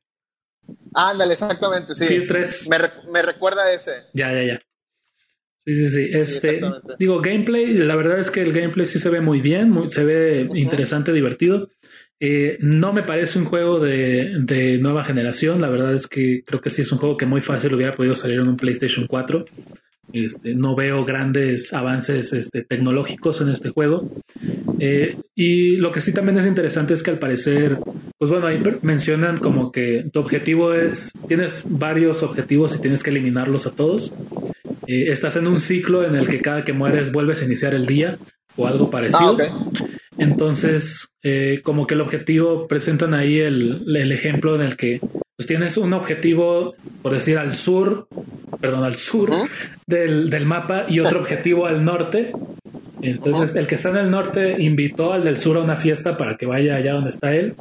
Ándale, 0.93 1.33
exactamente, 1.33 1.93
sí. 1.93 2.27
Me, 2.69 3.21
recuerda 3.21 3.63
a 3.63 3.73
ese. 3.73 3.91
Ya, 4.13 4.31
ya, 4.33 4.43
ya. 4.43 4.61
Sí, 5.59 5.75
sí, 5.75 5.89
sí. 5.89 6.09
Este, 6.11 6.61
digo, 6.97 7.19
gameplay, 7.19 7.73
la 7.73 7.95
verdad 7.95 8.19
es 8.19 8.31
que 8.31 8.41
el 8.41 8.53
gameplay 8.53 8.85
sí 8.85 8.99
se 8.99 9.09
ve 9.09 9.21
muy 9.21 9.41
bien, 9.41 9.89
se 9.89 10.03
ve 10.03 10.47
interesante, 10.53 11.11
divertido. 11.11 11.69
Eh, 12.19 12.57
no 12.61 12.93
me 12.93 13.03
parece 13.03 13.37
un 13.37 13.45
juego 13.45 13.79
de, 13.79 14.79
nueva 14.81 15.03
generación, 15.03 15.61
la 15.61 15.69
verdad 15.69 15.93
es 15.93 16.07
que 16.07 16.43
creo 16.45 16.61
que 16.61 16.71
sí 16.71 16.81
es 16.81 16.91
un 16.91 16.97
juego 16.97 17.15
que 17.15 17.27
muy 17.27 17.41
fácil 17.41 17.75
hubiera 17.75 17.95
podido 17.95 18.15
salir 18.15 18.39
en 18.39 18.47
un 18.47 18.57
PlayStation 18.57 19.05
4. 19.07 19.45
Este, 20.13 20.55
no 20.55 20.75
veo 20.75 21.03
grandes 21.03 21.73
avances 21.73 22.31
este, 22.31 22.63
tecnológicos 22.63 23.41
en 23.41 23.49
este 23.49 23.69
juego. 23.69 24.09
Eh, 24.79 25.17
y 25.35 25.77
lo 25.77 25.91
que 25.91 26.01
sí 26.01 26.13
también 26.13 26.37
es 26.37 26.45
interesante 26.45 26.93
es 26.93 27.03
que 27.03 27.11
al 27.11 27.19
parecer, 27.19 27.77
pues 28.17 28.31
bueno, 28.31 28.47
ahí 28.47 28.61
mencionan 28.81 29.37
como 29.37 29.71
que 29.71 30.05
tu 30.11 30.19
objetivo 30.19 30.73
es, 30.73 31.11
tienes 31.27 31.61
varios 31.65 32.23
objetivos 32.23 32.75
y 32.75 32.79
tienes 32.79 33.03
que 33.03 33.09
eliminarlos 33.09 33.67
a 33.67 33.71
todos. 33.71 34.13
Eh, 34.87 35.11
estás 35.11 35.35
en 35.35 35.47
un 35.47 35.59
ciclo 35.59 36.05
en 36.05 36.15
el 36.15 36.27
que 36.27 36.41
cada 36.41 36.63
que 36.63 36.73
mueres 36.73 37.11
vuelves 37.11 37.41
a 37.41 37.45
iniciar 37.45 37.73
el 37.73 37.85
día 37.85 38.17
o 38.55 38.67
algo 38.67 38.89
parecido. 38.89 39.37
Ah, 39.39 39.69
Entonces, 40.17 41.07
eh, 41.21 41.59
como 41.63 41.85
que 41.85 41.95
el 41.95 42.01
objetivo, 42.01 42.67
presentan 42.67 43.13
ahí 43.13 43.39
el, 43.39 43.83
el 43.95 44.11
ejemplo 44.11 44.55
en 44.55 44.61
el 44.61 44.77
que 44.77 45.01
pues 45.37 45.45
tienes 45.45 45.77
un 45.77 45.93
objetivo, 45.93 46.75
por 47.03 47.13
decir, 47.13 47.37
al 47.37 47.55
sur, 47.55 48.07
perdón, 48.59 48.83
al 48.83 48.95
sur 48.95 49.29
del, 49.85 50.31
del, 50.31 50.45
mapa 50.45 50.85
y 50.89 50.99
otro 50.99 51.19
objetivo 51.19 51.67
al 51.67 51.85
norte. 51.85 52.31
Entonces, 53.03 53.55
el 53.55 53.67
que 53.67 53.75
está 53.75 53.89
en 53.89 53.97
el 53.97 54.09
norte 54.09 54.55
invitó 54.57 55.13
al 55.13 55.23
del 55.23 55.37
sur 55.37 55.57
a 55.57 55.61
una 55.61 55.77
fiesta 55.77 56.17
para 56.17 56.37
que 56.37 56.47
vaya 56.47 56.75
allá 56.75 56.93
donde 56.93 57.11
está 57.11 57.35
él, 57.35 57.53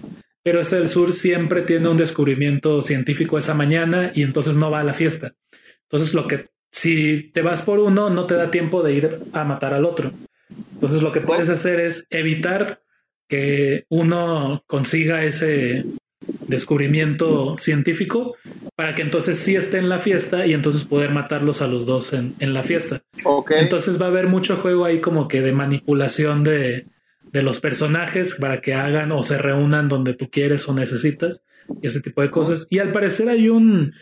pero 0.43 0.61
este 0.61 0.77
del 0.77 0.89
sur 0.89 1.13
siempre 1.13 1.63
tiene 1.63 1.89
un 1.89 1.99
descubrimiento 1.99 2.83
científico 2.83 3.37
esa 3.37 3.53
mañana 3.53 4.11
y 4.15 4.23
entonces 4.23 4.55
no 4.55 4.71
va 4.71 4.81
a 4.81 4.85
la 4.85 4.95
fiesta. 4.95 5.35
Entonces 5.83 6.15
lo 6.15 6.27
que 6.27 6.47
si 6.71 7.31
te 7.35 7.43
vas 7.43 7.61
por 7.61 7.79
uno 7.79 8.09
no 8.09 8.27
te 8.27 8.37
da 8.37 8.51
tiempo 8.51 8.83
de 8.83 8.95
ir 8.95 9.19
a 9.35 9.45
matar 9.45 9.75
al 9.75 9.85
otro. 9.85 10.13
Entonces 10.73 11.03
lo 11.03 11.13
que 11.13 11.21
puedes 11.21 11.51
hacer 11.51 11.81
es 11.81 12.07
evitar 12.09 12.81
que 13.29 13.85
uno 13.91 14.63
consiga 14.67 15.25
ese 15.25 15.85
descubrimiento 16.49 17.57
científico 17.59 18.37
para 18.75 18.95
que 18.95 19.03
entonces 19.03 19.39
sí 19.39 19.55
esté 19.55 19.79
en 19.79 19.89
la 19.89 19.99
fiesta 19.99 20.47
y 20.47 20.55
entonces 20.55 20.85
poder 20.85 21.11
matarlos 21.11 21.63
a 21.63 21.67
los 21.67 21.87
dos 21.87 22.13
en, 22.13 22.35
la 22.41 22.63
fiesta. 22.63 23.03
Entonces 23.61 24.01
va 24.01 24.07
a 24.07 24.09
haber 24.09 24.27
mucho 24.27 24.57
juego 24.57 24.85
ahí 24.85 25.01
como 25.01 25.29
que 25.29 25.43
de 25.43 25.53
manipulación 25.53 26.45
de, 26.45 26.87
de 27.33 27.43
los 27.43 27.61
personajes 27.61 28.35
para 28.35 28.61
que 28.61 28.75
hagan 28.75 29.13
o 29.13 29.23
se 29.23 29.39
reúnan 29.39 29.89
donde 29.89 30.15
tú 30.15 30.31
quieres 30.31 30.69
o 30.69 30.75
necesitas 30.75 31.43
y 31.83 31.87
ese 31.87 32.01
tipo 32.01 32.23
de 32.23 32.31
cosas. 32.31 32.67
Y 32.71 32.79
al 32.79 32.93
parecer 32.93 33.29
hay 33.29 33.49
un 33.49 33.95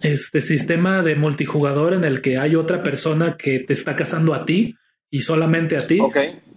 este 0.00 0.40
sistema 0.40 1.02
de 1.02 1.14
multijugador 1.14 1.92
en 1.92 2.04
el 2.04 2.22
que 2.22 2.38
hay 2.38 2.56
otra 2.56 2.82
persona 2.82 3.36
que 3.36 3.60
te 3.60 3.74
está 3.74 3.96
cazando 3.96 4.34
a 4.34 4.44
ti 4.44 4.76
y 5.10 5.20
solamente 5.20 5.76
a 5.76 5.86
ti. 5.86 5.98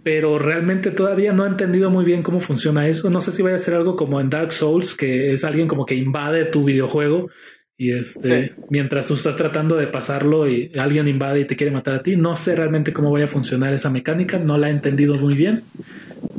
Pero 0.04 0.38
realmente 0.38 0.90
todavía 0.90 1.32
no 1.32 1.44
he 1.44 1.48
entendido 1.48 1.90
muy 1.90 2.04
bien 2.04 2.22
cómo 2.22 2.38
funciona 2.38 2.86
eso. 2.86 3.10
No 3.10 3.20
sé 3.20 3.32
si 3.32 3.42
vaya 3.42 3.56
a 3.56 3.58
ser 3.58 3.74
algo 3.74 3.96
como 3.96 4.20
en 4.20 4.30
Dark 4.30 4.52
Souls, 4.52 4.94
que 4.94 5.32
es 5.32 5.42
alguien 5.44 5.66
como 5.66 5.86
que 5.86 5.94
invade 5.94 6.44
tu 6.44 6.64
videojuego 6.64 7.30
y 7.76 7.92
este, 7.92 8.54
mientras 8.70 9.06
tú 9.06 9.14
estás 9.14 9.34
tratando 9.34 9.74
de 9.76 9.88
pasarlo 9.88 10.48
y 10.48 10.70
alguien 10.78 11.08
invade 11.08 11.40
y 11.40 11.44
te 11.44 11.56
quiere 11.56 11.72
matar 11.72 11.94
a 11.94 12.02
ti. 12.02 12.16
No 12.16 12.36
sé 12.36 12.54
realmente 12.54 12.92
cómo 12.92 13.10
vaya 13.10 13.24
a 13.24 13.28
funcionar 13.28 13.74
esa 13.74 13.90
mecánica, 13.90 14.38
no 14.38 14.58
la 14.58 14.68
he 14.68 14.70
entendido 14.70 15.16
muy 15.16 15.34
bien. 15.34 15.64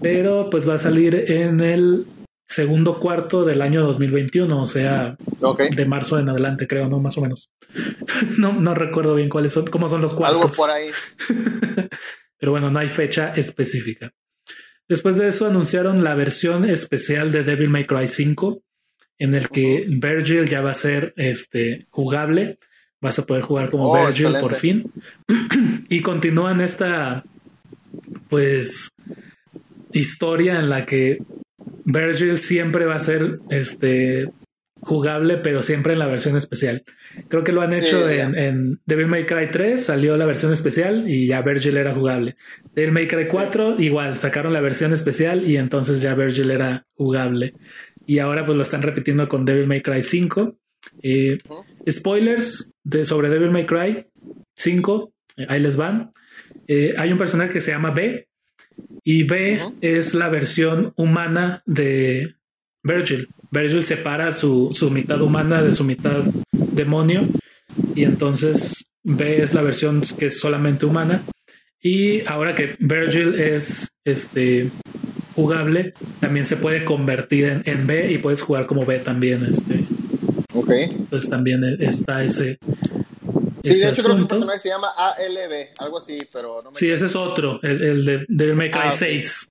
Pero 0.02 0.50
pues 0.50 0.68
va 0.68 0.76
a 0.76 0.78
salir 0.78 1.14
en 1.30 1.60
el 1.60 2.06
segundo 2.48 3.00
cuarto 3.00 3.44
del 3.44 3.62
año 3.62 3.84
2021, 3.84 4.62
o 4.62 4.68
sea, 4.68 5.18
de 5.76 5.86
marzo 5.86 6.20
en 6.20 6.30
adelante, 6.30 6.68
creo, 6.68 6.88
¿no? 6.88 7.00
Más 7.00 7.18
o 7.18 7.22
menos. 7.22 7.50
no, 8.38 8.54
no 8.54 8.74
recuerdo 8.74 9.16
bien 9.16 9.28
cuáles 9.28 9.52
son, 9.52 9.66
cómo 9.66 9.90
son 9.90 10.02
los 10.02 10.14
cuartos. 10.14 10.42
Algo 10.42 10.56
por 10.56 10.70
ahí. 10.70 10.90
Pero 12.38 12.52
bueno, 12.52 12.70
no 12.70 12.80
hay 12.80 12.90
fecha 12.90 13.34
específica. 13.34 14.12
Después 14.88 15.16
de 15.16 15.28
eso 15.28 15.48
anunciaron 15.48 16.04
la 16.04 16.14
versión 16.14 16.70
especial 16.70 17.32
de 17.32 17.44
Devil 17.44 17.70
May 17.70 17.86
Cry 17.88 18.08
5, 18.08 18.62
en 19.18 19.34
el 19.36 19.50
que 19.50 19.86
Virgil 19.88 20.48
ya 20.48 20.62
va 20.62 20.72
a 20.72 20.76
ser 20.76 21.14
este, 21.16 21.88
jugable. 21.90 22.60
Vas 23.02 23.18
a 23.18 23.26
poder 23.26 23.44
jugar 23.44 23.70
como 23.70 23.92
oh, 23.92 24.08
Virgil 24.08 24.34
por 24.40 24.56
fin. 24.56 24.92
y 25.90 26.02
continúan 26.02 26.62
esta, 26.62 27.24
pues, 28.30 28.92
historia 29.92 30.60
en 30.60 30.70
la 30.70 30.86
que 30.86 31.20
Virgil 31.86 32.38
siempre 32.38 32.86
va 32.86 32.96
a 32.96 33.00
ser 33.00 33.40
este 33.50 34.32
jugable, 34.86 35.38
pero 35.38 35.64
siempre 35.64 35.94
en 35.94 36.00
la 36.00 36.06
versión 36.06 36.38
especial. 36.38 36.84
Creo 37.28 37.44
que 37.44 37.52
lo 37.52 37.62
han 37.62 37.74
hecho 37.74 38.08
en, 38.08 38.80
Devil 38.86 39.08
May 39.08 39.26
Cry 39.26 39.50
3, 39.52 39.84
salió 39.84 40.16
la 40.16 40.28
versión 40.28 40.54
especial 40.54 41.10
y 41.10 41.28
ya 41.28 41.42
Virgil 41.42 41.78
era 41.78 41.94
jugable. 41.94 42.36
Devil 42.76 42.92
May 42.92 43.08
Cry 43.08 43.26
4, 43.28 43.80
igual, 43.80 44.18
sacaron 44.18 44.54
la 44.54 44.62
versión 44.62 44.94
especial 44.94 45.50
y 45.50 45.58
entonces 45.58 46.02
ya 46.02 46.14
Virgil 46.14 46.52
era 46.52 46.86
jugable. 46.94 47.56
Y 48.06 48.20
ahora 48.20 48.46
pues 48.46 48.56
lo 48.56 48.64
están 48.64 48.84
repitiendo 48.84 49.28
con 49.28 49.44
Devil 49.44 49.66
May 49.66 49.82
Cry 49.82 50.04
5. 50.04 50.56
Eh, 51.02 51.40
spoilers 51.90 52.70
de, 52.84 53.06
sobre 53.06 53.30
Devil 53.30 53.50
May 53.50 53.66
Cry 53.66 54.06
5, 54.56 55.14
eh, 55.38 55.46
ahí 55.50 55.60
les 55.60 55.76
van. 55.76 56.12
Eh, 56.68 56.94
hay 56.96 57.12
un 57.12 57.18
personaje 57.18 57.54
que 57.54 57.62
se 57.62 57.72
llama 57.72 57.90
B, 57.90 58.28
y 59.04 59.24
B 59.24 59.62
es 59.82 60.14
la 60.14 60.30
versión 60.30 60.94
humana 60.96 61.64
de 61.66 62.36
Virgil. 62.84 63.30
Virgil 63.56 63.86
separa 63.86 64.32
su, 64.34 64.70
su 64.72 64.90
mitad 64.90 65.22
humana 65.22 65.64
de 65.64 65.74
su 65.74 65.84
mitad 65.84 66.24
demonio 66.52 67.24
y 67.96 68.04
entonces 68.04 68.86
B 69.04 69.44
es 69.44 69.54
la 69.54 69.62
versión 69.62 70.02
que 70.02 70.28
es 70.28 70.40
solamente 70.40 70.86
humana. 70.86 71.22
Y 71.82 72.26
ahora 72.26 72.56
que 72.56 72.76
Virgil 72.80 73.36
es 73.40 73.88
este 74.04 74.72
jugable, 75.36 75.94
también 76.20 76.48
se 76.48 76.58
puede 76.58 76.84
convertir 76.84 77.46
en, 77.46 77.62
en 77.66 77.86
B 77.86 78.12
y 78.12 78.18
puedes 78.18 78.42
jugar 78.42 78.66
como 78.66 78.86
B 78.86 79.00
también. 79.00 79.46
Este. 79.46 79.86
Ok. 80.54 80.72
Entonces 80.72 81.30
también 81.30 81.64
está 81.80 82.22
ese, 82.22 82.58
Sí, 83.66 83.80
de 83.80 83.90
hecho 83.90 84.04
creo 84.04 84.16
que 84.16 84.22
el 84.22 84.28
personaje 84.28 84.60
se 84.60 84.70
llama 84.70 84.90
ALB, 84.96 85.70
algo 85.80 85.98
así, 85.98 86.20
pero 86.32 86.60
no 86.64 86.70
me 86.70 86.76
Sí, 86.76 86.90
ese 86.90 87.06
es 87.06 87.16
otro, 87.16 87.60
el, 87.64 87.84
el 87.84 88.06
de 88.06 88.26
Devil 88.28 88.56
May 88.56 88.70
Cry 88.70 88.92
6. 88.98 89.48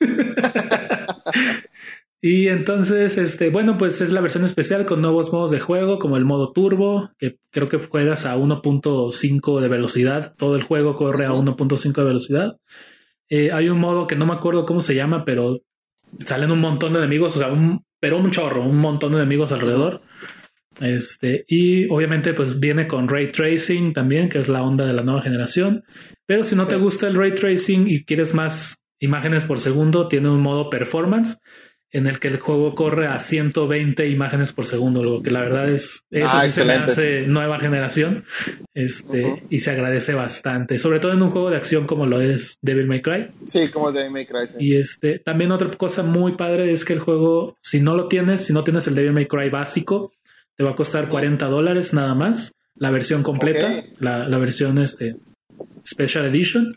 y 2.20 2.48
entonces, 2.48 3.16
este, 3.16 3.50
bueno, 3.50 3.78
pues 3.78 4.00
es 4.00 4.10
la 4.10 4.20
versión 4.20 4.44
especial 4.44 4.84
con 4.86 5.00
nuevos 5.00 5.32
modos 5.32 5.52
de 5.52 5.60
juego, 5.60 6.00
como 6.00 6.16
el 6.16 6.24
modo 6.24 6.48
turbo, 6.48 7.10
que 7.16 7.36
creo 7.50 7.68
que 7.68 7.78
juegas 7.78 8.26
a 8.26 8.36
1.5 8.36 9.60
de 9.60 9.68
velocidad, 9.68 10.34
todo 10.36 10.56
el 10.56 10.64
juego 10.64 10.96
corre 10.96 11.26
a 11.26 11.32
1.5 11.32 11.92
de 11.92 12.04
velocidad. 12.04 12.56
Eh, 13.28 13.52
hay 13.52 13.68
un 13.68 13.78
modo 13.78 14.08
que 14.08 14.16
no 14.16 14.26
me 14.26 14.34
acuerdo 14.34 14.66
cómo 14.66 14.80
se 14.80 14.96
llama, 14.96 15.24
pero 15.24 15.60
salen 16.18 16.50
un 16.50 16.60
montón 16.60 16.92
de 16.92 16.98
enemigos, 16.98 17.36
o 17.36 17.38
sea, 17.38 17.52
un, 17.52 17.84
pero 18.00 18.18
un 18.18 18.30
chorro, 18.32 18.64
un 18.64 18.78
montón 18.78 19.12
de 19.12 19.18
enemigos 19.18 19.52
alrededor. 19.52 20.02
Este, 20.80 21.44
y 21.48 21.88
obviamente 21.88 22.34
pues 22.34 22.58
viene 22.58 22.86
con 22.86 23.08
ray 23.08 23.30
tracing 23.30 23.92
también, 23.92 24.28
que 24.28 24.38
es 24.38 24.48
la 24.48 24.62
onda 24.62 24.86
de 24.86 24.92
la 24.92 25.02
nueva 25.02 25.22
generación. 25.22 25.84
Pero 26.26 26.42
si 26.42 26.56
no 26.56 26.66
te 26.66 26.76
gusta 26.76 27.06
el 27.06 27.14
ray 27.14 27.34
tracing 27.34 27.88
y 27.88 28.04
quieres 28.04 28.34
más 28.34 28.76
imágenes 28.98 29.44
por 29.44 29.60
segundo, 29.60 30.08
tiene 30.08 30.28
un 30.30 30.40
modo 30.40 30.68
performance 30.68 31.38
en 31.90 32.06
el 32.06 32.18
que 32.18 32.28
el 32.28 32.38
juego 32.38 32.74
corre 32.74 33.06
a 33.06 33.18
120 33.18 34.08
imágenes 34.08 34.52
por 34.52 34.66
segundo, 34.66 35.02
lo 35.02 35.22
que 35.22 35.30
la 35.30 35.40
verdad 35.40 35.70
es 35.70 36.04
eso 36.10 36.28
ah, 36.30 36.50
se 36.50 36.70
hace 36.70 37.26
nueva 37.26 37.58
generación 37.60 38.24
este, 38.74 39.42
y 39.48 39.60
se 39.60 39.70
agradece 39.70 40.12
bastante, 40.12 40.78
sobre 40.78 41.00
todo 41.00 41.12
en 41.12 41.22
un 41.22 41.30
juego 41.30 41.50
de 41.50 41.56
acción 41.56 41.86
como 41.86 42.06
lo 42.06 42.20
es 42.20 42.58
Devil 42.60 42.86
May 42.86 43.00
Cry. 43.00 43.28
Sí, 43.46 43.68
como 43.68 43.90
Devil 43.90 44.12
May 44.12 44.26
Cry. 44.26 44.46
Y 44.58 44.76
este, 44.76 45.18
también 45.18 45.50
otra 45.50 45.70
cosa 45.70 46.02
muy 46.02 46.36
padre 46.36 46.72
es 46.72 46.84
que 46.84 46.92
el 46.92 47.00
juego, 47.00 47.56
si 47.62 47.80
no 47.80 47.96
lo 47.96 48.08
tienes, 48.08 48.44
si 48.44 48.52
no 48.52 48.64
tienes 48.64 48.86
el 48.86 48.94
Devil 48.94 49.12
May 49.12 49.26
Cry 49.26 49.48
básico, 49.48 50.12
te 50.56 50.64
va 50.64 50.70
a 50.70 50.76
costar 50.76 51.08
40 51.08 51.46
dólares 51.46 51.94
nada 51.94 52.14
más. 52.14 52.52
La 52.74 52.90
versión 52.90 53.22
completa, 53.22 53.84
la, 53.98 54.38
versión 54.38 54.78
este, 54.78 55.16
Special 55.86 56.26
Edition. 56.26 56.74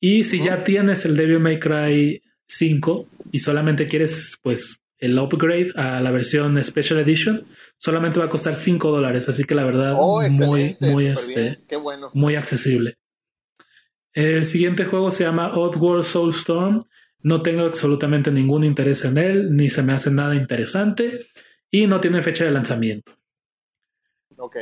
Y 0.00 0.24
si 0.24 0.42
ya 0.42 0.62
tienes 0.62 1.04
el 1.04 1.16
Devil 1.16 1.40
May 1.40 1.58
Cry 1.58 2.22
5 2.46 3.06
y 3.32 3.38
solamente 3.38 3.86
quieres 3.86 4.38
pues 4.42 4.78
el 4.98 5.18
upgrade 5.18 5.72
a 5.74 6.00
la 6.00 6.10
versión 6.10 6.62
Special 6.62 7.00
Edition, 7.00 7.46
solamente 7.76 8.18
va 8.18 8.26
a 8.26 8.30
costar 8.30 8.56
5 8.56 8.90
dólares. 8.90 9.28
Así 9.28 9.44
que 9.44 9.54
la 9.54 9.64
verdad, 9.64 9.94
oh, 9.98 10.22
muy, 10.30 10.76
muy, 10.80 11.06
este, 11.06 11.58
muy 12.14 12.36
accesible. 12.36 12.96
El 14.12 14.44
siguiente 14.44 14.84
juego 14.84 15.10
se 15.10 15.24
llama 15.24 15.52
Oddworld 15.54 16.04
Soulstorm. 16.04 16.80
No 17.20 17.42
tengo 17.42 17.62
absolutamente 17.62 18.30
ningún 18.30 18.64
interés 18.64 19.04
en 19.04 19.18
él, 19.18 19.50
ni 19.50 19.68
se 19.68 19.82
me 19.82 19.92
hace 19.92 20.10
nada 20.10 20.34
interesante 20.34 21.26
y 21.70 21.86
no 21.86 22.00
tiene 22.00 22.22
fecha 22.22 22.44
de 22.44 22.52
lanzamiento. 22.52 23.12
Ok. 24.36 24.56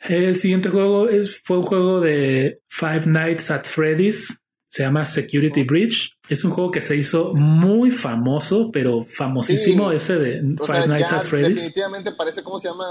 El 0.00 0.36
siguiente 0.36 0.70
juego 0.70 1.08
es, 1.08 1.40
fue 1.44 1.58
un 1.58 1.64
juego 1.64 2.00
de 2.00 2.60
Five 2.68 3.06
Nights 3.06 3.50
at 3.50 3.64
Freddy's. 3.64 4.34
Se 4.74 4.82
llama 4.82 5.04
Security 5.04 5.62
Breach. 5.62 6.10
Es 6.28 6.42
un 6.42 6.50
juego 6.50 6.72
que 6.72 6.80
se 6.80 6.96
hizo 6.96 7.32
muy 7.32 7.92
famoso, 7.92 8.70
pero 8.72 9.04
famosísimo 9.04 9.92
ese 9.92 10.14
de 10.14 10.40
Five 10.66 10.88
Nights 10.88 11.12
at 11.12 11.26
Freddy's. 11.26 11.54
Definitivamente 11.54 12.10
parece 12.18 12.42
como 12.42 12.58
se 12.58 12.70
llama. 12.70 12.84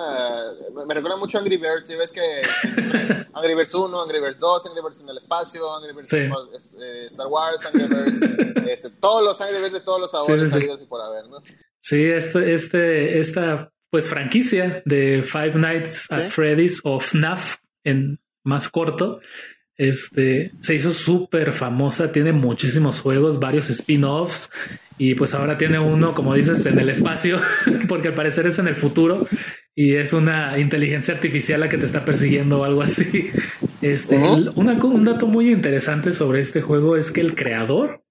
Me 0.88 0.94
recuerda 0.94 1.18
mucho 1.18 1.38
a 1.38 1.42
Angry 1.42 1.58
Birds. 1.58 1.90
Si 1.90 1.96
ves 1.98 2.14
que 2.14 2.22
Angry 3.34 3.54
Birds 3.54 3.76
1, 3.76 4.02
Angry 4.02 4.22
Birds 4.22 4.40
2, 4.40 4.66
Angry 4.68 4.82
Birds 4.82 5.02
en 5.02 5.10
el 5.10 5.18
espacio, 5.18 5.76
Angry 5.76 5.94
Birds 5.94 6.14
eh, 6.14 7.06
Star 7.08 7.28
Wars, 7.28 7.66
Angry 7.66 7.88
Birds. 7.90 8.22
este, 8.70 8.90
todos 9.02 9.22
los 9.22 9.42
Angry 9.42 9.60
Birds 9.60 9.74
de 9.74 9.82
todos 9.82 10.00
los 10.00 10.12
sabores 10.12 10.52
salidos 10.52 10.82
y 10.82 10.86
por 10.86 11.02
haber, 11.02 11.28
¿no? 11.28 11.40
Sí, 11.82 12.02
este, 12.02 12.54
este, 12.54 13.20
esta 13.20 13.74
pues 13.90 14.08
franquicia 14.08 14.82
de 14.86 15.22
Five 15.22 15.56
Nights 15.56 16.08
at 16.10 16.28
Freddy's 16.28 16.80
o 16.86 17.02
FNAF 17.02 17.58
en 17.84 18.22
más 18.46 18.70
corto, 18.70 19.20
este, 19.78 20.52
se 20.62 20.76
hizo 20.76 20.94
súper 20.94 21.54
famosa, 21.54 22.12
tiene 22.12 22.32
muchísimos 22.32 23.00
juegos, 23.00 23.40
varios 23.40 23.70
spin-offs 23.70 24.50
y 24.98 25.16
pues 25.16 25.34
ahora 25.34 25.58
tiene 25.58 25.80
uno, 25.80 26.14
como 26.14 26.34
dices, 26.36 26.66
en 26.66 26.80
el 26.80 26.90
espacio, 26.90 27.42
porque 27.88 28.10
al 28.10 28.14
parecer 28.14 28.48
es 28.48 28.60
en 28.60 28.68
el 28.68 28.76
futuro 28.76 29.28
y 29.76 29.96
es 29.96 30.14
una 30.14 30.60
inteligencia 30.60 31.14
artificial 31.14 31.60
la 31.60 31.70
que 31.70 31.78
te 31.78 31.86
está 31.86 32.06
persiguiendo 32.06 32.62
o 32.62 32.64
algo 32.64 32.84
así. 32.84 33.32
Este, 33.82 34.16
un 34.16 35.04
dato 35.04 35.28
muy 35.28 35.52
interesante 35.52 36.14
sobre 36.14 36.42
este 36.42 36.62
juego 36.62 36.96
es 36.96 37.12
que 37.12 37.22
el 37.22 37.34
creador 37.34 38.04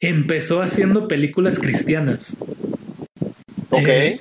empezó 0.00 0.60
haciendo 0.60 1.06
películas 1.06 1.58
cristianas. 1.58 2.36
Ok. 3.70 3.88
Eh, 3.88 4.20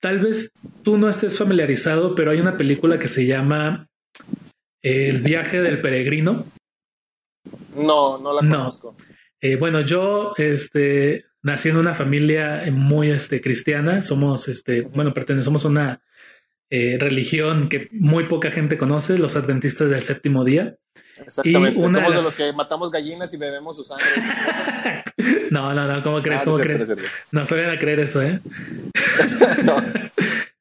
tal 0.00 0.20
vez 0.20 0.50
tú 0.82 0.96
no 0.96 1.08
estés 1.08 1.38
familiarizado, 1.38 2.14
pero 2.14 2.30
hay 2.30 2.40
una 2.40 2.56
película 2.56 2.98
que 2.98 3.08
se 3.08 3.26
llama 3.26 3.88
El 4.84 5.22
viaje 5.22 5.62
del 5.62 5.80
peregrino. 5.80 6.44
No, 7.74 8.18
no 8.18 8.34
la 8.34 8.40
conozco. 8.40 8.94
Eh, 9.40 9.56
bueno, 9.56 9.80
yo 9.80 10.34
este, 10.36 11.24
nací 11.42 11.70
en 11.70 11.78
una 11.78 11.94
familia 11.94 12.62
muy 12.70 13.10
este, 13.10 13.40
cristiana. 13.40 14.02
Somos, 14.02 14.46
este, 14.46 14.82
bueno, 14.82 15.14
pertenecemos 15.14 15.64
a 15.64 15.68
una 15.68 16.02
eh, 16.68 16.98
religión 17.00 17.70
que 17.70 17.88
muy 17.92 18.24
poca 18.28 18.50
gente 18.50 18.76
conoce, 18.76 19.16
los 19.16 19.36
adventistas 19.36 19.88
del 19.88 20.02
séptimo 20.02 20.44
día. 20.44 20.76
Exactamente. 21.16 21.80
Somos 21.80 22.14
de, 22.14 22.22
los 22.22 22.36
que 22.36 22.52
matamos 22.52 22.90
gallinas 22.90 23.32
y 23.32 23.38
bebemos 23.38 23.76
su 23.76 23.84
sangre. 23.84 24.04
no, 25.50 25.72
no, 25.72 25.88
no, 25.88 26.02
¿cómo 26.02 26.20
crees? 26.20 26.42
¿Cómo 26.42 26.58
crees? 26.58 26.94
No 27.32 27.46
se 27.46 27.54
vayan 27.54 27.70
a 27.70 27.78
creer 27.78 28.00
eso, 28.00 28.20
¿eh? 28.20 28.38
no. 29.64 29.78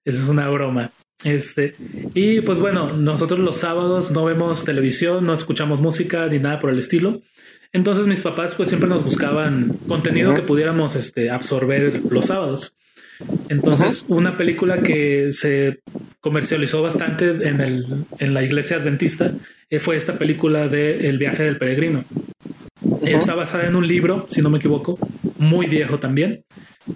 Eso 0.06 0.22
es 0.22 0.30
una 0.30 0.50
broma. 0.50 0.92
Este, 1.24 1.76
y 2.14 2.42
pues 2.42 2.60
bueno, 2.60 2.94
nosotros 2.94 3.40
los 3.40 3.58
sábados 3.58 4.12
no 4.12 4.26
vemos 4.26 4.66
televisión, 4.66 5.26
no 5.26 5.34
escuchamos 5.34 5.80
música 5.80 6.28
ni 6.28 6.40
nada 6.40 6.60
por 6.60 6.70
el 6.70 6.80
estilo. 6.80 7.22
Entonces 7.72 8.06
mis 8.06 8.20
papás 8.20 8.54
pues 8.56 8.70
siempre 8.70 8.90
nos 8.90 9.04
buscaban 9.04 9.72
contenido 9.88 10.36
que 10.36 10.42
pudiéramos 10.42 10.96
este, 10.96 11.30
absorber 11.30 12.02
los 12.10 12.26
sábados. 12.26 12.74
Entonces, 13.50 14.04
una 14.08 14.38
película 14.38 14.82
que 14.82 15.32
se 15.32 15.80
comercializó 16.20 16.82
bastante 16.82 17.30
en, 17.48 17.62
el, 17.62 18.06
en 18.20 18.34
la 18.34 18.44
iglesia 18.44 18.78
adventista 18.78 19.32
eh, 19.70 19.80
fue 19.80 19.98
esta 19.98 20.18
película 20.18 20.68
de 20.68 21.08
El 21.08 21.18
viaje 21.18 21.44
del 21.44 21.58
peregrino. 21.58 22.04
Está 23.02 23.36
basada 23.36 23.68
en 23.68 23.76
un 23.76 23.88
libro, 23.88 24.26
si 24.30 24.42
no 24.42 24.50
me 24.50 24.58
equivoco, 24.58 24.98
muy 25.38 25.68
viejo 25.68 26.00
también. 26.00 26.44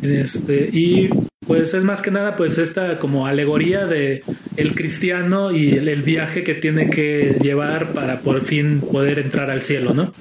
Este, 0.02 0.70
y 0.72 1.10
pues 1.46 1.74
es 1.74 1.84
más 1.84 2.02
que 2.02 2.12
nada 2.12 2.36
pues 2.36 2.58
esta 2.58 2.98
como 2.98 3.26
alegoría 3.26 3.86
de 3.86 4.22
el 4.58 4.76
cristiano 4.76 5.52
y 5.52 5.78
el, 5.78 6.02
viaje 6.02 6.44
que 6.44 6.56
tiene 6.56 6.90
que 6.90 7.38
llevar 7.42 7.94
para 7.94 8.20
por 8.20 8.44
fin 8.44 8.82
poder 8.82 9.20
entrar 9.20 9.50
al 9.50 9.62
cielo, 9.62 9.94
¿no? 9.94 10.12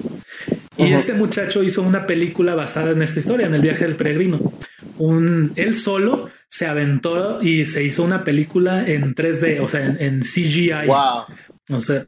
Y 0.77 0.93
este 0.93 1.13
muchacho 1.13 1.63
hizo 1.63 1.81
una 1.81 2.05
película 2.05 2.53
basada 2.53 2.91
en 2.91 3.01
esta 3.01 3.19
historia, 3.19 3.47
en 3.47 3.55
el 3.55 3.61
viaje 3.61 3.83
del 3.83 3.95
peregrino. 3.95 4.53
Un, 4.99 5.51
él 5.55 5.75
solo 5.75 6.29
se 6.47 6.67
aventó 6.67 7.41
y 7.41 7.65
se 7.65 7.83
hizo 7.83 8.03
una 8.03 8.23
película 8.23 8.85
en 8.85 9.15
3D, 9.15 9.59
o 9.59 9.67
sea, 9.67 9.85
en, 9.85 9.97
en 9.99 10.21
CGI. 10.21 10.87
Wow. 10.87 11.75
O 11.75 11.79
sea, 11.79 12.05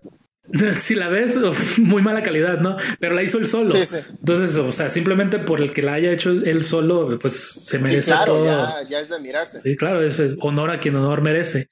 si 0.81 0.95
la 0.95 1.09
ves, 1.09 1.35
muy 1.77 2.01
mala 2.01 2.23
calidad, 2.23 2.59
¿no? 2.59 2.77
Pero 2.99 3.15
la 3.15 3.23
hizo 3.23 3.37
él 3.37 3.45
solo. 3.45 3.67
Sí, 3.67 3.85
sí. 3.85 3.97
Entonces, 4.09 4.55
o 4.55 4.71
sea, 4.71 4.89
simplemente 4.89 5.39
por 5.39 5.61
el 5.61 5.73
que 5.73 5.81
la 5.81 5.93
haya 5.93 6.11
hecho 6.11 6.31
él 6.31 6.63
solo, 6.63 7.17
pues 7.19 7.33
se 7.33 7.77
merece 7.79 8.03
sí, 8.03 8.11
claro, 8.11 8.45
Ya, 8.45 8.69
ya, 8.89 8.99
es 8.99 9.09
de 9.09 9.15
admirarse. 9.15 9.61
Sí, 9.61 9.75
claro, 9.75 10.01
es 10.01 10.19
honor 10.39 10.71
a 10.71 10.79
quien 10.79 10.95
honor 10.95 11.21
merece. 11.21 11.69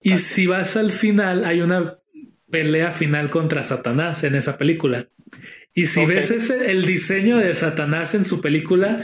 Y 0.00 0.18
si 0.18 0.46
vas 0.46 0.76
al 0.76 0.92
final, 0.92 1.44
hay 1.44 1.60
una 1.60 1.98
pelea 2.50 2.92
final 2.92 3.30
contra 3.30 3.64
Satanás 3.64 4.22
en 4.22 4.34
esa 4.34 4.56
película. 4.58 5.08
Y 5.76 5.86
si 5.86 6.06
ves 6.06 6.30
ese, 6.30 6.70
el 6.70 6.86
diseño 6.86 7.38
de 7.38 7.52
Satanás 7.56 8.14
en 8.14 8.24
su 8.24 8.40
película, 8.40 9.00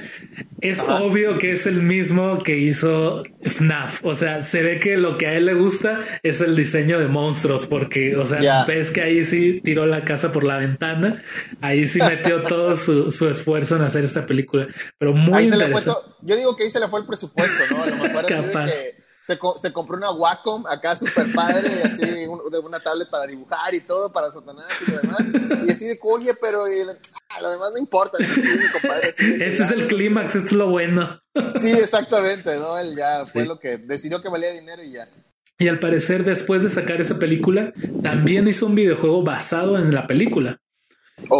es 0.60 0.78
obvio 0.78 1.36
que 1.36 1.52
es 1.52 1.66
el 1.66 1.82
mismo 1.82 2.44
que 2.44 2.58
hizo 2.58 3.24
FNAF. 3.42 4.04
O 4.04 4.14
sea, 4.14 4.42
se 4.42 4.62
ve 4.62 4.78
que 4.78 4.96
lo 4.96 5.18
que 5.18 5.26
a 5.26 5.34
él 5.34 5.46
le 5.46 5.54
gusta 5.54 5.98
es 6.22 6.40
el 6.40 6.54
diseño 6.54 7.00
de 7.00 7.08
monstruos, 7.08 7.66
porque, 7.66 8.14
o 8.14 8.24
sea, 8.24 8.64
ves 8.66 8.92
que 8.92 9.02
ahí 9.02 9.24
sí 9.24 9.60
tiró 9.64 9.84
la 9.84 10.04
casa 10.04 10.30
por 10.30 10.44
la 10.44 10.58
ventana, 10.58 11.20
ahí 11.60 11.88
sí 11.88 11.98
metió 11.98 12.42
todo 12.48 12.76
su, 12.76 13.28
esfuerzo 13.28 13.74
en 13.74 13.82
hacer 13.82 14.04
esta 14.04 14.24
película. 14.24 14.68
Pero 14.96 15.12
muy 15.12 15.42
interesante. 15.42 15.90
yo 16.22 16.36
digo 16.36 16.54
que 16.54 16.62
ahí 16.62 16.70
se 16.70 16.78
le 16.78 16.86
fue 16.86 17.00
el 17.00 17.06
presupuesto, 17.06 17.64
¿no? 17.68 17.82
A 17.82 17.86
lo 17.86 17.96
mejor 17.96 18.26
Capaz 18.26 18.70
se, 19.22 19.38
se 19.56 19.72
compró 19.72 19.96
una 19.96 20.10
Wacom 20.12 20.66
acá 20.66 20.96
super 20.96 21.32
padre, 21.32 21.82
así, 21.84 22.04
de 22.04 22.58
una 22.62 22.80
tablet 22.80 23.08
para 23.08 23.26
dibujar 23.26 23.74
y 23.74 23.80
todo, 23.80 24.12
para 24.12 24.30
Satanás 24.30 24.66
y 24.86 24.90
lo 24.90 24.98
demás. 24.98 25.66
Y 25.66 25.70
así 25.70 25.86
de, 25.86 25.98
oye, 26.02 26.32
pero 26.40 26.64
ah, 26.64 27.40
lo 27.40 27.50
demás 27.50 27.70
no 27.72 27.78
importa, 27.78 28.18
Este 28.18 29.46
es 29.46 29.70
el 29.70 29.88
clímax, 29.88 30.34
esto 30.34 30.48
es 30.48 30.52
lo 30.52 30.70
bueno. 30.70 31.20
Sí, 31.54 31.72
exactamente, 31.72 32.56
¿no? 32.56 32.78
Él 32.78 32.96
ya 32.96 33.24
fue 33.24 33.44
lo 33.44 33.58
que 33.58 33.78
decidió 33.78 34.20
que 34.22 34.28
valía 34.28 34.52
dinero 34.52 34.82
y 34.82 34.92
ya. 34.92 35.08
Y 35.58 35.68
al 35.68 35.78
parecer, 35.78 36.24
después 36.24 36.62
de 36.62 36.70
sacar 36.70 37.02
esa 37.02 37.18
película, 37.18 37.70
también 38.02 38.48
hizo 38.48 38.64
un 38.64 38.74
videojuego 38.74 39.22
basado 39.22 39.76
en 39.76 39.94
la 39.94 40.06
película. 40.06 40.58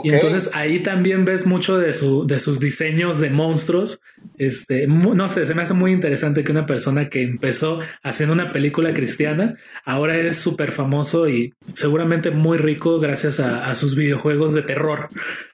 Y 0.02 0.12
entonces 0.12 0.50
ahí 0.52 0.82
también 0.82 1.24
ves 1.24 1.46
mucho 1.46 1.76
de, 1.76 1.92
su, 1.92 2.26
de 2.26 2.38
sus 2.38 2.60
diseños 2.60 3.18
de 3.18 3.30
monstruos. 3.30 4.00
Este, 4.36 4.86
no 4.86 5.28
sé, 5.28 5.46
se 5.46 5.54
me 5.54 5.62
hace 5.62 5.74
muy 5.74 5.92
interesante 5.92 6.44
que 6.44 6.52
una 6.52 6.66
persona 6.66 7.08
que 7.08 7.22
empezó 7.22 7.78
haciendo 8.02 8.34
una 8.34 8.52
película 8.52 8.92
cristiana 8.92 9.56
ahora 9.84 10.16
es 10.18 10.38
súper 10.38 10.72
famoso 10.72 11.28
y 11.28 11.54
seguramente 11.74 12.30
muy 12.30 12.58
rico 12.58 12.98
gracias 13.00 13.40
a, 13.40 13.74
sus 13.74 13.94
videojuegos 13.94 14.52
de 14.52 14.62
terror. 14.62 15.08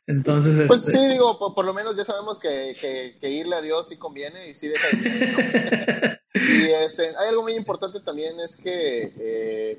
Entonces, 0.06 0.66
pues 0.66 0.86
este 0.86 0.98
sí, 0.98 1.08
digo, 1.08 1.38
por, 1.54 1.64
lo 1.64 1.74
menos 1.74 1.96
ya 1.96 2.04
sabemos 2.04 2.38
que, 2.38 2.76
que, 3.20 3.28
irle 3.28 3.56
a 3.56 3.60
Dios 3.60 3.88
sí 3.88 3.96
conviene 3.96 4.48
y 4.48 4.54
sí 4.54 4.68
deja 4.68 4.88
dinero. 4.96 5.38
y 6.34 6.66
este, 6.84 7.08
hay 7.08 7.28
algo 7.28 7.42
muy 7.42 7.54
importante 7.54 8.00
también 8.00 8.38
es 8.40 8.56
que, 8.56 9.12
eh, 9.18 9.78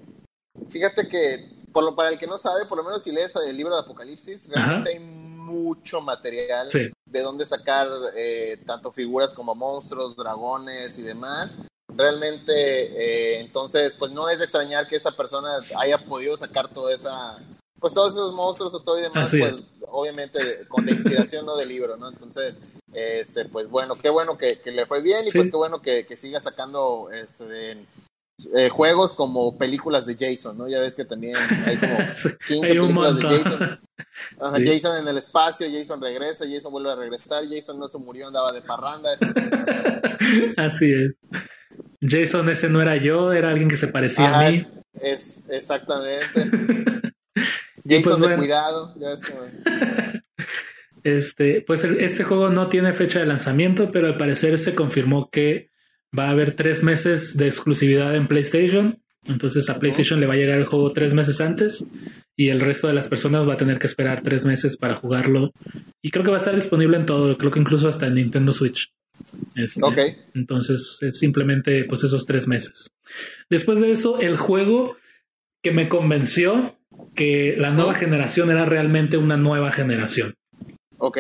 fíjate 0.69 1.07
que 1.07 1.56
por 1.77 1.83
lo, 1.83 1.95
para 1.95 2.09
el 2.09 2.17
que 2.17 2.25
no 2.25 2.39
sabe, 2.39 2.65
por 2.65 2.79
lo 2.79 2.83
menos 2.83 3.03
si 3.03 3.11
lees 3.11 3.35
el 3.35 3.55
libro 3.55 3.75
de 3.75 3.81
Apocalipsis, 3.81 4.49
realmente 4.49 4.89
hay 4.89 4.99
mucho 4.99 6.01
material 6.01 6.67
de 6.69 7.21
dónde 7.21 7.45
sacar 7.45 7.87
eh, 8.15 8.59
tanto 8.65 8.91
figuras 8.91 9.31
como 9.31 9.53
monstruos, 9.53 10.15
dragones 10.15 10.97
y 10.97 11.03
demás. 11.03 11.59
Realmente, 11.95 12.51
eh, 12.55 13.41
entonces, 13.41 13.93
pues 13.93 14.11
no 14.11 14.27
es 14.27 14.39
de 14.39 14.45
extrañar 14.45 14.87
que 14.87 14.95
esta 14.95 15.11
persona 15.11 15.49
haya 15.77 16.03
podido 16.03 16.35
sacar 16.35 16.67
toda 16.67 16.95
esa, 16.95 17.37
pues 17.79 17.93
todos 17.93 18.13
esos 18.13 18.33
monstruos 18.33 18.73
o 18.73 18.79
todo 18.79 18.97
y 18.97 19.03
demás, 19.03 19.29
pues 19.29 19.61
obviamente 19.89 20.67
con 20.67 20.83
de 20.83 20.93
inspiración 20.93 21.45
no 21.45 21.55
del 21.57 21.69
libro, 21.69 21.95
¿no? 21.95 22.09
Entonces, 22.09 22.59
este, 22.91 23.45
pues 23.45 23.69
bueno, 23.69 23.99
qué 23.99 24.09
bueno 24.09 24.35
que, 24.35 24.59
le 24.65 24.87
fue 24.87 25.03
bien 25.03 25.27
y 25.27 25.31
pues 25.31 25.51
qué 25.51 25.57
bueno 25.57 25.79
que, 25.79 26.07
que 26.07 26.17
siga 26.17 26.39
sacando 26.41 27.11
este 27.11 27.45
de 27.45 27.85
eh, 28.55 28.69
juegos 28.69 29.13
como 29.13 29.57
películas 29.57 30.05
de 30.05 30.15
Jason, 30.15 30.57
¿no? 30.57 30.67
Ya 30.67 30.79
ves 30.79 30.95
que 30.95 31.05
también 31.05 31.35
hay 31.65 31.77
como 31.77 31.97
15 32.47 32.67
películas 32.67 33.15
de 33.15 33.23
Jason. 33.23 33.79
Jason 34.63 34.97
en 35.01 35.07
el 35.07 35.17
espacio, 35.17 35.67
Jason 35.71 35.99
regresa, 35.99 36.45
Jason 36.47 36.71
vuelve 36.71 36.91
a 36.91 36.95
regresar, 36.95 37.43
Jason 37.49 37.79
no 37.79 37.87
se 37.87 37.97
murió, 37.97 38.27
andaba 38.27 38.51
de 38.51 38.61
parranda. 38.61 39.09
Así 40.57 40.91
es. 40.91 41.17
Jason 41.99 42.47
ese 42.49 42.69
no 42.69 42.79
era 42.79 42.95
yo, 43.01 43.33
era 43.33 43.49
alguien 43.49 43.69
que 43.69 43.77
se 43.77 43.87
parecía 43.87 44.39
a 44.39 44.49
mí. 44.49 44.57
Es, 45.01 45.43
exactamente. 45.49 46.27
Jason 47.89 48.19
pues 48.19 48.29
de 48.29 48.35
cuidado, 48.35 48.93
ya 48.99 49.09
ves 49.09 49.21
como... 49.23 49.41
Este, 51.03 51.63
pues 51.65 51.83
este 51.83 52.23
juego 52.23 52.49
no 52.49 52.69
tiene 52.69 52.93
fecha 52.93 53.19
de 53.19 53.25
lanzamiento, 53.25 53.87
pero 53.87 54.07
al 54.07 54.17
parecer 54.17 54.57
se 54.57 54.75
confirmó 54.75 55.29
que 55.31 55.69
va 56.17 56.27
a 56.27 56.31
haber 56.31 56.55
tres 56.55 56.83
meses 56.83 57.35
de 57.35 57.47
exclusividad 57.47 58.15
en 58.15 58.27
PlayStation. 58.27 58.99
Entonces 59.27 59.69
a 59.69 59.79
PlayStation 59.79 60.19
le 60.19 60.27
va 60.27 60.35
a 60.35 60.37
llegar 60.37 60.57
el 60.57 60.65
juego 60.65 60.93
tres 60.93 61.13
meses 61.13 61.41
antes 61.41 61.83
y 62.35 62.49
el 62.49 62.61
resto 62.61 62.87
de 62.87 62.93
las 62.93 63.07
personas 63.07 63.47
va 63.47 63.53
a 63.53 63.57
tener 63.57 63.79
que 63.79 63.87
esperar 63.87 64.21
tres 64.21 64.45
meses 64.45 64.77
para 64.77 64.95
jugarlo. 64.95 65.51
Y 66.01 66.11
creo 66.11 66.23
que 66.23 66.31
va 66.31 66.37
a 66.37 66.39
estar 66.39 66.55
disponible 66.55 66.97
en 66.97 67.05
todo, 67.05 67.37
creo 67.37 67.51
que 67.51 67.59
incluso 67.59 67.87
hasta 67.87 68.07
en 68.07 68.13
Nintendo 68.13 68.53
Switch. 68.53 68.89
Este, 69.55 69.83
ok. 69.83 69.97
Entonces 70.35 70.97
es 71.01 71.17
simplemente 71.17 71.83
pues 71.85 72.03
esos 72.03 72.25
tres 72.25 72.47
meses. 72.47 72.89
Después 73.49 73.79
de 73.79 73.91
eso, 73.91 74.19
el 74.19 74.37
juego 74.37 74.95
que 75.63 75.71
me 75.71 75.89
convenció 75.89 76.77
que 77.15 77.55
la 77.57 77.71
nueva 77.71 77.95
generación 77.95 78.51
era 78.51 78.65
realmente 78.65 79.17
una 79.17 79.37
nueva 79.37 79.71
generación. 79.71 80.35
Ok. 80.99 81.17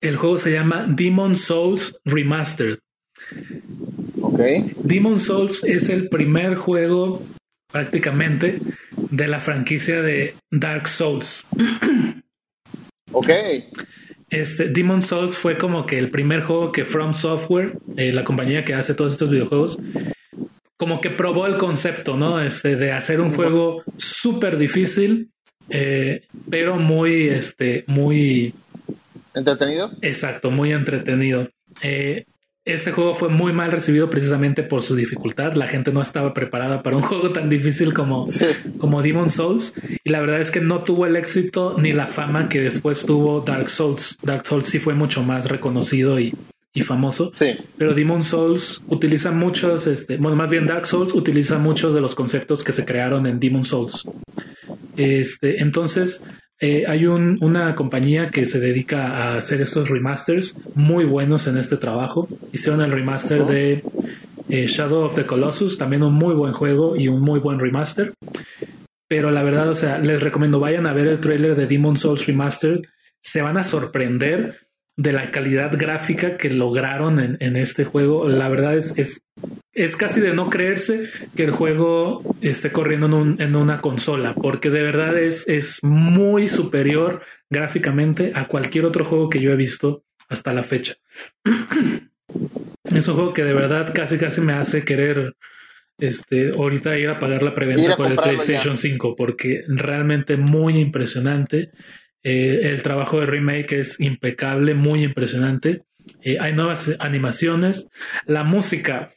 El 0.00 0.16
juego 0.16 0.38
se 0.38 0.50
llama 0.50 0.86
Demon 0.88 1.36
Souls 1.36 1.96
Remastered. 2.04 2.78
Ok. 4.20 4.40
Demon 4.82 5.20
Souls 5.20 5.62
es 5.64 5.88
el 5.88 6.08
primer 6.08 6.56
juego 6.56 7.22
prácticamente 7.70 8.60
de 8.96 9.28
la 9.28 9.40
franquicia 9.40 10.00
de 10.02 10.34
Dark 10.50 10.88
Souls. 10.88 11.44
ok. 13.12 13.30
Este, 14.30 14.68
Demon 14.68 15.02
Souls 15.02 15.36
fue 15.36 15.56
como 15.56 15.86
que 15.86 15.98
el 15.98 16.10
primer 16.10 16.42
juego 16.42 16.72
que 16.72 16.84
From 16.84 17.14
Software, 17.14 17.78
eh, 17.96 18.12
la 18.12 18.24
compañía 18.24 18.64
que 18.64 18.74
hace 18.74 18.94
todos 18.94 19.12
estos 19.12 19.30
videojuegos, 19.30 19.78
como 20.76 21.00
que 21.00 21.10
probó 21.10 21.46
el 21.46 21.56
concepto, 21.56 22.16
¿no? 22.16 22.40
Este, 22.42 22.76
de 22.76 22.92
hacer 22.92 23.20
un 23.20 23.34
juego 23.34 23.82
súper 23.96 24.58
difícil, 24.58 25.30
eh, 25.68 26.22
pero 26.50 26.76
muy, 26.76 27.28
este, 27.28 27.84
muy... 27.86 28.54
¿Entretenido? 29.34 29.90
Exacto, 30.02 30.50
muy 30.50 30.72
entretenido. 30.72 31.48
Eh, 31.82 32.24
este 32.66 32.90
juego 32.90 33.14
fue 33.14 33.28
muy 33.28 33.52
mal 33.52 33.70
recibido 33.70 34.10
precisamente 34.10 34.64
por 34.64 34.82
su 34.82 34.96
dificultad. 34.96 35.54
La 35.54 35.68
gente 35.68 35.92
no 35.92 36.02
estaba 36.02 36.34
preparada 36.34 36.82
para 36.82 36.96
un 36.96 37.02
juego 37.04 37.30
tan 37.30 37.48
difícil 37.48 37.94
como, 37.94 38.24
como 38.78 39.02
Demon 39.02 39.30
Souls. 39.30 39.72
Y 40.04 40.10
la 40.10 40.20
verdad 40.20 40.40
es 40.40 40.50
que 40.50 40.60
no 40.60 40.82
tuvo 40.82 41.06
el 41.06 41.14
éxito 41.14 41.76
ni 41.78 41.92
la 41.92 42.08
fama 42.08 42.48
que 42.48 42.60
después 42.60 43.06
tuvo 43.06 43.40
Dark 43.40 43.70
Souls. 43.70 44.18
Dark 44.20 44.44
Souls 44.46 44.66
sí 44.66 44.80
fue 44.80 44.94
mucho 44.94 45.22
más 45.22 45.46
reconocido 45.46 46.18
y, 46.18 46.34
y 46.74 46.82
famoso. 46.82 47.30
Sí. 47.36 47.52
Pero 47.78 47.94
Demon 47.94 48.24
Souls 48.24 48.82
utiliza 48.88 49.30
muchos, 49.30 49.86
este, 49.86 50.16
bueno, 50.16 50.36
más 50.36 50.50
bien 50.50 50.66
Dark 50.66 50.86
Souls 50.86 51.14
utiliza 51.14 51.58
muchos 51.58 51.94
de 51.94 52.00
los 52.00 52.16
conceptos 52.16 52.64
que 52.64 52.72
se 52.72 52.84
crearon 52.84 53.28
en 53.28 53.38
Demon 53.38 53.64
Souls. 53.64 54.04
Este, 54.96 55.62
entonces, 55.62 56.20
eh, 56.58 56.84
hay 56.88 57.06
una 57.06 57.74
compañía 57.74 58.30
que 58.30 58.46
se 58.46 58.58
dedica 58.58 59.08
a 59.08 59.36
hacer 59.36 59.60
estos 59.60 59.90
remasters 59.90 60.54
muy 60.74 61.04
buenos 61.04 61.46
en 61.46 61.58
este 61.58 61.76
trabajo. 61.76 62.28
Hicieron 62.52 62.80
el 62.80 62.92
remaster 62.92 63.44
de 63.44 63.82
eh, 64.48 64.66
Shadow 64.66 65.04
of 65.04 65.14
the 65.14 65.26
Colossus, 65.26 65.76
también 65.76 66.02
un 66.02 66.14
muy 66.14 66.34
buen 66.34 66.54
juego 66.54 66.96
y 66.96 67.08
un 67.08 67.20
muy 67.20 67.40
buen 67.40 67.60
remaster. 67.60 68.14
Pero 69.08 69.30
la 69.30 69.42
verdad, 69.42 69.68
o 69.68 69.74
sea, 69.74 69.98
les 69.98 70.22
recomiendo 70.22 70.58
vayan 70.58 70.86
a 70.86 70.94
ver 70.94 71.08
el 71.08 71.20
trailer 71.20 71.56
de 71.56 71.66
Demon 71.66 71.96
Souls 71.96 72.26
Remastered. 72.26 72.80
Se 73.20 73.42
van 73.42 73.58
a 73.58 73.62
sorprender 73.62 74.65
de 74.96 75.12
la 75.12 75.30
calidad 75.30 75.76
gráfica 75.76 76.36
que 76.36 76.48
lograron 76.48 77.36
en, 77.38 77.56
este 77.56 77.84
juego. 77.84 78.28
La 78.28 78.48
verdad 78.48 78.76
es, 78.76 78.92
es, 78.96 79.22
es, 79.72 79.94
casi 79.94 80.20
de 80.20 80.32
no 80.32 80.48
creerse 80.48 81.10
que 81.36 81.44
el 81.44 81.50
juego 81.50 82.22
esté 82.40 82.72
corriendo 82.72 83.06
en, 83.20 83.36
en, 83.40 83.56
una 83.56 83.82
consola, 83.82 84.34
porque 84.34 84.70
de 84.70 84.82
verdad 84.82 85.18
es, 85.18 85.44
es 85.46 85.78
muy 85.82 86.48
superior 86.48 87.22
gráficamente 87.50 88.32
a 88.34 88.46
cualquier 88.46 88.86
otro 88.86 89.04
juego 89.04 89.28
que 89.28 89.40
yo 89.40 89.52
he 89.52 89.56
visto 89.56 90.04
hasta 90.28 90.54
la 90.54 90.62
fecha. 90.62 90.96
es 92.84 93.08
un 93.08 93.14
juego 93.14 93.34
que 93.34 93.44
de 93.44 93.54
verdad 93.54 93.92
casi 93.94 94.18
casi 94.18 94.40
me 94.40 94.54
hace 94.54 94.84
querer 94.84 95.34
este 95.98 96.50
ahorita 96.50 96.98
ir 96.98 97.08
a 97.08 97.18
pagar 97.18 97.42
la 97.42 97.54
preventa 97.54 97.96
por 97.96 98.10
el 98.10 98.16
PlayStation 98.16 98.76
5 98.76 99.16
porque 99.16 99.64
realmente 99.66 100.36
muy 100.36 100.78
impresionante 100.78 101.70
eh, 102.28 102.70
el 102.70 102.82
trabajo 102.82 103.20
de 103.20 103.26
remake 103.26 103.78
es 103.78 104.00
impecable, 104.00 104.74
muy 104.74 105.04
impresionante. 105.04 105.82
Eh, 106.22 106.38
hay 106.40 106.54
nuevas 106.54 106.90
animaciones. 106.98 107.86
La 108.26 108.42
música, 108.42 109.12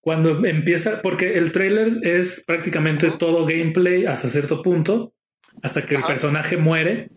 cuando 0.00 0.46
empieza, 0.46 1.02
porque 1.02 1.36
el 1.36 1.50
trailer 1.50 1.98
es 2.02 2.40
prácticamente 2.46 3.10
todo 3.18 3.44
gameplay 3.44 4.06
hasta 4.06 4.30
cierto 4.30 4.62
punto, 4.62 5.12
hasta 5.60 5.84
que 5.84 5.96
el 5.96 6.04
personaje 6.04 6.56
muere. 6.56 7.08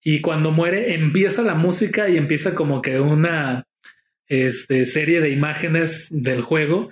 Y 0.00 0.20
cuando 0.20 0.52
muere, 0.52 0.94
empieza 0.94 1.42
la 1.42 1.56
música 1.56 2.08
y 2.08 2.16
empieza 2.16 2.54
como 2.54 2.82
que 2.82 3.00
una 3.00 3.66
este, 4.28 4.86
serie 4.86 5.22
de 5.22 5.30
imágenes 5.30 6.06
del 6.10 6.40
juego. 6.40 6.90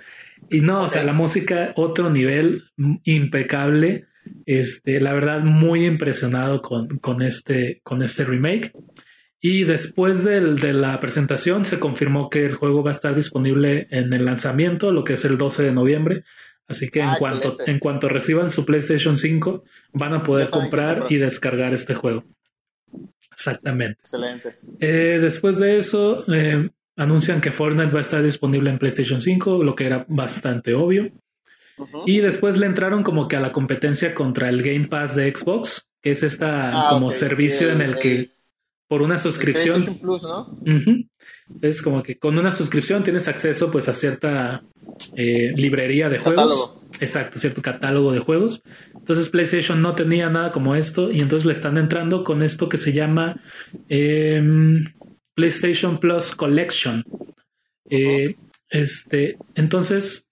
Y 0.49 0.59
no, 0.59 0.81
o 0.81 0.89
sea, 0.89 1.05
la 1.05 1.13
música, 1.13 1.71
otro 1.77 2.09
nivel 2.09 2.65
impecable. 3.05 4.07
Este, 4.45 4.99
la 4.99 5.13
verdad, 5.13 5.41
muy 5.41 5.85
impresionado 5.85 6.61
con, 6.61 6.87
con, 6.99 7.21
este, 7.21 7.81
con 7.83 8.01
este 8.01 8.23
remake. 8.23 8.73
Y 9.39 9.65
después 9.65 10.23
del, 10.23 10.55
de 10.55 10.71
la 10.71 10.99
presentación 10.99 11.65
se 11.65 11.79
confirmó 11.79 12.29
que 12.29 12.45
el 12.45 12.55
juego 12.55 12.83
va 12.83 12.91
a 12.91 12.93
estar 12.93 13.13
disponible 13.13 13.87
en 13.89 14.13
el 14.13 14.25
lanzamiento, 14.25 14.91
lo 14.91 15.03
que 15.03 15.13
es 15.13 15.25
el 15.25 15.37
12 15.37 15.63
de 15.63 15.71
noviembre. 15.73 16.23
Así 16.67 16.89
que 16.89 16.99
en, 16.99 17.07
ah, 17.07 17.15
cuanto, 17.19 17.57
en 17.65 17.79
cuanto 17.79 18.07
reciban 18.07 18.49
su 18.49 18.65
PlayStation 18.65 19.17
5, 19.17 19.63
van 19.93 20.13
a 20.13 20.23
poder 20.23 20.49
comprar 20.49 21.07
y 21.09 21.17
descargar 21.17 21.73
este 21.73 21.93
juego. 21.93 22.23
Exactamente. 23.31 23.99
Excelente. 23.99 24.55
Eh, 24.79 25.19
después 25.21 25.57
de 25.57 25.77
eso, 25.77 26.23
eh, 26.33 26.69
anuncian 26.95 27.41
que 27.41 27.51
Fortnite 27.51 27.91
va 27.91 27.99
a 27.99 28.03
estar 28.03 28.23
disponible 28.23 28.69
en 28.69 28.79
PlayStation 28.79 29.19
5, 29.19 29.63
lo 29.63 29.75
que 29.75 29.87
era 29.87 30.05
bastante 30.07 30.73
obvio. 30.73 31.11
Y 32.05 32.19
después 32.19 32.57
le 32.57 32.65
entraron 32.65 33.03
como 33.03 33.27
que 33.27 33.35
a 33.35 33.39
la 33.39 33.51
competencia 33.51 34.13
contra 34.13 34.49
el 34.49 34.61
Game 34.61 34.87
Pass 34.87 35.15
de 35.15 35.33
Xbox, 35.33 35.85
que 36.01 36.11
es 36.11 36.23
esta 36.23 36.67
ah, 36.67 36.89
como 36.91 37.11
servicio 37.11 37.71
en 37.71 37.81
el, 37.81 37.97
que 37.97 38.31
por 38.87 39.01
una 39.01 39.17
suscripción. 39.17 39.81
Plus, 39.99 40.23
¿no? 40.23 40.55
Es 41.61 41.81
como 41.81 42.03
que 42.03 42.17
con 42.17 42.37
una 42.37 42.51
suscripción 42.51 43.03
tienes 43.03 43.27
acceso 43.27 43.71
pues 43.71 43.87
a 43.87 43.93
cierta 43.93 44.63
eh, 45.15 45.53
librería 45.55 46.09
de 46.09 46.19
juegos. 46.19 46.75
Exacto, 46.99 47.39
cierto 47.39 47.61
catálogo 47.61 48.11
de 48.11 48.19
juegos. 48.19 48.61
Entonces 48.93 49.29
PlayStation 49.29 49.81
no 49.81 49.95
tenía 49.95 50.29
nada 50.29 50.51
como 50.51 50.75
esto 50.75 51.11
y 51.11 51.21
entonces 51.21 51.45
le 51.45 51.53
están 51.53 51.77
entrando 51.77 52.23
con 52.23 52.43
esto 52.43 52.69
que 52.69 52.77
se 52.77 52.93
llama 52.93 53.41
em, 53.89 54.85
PlayStation 55.33 55.99
Plus 55.99 56.35
Collection. 56.35 57.03
Eh, 57.89 58.35
este, 58.69 59.37
entonces 59.55 60.25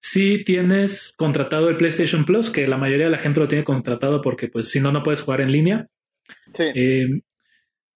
si 0.00 0.42
tienes 0.44 1.12
contratado 1.16 1.68
el 1.68 1.76
PlayStation 1.76 2.24
Plus, 2.24 2.50
que 2.50 2.66
la 2.66 2.78
mayoría 2.78 3.06
de 3.06 3.12
la 3.12 3.18
gente 3.18 3.40
lo 3.40 3.48
tiene 3.48 3.64
contratado 3.64 4.22
porque 4.22 4.48
pues 4.48 4.68
si 4.68 4.80
no, 4.80 4.92
no 4.92 5.02
puedes 5.02 5.20
jugar 5.20 5.40
en 5.40 5.52
línea. 5.52 5.86
Sí. 6.52 6.64
Eh, 6.74 7.20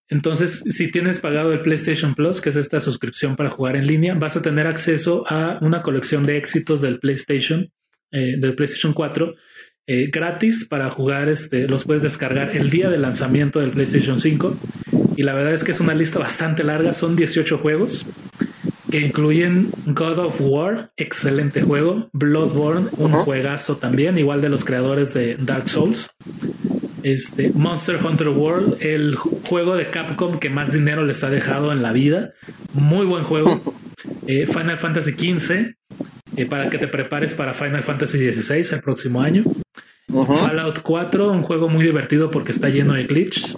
entonces, 0.08 0.62
si 0.70 0.90
tienes 0.90 1.18
pagado 1.18 1.52
el 1.52 1.62
PlayStation 1.62 2.14
Plus, 2.14 2.40
que 2.40 2.50
es 2.50 2.56
esta 2.56 2.78
suscripción 2.78 3.36
para 3.36 3.50
jugar 3.50 3.76
en 3.76 3.86
línea, 3.86 4.14
vas 4.14 4.36
a 4.36 4.42
tener 4.42 4.66
acceso 4.66 5.24
a 5.26 5.58
una 5.62 5.82
colección 5.82 6.26
de 6.26 6.36
éxitos 6.36 6.82
del 6.82 6.98
PlayStation, 6.98 7.70
eh, 8.12 8.36
del 8.38 8.54
PlayStation 8.54 8.92
4, 8.92 9.34
eh, 9.86 10.10
gratis 10.12 10.66
para 10.68 10.90
jugar. 10.90 11.30
Este, 11.30 11.66
los 11.66 11.84
puedes 11.84 12.02
descargar 12.02 12.54
el 12.54 12.68
día 12.68 12.90
de 12.90 12.98
lanzamiento 12.98 13.60
del 13.60 13.70
PlayStation 13.70 14.20
5. 14.20 14.56
Y 15.16 15.22
la 15.22 15.32
verdad 15.32 15.54
es 15.54 15.64
que 15.64 15.72
es 15.72 15.80
una 15.80 15.94
lista 15.94 16.18
bastante 16.18 16.64
larga, 16.64 16.92
son 16.92 17.16
18 17.16 17.58
juegos 17.58 18.04
que 18.94 19.00
incluyen 19.00 19.70
God 19.86 20.20
of 20.20 20.36
War, 20.38 20.92
excelente 20.96 21.62
juego, 21.62 22.10
Bloodborne, 22.12 22.90
un 22.96 23.10
juegazo 23.10 23.76
también, 23.76 24.16
igual 24.18 24.40
de 24.40 24.48
los 24.48 24.64
creadores 24.64 25.12
de 25.12 25.34
Dark 25.36 25.68
Souls. 25.68 26.08
Este, 27.02 27.50
Monster 27.50 27.96
Hunter 27.96 28.28
World, 28.28 28.76
el 28.78 29.16
juego 29.16 29.74
de 29.74 29.90
Capcom 29.90 30.38
que 30.38 30.48
más 30.48 30.72
dinero 30.72 31.04
les 31.04 31.24
ha 31.24 31.28
dejado 31.28 31.72
en 31.72 31.82
la 31.82 31.90
vida. 31.90 32.34
Muy 32.72 33.04
buen 33.04 33.24
juego. 33.24 33.60
Eh, 34.28 34.46
Final 34.46 34.78
Fantasy 34.78 35.10
XV, 35.10 35.74
eh, 36.36 36.46
para 36.46 36.70
que 36.70 36.78
te 36.78 36.86
prepares 36.86 37.34
para 37.34 37.52
Final 37.52 37.82
Fantasy 37.82 38.32
XVI 38.32 38.76
el 38.76 38.80
próximo 38.80 39.20
año. 39.20 39.42
Fallout 40.06 40.82
4, 40.82 41.32
un 41.32 41.42
juego 41.42 41.68
muy 41.68 41.84
divertido 41.84 42.30
porque 42.30 42.52
está 42.52 42.68
lleno 42.68 42.92
de 42.92 43.04
glitches. 43.04 43.56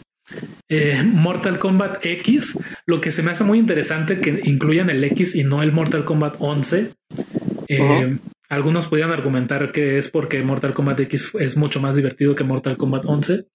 Eh, 0.68 1.02
Mortal 1.04 1.58
Kombat 1.58 2.04
X, 2.04 2.56
lo 2.86 3.00
que 3.00 3.10
se 3.10 3.22
me 3.22 3.30
hace 3.30 3.44
muy 3.44 3.58
interesante 3.58 4.20
que 4.20 4.40
incluyan 4.44 4.90
el 4.90 5.04
X 5.04 5.34
y 5.36 5.44
no 5.44 5.62
el 5.62 5.72
Mortal 5.72 6.04
Kombat 6.04 6.36
11. 6.38 6.90
Eh, 7.68 8.16
algunos 8.48 8.86
podrían 8.86 9.12
argumentar 9.12 9.70
que 9.70 9.98
es 9.98 10.08
porque 10.08 10.42
Mortal 10.42 10.72
Kombat 10.72 11.00
X 11.00 11.30
es 11.38 11.56
mucho 11.56 11.80
más 11.80 11.94
divertido 11.94 12.34
que 12.34 12.44
Mortal 12.44 12.76
Kombat 12.76 13.04
11. 13.06 13.46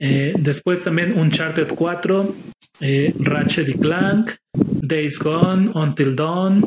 Eh, 0.00 0.34
después 0.38 0.82
también 0.82 1.18
Uncharted 1.18 1.68
4, 1.74 2.34
Ratchet 3.20 3.68
y 3.68 3.74
Clank, 3.74 4.32
Days 4.52 5.18
Gone, 5.18 5.70
Until 5.74 6.16
Dawn, 6.16 6.66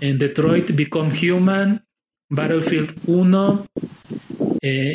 Detroit 0.00 0.70
Become 0.74 1.12
Human, 1.20 1.84
Battlefield 2.30 2.94
1, 3.06 3.66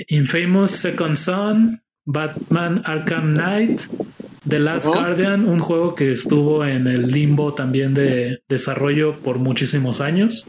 Infamous 0.07 0.71
Second 0.71 1.17
Son, 1.17 1.81
Batman 2.05 2.81
Arkham 2.85 3.33
Knight, 3.33 3.81
The 4.47 4.59
Last 4.59 4.85
Guardian, 4.85 5.47
un 5.47 5.59
juego 5.59 5.95
que 5.95 6.11
estuvo 6.11 6.63
en 6.65 6.87
el 6.87 7.11
limbo 7.11 7.53
también 7.53 7.93
de 7.93 8.41
desarrollo 8.47 9.15
por 9.15 9.39
muchísimos 9.39 10.01
años. 10.01 10.45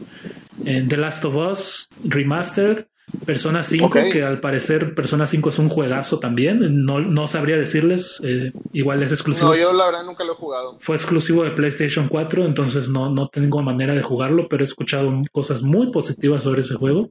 Eh, 0.65 0.85
The 0.87 0.97
Last 0.97 1.25
of 1.25 1.35
Us 1.35 1.89
Remastered, 2.03 2.85
Persona 3.25 3.63
5, 3.63 3.89
que 4.11 4.21
al 4.21 4.41
parecer 4.41 4.93
Persona 4.93 5.25
5 5.25 5.49
es 5.49 5.59
un 5.59 5.69
juegazo 5.69 6.19
también. 6.19 6.85
No, 6.85 6.99
no 6.99 7.27
sabría 7.27 7.55
decirles, 7.55 8.19
eh, 8.21 8.51
igual 8.73 9.01
es 9.01 9.13
exclusivo. 9.13 9.47
No, 9.47 9.55
yo 9.55 9.71
la 9.71 9.85
verdad 9.85 10.03
nunca 10.03 10.25
lo 10.25 10.33
he 10.33 10.35
jugado. 10.35 10.77
Fue 10.81 10.97
exclusivo 10.97 11.45
de 11.45 11.51
PlayStation 11.51 12.09
4, 12.09 12.45
entonces 12.45 12.89
no, 12.89 13.09
no 13.09 13.29
tengo 13.29 13.61
manera 13.61 13.93
de 13.93 14.03
jugarlo, 14.03 14.47
pero 14.49 14.63
he 14.63 14.67
escuchado 14.67 15.09
cosas 15.31 15.61
muy 15.61 15.89
positivas 15.91 16.43
sobre 16.43 16.61
ese 16.61 16.75
juego. 16.75 17.09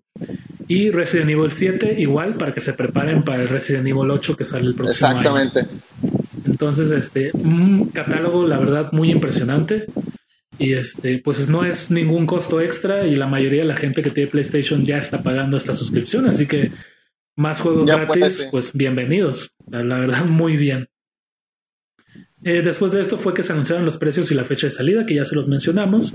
Y 0.69 0.91
Resident 0.91 1.31
Evil 1.31 1.51
7, 1.51 1.95
igual, 1.99 2.35
para 2.35 2.53
que 2.53 2.61
se 2.61 2.75
preparen 2.75 3.23
para 3.23 3.43
el 3.43 3.49
Resident 3.49 3.87
Evil 3.87 4.11
8 4.11 4.37
que 4.37 4.45
sale 4.45 4.67
el 4.67 4.75
próximo 4.75 5.11
Exactamente. 5.11 5.67
Entonces, 6.45 6.91
este, 6.91 7.31
un 7.35 7.89
catálogo, 7.89 8.47
la 8.47 8.59
verdad, 8.59 8.93
muy 8.93 9.11
impresionante. 9.11 9.87
Y 10.59 10.73
este, 10.73 11.19
pues 11.19 11.49
no 11.49 11.65
es 11.65 11.91
ningún 11.91 12.27
costo 12.27 12.61
extra 12.61 13.07
y 13.07 13.15
la 13.15 13.27
mayoría 13.27 13.63
de 13.63 13.69
la 13.69 13.77
gente 13.77 14.03
que 14.03 14.11
tiene 14.11 14.31
PlayStation 14.31 14.85
ya 14.85 14.99
está 14.99 15.23
pagando 15.23 15.57
esta 15.57 15.75
suscripción, 15.75 16.27
así 16.27 16.47
que 16.47 16.73
más 17.37 17.61
juegos 17.61 17.87
gratis, 17.87 18.49
pues 18.51 18.73
bienvenidos. 18.73 19.53
La, 19.69 19.83
verdad, 19.83 20.25
muy 20.25 20.57
bien. 20.57 20.89
Eh, 22.43 22.63
después 22.63 22.93
de 22.93 23.03
esto 23.03 23.19
fue 23.19 23.35
que 23.35 23.43
se 23.43 23.53
anunciaron 23.53 23.85
los 23.85 23.99
precios 23.99 24.31
y 24.31 24.35
la 24.35 24.45
fecha 24.45 24.69
de 24.69 24.71
salida, 24.71 25.05
que 25.05 25.17
ya 25.17 25.25
se 25.27 25.35
los 25.35 25.47
mencionamos. 25.47 26.15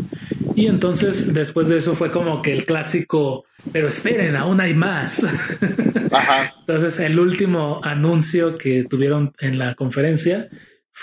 Y 0.55 0.65
entonces, 0.65 1.31
después 1.31 1.68
de 1.68 1.77
eso 1.77 1.95
fue 1.95 2.11
como 2.11 2.41
que 2.41 2.53
el 2.53 2.65
clásico, 2.65 3.45
pero 3.72 3.89
esperen, 3.89 4.35
aún 4.35 4.59
hay 4.61 4.73
más. 4.73 5.22
Ajá. 6.11 6.53
entonces, 6.61 6.99
el 6.99 7.19
último 7.19 7.80
anuncio 7.84 8.57
que 8.57 8.85
tuvieron 8.89 9.34
en 9.39 9.59
la 9.59 9.76
conferencia 9.76 10.49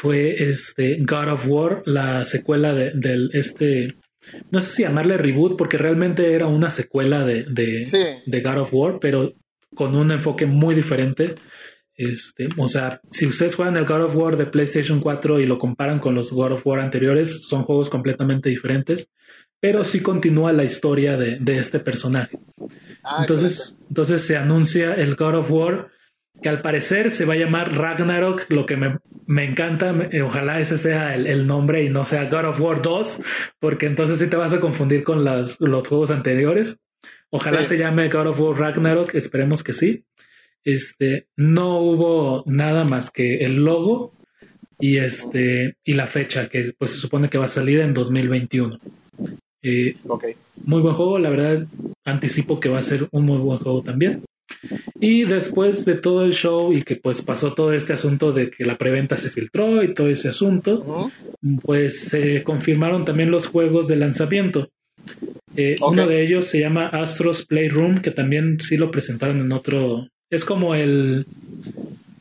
fue 0.00 0.50
este 0.50 0.98
God 1.00 1.28
of 1.32 1.46
War, 1.48 1.82
la 1.84 2.24
secuela 2.24 2.72
de, 2.72 2.92
del 2.94 3.30
este, 3.32 3.96
no 4.52 4.60
sé 4.60 4.70
si 4.70 4.82
llamarle 4.82 5.16
reboot, 5.16 5.56
porque 5.58 5.76
realmente 5.76 6.34
era 6.34 6.46
una 6.46 6.70
secuela 6.70 7.24
de, 7.24 7.46
de, 7.48 8.40
God 8.40 8.58
of 8.58 8.68
War, 8.72 8.98
pero 9.00 9.34
con 9.74 9.96
un 9.96 10.12
enfoque 10.12 10.46
muy 10.46 10.76
diferente. 10.76 11.34
Este, 11.96 12.48
o 12.58 12.68
sea, 12.68 13.00
si 13.10 13.26
ustedes 13.26 13.56
juegan 13.56 13.76
el 13.76 13.86
God 13.86 14.04
of 14.04 14.14
War 14.14 14.36
de 14.36 14.46
PlayStation 14.46 15.00
4 15.00 15.40
y 15.40 15.46
lo 15.46 15.58
comparan 15.58 15.98
con 15.98 16.14
los 16.14 16.30
God 16.30 16.52
of 16.52 16.64
War 16.64 16.78
anteriores, 16.78 17.42
son 17.48 17.64
juegos 17.64 17.90
completamente 17.90 18.50
diferentes, 18.50 19.08
pero 19.58 19.82
sí, 19.82 19.98
continúa 19.98 20.52
la 20.52 20.62
historia 20.62 21.16
de, 21.16 21.38
de 21.40 21.58
este 21.58 21.80
personaje. 21.80 22.38
Ah, 23.02 23.22
entonces, 23.22 23.74
entonces 23.88 24.22
se 24.22 24.36
anuncia 24.36 24.94
el 24.94 25.16
God 25.16 25.34
of 25.34 25.50
War 25.50 25.88
que 26.43 26.48
al 26.48 26.60
parecer 26.60 27.10
se 27.10 27.24
va 27.24 27.35
a 27.35 27.39
llamar 27.39 27.77
Ragnarok, 27.77 28.47
lo 28.48 28.66
que 28.66 28.77
me, 28.77 28.98
me 29.27 29.44
encanta, 29.44 29.94
ojalá 30.24 30.60
ese 30.60 30.78
sea 30.78 31.15
el, 31.15 31.47
nombre 31.47 31.85
y 31.85 31.89
no 31.89 32.05
sea 32.05 32.28
God 32.31 32.47
of 32.47 32.60
War 32.60 32.82
2, 32.82 33.20
porque 33.59 33.86
entonces 33.86 34.19
sí 34.19 34.27
te 34.28 34.36
vas 34.36 34.52
a 34.52 34.60
confundir 34.60 35.02
con 35.02 35.24
las, 35.24 35.56
los 35.60 35.86
juegos 35.86 36.10
anteriores. 36.10 36.77
Ojalá 37.31 37.62
se 37.62 37.77
llame 37.77 38.09
God 38.09 38.28
of 38.28 38.40
War 38.40 38.59
Ragnarok, 38.59 39.15
esperemos 39.15 39.62
que 39.62 39.74
sí. 39.74 40.05
Este, 40.65 41.27
no 41.36 41.81
hubo 41.81 42.43
nada 42.47 42.85
más 42.85 43.10
que 43.10 43.44
el 43.44 43.56
logo 43.56 44.12
y 44.81 44.98
este 44.98 45.77
y 45.85 45.94
la 45.94 46.06
fecha 46.06 46.48
que 46.48 46.73
pues 46.77 46.93
se 46.93 46.98
supone 46.98 47.28
que 47.28 47.39
va 47.39 47.47
a 47.47 47.48
salir 47.48 47.81
en 47.81 47.94
2021. 47.94 48.78
Eh, 49.62 49.97
Muy 50.65 50.81
buen 50.81 50.94
juego, 50.94 51.19
la 51.19 51.31
verdad 51.31 51.66
anticipo 52.05 52.60
que 52.60 52.69
va 52.69 52.78
a 52.78 52.82
ser 52.82 53.09
un 53.10 53.24
muy 53.24 53.39
buen 53.39 53.59
juego 53.59 53.82
también. 53.82 54.23
Y 55.00 55.24
después 55.24 55.84
de 55.84 55.94
todo 55.94 56.24
el 56.24 56.32
show 56.32 56.72
y 56.72 56.82
que 56.82 56.96
pues 56.96 57.22
pasó 57.22 57.54
todo 57.54 57.72
este 57.72 57.92
asunto 57.92 58.32
de 58.32 58.50
que 58.50 58.64
la 58.64 58.76
preventa 58.76 59.16
se 59.16 59.30
filtró 59.30 59.82
y 59.82 59.94
todo 59.94 60.08
ese 60.08 60.28
asunto, 60.28 61.10
pues 61.62 62.00
se 62.08 62.42
confirmaron 62.42 63.04
también 63.04 63.30
los 63.30 63.46
juegos 63.46 63.86
de 63.86 63.96
lanzamiento. 63.96 64.70
Eh, 65.56 65.76
uno 65.80 66.06
de 66.06 66.24
ellos 66.24 66.46
se 66.46 66.60
llama 66.60 66.86
Astros 66.88 67.44
Playroom, 67.44 68.00
que 68.00 68.10
también 68.10 68.60
sí 68.60 68.76
lo 68.76 68.90
presentaron 68.90 69.40
en 69.40 69.52
otro. 69.52 70.08
Es 70.30 70.44
como 70.44 70.74
el 70.74 71.26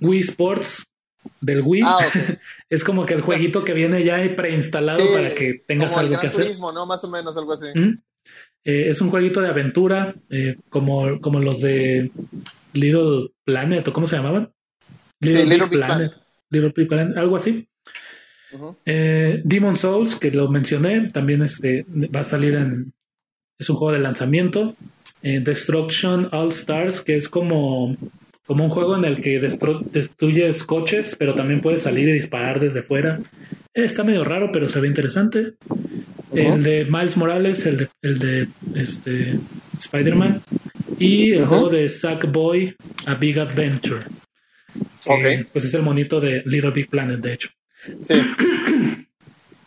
Wii 0.02 0.22
Sports 0.22 0.86
del 1.42 1.62
Wii. 1.62 1.82
Ah, 1.84 2.00
es 2.70 2.84
como 2.84 3.06
que 3.06 3.14
el 3.14 3.22
jueguito 3.22 3.64
que 3.64 3.74
viene 3.74 4.04
ya 4.04 4.18
preinstalado 4.36 5.04
para 5.14 5.36
que 5.36 5.64
tengas 5.68 5.94
algo 5.94 6.20
que 6.20 6.28
hacer. 6.28 6.46
Turismo, 6.46 6.72
¿no? 6.72 6.86
Más 6.86 7.04
o 7.04 7.10
menos 7.10 7.36
algo 7.38 7.54
así. 7.54 7.68
Eh, 8.64 8.90
es 8.90 9.02
un 9.02 9.10
jueguito 9.10 9.42
de 9.42 9.50
aventura, 9.50 10.16
eh, 10.30 10.58
como, 10.70 11.20
como 11.22 11.40
los 11.40 11.60
de 11.62 12.12
Little 12.74 13.30
Planet, 13.44 13.88
¿o 13.88 13.94
cómo 13.94 14.08
se 14.08 14.18
llamaban? 14.18 14.50
Little, 15.20 15.46
Big 15.46 15.70
Planet. 15.70 16.12
Little 16.50 16.74
Big 16.76 16.88
Planet, 16.88 17.18
algo 17.18 17.38
así. 17.38 17.68
Eh, 18.86 19.42
Demon 19.44 19.76
Souls, 19.76 20.16
que 20.16 20.32
lo 20.32 20.50
mencioné, 20.50 21.10
también 21.10 21.42
este, 21.42 21.86
va 21.88 22.22
a 22.22 22.26
salir 22.26 22.56
en. 22.56 22.94
Es 23.60 23.70
un 23.70 23.76
juego 23.76 23.94
de 23.94 24.00
lanzamiento. 24.00 24.76
Destruction 25.22 26.30
All 26.32 26.50
Stars, 26.50 27.02
que 27.02 27.16
es 27.16 27.28
como 27.28 27.98
como 28.48 28.64
un 28.64 28.70
juego 28.70 28.96
en 28.96 29.04
el 29.04 29.22
que 29.22 29.40
destruyes 29.40 30.64
coches, 30.64 31.16
pero 31.20 31.36
también 31.36 31.60
puedes 31.60 31.82
salir 31.82 32.08
y 32.08 32.14
disparar 32.14 32.62
desde 32.62 32.82
fuera. 32.82 33.20
Está 33.74 34.06
medio 34.06 34.24
raro, 34.24 34.52
pero 34.54 34.70
se 34.70 34.80
ve 34.80 34.88
interesante. 34.88 35.56
El 36.34 36.64
de 36.64 36.86
Miles 36.86 37.18
Morales, 37.18 37.66
el 37.66 37.78
de, 37.78 37.90
el 38.02 38.20
de 38.20 38.48
este, 38.76 39.40
Spider-Man. 39.78 40.42
Y 41.00 41.34
el 41.34 41.46
juego 41.46 41.70
de 41.70 41.90
Sackboy, 41.90 42.76
A 43.06 43.16
Big 43.16 43.40
Adventure. 43.40 44.06
Okay. 45.06 45.46
pues 45.46 45.64
es 45.64 45.74
el 45.74 45.82
monito 45.82 46.20
de 46.20 46.44
Little 46.46 46.72
Big 46.72 46.90
Planet, 46.90 47.20
de 47.20 47.34
hecho. 47.34 47.50
Sí. 48.02 48.16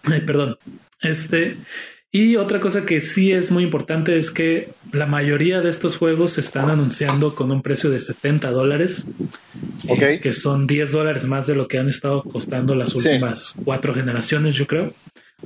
perdón. 0.26 0.58
Este, 1.00 1.56
y 2.12 2.36
otra 2.36 2.60
cosa 2.60 2.84
que 2.84 3.00
sí 3.00 3.30
es 3.30 3.50
muy 3.50 3.62
importante 3.62 4.18
es 4.18 4.30
que 4.30 4.70
la 4.92 5.06
mayoría 5.06 5.60
de 5.60 5.70
estos 5.70 5.96
juegos 5.96 6.32
se 6.32 6.40
están 6.40 6.68
anunciando 6.68 7.36
con 7.36 7.52
un 7.52 7.62
precio 7.62 7.88
de 7.88 8.00
70 8.00 8.50
dólares, 8.50 9.06
eh, 9.88 10.18
que 10.20 10.32
son 10.32 10.66
10 10.66 10.90
dólares 10.90 11.24
más 11.24 11.46
de 11.46 11.54
lo 11.54 11.68
que 11.68 11.78
han 11.78 11.88
estado 11.88 12.24
costando 12.24 12.74
las 12.74 12.94
últimas 12.94 13.54
cuatro 13.64 13.94
generaciones, 13.94 14.56
yo 14.56 14.66
creo. 14.66 14.92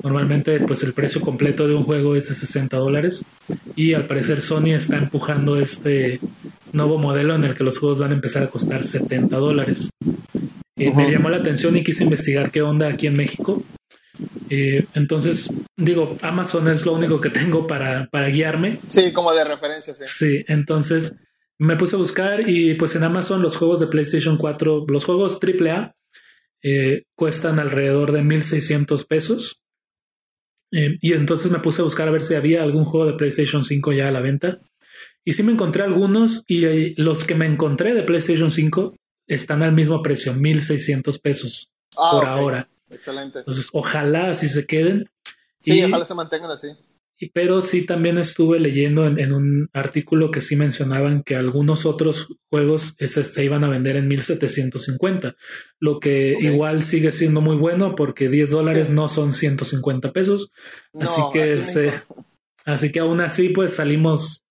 Normalmente, 0.02 0.60
pues 0.60 0.82
el 0.82 0.92
precio 0.92 1.20
completo 1.20 1.66
de 1.66 1.74
un 1.74 1.84
juego 1.84 2.16
es 2.16 2.28
de 2.28 2.34
60 2.34 2.76
dólares 2.76 3.24
y 3.76 3.94
al 3.94 4.06
parecer 4.06 4.40
Sony 4.40 4.74
está 4.74 4.96
empujando 4.96 5.58
este 5.58 6.20
nuevo 6.72 6.98
modelo 6.98 7.34
en 7.34 7.44
el 7.44 7.54
que 7.54 7.64
los 7.64 7.78
juegos 7.78 7.98
van 7.98 8.10
a 8.10 8.14
empezar 8.14 8.42
a 8.42 8.50
costar 8.50 8.82
70 8.82 9.36
dólares. 9.36 9.88
Eh, 10.76 10.92
me 10.94 11.10
llamó 11.10 11.28
la 11.28 11.36
atención 11.36 11.76
y 11.76 11.84
quise 11.84 12.02
investigar 12.04 12.50
qué 12.50 12.62
onda 12.62 12.88
aquí 12.88 13.06
en 13.06 13.16
México 13.16 13.62
eh, 14.50 14.86
entonces, 14.94 15.48
digo, 15.76 16.16
Amazon 16.22 16.68
es 16.68 16.84
lo 16.84 16.92
único 16.92 17.20
que 17.20 17.30
tengo 17.30 17.66
para, 17.66 18.06
para 18.10 18.28
guiarme. 18.28 18.78
Sí, 18.86 19.12
como 19.12 19.32
de 19.32 19.44
referencia, 19.44 19.94
sí. 19.94 20.04
Sí, 20.06 20.44
entonces 20.48 21.12
me 21.58 21.76
puse 21.76 21.96
a 21.96 21.98
buscar 21.98 22.48
y 22.48 22.74
pues 22.74 22.94
en 22.94 23.04
Amazon 23.04 23.42
los 23.42 23.56
juegos 23.56 23.80
de 23.80 23.86
PlayStation 23.86 24.36
4, 24.36 24.86
los 24.88 25.04
juegos 25.04 25.38
AAA, 25.40 25.94
eh, 26.62 27.04
cuestan 27.14 27.58
alrededor 27.58 28.12
de 28.12 28.22
1.600 28.22 29.06
pesos. 29.06 29.60
Eh, 30.72 30.98
y 31.00 31.12
entonces 31.12 31.50
me 31.50 31.60
puse 31.60 31.82
a 31.82 31.84
buscar 31.84 32.08
a 32.08 32.10
ver 32.10 32.22
si 32.22 32.34
había 32.34 32.62
algún 32.62 32.84
juego 32.84 33.06
de 33.06 33.14
PlayStation 33.14 33.64
5 33.64 33.92
ya 33.92 34.08
a 34.08 34.12
la 34.12 34.20
venta. 34.20 34.60
Y 35.24 35.32
sí 35.32 35.42
me 35.42 35.52
encontré 35.52 35.82
algunos 35.82 36.44
y 36.46 37.00
los 37.00 37.24
que 37.24 37.34
me 37.34 37.46
encontré 37.46 37.94
de 37.94 38.02
PlayStation 38.02 38.50
5 38.50 38.94
están 39.26 39.62
al 39.62 39.72
mismo 39.72 40.02
precio, 40.02 40.34
1.600 40.34 41.20
pesos 41.20 41.70
ah, 41.96 42.10
por 42.12 42.26
ahora. 42.26 42.68
Excelente. 42.90 43.38
Entonces, 43.40 43.68
ojalá 43.72 44.30
así 44.30 44.48
se 44.48 44.66
queden. 44.66 45.04
Sí, 45.60 45.82
ojalá 45.82 46.04
se 46.04 46.14
mantengan 46.14 46.50
así. 46.50 46.68
Pero 47.32 47.60
sí 47.60 47.86
también 47.86 48.18
estuve 48.18 48.60
leyendo 48.60 49.06
en, 49.06 49.32
un 49.32 49.68
artículo 49.72 50.30
que 50.30 50.40
sí 50.40 50.56
mencionaban 50.56 51.22
que 51.22 51.36
algunos 51.36 51.86
otros 51.86 52.28
juegos 52.50 52.94
se 52.98 53.44
iban 53.44 53.64
a 53.64 53.68
vender 53.68 53.96
en 53.96 54.08
1750, 54.08 55.36
lo 55.78 56.00
que 56.00 56.36
igual 56.38 56.82
sigue 56.82 57.12
siendo 57.12 57.40
muy 57.40 57.56
bueno 57.56 57.94
porque 57.94 58.28
10 58.28 58.50
dólares 58.50 58.90
no 58.90 59.08
son 59.08 59.32
150 59.32 60.12
pesos. 60.12 60.50
así 60.98 61.20
que 61.32 61.52
este, 61.52 62.02
así 62.64 62.92
que 62.92 63.00
aún 63.00 63.20
así 63.20 63.50
pues 63.50 63.74
salimos 63.74 64.44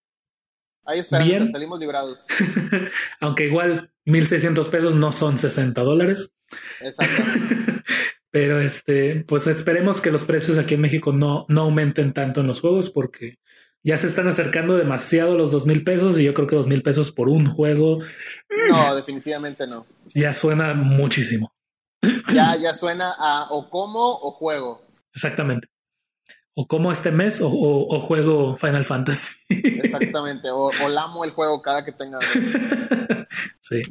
Hay 0.86 1.00
esperanza, 1.00 1.48
salimos 1.48 1.80
librados. 1.80 2.26
Aunque 3.20 3.45
igual 3.48 3.91
1600 4.06 4.68
pesos 4.70 4.95
no 4.95 5.12
son 5.12 5.38
60 5.38 5.82
dólares. 5.82 6.30
Exactamente. 6.82 7.84
Pero 8.34 8.60
este, 8.60 9.24
pues 9.28 9.46
esperemos 9.46 10.02
que 10.02 10.10
los 10.10 10.24
precios 10.24 10.58
aquí 10.58 10.74
en 10.74 10.82
México 10.82 11.14
no, 11.14 11.46
no 11.50 11.62
aumenten 11.62 12.14
tanto 12.14 12.42
en 12.42 12.48
los 12.48 12.62
juegos 12.62 12.90
porque 12.90 13.38
ya 13.84 13.96
se 13.98 14.08
están 14.08 14.28
acercando 14.28 14.76
demasiado 14.76 15.38
los 15.38 15.52
dos 15.52 15.68
mil 15.68 15.84
pesos 15.84 16.18
y 16.18 16.24
yo 16.24 16.34
creo 16.34 16.48
que 16.48 16.56
dos 16.56 16.66
mil 16.66 16.82
pesos 16.82 17.12
por 17.12 17.30
un 17.30 17.46
juego. 17.46 18.00
No, 18.70 18.96
definitivamente 18.96 19.68
no. 19.68 19.86
Ya 20.16 20.34
suena 20.34 20.74
muchísimo. 20.74 21.54
Ya, 22.34 22.58
ya 22.58 22.74
suena 22.74 23.14
a 23.16 23.50
o 23.52 23.70
como 23.70 24.00
o 24.00 24.32
juego. 24.32 24.82
Exactamente. 25.14 25.68
O 26.56 26.68
como 26.68 26.92
este 26.92 27.12
mes 27.12 27.42
o, 27.42 27.50
o, 27.50 28.00
juego 28.02 28.56
Final 28.58 28.86
Fantasy. 28.86 29.26
Exactamente. 29.50 30.52
O, 30.52 30.70
o 30.84 30.90
lamo 30.90 31.26
el 31.26 31.32
juego 31.32 31.62
cada 31.62 31.84
que 31.84 31.92
tenga. 31.92 32.20
Sí. 33.60 33.82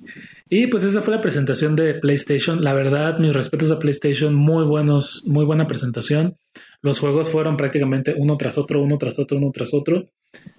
Y 0.48 0.66
pues 0.68 0.84
esa 0.84 1.02
fue 1.02 1.14
la 1.14 1.20
presentación 1.20 1.74
de 1.74 1.94
PlayStation. 1.94 2.62
La 2.62 2.74
verdad, 2.74 3.18
mis 3.18 3.32
respetos 3.32 3.70
a 3.70 3.78
PlayStation, 3.78 4.34
muy 4.34 4.64
buenos, 4.64 5.22
muy 5.24 5.44
buena 5.44 5.66
presentación. 5.66 6.36
Los 6.82 7.00
juegos 7.00 7.30
fueron 7.30 7.56
prácticamente 7.56 8.14
uno 8.16 8.36
tras 8.36 8.58
otro, 8.58 8.82
uno 8.82 8.98
tras 8.98 9.18
otro, 9.18 9.38
uno 9.38 9.50
tras 9.52 9.72
otro. 9.72 10.04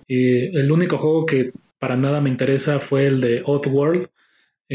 Y 0.07 0.57
el 0.57 0.71
único 0.71 0.97
juego 0.97 1.25
que 1.25 1.51
para 1.79 1.95
nada 1.95 2.21
me 2.21 2.29
interesa 2.29 2.79
fue 2.79 3.07
el 3.07 3.21
de 3.21 3.43
Oddworld. 3.45 4.09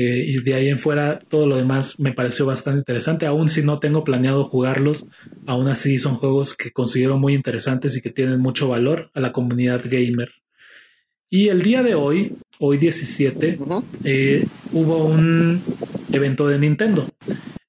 Eh, 0.01 0.25
y 0.29 0.41
de 0.41 0.55
ahí 0.55 0.69
en 0.69 0.79
fuera 0.79 1.19
todo 1.19 1.49
lo 1.49 1.57
demás 1.57 1.99
me 1.99 2.13
pareció 2.13 2.47
bastante 2.47 2.79
interesante. 2.79 3.27
Aún 3.27 3.49
si 3.49 3.63
no 3.63 3.81
tengo 3.81 4.05
planeado 4.05 4.45
jugarlos, 4.45 5.05
aún 5.45 5.67
así 5.67 5.99
son 5.99 6.15
juegos 6.15 6.55
que 6.55 6.71
considero 6.71 7.19
muy 7.19 7.35
interesantes 7.35 7.97
y 7.97 8.01
que 8.01 8.11
tienen 8.11 8.39
mucho 8.39 8.69
valor 8.69 9.11
a 9.13 9.19
la 9.19 9.33
comunidad 9.33 9.83
gamer. 9.83 10.31
Y 11.29 11.49
el 11.49 11.63
día 11.63 11.83
de 11.83 11.97
hoy, 11.97 12.37
hoy 12.61 12.79
17, 12.79 13.59
eh, 14.05 14.47
hubo 14.73 15.05
un 15.05 15.63
evento 16.13 16.47
de 16.47 16.61
Nintendo. 16.61 17.05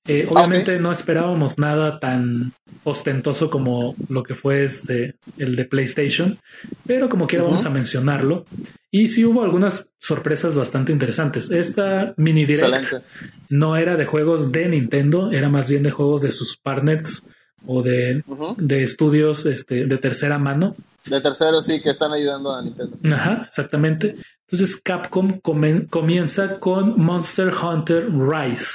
Eh, 0.08 0.28
obviamente 0.30 0.80
no 0.80 0.92
esperábamos 0.92 1.58
nada 1.58 2.00
tan 2.00 2.54
ostentoso 2.84 3.50
como 3.50 3.96
lo 4.08 4.24
que 4.24 4.34
fue 4.34 4.64
este, 4.64 5.16
el 5.38 5.56
de 5.56 5.66
PlayStation, 5.66 6.40
pero 6.88 7.10
como 7.10 7.28
quiera 7.28 7.46
vamos 7.46 7.66
a 7.66 7.70
mencionarlo. 7.70 8.46
Y 8.92 9.08
sí 9.08 9.24
hubo 9.24 9.44
algunas 9.44 9.86
sorpresas 10.00 10.56
bastante 10.56 10.92
interesantes. 10.92 11.52
Esta 11.52 12.14
mini 12.18 12.46
direct 12.46 13.04
no 13.50 13.76
era 13.76 13.98
de 13.98 14.06
juegos 14.06 14.52
de 14.52 14.68
Nintendo, 14.68 15.32
era 15.32 15.50
más 15.50 15.68
bien 15.68 15.84
de 15.84 15.92
juegos 15.92 16.22
de 16.22 16.32
sus 16.32 16.58
partners 16.58 17.22
o 17.68 17.84
de, 17.84 18.24
de 18.58 18.84
estudios 18.84 19.46
este, 19.46 19.86
de 19.86 19.98
tercera 19.98 20.40
mano 20.40 20.76
de 21.06 21.22
terceros 21.22 21.66
sí 21.66 21.82
que 21.82 21.90
están 21.90 22.14
ayudando 22.14 22.54
a 22.54 22.62
Nintendo. 22.62 22.98
Ajá, 23.14 23.44
exactamente. 23.48 24.16
Entonces 24.52 24.82
Capcom 24.82 25.40
comienza 25.42 26.60
con 26.60 27.00
Monster 27.00 27.52
Hunter 27.54 28.08
Rise. 28.12 28.66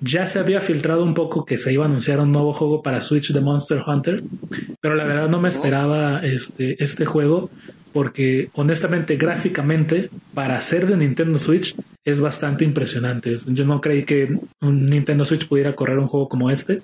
Ya 0.00 0.24
se 0.24 0.38
había 0.38 0.62
filtrado 0.62 1.04
un 1.04 1.12
poco 1.12 1.44
que 1.44 1.58
se 1.58 1.72
iba 1.72 1.84
a 1.84 1.88
anunciar 1.88 2.20
un 2.20 2.32
nuevo 2.32 2.54
juego 2.54 2.82
para 2.82 3.02
Switch 3.02 3.30
de 3.30 3.40
Monster 3.40 3.82
Hunter, 3.86 4.22
pero 4.80 4.94
la 4.94 5.04
verdad 5.04 5.28
no 5.28 5.38
me 5.38 5.50
esperaba 5.50 6.20
este, 6.20 6.82
este 6.82 7.04
juego 7.04 7.50
porque 7.92 8.48
honestamente 8.54 9.16
gráficamente 9.16 10.10
para 10.32 10.60
ser 10.62 10.86
de 10.86 10.96
Nintendo 10.96 11.38
Switch 11.38 11.74
es 12.04 12.18
bastante 12.18 12.64
impresionante. 12.64 13.36
Yo 13.46 13.66
no 13.66 13.80
creí 13.80 14.04
que 14.04 14.38
un 14.60 14.86
Nintendo 14.86 15.26
Switch 15.26 15.46
pudiera 15.46 15.74
correr 15.74 15.98
un 15.98 16.06
juego 16.06 16.28
como 16.28 16.50
este. 16.50 16.82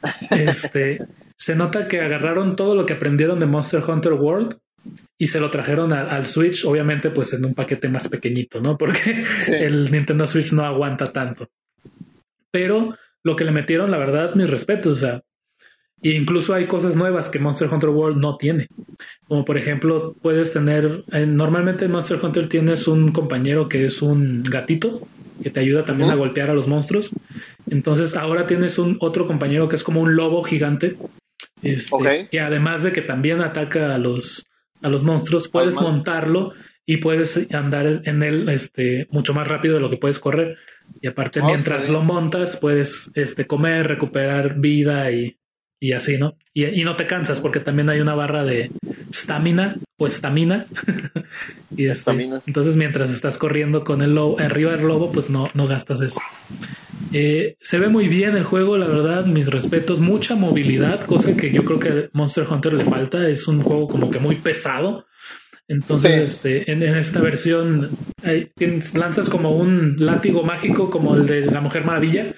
Este, 0.30 0.98
se 1.36 1.56
nota 1.56 1.88
que 1.88 2.00
agarraron 2.00 2.54
todo 2.54 2.76
lo 2.76 2.86
que 2.86 2.92
aprendieron 2.92 3.40
de 3.40 3.46
Monster 3.46 3.82
Hunter 3.82 4.12
World 4.12 4.56
y 5.18 5.26
se 5.26 5.40
lo 5.40 5.50
trajeron 5.50 5.92
al 5.92 6.28
Switch, 6.28 6.64
obviamente 6.64 7.10
pues 7.10 7.32
en 7.32 7.44
un 7.44 7.54
paquete 7.54 7.88
más 7.88 8.06
pequeñito, 8.08 8.60
¿no? 8.60 8.78
Porque 8.78 9.24
el 9.48 9.90
Nintendo 9.90 10.26
Switch 10.26 10.52
no 10.52 10.64
aguanta 10.64 11.12
tanto. 11.12 11.48
Pero 12.52 12.96
lo 13.24 13.34
que 13.34 13.44
le 13.44 13.50
metieron, 13.50 13.90
la 13.90 13.98
verdad, 13.98 14.34
mis 14.36 14.48
respetos, 14.48 14.98
o 14.98 15.00
sea, 15.00 15.22
e 16.00 16.10
incluso 16.10 16.54
hay 16.54 16.68
cosas 16.68 16.94
nuevas 16.94 17.28
que 17.28 17.40
Monster 17.40 17.68
Hunter 17.68 17.90
World 17.90 18.18
no 18.18 18.36
tiene. 18.36 18.68
Como 19.26 19.44
por 19.44 19.58
ejemplo, 19.58 20.14
puedes 20.22 20.52
tener, 20.52 21.04
normalmente 21.26 21.86
en 21.86 21.90
Monster 21.90 22.20
Hunter 22.22 22.48
tienes 22.48 22.86
un 22.86 23.10
compañero 23.10 23.68
que 23.68 23.84
es 23.84 24.00
un 24.00 24.44
gatito, 24.44 25.06
que 25.42 25.50
te 25.50 25.60
ayuda 25.60 25.84
también 25.84 26.10
a 26.10 26.14
golpear 26.14 26.50
a 26.50 26.54
los 26.54 26.68
monstruos. 26.68 27.10
Entonces 27.68 28.14
ahora 28.14 28.46
tienes 28.46 28.78
un 28.78 28.96
otro 29.00 29.26
compañero 29.26 29.68
que 29.68 29.76
es 29.76 29.82
como 29.82 30.00
un 30.00 30.14
lobo 30.14 30.44
gigante, 30.44 30.96
este, 31.62 32.28
que 32.30 32.40
además 32.40 32.84
de 32.84 32.92
que 32.92 33.02
también 33.02 33.40
ataca 33.40 33.94
a 33.94 33.98
los, 33.98 34.47
a 34.82 34.88
los 34.88 35.02
monstruos, 35.02 35.48
puedes 35.48 35.74
montarlo 35.74 36.52
y 36.86 36.96
puedes 36.98 37.38
andar 37.52 38.00
en 38.04 38.22
él 38.22 38.48
este, 38.48 39.08
mucho 39.10 39.34
más 39.34 39.46
rápido 39.46 39.74
de 39.74 39.80
lo 39.80 39.90
que 39.90 39.98
puedes 39.98 40.18
correr. 40.18 40.56
Y 41.02 41.06
aparte, 41.06 41.42
mientras 41.42 41.88
lo 41.88 42.02
montas, 42.02 42.56
puedes 42.56 43.10
este, 43.14 43.46
comer, 43.46 43.86
recuperar 43.86 44.58
vida 44.58 45.10
y, 45.10 45.36
y 45.80 45.92
así, 45.92 46.16
¿no? 46.16 46.36
Y, 46.54 46.64
y, 46.64 46.84
no 46.84 46.96
te 46.96 47.06
cansas 47.06 47.40
porque 47.40 47.60
también 47.60 47.90
hay 47.90 48.00
una 48.00 48.14
barra 48.14 48.42
de 48.44 48.70
estamina 49.10 49.76
o 49.98 50.06
estamina. 50.06 50.66
y 51.76 51.86
estamina. 51.86 52.40
Entonces, 52.46 52.74
mientras 52.74 53.10
estás 53.10 53.36
corriendo 53.36 53.84
con 53.84 54.00
el 54.00 54.14
lobo, 54.14 54.40
arriba 54.40 54.72
del 54.72 54.86
lobo, 54.86 55.12
pues 55.12 55.28
no, 55.28 55.50
no 55.52 55.66
gastas 55.66 56.00
eso. 56.00 56.20
Eh, 57.12 57.56
se 57.60 57.78
ve 57.78 57.88
muy 57.88 58.08
bien 58.08 58.36
el 58.36 58.44
juego, 58.44 58.76
la 58.76 58.86
verdad, 58.86 59.24
mis 59.26 59.46
respetos, 59.46 59.98
mucha 59.98 60.34
movilidad, 60.34 61.04
cosa 61.06 61.34
que 61.34 61.50
yo 61.50 61.64
creo 61.64 61.78
que 61.78 62.10
Monster 62.12 62.46
Hunter 62.48 62.74
le 62.74 62.84
falta. 62.84 63.28
Es 63.28 63.48
un 63.48 63.62
juego 63.62 63.88
como 63.88 64.10
que 64.10 64.18
muy 64.18 64.36
pesado. 64.36 65.06
Entonces, 65.70 66.32
este, 66.32 66.72
en, 66.72 66.82
esta 66.82 67.20
versión 67.20 67.90
lanzas 68.94 69.28
como 69.28 69.50
un 69.50 69.96
látigo 69.98 70.42
mágico 70.42 70.88
como 70.88 71.14
el 71.14 71.26
de 71.26 71.42
la 71.42 71.60
Mujer 71.60 71.84
Maravilla 71.84 72.28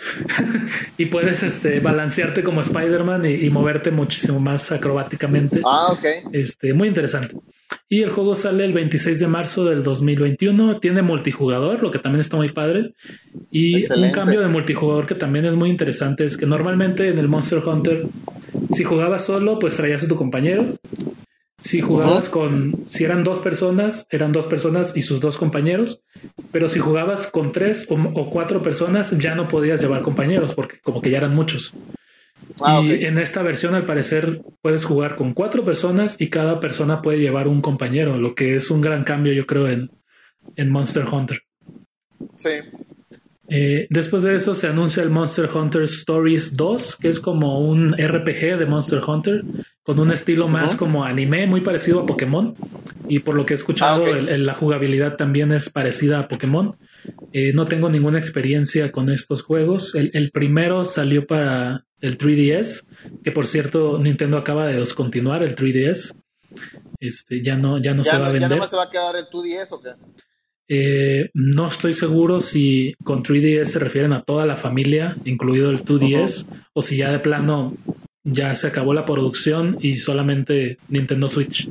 y 0.98 1.06
puedes 1.06 1.40
este, 1.44 1.78
balancearte 1.78 2.42
como 2.42 2.60
Spider-Man 2.62 3.26
y, 3.26 3.48
moverte 3.48 3.92
muchísimo 3.92 4.40
más 4.40 4.72
acrobáticamente. 4.72 5.60
Ah, 5.64 5.92
ok. 5.92 6.32
Este, 6.32 6.74
muy 6.74 6.88
interesante. 6.88 7.36
Y 7.92 8.04
el 8.04 8.10
juego 8.10 8.36
sale 8.36 8.64
el 8.64 8.72
26 8.72 9.18
de 9.18 9.26
marzo 9.26 9.64
del 9.64 9.82
2021. 9.82 10.78
Tiene 10.78 11.02
multijugador, 11.02 11.82
lo 11.82 11.90
que 11.90 11.98
también 11.98 12.20
está 12.20 12.36
muy 12.36 12.52
padre. 12.52 12.94
Y 13.50 13.84
un 13.92 14.12
cambio 14.12 14.40
de 14.40 14.46
multijugador 14.46 15.06
que 15.06 15.16
también 15.16 15.44
es 15.44 15.56
muy 15.56 15.70
interesante 15.70 16.24
es 16.24 16.36
que 16.36 16.46
normalmente 16.46 17.08
en 17.08 17.18
el 17.18 17.26
Monster 17.26 17.58
Hunter, 17.58 18.06
si 18.72 18.84
jugabas 18.84 19.24
solo, 19.24 19.58
pues 19.58 19.74
traías 19.74 20.04
a 20.04 20.08
tu 20.08 20.14
compañero. 20.14 20.78
Si 21.60 21.80
jugabas 21.80 22.28
con, 22.28 22.84
si 22.86 23.02
eran 23.02 23.24
dos 23.24 23.40
personas, 23.40 24.06
eran 24.08 24.30
dos 24.30 24.46
personas 24.46 24.96
y 24.96 25.02
sus 25.02 25.20
dos 25.20 25.36
compañeros, 25.36 26.00
pero 26.52 26.68
si 26.68 26.78
jugabas 26.78 27.26
con 27.26 27.50
tres 27.50 27.88
o, 27.90 28.30
cuatro 28.30 28.62
personas, 28.62 29.10
ya 29.18 29.34
no 29.34 29.48
podías 29.48 29.80
llevar 29.80 30.02
compañeros 30.02 30.54
porque 30.54 30.78
como 30.80 31.02
que 31.02 31.10
ya 31.10 31.18
eran 31.18 31.34
muchos. 31.34 31.74
Ah, 32.62 32.80
y 32.82 33.04
en 33.04 33.18
esta 33.18 33.42
versión, 33.42 33.74
al 33.74 33.86
parecer, 33.86 34.42
puedes 34.62 34.84
jugar 34.84 35.16
con 35.16 35.34
cuatro 35.34 35.64
personas 35.64 36.16
y 36.18 36.28
cada 36.28 36.60
persona 36.60 37.02
puede 37.02 37.18
llevar 37.18 37.48
un 37.48 37.60
compañero, 37.60 38.18
lo 38.18 38.34
que 38.34 38.56
es 38.56 38.70
un 38.70 38.80
gran 38.80 39.04
cambio, 39.04 39.32
yo 39.32 39.46
creo, 39.46 39.68
en, 39.68 39.90
en 40.56 40.70
Monster 40.70 41.04
Hunter. 41.04 41.42
Sí. 42.36 42.50
Eh, 43.52 43.88
después 43.90 44.22
de 44.22 44.36
eso 44.36 44.54
se 44.54 44.68
anuncia 44.68 45.02
el 45.02 45.10
Monster 45.10 45.50
Hunter 45.52 45.82
Stories 45.82 46.56
2, 46.56 46.96
que 46.96 47.08
es 47.08 47.18
como 47.18 47.58
un 47.58 47.94
RPG 47.94 48.56
de 48.56 48.66
Monster 48.66 49.00
Hunter, 49.04 49.42
con 49.82 49.98
un 49.98 50.12
estilo 50.12 50.46
más 50.46 50.76
como 50.76 51.02
anime, 51.02 51.48
muy 51.48 51.60
parecido 51.60 52.00
a 52.00 52.06
Pokémon. 52.06 52.54
Y 53.08 53.18
por 53.18 53.34
lo 53.34 53.44
que 53.44 53.54
he 53.54 53.56
escuchado, 53.56 54.04
ah, 54.06 54.20
la 54.20 54.54
jugabilidad 54.54 55.16
también 55.16 55.50
es 55.50 55.68
parecida 55.68 56.20
a 56.20 56.28
Pokémon. 56.28 56.76
Eh, 57.32 57.52
no 57.52 57.66
tengo 57.66 57.90
ninguna 57.90 58.18
experiencia 58.18 58.92
con 58.92 59.10
estos 59.10 59.42
juegos. 59.42 59.96
El, 59.96 60.30
primero 60.30 60.84
salió 60.84 61.26
para 61.26 61.86
el 62.00 62.18
3DS, 62.18 62.84
que 63.22 63.32
por 63.32 63.46
cierto 63.46 63.98
Nintendo 63.98 64.38
acaba 64.38 64.66
de 64.66 64.80
descontinuar 64.80 65.42
el 65.42 65.56
3DS. 65.56 66.14
Este, 66.98 67.42
ya 67.42 67.56
no, 67.56 67.78
ya 67.78 67.94
no 67.94 68.04
se 68.04 68.16
va 68.16 68.26
a 68.26 68.32
vender. 68.32 68.50
¿Ya 68.50 68.56
no 68.56 68.66
se 68.66 68.76
va 68.76 68.84
a 68.84 68.90
quedar 68.90 69.16
el 69.16 69.26
2DS 69.26 69.72
o 69.72 69.80
qué? 69.80 69.90
Eh, 70.72 71.30
no 71.34 71.66
estoy 71.66 71.94
seguro 71.94 72.40
si 72.40 72.94
con 73.02 73.24
3DS 73.24 73.64
se 73.64 73.78
refieren 73.80 74.12
a 74.12 74.22
toda 74.22 74.46
la 74.46 74.56
familia, 74.56 75.16
incluido 75.24 75.70
el 75.70 75.84
2DS, 75.84 76.46
o 76.72 76.82
si 76.82 76.96
ya 76.96 77.10
de 77.10 77.18
plano 77.18 77.76
ya 78.22 78.54
se 78.54 78.68
acabó 78.68 78.94
la 78.94 79.04
producción 79.04 79.78
y 79.80 79.98
solamente 79.98 80.78
Nintendo 80.88 81.28
Switch. 81.28 81.68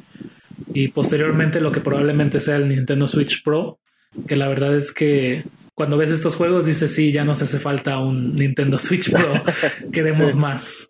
Y 0.73 0.89
posteriormente 0.89 1.61
lo 1.61 1.71
que 1.71 1.79
probablemente 1.79 2.39
sea 2.39 2.57
el 2.57 2.67
Nintendo 2.67 3.07
Switch 3.07 3.41
Pro, 3.43 3.79
que 4.27 4.35
la 4.35 4.49
verdad 4.49 4.75
es 4.75 4.91
que 4.91 5.45
cuando 5.79 5.95
ves 5.95 6.09
estos 6.09 6.35
juegos 6.35 6.65
dices, 6.65 6.91
sí, 6.91 7.13
ya 7.13 7.23
nos 7.23 7.41
hace 7.41 7.57
falta 7.57 7.99
un 7.99 8.35
Nintendo 8.35 8.77
Switch 8.77 9.09
Pro, 9.09 9.31
queremos 9.93 10.35
más. 10.35 10.89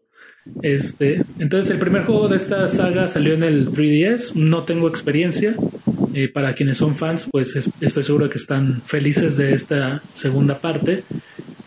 Este, 0.63 1.21
entonces 1.37 1.69
el 1.69 1.77
primer 1.77 2.05
juego 2.05 2.27
de 2.27 2.37
esta 2.37 2.67
saga 2.69 3.07
salió 3.07 3.35
en 3.35 3.43
el 3.43 3.67
3DS, 3.69 4.33
no 4.33 4.63
tengo 4.63 4.87
experiencia. 4.87 5.53
Eh, 6.15 6.27
para 6.27 6.55
quienes 6.55 6.77
son 6.77 6.95
fans, 6.95 7.27
pues 7.29 7.55
estoy 7.79 8.03
seguro 8.03 8.31
que 8.31 8.39
están 8.39 8.81
felices 8.81 9.37
de 9.37 9.53
esta 9.53 10.01
segunda 10.13 10.57
parte. 10.57 11.03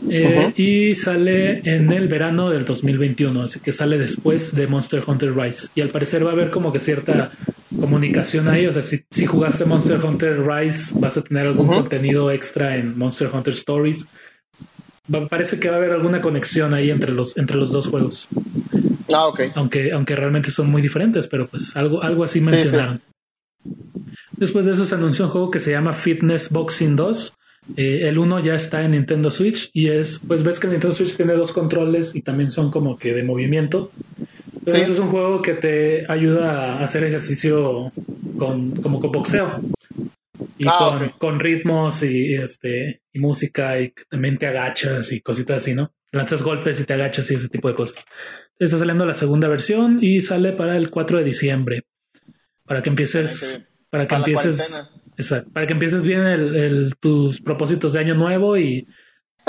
Eh, 0.09 0.53
y 0.57 0.95
sale 0.95 1.61
en 1.65 1.93
el 1.93 2.09
verano 2.09 2.51
del 2.51 2.65
2021, 2.65 3.43
así 3.43 3.61
que 3.61 3.73
sale 3.73 3.99
después 3.99 4.55
de 4.55 4.67
Monster 4.67 5.03
Hunter 5.07 5.35
Rise. 5.35 5.69
Y 5.75 5.81
al 5.81 5.91
parecer 5.91 6.25
va 6.27 6.31
a 6.31 6.33
haber 6.33 6.51
como 6.51 6.73
que 6.73 6.81
cierta 6.81 7.31
comunicación 7.79 8.49
ahí, 8.49 8.67
o 8.67 8.73
sea, 8.73 8.83
si, 8.83 9.05
si 9.11 9.27
jugaste 9.27 9.65
Monster 9.65 10.05
Hunter 10.05 10.47
Rise, 10.47 10.93
vas 10.95 11.17
a 11.17 11.23
tener 11.23 11.47
algún 11.47 11.67
contenido 11.67 12.31
extra 12.31 12.77
en 12.77 12.99
Monster 12.99 13.31
Hunter 13.33 13.55
Stories. 13.55 14.05
parece 15.29 15.59
que 15.59 15.69
va 15.69 15.77
a 15.77 15.79
haber 15.79 15.93
alguna 15.93 16.21
conexión 16.21 16.75
ahí 16.75 16.91
entre 16.91 17.13
los, 17.13 17.37
entre 17.37 17.57
los 17.57 17.71
dos 17.71 17.87
juegos. 17.87 18.29
Ah, 19.13 19.27
ok. 19.27 19.41
Aunque, 19.55 19.93
aunque 19.93 20.17
realmente 20.17 20.51
son 20.51 20.71
muy 20.71 20.83
diferentes, 20.83 21.27
pero 21.27 21.47
pues 21.47 21.75
algo, 21.77 22.03
algo 22.03 22.25
así 22.25 22.41
mencionaron. 22.41 23.01
Después 24.33 24.67
de 24.67 24.73
eso 24.73 24.85
se 24.85 24.95
anunció 24.95 25.27
un 25.27 25.31
juego 25.31 25.51
que 25.51 25.61
se 25.61 25.71
llama 25.71 25.93
Fitness 25.93 26.51
Boxing 26.51 26.97
2 26.97 27.33
eh, 27.77 28.09
el 28.09 28.19
1 28.19 28.41
ya 28.41 28.55
está 28.55 28.85
en 28.85 28.93
Nintendo 28.93 29.31
Switch 29.31 29.71
y 29.73 29.89
es, 29.89 30.21
pues 30.27 30.43
ves 30.43 30.59
que 30.59 30.67
el 30.67 30.73
Nintendo 30.73 30.97
Switch 30.97 31.17
tiene 31.17 31.35
dos 31.35 31.53
controles 31.53 32.15
y 32.15 32.23
también 32.23 32.51
son 32.51 32.71
como 32.71 32.97
que 32.97 33.13
de 33.13 33.23
movimiento. 33.23 33.91
Entonces 34.55 34.91
es 34.91 34.99
un 34.99 35.11
juego 35.11 35.43
que 35.43 35.55
te 35.55 36.11
ayuda 36.11 36.75
a 36.75 36.85
hacer 36.85 37.05
ejercicio 37.05 37.93
con, 38.39 38.77
como 38.77 39.01
con 39.01 39.13
boxeo. 39.13 39.61
Y 40.59 40.67
ah, 40.69 41.13
con, 41.19 41.41
ritmos 41.41 42.03
y, 42.03 42.35
este 42.35 43.03
y 43.13 43.19
música 43.19 43.81
y 43.81 43.93
también 44.09 44.39
te 44.39 44.47
agachas 44.47 45.11
y 45.11 45.21
cositas 45.21 45.63
así, 45.63 45.75
¿no? 45.75 45.93
Lanzas 46.13 46.43
golpes 46.43 46.79
y 46.79 46.85
te 46.85 46.93
agachas 46.93 47.31
y 47.31 47.35
ese 47.35 47.49
tipo 47.49 47.69
de 47.69 47.75
cosas. 47.75 48.05
Está 48.59 48.79
saliendo 48.79 49.05
la 49.05 49.15
segunda 49.15 49.49
versión 49.49 49.99
y 50.01 50.21
sale 50.21 50.53
para 50.53 50.77
el 50.77 50.91
4 50.91 51.19
de 51.19 51.25
diciembre. 51.25 51.83
Para 52.65 52.83
que 52.83 52.91
empieces, 52.91 53.65
para 53.91 54.07
que 54.07 54.15
empieces 54.15 54.91
Exacto. 55.17 55.51
Para 55.53 55.67
que 55.67 55.73
empieces 55.73 56.03
bien 56.03 56.21
el, 56.21 56.95
tus 56.99 57.41
propósitos 57.41 57.93
de 57.93 58.01
año 58.01 58.15
nuevo 58.15 58.57
y, 58.57 58.87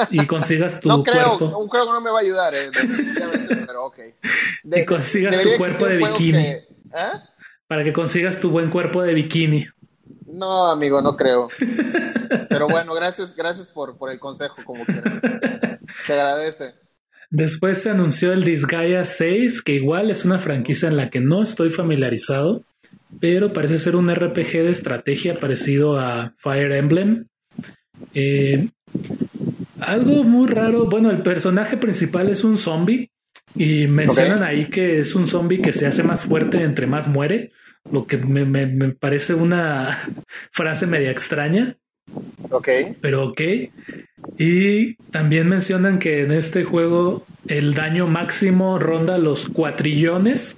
y 0.10 0.26
consigas 0.27 0.80
tu 0.80 0.90
no 0.90 1.03
creo, 1.03 1.38
cuerpo. 1.38 1.57
Un 1.57 1.68
juego 1.68 1.94
no 1.94 2.02
me 2.02 2.11
va 2.11 2.19
a 2.19 2.22
ayudar, 2.22 2.53
eh, 2.53 2.69
definitivamente, 2.72 3.56
pero 3.56 3.85
ok. 3.85 3.99
y 4.64 4.85
consigas 4.85 5.41
tu 5.41 5.49
cuerpo 5.57 5.88
de 5.88 5.98
bikini. 5.98 6.48
¿eh? 6.48 6.64
Para 7.68 7.84
que 7.84 7.94
consigas 7.94 8.40
tu 8.40 8.49
buen 8.49 8.69
cuerpo 8.69 9.02
de 9.02 9.14
bikini. 9.14 9.65
No, 10.27 10.72
amigo, 10.72 11.02
no 11.02 11.15
creo. 11.15 11.48
Pero 12.49 12.68
bueno, 12.68 12.94
gracias, 12.95 13.35
gracias 13.35 13.69
por, 13.69 13.98
por 13.98 14.11
el 14.11 14.19
consejo, 14.19 14.56
como 14.65 14.84
quieras. 14.84 15.22
Se 16.02 16.14
agradece. 16.14 16.73
Después 17.30 17.81
se 17.81 17.90
anunció 17.90 18.31
el 18.31 18.44
Disgaea 18.44 19.06
6, 19.06 19.61
que 19.61 19.73
igual 19.73 20.10
es 20.10 20.26
una 20.26 20.40
franquicia 20.40 20.88
en 20.88 20.98
la 20.98 21.10
que 21.10 21.19
no 21.19 21.44
estoy 21.44 21.69
familiarizado 21.69 22.64
pero 23.19 23.53
parece 23.53 23.80
ser 23.80 23.95
un 23.95 24.14
RPG 24.14 24.52
de 24.52 24.72
estrategia 24.72 25.40
parecido 25.40 25.98
a 25.98 26.34
Fire 26.38 26.72
Emblem. 26.72 27.26
Eh, 28.14 28.68
algo 29.80 30.23
muy 30.23 30.48
raro, 30.48 30.85
bueno, 30.85 31.11
el 31.11 31.22
personaje 31.22 31.77
principal 31.77 32.30
es 32.30 32.44
un 32.44 32.57
zombie 32.57 33.11
y 33.56 33.88
mencionan 33.88 34.44
ahí 34.44 34.68
que 34.68 34.99
es 34.99 35.14
un 35.15 35.27
zombie 35.27 35.61
que 35.61 35.73
se 35.73 35.85
hace 35.85 36.03
más 36.03 36.23
fuerte 36.23 36.61
entre 36.64 36.88
más 36.88 37.07
muere, 37.07 37.52
lo 37.91 38.06
que 38.06 38.18
me, 38.18 38.94
parece 38.94 39.34
una 39.34 40.10
frase 40.52 40.88
media 40.88 41.11
extraña. 41.11 41.77
Ok. 42.49 42.68
Pero 43.02 43.30
ok. 43.30 43.41
Y 44.38 44.95
también 45.11 45.48
mencionan 45.48 45.99
que 45.99 46.22
en 46.22 46.31
este 46.31 46.64
juego 46.64 47.26
el 47.48 47.73
daño 47.73 48.07
máximo 48.07 48.80
ronda 48.80 49.18
los 49.18 49.48
cuatrillones 49.49 50.56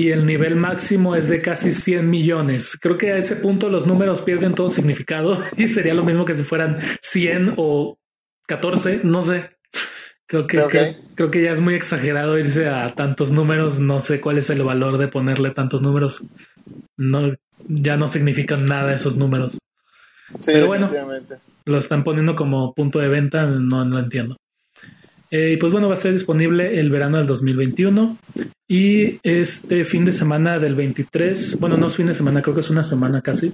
y 0.00 0.12
el 0.12 0.24
nivel 0.24 0.56
máximo 0.56 1.14
es 1.14 1.28
de 1.28 1.42
casi 1.42 1.72
100 1.72 2.08
millones. 2.08 2.78
Creo 2.80 2.96
que 2.96 3.12
a 3.12 3.18
ese 3.18 3.36
punto 3.36 3.68
los 3.68 3.86
números 3.86 4.22
pierden 4.22 4.54
todo 4.54 4.70
significado 4.70 5.42
y 5.58 5.68
sería 5.68 5.92
lo 5.92 6.04
mismo 6.04 6.24
que 6.24 6.34
si 6.34 6.42
fueran 6.42 6.78
100 7.02 7.54
o 7.58 7.98
14, 8.46 9.02
no 9.04 9.22
sé. 9.22 9.50
Creo 10.26 10.46
que, 10.46 10.96
creo, 11.16 11.30
que 11.30 11.42
ya 11.42 11.50
es 11.50 11.60
muy 11.60 11.74
exagerado 11.74 12.38
irse 12.38 12.66
a 12.66 12.94
tantos 12.94 13.30
números. 13.30 13.78
No 13.78 14.00
sé 14.00 14.22
cuál 14.22 14.38
es 14.38 14.48
el 14.48 14.62
valor 14.62 14.96
de 14.96 15.08
ponerle 15.08 15.50
tantos 15.50 15.82
números. 15.82 16.22
No, 16.96 17.34
ya 17.68 17.98
no 17.98 18.08
significan 18.08 18.64
nada 18.64 18.94
esos 18.94 19.16
números. 19.16 19.58
Sí, 20.38 20.52
Pero 20.54 20.68
bueno, 20.68 20.88
lo 21.66 21.78
están 21.78 22.04
poniendo 22.04 22.36
como 22.36 22.72
punto 22.72 23.00
de 23.00 23.08
venta, 23.08 23.44
no, 23.44 23.84
no 23.84 23.98
entiendo. 23.98 24.36
Eh, 25.30 25.52
y 25.52 25.56
pues 25.58 25.72
bueno, 25.72 25.88
va 25.88 25.94
a 25.94 25.98
ser 25.98 26.12
disponible 26.12 26.80
el 26.80 26.90
verano 26.90 27.18
del 27.18 27.26
2021 27.26 28.18
y 28.66 29.18
este 29.22 29.84
fin 29.84 30.04
de 30.04 30.12
semana 30.12 30.58
del 30.58 30.74
23, 30.74 31.58
bueno, 31.58 31.76
no 31.76 31.86
es 31.86 31.96
fin 31.96 32.06
de 32.06 32.14
semana, 32.14 32.42
creo 32.42 32.54
que 32.54 32.62
es 32.62 32.70
una 32.70 32.82
semana 32.82 33.20
casi, 33.20 33.52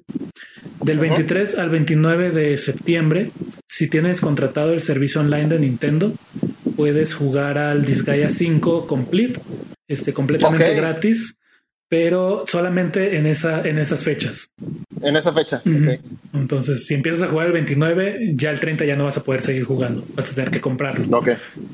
del 0.83 0.99
Ajá. 0.99 1.09
23 1.09 1.59
al 1.59 1.71
29 1.71 2.31
de 2.31 2.59
septiembre, 2.59 3.31
si 3.67 3.89
tienes 3.89 4.21
contratado 4.21 4.73
el 4.73 4.81
servicio 4.81 5.21
online 5.21 5.49
de 5.49 5.59
Nintendo, 5.59 6.13
puedes 6.77 7.15
jugar 7.15 7.59
al 7.59 7.85
Disgaea 7.85 8.31
5 8.31 8.87
Complete, 8.87 9.41
este, 9.87 10.13
completamente 10.13 10.75
gratis, 10.75 11.37
pero 11.89 12.45
solamente 12.49 13.17
en, 13.17 13.27
esa, 13.27 13.61
en 13.63 13.79
esas 13.79 14.03
fechas. 14.03 14.49
En 15.01 15.17
esa 15.17 15.33
fecha. 15.33 15.63
Entonces, 16.33 16.85
si 16.87 16.95
empiezas 16.95 17.23
a 17.23 17.29
jugar 17.29 17.47
el 17.47 17.53
29, 17.53 18.33
ya 18.35 18.51
el 18.51 18.59
30 18.59 18.85
ya 18.85 18.97
no 18.97 19.05
vas 19.05 19.17
a 19.17 19.23
poder 19.23 19.41
seguir 19.41 19.65
jugando. 19.65 20.05
Vas 20.15 20.33
a 20.33 20.35
tener 20.35 20.51
que 20.51 20.61
comprarlo. 20.61 21.17
Ok. 21.17 21.31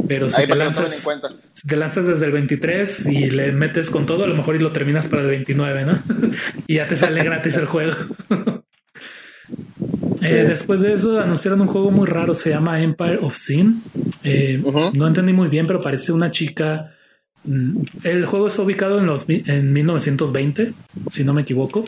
Pero 0.06 0.28
si 0.28 0.40
Ahí 0.40 0.46
te, 0.46 0.54
lanzas, 0.54 0.92
en 0.92 1.00
cuenta. 1.00 1.28
si 1.54 1.66
te 1.66 1.76
lanzas 1.76 2.06
desde 2.06 2.26
el 2.26 2.32
23 2.32 3.06
y 3.06 3.30
le 3.30 3.52
metes 3.52 3.88
con 3.88 4.04
todo, 4.04 4.24
a 4.24 4.26
lo 4.26 4.34
mejor 4.34 4.56
y 4.56 4.58
lo 4.58 4.70
terminas 4.70 5.08
para 5.08 5.22
el 5.22 5.28
29, 5.28 5.84
¿no? 5.86 5.98
y 6.66 6.74
ya 6.76 6.86
te 6.86 6.96
sale 6.96 7.24
gratis 7.24 7.56
el 7.56 7.66
juego. 7.66 7.94
Eh, 10.24 10.44
después 10.48 10.80
de 10.80 10.92
eso 10.92 11.18
anunciaron 11.18 11.60
un 11.62 11.66
juego 11.66 11.90
muy 11.90 12.06
raro, 12.06 12.34
se 12.36 12.50
llama 12.50 12.80
Empire 12.80 13.18
of 13.22 13.36
Sin. 13.36 13.82
Eh. 14.22 14.62
No 14.94 15.08
entendí 15.08 15.32
muy 15.32 15.48
bien, 15.48 15.66
pero 15.66 15.82
parece 15.82 16.12
una 16.12 16.30
chica. 16.30 16.94
Mm, 17.44 17.82
El 18.04 18.26
juego 18.26 18.46
está 18.48 18.62
ubicado 18.62 18.98
en, 18.98 19.06
los, 19.06 19.24
en 19.28 19.72
1920, 19.72 20.72
si 21.10 21.24
no 21.24 21.34
me 21.34 21.42
equivoco. 21.42 21.84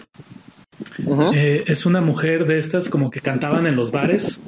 Eh, 1.34 1.64
es 1.66 1.86
una 1.86 2.00
mujer 2.00 2.46
de 2.46 2.58
estas 2.58 2.88
como 2.88 3.10
que 3.10 3.20
cantaban 3.20 3.66
en 3.66 3.76
los 3.76 3.90
bares. 3.90 4.40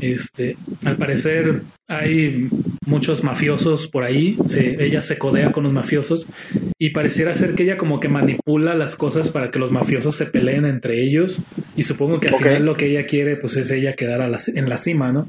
Este, 0.00 0.56
al 0.84 0.96
parecer 0.96 1.62
hay 1.88 2.48
muchos 2.86 3.22
mafiosos 3.24 3.86
por 3.88 4.04
ahí. 4.04 4.36
Se- 4.46 4.82
ella 4.84 5.02
se 5.02 5.18
codea 5.18 5.52
con 5.52 5.64
los 5.64 5.72
mafiosos 5.72 6.26
y 6.78 6.90
pareciera 6.90 7.34
ser 7.34 7.54
que 7.54 7.64
ella 7.64 7.76
como 7.76 8.00
que 8.00 8.08
manipula 8.08 8.74
las 8.74 8.94
cosas 8.94 9.28
para 9.30 9.50
que 9.50 9.58
los 9.58 9.70
mafiosos 9.72 10.16
se 10.16 10.26
peleen 10.26 10.64
entre 10.64 11.02
ellos. 11.02 11.40
Y 11.76 11.82
supongo 11.82 12.20
que 12.20 12.28
al 12.28 12.34
final 12.50 12.64
lo 12.66 12.76
que 12.76 12.86
ella 12.90 13.06
quiere 13.06 13.36
pues 13.36 13.56
es 13.56 13.70
ella 13.70 13.94
quedar 13.94 14.20
a 14.20 14.28
la 14.28 14.38
ci- 14.38 14.56
en 14.56 14.68
la 14.68 14.78
cima, 14.78 15.12
¿no? 15.12 15.26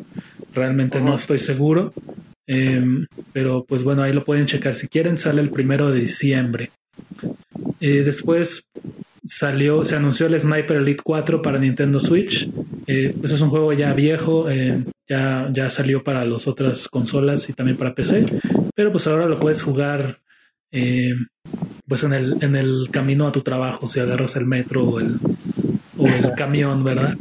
Realmente 0.53 0.99
no 1.01 1.15
estoy 1.15 1.39
seguro. 1.39 1.93
Em, 2.47 3.07
pero 3.33 3.65
pues 3.67 3.83
bueno, 3.83 4.03
ahí 4.03 4.13
lo 4.13 4.23
pueden 4.23 4.45
checar 4.45 4.75
si 4.75 4.87
quieren. 4.87 5.17
Sale 5.17 5.41
el 5.41 5.49
primero 5.49 5.91
de 5.91 6.01
diciembre. 6.01 6.71
Eh, 7.79 8.03
después 8.03 8.63
salió, 9.23 9.83
se 9.83 9.95
anunció 9.95 10.27
el 10.27 10.39
Sniper 10.39 10.77
Elite 10.77 11.01
4 11.03 11.41
para 11.41 11.59
Nintendo 11.59 11.99
Switch. 11.99 12.47
Eh, 12.87 13.13
pues 13.19 13.31
es 13.31 13.41
un 13.41 13.49
juego 13.49 13.73
ya 13.73 13.93
viejo, 13.93 14.49
eh, 14.49 14.83
ya, 15.09 15.49
ya 15.51 15.69
salió 15.69 16.03
para 16.03 16.23
las 16.23 16.47
otras 16.47 16.87
consolas 16.87 17.49
y 17.49 17.53
también 17.53 17.77
para 17.77 17.95
PC, 17.95 18.27
pero 18.75 18.91
pues 18.91 19.07
ahora 19.07 19.25
lo 19.25 19.39
puedes 19.39 19.63
jugar 19.63 20.19
eh, 20.71 21.13
pues 21.87 22.03
en 22.03 22.13
el, 22.13 22.37
en 22.41 22.55
el 22.55 22.89
camino 22.91 23.27
a 23.27 23.31
tu 23.31 23.41
trabajo, 23.41 23.87
si 23.87 23.99
agarras 23.99 24.35
el 24.35 24.45
metro 24.45 24.83
o 24.83 24.99
el, 24.99 25.15
o 25.97 26.07
el 26.07 26.33
camión, 26.37 26.83
¿verdad? 26.83 27.15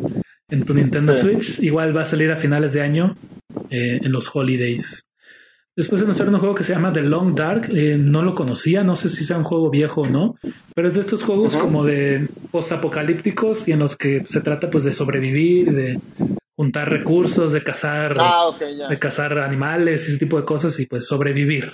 En 0.50 0.64
tu 0.64 0.74
Nintendo 0.74 1.14
Sí. 1.14 1.20
Switch. 1.20 1.58
Igual 1.60 1.96
va 1.96 2.02
a 2.02 2.06
salir 2.06 2.30
a 2.30 2.36
finales 2.36 2.74
de 2.74 2.82
año 2.82 3.16
eh, 3.70 4.00
en 4.02 4.12
los 4.12 4.28
holidays. 4.34 5.02
Después 5.76 6.00
anunciaron 6.02 6.34
un 6.34 6.40
juego 6.40 6.54
que 6.54 6.62
se 6.62 6.72
llama 6.72 6.92
The 6.92 7.02
Long 7.02 7.34
Dark. 7.34 7.68
eh, 7.74 7.96
no 7.98 8.22
lo 8.22 8.34
conocía, 8.34 8.84
no 8.84 8.94
sé 8.94 9.08
si 9.08 9.24
sea 9.24 9.36
un 9.38 9.44
juego 9.44 9.70
viejo 9.70 10.02
o 10.02 10.06
no, 10.06 10.36
pero 10.74 10.86
es 10.88 10.94
de 10.94 11.00
estos 11.00 11.22
juegos 11.24 11.56
como 11.56 11.84
de 11.84 12.28
post-apocalípticos 12.52 13.66
y 13.66 13.72
en 13.72 13.80
los 13.80 13.96
que 13.96 14.24
se 14.24 14.40
trata 14.40 14.70
pues 14.70 14.84
de 14.84 14.92
sobrevivir, 14.92 15.72
de 15.74 16.00
juntar 16.56 16.88
recursos, 16.88 17.52
de 17.52 17.64
cazar, 17.64 18.14
Ah, 18.18 18.46
ok, 18.48 18.60
ya. 18.76 18.88
de 18.88 18.98
cazar 19.00 19.36
animales 19.38 20.04
y 20.06 20.10
ese 20.12 20.18
tipo 20.18 20.36
de 20.38 20.44
cosas 20.44 20.78
y 20.78 20.86
pues 20.86 21.06
sobrevivir. 21.06 21.72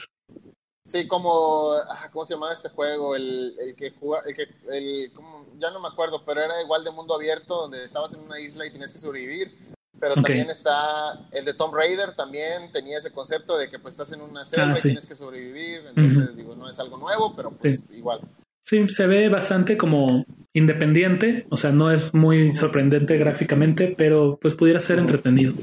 Sí, 0.86 1.06
como, 1.06 1.72
¿cómo 2.10 2.24
se 2.24 2.34
llamaba 2.34 2.52
este 2.54 2.70
juego? 2.70 3.14
El, 3.14 3.54
el 3.60 3.74
que 3.76 3.90
jugaba, 3.90 4.24
el 4.26 4.34
que, 4.34 4.46
el, 4.72 5.12
¿cómo? 5.12 5.44
ya 5.58 5.70
no 5.70 5.78
me 5.78 5.88
acuerdo, 5.88 6.24
pero 6.24 6.40
era 6.40 6.60
igual 6.62 6.82
de 6.84 6.90
mundo 6.90 7.14
abierto, 7.14 7.54
donde 7.62 7.84
estabas 7.84 8.14
en 8.14 8.22
una 8.24 8.40
isla 8.40 8.66
y 8.66 8.70
tenías 8.72 8.92
que 8.92 8.98
sobrevivir. 8.98 9.52
Pero 9.98 10.14
también 10.14 10.48
está 10.48 11.26
el 11.32 11.44
de 11.44 11.54
Tomb 11.54 11.74
Raider, 11.74 12.14
también 12.14 12.70
tenía 12.72 12.98
ese 12.98 13.10
concepto 13.10 13.58
de 13.58 13.68
que 13.68 13.78
pues 13.78 13.94
estás 13.94 14.12
en 14.12 14.22
una 14.22 14.46
selva 14.46 14.72
Ah, 14.72 14.78
y 14.78 14.82
tienes 14.82 15.06
que 15.06 15.14
sobrevivir. 15.14 15.82
Entonces, 15.88 16.36
digo, 16.36 16.54
no 16.54 16.70
es 16.70 16.78
algo 16.78 16.96
nuevo, 16.96 17.34
pero 17.36 17.50
pues 17.50 17.82
igual. 17.90 18.20
Sí, 18.64 18.88
se 18.88 19.06
ve 19.06 19.28
bastante 19.28 19.76
como 19.76 20.24
independiente, 20.52 21.46
o 21.50 21.56
sea, 21.56 21.72
no 21.72 21.90
es 21.90 22.14
muy 22.14 22.52
sorprendente 22.52 23.16
gráficamente, 23.18 23.94
pero 23.96 24.38
pues 24.40 24.54
pudiera 24.54 24.80
ser 24.80 24.98
entretenido. 24.98 25.54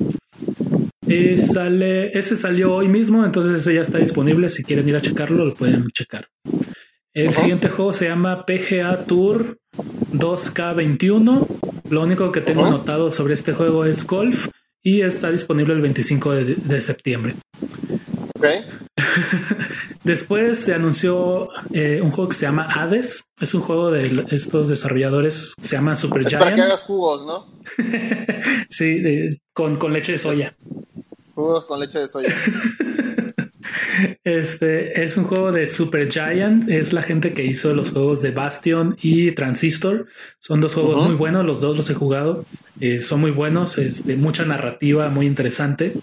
Eh, 1.08 1.38
sale, 1.38 2.18
ese 2.18 2.36
salió 2.36 2.76
hoy 2.76 2.90
mismo, 2.90 3.24
entonces 3.24 3.62
ese 3.62 3.76
ya 3.76 3.82
está 3.82 3.98
disponible. 3.98 4.50
Si 4.50 4.64
quieren 4.64 4.90
ir 4.90 4.96
a 4.98 5.02
checarlo, 5.02 5.46
lo 5.46 5.56
pueden 5.56 5.88
checar. 5.88 6.28
El 7.14 7.34
siguiente 7.34 7.70
juego 7.70 7.94
se 7.94 8.06
llama 8.06 8.46
PGA 8.46 9.06
Tour 9.06 9.58
2K21. 10.14 11.48
Lo 11.90 12.04
único 12.04 12.32
que 12.32 12.42
tengo 12.42 12.62
Ajá. 12.64 12.72
notado 12.72 13.12
sobre 13.12 13.34
este 13.34 13.54
juego 13.54 13.86
es 13.86 14.06
golf 14.06 14.48
y 14.84 15.02
está 15.02 15.32
disponible 15.32 15.74
el 15.74 15.82
25 15.82 16.32
de, 16.34 16.56
de 16.56 16.82
septiembre. 16.82 17.36
¿Ok? 18.38 18.46
Después 20.04 20.60
se 20.60 20.74
anunció 20.74 21.50
eh, 21.74 22.00
un 22.02 22.12
juego 22.12 22.30
que 22.30 22.36
se 22.38 22.46
llama 22.46 22.68
Hades. 22.74 23.24
Es 23.40 23.54
un 23.54 23.62
juego 23.62 23.92
de 23.92 24.26
estos 24.32 24.70
desarrolladores 24.70 25.54
se 25.62 25.76
llama 25.76 25.96
Super 25.96 26.26
Es 26.26 26.34
para 26.36 26.52
que 26.52 26.56
Giant. 26.56 26.70
hagas 26.72 26.84
jugos, 26.84 27.26
¿no? 27.26 27.46
sí, 28.70 29.00
de- 29.00 29.42
con, 29.54 29.78
con 29.78 29.92
leche 29.94 30.14
de 30.14 30.18
soya. 30.18 30.54
Jugos 31.36 31.66
con 31.66 31.80
leche 31.80 32.00
de 32.00 32.08
soya. 32.08 32.36
Este 34.24 35.04
es 35.04 35.18
un 35.18 35.26
juego 35.26 35.52
de 35.52 35.68
Super 35.68 36.10
Giant. 36.10 36.70
Es 36.70 36.94
la 36.94 37.02
gente 37.02 37.32
que 37.32 37.44
hizo 37.44 37.74
los 37.74 37.92
juegos 37.92 38.22
de 38.22 38.32
Bastion 38.32 38.96
y 39.02 39.32
Transistor. 39.32 40.08
Son 40.40 40.62
dos 40.62 40.74
juegos 40.74 41.08
muy 41.08 41.16
buenos. 41.16 41.46
Los 41.46 41.62
dos 41.62 41.76
los 41.78 41.90
he 41.90 41.94
jugado. 41.94 42.46
Eh, 42.80 43.02
son 43.02 43.22
muy 43.22 43.32
buenos. 43.32 43.78
Este, 43.78 44.16
mucha 44.16 44.46
narrativa, 44.46 45.10
muy 45.10 45.26
interesante. 45.26 45.94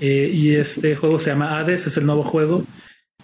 Eh, 0.00 0.30
y 0.32 0.54
este 0.54 0.96
juego 0.96 1.18
se 1.20 1.30
llama 1.30 1.58
Hades. 1.58 1.86
Es 1.86 1.96
el 1.96 2.06
nuevo 2.06 2.22
juego. 2.22 2.64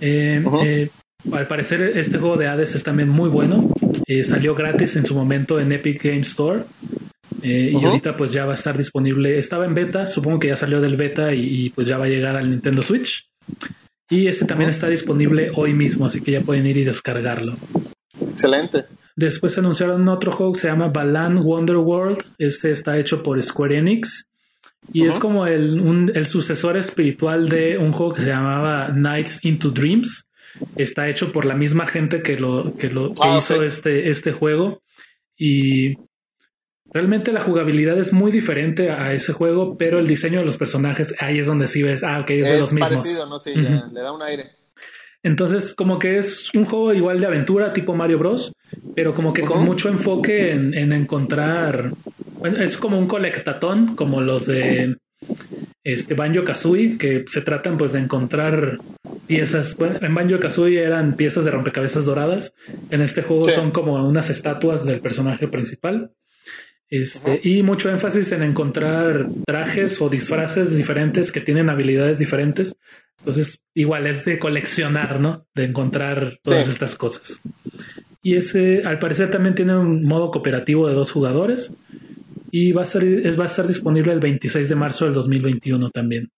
Eh, 0.01 0.89
al 1.33 1.47
parecer 1.47 1.83
este 1.97 2.19
juego 2.19 2.37
de 2.37 2.47
Hades 2.49 2.75
es 2.75 2.83
también 2.83 3.09
muy 3.09 3.29
bueno. 3.29 3.71
Salió 4.25 4.55
gratis 4.55 4.97
en 4.97 5.07
su 5.07 5.15
momento 5.15 5.61
en 5.61 5.71
Epic 5.73 6.03
Game 6.03 6.21
Store. 6.21 6.62
Eh, 7.43 7.73
Y 7.75 7.85
ahorita 7.85 8.17
pues 8.17 8.33
ya 8.33 8.45
va 8.45 8.53
a 8.53 8.57
estar 8.57 8.77
disponible. 8.77 9.39
Estaba 9.39 9.65
en 9.65 9.75
beta, 9.75 10.09
supongo 10.09 10.39
que 10.39 10.49
ya 10.49 10.57
salió 10.57 10.81
del 10.81 10.97
beta 10.97 11.33
y, 11.35 11.67
y, 11.67 11.71
pues 11.71 11.87
ya 11.87 11.97
va 11.97 12.05
a 12.05 12.09
llegar 12.09 12.37
al 12.37 12.51
Nintendo 12.51 12.83
Switch. 12.83 13.27
Y 14.11 14.27
este 14.27 14.45
también 14.45 14.70
está 14.70 14.89
disponible 14.89 15.51
hoy 15.55 15.73
mismo, 15.73 16.07
así 16.07 16.20
que 16.20 16.32
ya 16.32 16.41
pueden 16.41 16.66
ir 16.66 16.77
y 16.77 16.85
descargarlo. 16.85 17.57
Excelente. 18.20 18.85
Después 19.16 19.57
anunciaron 19.59 20.09
otro 20.09 20.32
juego 20.32 20.53
que 20.53 20.61
se 20.61 20.69
llama 20.69 20.89
Balan 20.89 21.39
Wonderworld. 21.39 22.23
Este 22.39 22.73
está 22.73 22.99
hecho 22.99 23.23
por 23.23 23.41
Square 23.43 23.78
Enix. 23.78 24.27
Y 24.93 25.07
es 25.07 25.15
como 25.16 25.47
el, 25.47 25.78
un- 25.81 26.11
el 26.15 26.27
sucesor 26.27 26.77
espiritual 26.77 27.49
de 27.49 27.77
un 27.78 27.93
juego 27.93 28.15
que 28.15 28.23
se 28.23 28.28
llamaba 28.28 28.89
Nights 28.89 29.39
into 29.45 29.70
Dreams. 29.70 30.24
Está 30.77 31.09
hecho 31.09 31.31
por 31.32 31.45
la 31.45 31.55
misma 31.55 31.87
gente 31.87 32.23
que 32.23 32.37
lo 32.37 32.74
que 32.77 32.89
lo 32.89 33.09
que 33.12 33.20
Ah, 33.23 33.39
hizo 33.39 33.62
este, 33.62 34.11
este 34.11 34.32
juego. 34.32 34.82
Y 35.37 35.95
realmente 36.93 37.33
la 37.33 37.41
jugabilidad 37.41 37.99
es 37.99 38.12
muy 38.12 38.31
diferente 38.33 38.91
a 38.91 39.12
ese 39.12 39.33
juego, 39.33 39.77
pero 39.79 39.99
el 39.99 40.07
diseño 40.07 40.41
de 40.41 40.47
los 40.47 40.57
personajes, 40.57 41.15
ahí 41.21 41.39
es 41.39 41.47
donde 41.47 41.69
sí 41.69 41.83
ves, 41.83 42.03
ah, 42.03 42.21
ok, 42.21 42.31
es, 42.31 42.45
de 42.45 42.55
Es 42.55 42.61
los 42.61 42.73
mismos. 42.73 42.89
parecido, 42.91 43.27
¿no? 43.27 43.39
Sí, 43.39 43.53
ya, 43.55 43.87
le 43.93 44.01
da 44.01 44.12
un 44.12 44.23
aire. 44.23 44.51
Entonces, 45.23 45.75
como 45.75 45.99
que 45.99 46.19
es 46.19 46.49
un 46.55 46.65
juego 46.65 46.95
igual 46.95 47.21
de 47.21 47.27
aventura, 47.27 47.73
tipo 47.75 47.95
Mario 47.95 48.19
Bros, 48.19 48.53
pero 48.97 49.15
como 49.15 49.33
que 49.33 49.43
con 49.43 49.65
mucho 49.65 49.89
enfoque 49.91 50.53
en, 50.53 50.73
en 50.75 50.93
encontrar. 50.93 51.93
Bueno, 52.39 52.62
es 52.62 52.77
como 52.79 52.99
un 52.99 53.07
colectatón, 53.07 53.95
como 53.97 54.23
los 54.23 54.47
de 54.47 54.97
este 55.85 56.15
Banjo 56.15 56.43
Kazooie, 56.45 56.97
que 56.97 57.25
se 57.27 57.43
tratan 57.43 57.77
pues 57.77 57.93
de 57.93 57.99
encontrar 57.99 58.79
piezas. 59.27 59.77
Bueno, 59.77 59.99
en 60.01 60.15
Banjo 60.15 60.41
Kazooie 60.41 60.83
eran 60.83 61.15
piezas 61.17 61.45
de 61.45 61.51
rompecabezas 61.51 62.07
doradas. 62.07 62.55
En 62.91 63.03
este 63.03 63.21
juego 63.23 63.45
Sí. 63.45 63.53
son 63.53 63.73
como 63.73 64.03
unas 64.09 64.31
estatuas 64.31 64.87
del 64.87 65.01
personaje 65.01 65.49
principal. 65.49 66.12
Este, 66.91 67.41
Y 67.45 67.62
mucho 67.62 67.89
énfasis 67.89 68.33
en 68.33 68.43
encontrar 68.43 69.29
trajes 69.47 70.01
o 70.01 70.09
disfraces 70.09 70.75
diferentes 70.75 71.31
que 71.31 71.41
tienen 71.41 71.71
habilidades 71.71 72.19
diferentes. 72.19 72.75
Entonces, 73.21 73.61
igual 73.75 74.07
es 74.07 74.25
de 74.25 74.39
coleccionar, 74.39 75.21
¿no? 75.21 75.47
De 75.55 75.65
encontrar 75.65 76.39
todas 76.43 76.65
Sí. 76.67 76.73
estas 76.73 76.97
cosas. 76.97 77.41
Y 78.23 78.35
ese, 78.35 78.83
al 78.85 78.99
parecer, 78.99 79.31
también 79.31 79.55
tiene 79.55 79.77
un 79.77 80.03
modo 80.05 80.31
cooperativo 80.31 80.89
de 80.89 80.95
dos 80.95 81.11
jugadores. 81.12 81.73
Y 82.51 82.73
va 82.73 82.83
a, 82.83 82.87
ser, 82.87 83.05
es, 83.05 83.39
va 83.39 83.45
a 83.45 83.47
estar 83.47 83.67
disponible 83.69 84.12
el 84.12 84.19
26 84.19 84.69
de 84.69 84.75
marzo 84.75 85.05
del 85.05 85.15
2021 85.15 85.91
también. 85.91 86.29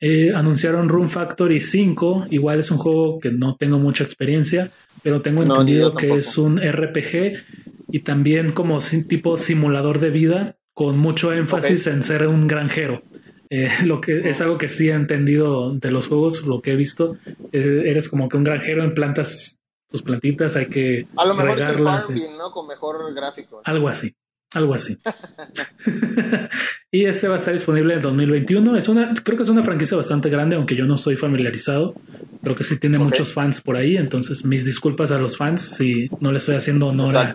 Eh, 0.00 0.32
anunciaron 0.34 0.88
Room 0.88 1.08
Factory 1.08 1.60
5. 1.60 2.26
Igual 2.30 2.58
es 2.58 2.70
un 2.72 2.78
juego 2.78 3.20
que 3.20 3.30
no 3.30 3.54
tengo 3.54 3.78
mucha 3.78 4.02
experiencia, 4.02 4.72
pero 5.04 5.20
tengo 5.22 5.44
entendido 5.44 5.94
que 5.94 6.12
es 6.14 6.36
un 6.36 6.58
RPG 6.58 7.61
y 7.92 8.00
también 8.00 8.52
como 8.52 8.80
tipo 9.06 9.36
simulador 9.36 10.00
de 10.00 10.10
vida 10.10 10.56
con 10.72 10.98
mucho 10.98 11.30
énfasis 11.32 11.86
en 11.86 12.02
ser 12.02 12.26
un 12.26 12.48
granjero. 12.48 13.02
Eh, 13.50 13.68
lo 13.84 14.00
que 14.00 14.30
es 14.30 14.40
algo 14.40 14.56
que 14.56 14.70
sí 14.70 14.88
he 14.88 14.94
entendido 14.94 15.74
de 15.74 15.90
los 15.90 16.08
juegos, 16.08 16.42
lo 16.42 16.62
que 16.62 16.72
he 16.72 16.76
visto, 16.76 17.18
eh, 17.52 17.82
eres 17.84 18.08
como 18.08 18.30
que 18.30 18.38
un 18.38 18.44
granjero 18.44 18.82
en 18.82 18.94
plantas 18.94 19.58
tus 19.90 20.02
plantitas, 20.02 20.56
hay 20.56 20.68
que 20.68 21.06
a 21.14 21.26
lo 21.26 21.34
mejor 21.34 21.60
es 21.60 21.68
el 21.68 21.82
farming, 21.82 22.38
¿no? 22.38 22.50
Con 22.50 22.66
mejor 22.66 23.14
gráfico. 23.14 23.60
Algo 23.62 23.90
así, 23.90 24.14
algo 24.54 24.72
así. 24.72 24.96
y 26.90 27.04
este 27.04 27.28
va 27.28 27.34
a 27.34 27.38
estar 27.38 27.52
disponible 27.52 27.92
en 27.92 28.00
2021. 28.00 28.74
Es 28.78 28.88
una, 28.88 29.12
creo 29.22 29.36
que 29.36 29.42
es 29.42 29.50
una 29.50 29.62
franquicia 29.62 29.98
bastante 29.98 30.30
grande, 30.30 30.56
aunque 30.56 30.76
yo 30.76 30.86
no 30.86 30.96
soy 30.96 31.18
familiarizado. 31.18 31.94
Creo 32.42 32.56
que 32.56 32.64
sí 32.64 32.78
tiene 32.78 32.98
muchos 32.98 33.34
fans 33.34 33.60
por 33.60 33.76
ahí, 33.76 33.98
entonces 33.98 34.46
mis 34.46 34.64
disculpas 34.64 35.10
a 35.10 35.18
los 35.18 35.36
fans 35.36 35.74
si 35.76 36.08
no 36.20 36.32
le 36.32 36.38
estoy 36.38 36.56
haciendo 36.56 36.86
honor 36.86 37.14
a, 37.14 37.32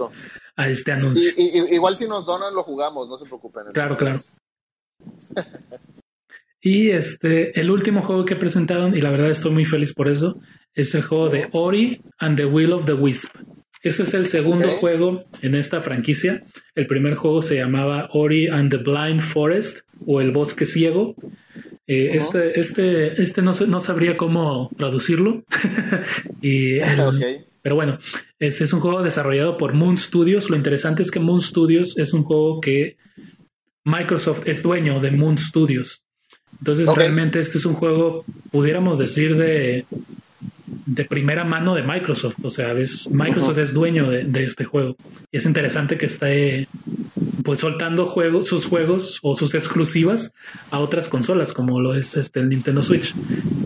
este 0.58 0.92
anuncio. 0.92 1.32
Y, 1.38 1.76
igual 1.76 1.96
si 1.96 2.08
nos 2.08 2.26
donan 2.26 2.54
lo 2.54 2.64
jugamos, 2.64 3.08
no 3.08 3.18
se 3.18 3.26
preocupen. 3.26 3.66
Claro, 3.74 3.96
claro. 3.96 4.20
y 6.62 6.90
este, 6.90 7.60
el 7.60 7.70
último 7.70 8.02
juego 8.02 8.26
que 8.26 8.36
presentaron, 8.36 8.98
y 8.98 9.02
la 9.02 9.12
verdad 9.12 9.30
estoy 9.30 9.52
muy 9.52 9.66
feliz 9.66 9.94
por 9.94 10.10
eso, 10.10 10.40
es 10.74 10.94
el 10.96 11.04
juego 11.04 11.30
de 11.30 11.48
Ori 11.52 12.02
and 12.20 12.38
the 12.38 12.46
Will 12.46 12.74
of 12.74 12.86
the 12.86 12.94
Wisp. 12.94 13.30
Este 13.84 14.04
es 14.04 14.14
el 14.16 14.28
segundo 14.28 14.68
juego 14.80 15.26
en 15.42 15.56
esta 15.56 15.82
franquicia. 15.82 16.44
El 16.76 16.88
primer 16.88 17.16
juego 17.16 17.42
se 17.42 17.56
llamaba 17.56 18.10
Ori 18.12 18.48
and 18.48 18.72
the 18.72 18.78
Blind 18.78 19.22
Forest 19.22 19.80
o 20.06 20.20
El 20.20 20.32
Bosque 20.32 20.66
Ciego. 20.66 21.16
Eh, 21.86 22.10
este, 22.14 22.60
este, 22.60 23.22
este 23.22 23.42
no, 23.42 23.54
no 23.54 23.80
sabría 23.80 24.18
cómo 24.18 24.70
traducirlo. 24.78 25.44
y 26.42 26.80
Pero 27.68 27.76
bueno, 27.76 27.98
este 28.40 28.64
es 28.64 28.74
un 28.74 28.80
juego 28.80 29.02
desarrollado 29.02 29.58
por 29.58 29.74
Moon 29.74 29.98
Studios. 29.98 30.50
Lo 30.50 30.56
interesante 30.56 31.02
es 31.02 31.12
que 31.12 31.20
Moon 31.20 31.42
Studios 31.42 31.98
es 31.98 32.14
un 32.14 32.24
juego 32.24 32.62
que 32.62 32.98
Microsoft 33.84 34.42
es 34.46 34.62
dueño 34.62 35.00
de 35.00 35.12
Moon 35.12 35.38
Studios. 35.38 36.04
Entonces 36.60 36.88
realmente 36.94 37.40
este 37.40 37.58
es 37.58 37.66
un 37.66 37.76
juego, 37.76 38.26
pudiéramos 38.52 38.98
decir, 39.00 39.38
de, 39.38 39.86
de 40.86 41.06
primera 41.06 41.44
mano 41.44 41.76
de 41.76 41.84
Microsoft. 41.84 42.36
O 42.44 42.50
sea, 42.50 42.74
Microsoft 42.74 43.58
es 43.58 43.74
dueño 43.74 44.10
de, 44.10 44.44
este 44.44 44.66
juego. 44.66 44.96
Y 45.32 45.38
es 45.38 45.46
interesante 45.46 45.98
que 45.98 46.08
esté 46.08 46.68
pues 47.44 47.60
soltando 47.60 48.08
juegos, 48.08 48.48
sus 48.48 48.66
juegos 48.66 49.20
o 49.22 49.36
sus 49.38 49.56
exclusivas 49.56 50.34
a 50.70 50.80
otras 50.80 51.08
consolas, 51.08 51.54
como 51.54 51.80
lo 51.80 51.96
es 51.96 52.18
este, 52.18 52.42
el 52.42 52.50
Nintendo 52.50 52.84
Switch. 52.84 53.14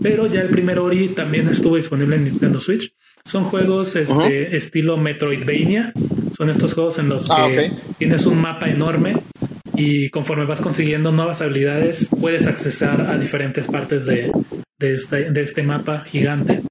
Pero 0.02 0.26
ya 0.26 0.42
el 0.42 0.48
primer 0.48 0.78
Ori 0.78 1.08
también 1.08 1.48
estuvo 1.48 1.76
disponible 1.76 2.16
en 2.16 2.24
Nintendo 2.24 2.60
Switch. 2.60 2.92
Son 3.24 3.44
juegos 3.44 3.94
este, 3.96 4.56
estilo 4.56 4.96
Metroidvania. 4.96 5.92
Son 6.36 6.50
estos 6.50 6.74
juegos 6.74 6.98
en 6.98 7.08
los 7.08 7.30
ah, 7.30 7.48
que 7.48 7.72
tienes 7.98 8.26
un 8.26 8.40
mapa 8.40 8.68
enorme 8.68 9.16
y 9.74 10.10
conforme 10.10 10.44
vas 10.44 10.60
consiguiendo 10.60 11.12
nuevas 11.12 11.40
habilidades 11.40 12.08
puedes 12.20 12.46
accesar 12.46 13.00
a 13.02 13.18
diferentes 13.18 13.66
partes 13.66 14.04
de, 14.04 14.30
de, 14.78 14.94
este, 14.94 15.30
de 15.30 15.42
este 15.42 15.62
mapa 15.62 16.04
gigante. 16.04 16.62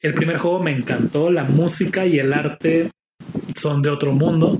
El 0.00 0.14
primer 0.14 0.38
juego 0.38 0.60
me 0.60 0.72
encantó, 0.72 1.30
la 1.30 1.44
música 1.44 2.04
y 2.06 2.18
el 2.18 2.32
arte 2.32 2.90
son 3.56 3.80
de 3.80 3.90
otro 3.90 4.12
mundo. 4.12 4.58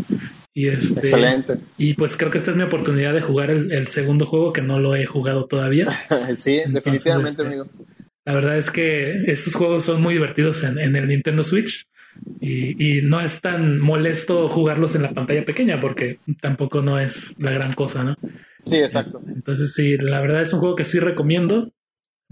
Y 0.54 0.68
este, 0.68 1.00
Excelente. 1.00 1.58
Y 1.76 1.94
pues 1.94 2.16
creo 2.16 2.30
que 2.30 2.38
esta 2.38 2.52
es 2.52 2.56
mi 2.56 2.62
oportunidad 2.62 3.12
de 3.12 3.20
jugar 3.20 3.50
el, 3.50 3.88
segundo 3.88 4.24
juego 4.24 4.52
que 4.52 4.62
no 4.62 4.78
lo 4.78 4.94
he 4.94 5.04
jugado 5.04 5.46
todavía. 5.46 5.86
sí, 6.36 6.60
definitivamente, 6.68 7.42
este, 7.42 7.46
amigo. 7.46 7.66
La 8.24 8.34
verdad 8.34 8.56
es 8.56 8.70
que 8.70 9.24
estos 9.30 9.54
juegos 9.54 9.84
son 9.84 10.00
muy 10.00 10.14
divertidos 10.14 10.62
en, 10.62 10.78
el 10.78 11.08
Nintendo 11.08 11.44
Switch 11.44 11.86
y, 12.40 12.98
y, 12.98 13.02
no 13.02 13.20
es 13.20 13.40
tan 13.40 13.80
molesto 13.80 14.48
jugarlos 14.48 14.94
en 14.94 15.02
la 15.02 15.12
pantalla 15.12 15.44
pequeña 15.44 15.80
porque 15.80 16.20
tampoco 16.40 16.80
no 16.80 16.98
es 16.98 17.34
la 17.38 17.52
gran 17.52 17.72
cosa, 17.74 18.04
¿no? 18.04 18.16
Sí, 18.64 18.78
exacto. 18.78 19.20
Entonces 19.26 19.72
sí, 19.74 19.96
la 19.98 20.20
verdad 20.20 20.42
es 20.42 20.52
un 20.52 20.60
juego 20.60 20.76
que 20.76 20.84
sí 20.84 20.98
recomiendo. 20.98 21.72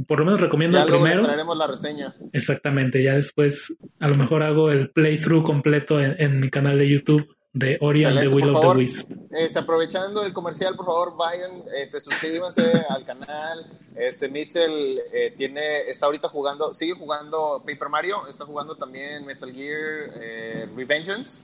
Por 0.06 0.20
lo 0.20 0.24
menos 0.24 0.40
recomiendo 0.40 0.78
el 0.78 0.86
primero. 0.86 1.22
traeremos 1.22 1.56
la 1.56 1.66
reseña. 1.66 2.14
Exactamente, 2.32 3.02
ya 3.02 3.14
después 3.14 3.72
a 4.00 4.08
lo 4.08 4.16
mejor 4.16 4.42
hago 4.42 4.70
el 4.70 4.90
playthrough 4.90 5.44
completo 5.44 6.00
en 6.00 6.40
mi 6.40 6.48
canal 6.48 6.78
de 6.78 6.88
YouTube 6.88 7.26
de 7.52 7.76
Ori 7.80 8.04
and 8.04 8.18
the 8.18 8.28
Will 8.28 8.48
of 8.48 8.60
the 8.60 8.78
Wisp. 8.78 9.10
Este, 9.30 9.58
aprovechando 9.58 10.24
el 10.24 10.32
comercial, 10.32 10.74
por 10.74 10.86
favor, 10.86 11.16
vayan, 11.16 11.62
este, 11.76 12.00
suscríbanse 12.00 12.62
al 12.88 13.04
canal. 13.04 13.66
Este 13.96 14.28
Mitchell 14.28 15.00
eh, 15.12 15.34
tiene, 15.36 15.82
está 15.88 16.06
ahorita 16.06 16.28
jugando, 16.28 16.72
sigue 16.72 16.94
jugando 16.94 17.62
Paper 17.66 17.88
Mario, 17.88 18.26
está 18.28 18.44
jugando 18.44 18.74
también 18.74 19.24
Metal 19.26 19.52
Gear 19.52 20.10
eh, 20.14 20.68
Revengeance. 20.74 21.42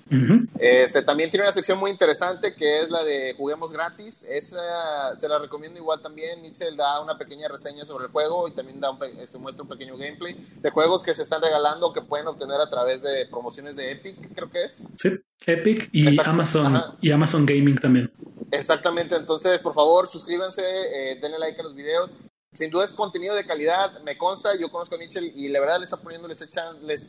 Este 0.58 1.02
también 1.02 1.30
tiene 1.30 1.44
una 1.44 1.52
sección 1.52 1.78
muy 1.78 1.90
interesante 1.90 2.54
que 2.54 2.80
es 2.80 2.90
la 2.90 3.04
de 3.04 3.34
juguemos 3.36 3.72
gratis. 3.72 4.24
Esa 4.28 5.14
se 5.14 5.28
la 5.28 5.38
recomiendo 5.38 5.78
igual 5.78 6.00
también. 6.00 6.40
Mitchell 6.40 6.76
da 6.76 7.00
una 7.00 7.18
pequeña 7.18 7.48
reseña 7.48 7.84
sobre 7.84 8.06
el 8.06 8.10
juego 8.10 8.48
y 8.48 8.52
también 8.52 8.80
da 8.80 8.96
este, 9.20 9.38
muestra 9.38 9.62
un 9.62 9.68
pequeño 9.68 9.96
gameplay 9.96 10.36
de 10.60 10.70
juegos 10.70 11.02
que 11.02 11.14
se 11.14 11.22
están 11.22 11.42
regalando 11.42 11.92
que 11.92 12.02
pueden 12.02 12.26
obtener 12.26 12.60
a 12.60 12.70
través 12.70 13.02
de 13.02 13.26
promociones 13.26 13.76
de 13.76 13.92
Epic, 13.92 14.34
creo 14.34 14.50
que 14.50 14.64
es. 14.64 14.86
Sí, 14.96 15.10
Epic 15.46 15.88
y 15.92 16.18
Amazon 16.20 16.96
y 17.00 17.10
Amazon 17.10 17.46
Gaming 17.46 17.76
también. 17.76 18.10
Exactamente, 18.50 19.16
entonces 19.16 19.60
por 19.60 19.74
favor 19.74 20.06
suscríbanse, 20.06 20.62
eh, 20.62 21.18
denle 21.20 21.38
like 21.38 21.60
a 21.60 21.64
los 21.64 21.74
videos. 21.74 22.14
Sin 22.52 22.70
duda 22.70 22.84
es 22.84 22.94
contenido 22.94 23.34
de 23.34 23.44
calidad, 23.44 24.02
me 24.04 24.16
consta, 24.16 24.58
yo 24.58 24.70
conozco 24.70 24.94
a 24.94 24.98
Mitchell 24.98 25.32
y 25.36 25.48
la 25.48 25.60
verdad 25.60 25.78
le 25.78 25.84
está 25.84 25.98
poniendo, 25.98 26.26
le 26.26 26.32
está 26.32 26.46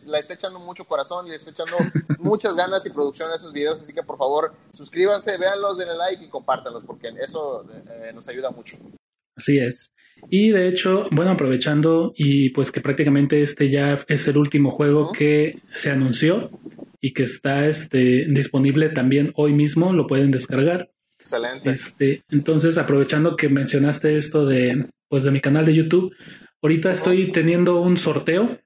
la 0.05 0.19
está 0.19 0.33
echando 0.33 0.59
mucho 0.59 0.85
corazón 0.85 1.27
y 1.27 1.29
le 1.29 1.37
está 1.37 1.51
echando 1.51 1.77
muchas 2.19 2.55
ganas 2.55 2.85
y 2.85 2.89
producción 2.89 3.31
a 3.31 3.35
esos 3.35 3.53
videos, 3.53 3.81
así 3.81 3.93
que 3.93 4.03
por 4.03 4.17
favor 4.17 4.53
suscríbanse, 4.71 5.37
véanlos, 5.37 5.77
denle 5.77 5.95
like 5.95 6.23
y 6.23 6.27
compártanlos 6.27 6.83
porque 6.83 7.13
eso 7.19 7.65
eh, 7.89 8.11
nos 8.13 8.27
ayuda 8.27 8.51
mucho. 8.51 8.77
Así 9.37 9.57
es. 9.57 9.91
Y 10.29 10.49
de 10.49 10.67
hecho, 10.67 11.05
bueno, 11.11 11.31
aprovechando 11.31 12.11
y 12.15 12.49
pues 12.49 12.71
que 12.71 12.81
prácticamente 12.81 13.41
este 13.41 13.71
ya 13.71 14.03
es 14.07 14.27
el 14.27 14.37
último 14.37 14.71
juego 14.71 15.13
que 15.13 15.61
se 15.73 15.89
anunció 15.89 16.49
y 16.99 17.13
que 17.13 17.23
está 17.23 17.67
este, 17.67 18.25
disponible 18.29 18.89
también 18.89 19.31
hoy 19.35 19.53
mismo, 19.53 19.93
lo 19.93 20.07
pueden 20.07 20.31
descargar. 20.31 20.89
Excelente. 21.33 21.69
Este, 21.71 22.23
entonces, 22.29 22.77
aprovechando 22.77 23.35
que 23.35 23.49
mencionaste 23.49 24.17
esto 24.17 24.45
de, 24.45 24.85
pues, 25.07 25.23
de 25.23 25.31
mi 25.31 25.41
canal 25.41 25.65
de 25.65 25.75
YouTube, 25.75 26.15
ahorita 26.61 26.91
estoy 26.91 27.31
teniendo 27.31 27.81
un 27.81 27.97
sorteo 27.97 28.59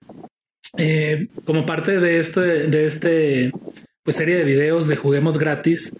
eh, 0.78 1.28
como 1.46 1.66
parte 1.66 2.00
de 2.00 2.20
esto, 2.20 2.42
de 2.42 2.86
este, 2.86 3.52
pues, 4.04 4.16
serie 4.16 4.38
de 4.38 4.44
videos 4.44 4.88
de 4.88 4.96
Juguemos 4.96 5.38
gratis. 5.38 5.92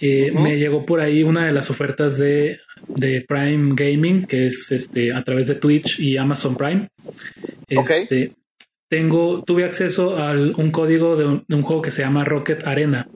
Eh, 0.00 0.30
me 0.32 0.56
llegó 0.56 0.84
por 0.86 1.00
ahí 1.00 1.22
una 1.22 1.46
de 1.46 1.52
las 1.52 1.70
ofertas 1.70 2.18
de, 2.18 2.60
de, 2.88 3.24
Prime 3.26 3.74
Gaming, 3.74 4.26
que 4.26 4.46
es 4.46 4.70
este 4.70 5.12
a 5.12 5.22
través 5.24 5.46
de 5.46 5.56
Twitch 5.56 5.98
y 5.98 6.16
Amazon 6.16 6.56
Prime. 6.56 6.88
Este, 7.66 8.32
tengo, 8.88 9.42
tuve 9.44 9.64
acceso 9.64 10.16
a 10.16 10.32
un 10.32 10.70
código 10.70 11.16
de 11.16 11.26
un, 11.26 11.62
juego 11.62 11.82
que 11.82 11.90
se 11.90 12.02
llama 12.02 12.24
Rocket 12.24 12.66
Arena. 12.66 13.08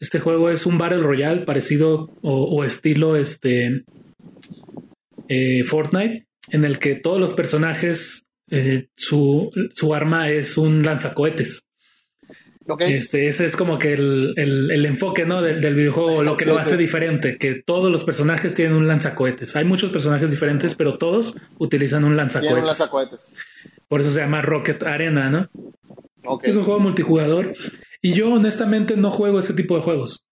Este 0.00 0.18
juego 0.18 0.50
es 0.50 0.66
un 0.66 0.78
Battle 0.78 1.02
Royale 1.02 1.42
parecido 1.42 2.10
o, 2.22 2.64
estilo 2.64 3.16
este 3.16 3.84
eh, 5.28 5.64
Fortnite, 5.64 6.26
en 6.48 6.64
el 6.64 6.78
que 6.78 6.94
todos 6.94 7.20
los 7.20 7.34
personajes, 7.34 8.24
eh, 8.50 8.88
su, 8.96 9.50
su 9.74 9.94
arma 9.94 10.30
es 10.30 10.56
un 10.56 10.82
lanzacohetes. 10.82 11.62
Este, 12.78 13.26
ese 13.26 13.46
es 13.46 13.56
como 13.56 13.78
que 13.78 13.94
el, 13.94 14.34
el, 14.36 14.86
enfoque 14.86 15.24
¿no? 15.24 15.42
del, 15.42 15.74
videojuego, 15.74 16.22
lo 16.22 16.36
que 16.36 16.44
lo 16.44 16.56
hace 16.56 16.76
diferente, 16.76 17.36
que 17.36 17.54
todos 17.54 17.90
los 17.90 18.04
personajes 18.04 18.54
tienen 18.54 18.74
un 18.74 18.86
lanzacohetes. 18.86 19.56
Hay 19.56 19.64
muchos 19.64 19.90
personajes 19.90 20.30
diferentes, 20.30 20.74
pero 20.74 20.96
todos 20.96 21.34
utilizan 21.58 22.04
un 22.04 22.16
lanzacohetes. 22.16 22.58
un 22.58 22.66
lanzacohetes. 22.66 23.32
Por 23.90 24.02
eso 24.02 24.12
se 24.12 24.20
llama 24.20 24.40
Rocket 24.40 24.84
Arena, 24.84 25.28
¿no? 25.30 25.50
Es 26.44 26.54
un 26.54 26.62
juego 26.62 26.78
multijugador. 26.78 27.54
Y 28.00 28.14
yo 28.14 28.30
honestamente 28.30 28.96
no 28.96 29.10
juego 29.10 29.40
ese 29.40 29.52
tipo 29.52 29.74
de 29.74 29.82
juegos. 29.82 30.24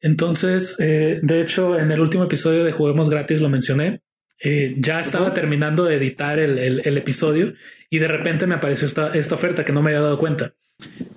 Entonces, 0.00 0.74
eh, 0.80 1.20
de 1.22 1.40
hecho, 1.40 1.78
en 1.78 1.92
el 1.92 2.00
último 2.00 2.24
episodio 2.24 2.64
de 2.64 2.72
Juguemos 2.72 3.08
Gratis 3.08 3.40
lo 3.40 3.48
mencioné. 3.48 4.00
Eh, 4.42 4.74
ya 4.78 4.98
estaba 4.98 5.32
terminando 5.32 5.84
de 5.84 5.94
editar 5.94 6.40
el, 6.40 6.58
el, 6.58 6.98
episodio 6.98 7.54
y 7.88 8.00
de 8.00 8.08
repente 8.08 8.46
me 8.46 8.56
apareció 8.56 8.88
esta, 8.88 9.12
esta 9.14 9.36
oferta 9.36 9.64
que 9.64 9.72
no 9.72 9.80
me 9.80 9.90
había 9.90 10.02
dado 10.02 10.18
cuenta. 10.18 10.54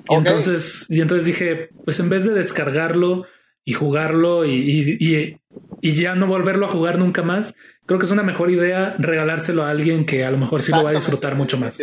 Y, 0.07 0.15
entonces, 0.15 0.85
y 0.87 1.01
entonces 1.01 1.25
dije, 1.25 1.69
pues 1.83 1.99
en 1.99 2.09
vez 2.09 2.23
de 2.23 2.33
descargarlo 2.33 3.25
y 3.65 3.73
jugarlo 3.73 4.45
y, 4.45 4.97
y, 4.99 5.37
y, 5.81 6.01
ya 6.01 6.13
no 6.13 6.27
volverlo 6.27 6.67
a 6.67 6.71
jugar 6.71 6.99
nunca 6.99 7.23
más, 7.23 7.55
creo 7.91 7.99
que 7.99 8.05
es 8.05 8.11
una 8.11 8.23
mejor 8.23 8.49
idea 8.51 8.95
regalárselo 8.99 9.63
a 9.65 9.69
alguien 9.69 10.05
que 10.05 10.23
a 10.23 10.31
lo 10.31 10.37
mejor 10.37 10.61
sí 10.61 10.71
lo 10.71 10.81
va 10.81 10.91
a 10.91 10.93
disfrutar 10.93 11.35
mucho 11.35 11.57
más. 11.57 11.77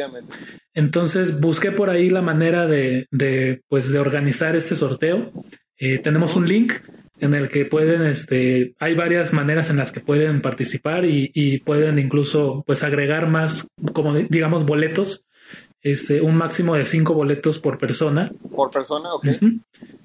Entonces 0.72 1.38
busqué 1.38 1.70
por 1.70 1.90
ahí 1.90 2.08
la 2.08 2.22
manera 2.22 2.66
de, 2.66 3.08
de 3.10 3.60
pues, 3.68 3.92
de 3.92 3.98
organizar 3.98 4.56
este 4.56 4.74
sorteo. 4.74 5.30
Eh, 5.76 5.98
tenemos 5.98 6.34
un 6.34 6.48
link 6.48 6.72
en 7.20 7.34
el 7.34 7.50
que 7.50 7.66
pueden, 7.66 8.06
este, 8.06 8.74
hay 8.78 8.94
varias 8.94 9.34
maneras 9.34 9.68
en 9.68 9.76
las 9.76 9.92
que 9.92 10.00
pueden 10.00 10.40
participar 10.40 11.04
y, 11.04 11.30
y 11.34 11.58
pueden 11.58 11.98
incluso, 11.98 12.64
pues, 12.66 12.82
agregar 12.82 13.28
más, 13.28 13.66
como 13.92 14.14
digamos, 14.14 14.64
boletos 14.64 15.26
este, 15.82 16.20
un 16.20 16.36
máximo 16.36 16.74
de 16.74 16.84
cinco 16.84 17.14
boletos 17.14 17.58
por 17.58 17.78
persona. 17.78 18.30
Por 18.54 18.70
persona, 18.70 19.14
ok. 19.14 19.26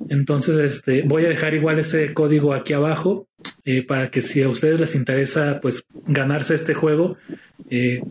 Entonces, 0.10 0.74
este, 0.74 1.04
voy 1.04 1.26
a 1.26 1.30
dejar 1.30 1.54
igual 1.54 1.80
ese 1.80 2.14
código 2.14 2.54
aquí 2.54 2.74
abajo 2.74 3.28
eh, 3.66 3.84
para 3.86 4.10
que 4.10 4.22
si 4.22 4.42
a 4.42 4.50
ustedes 4.50 4.80
les 4.80 4.96
interesa, 4.96 5.60
pues, 5.62 5.84
ganarse 6.08 6.56
este 6.56 6.74
juego, 6.74 7.18
eh, 7.70 8.02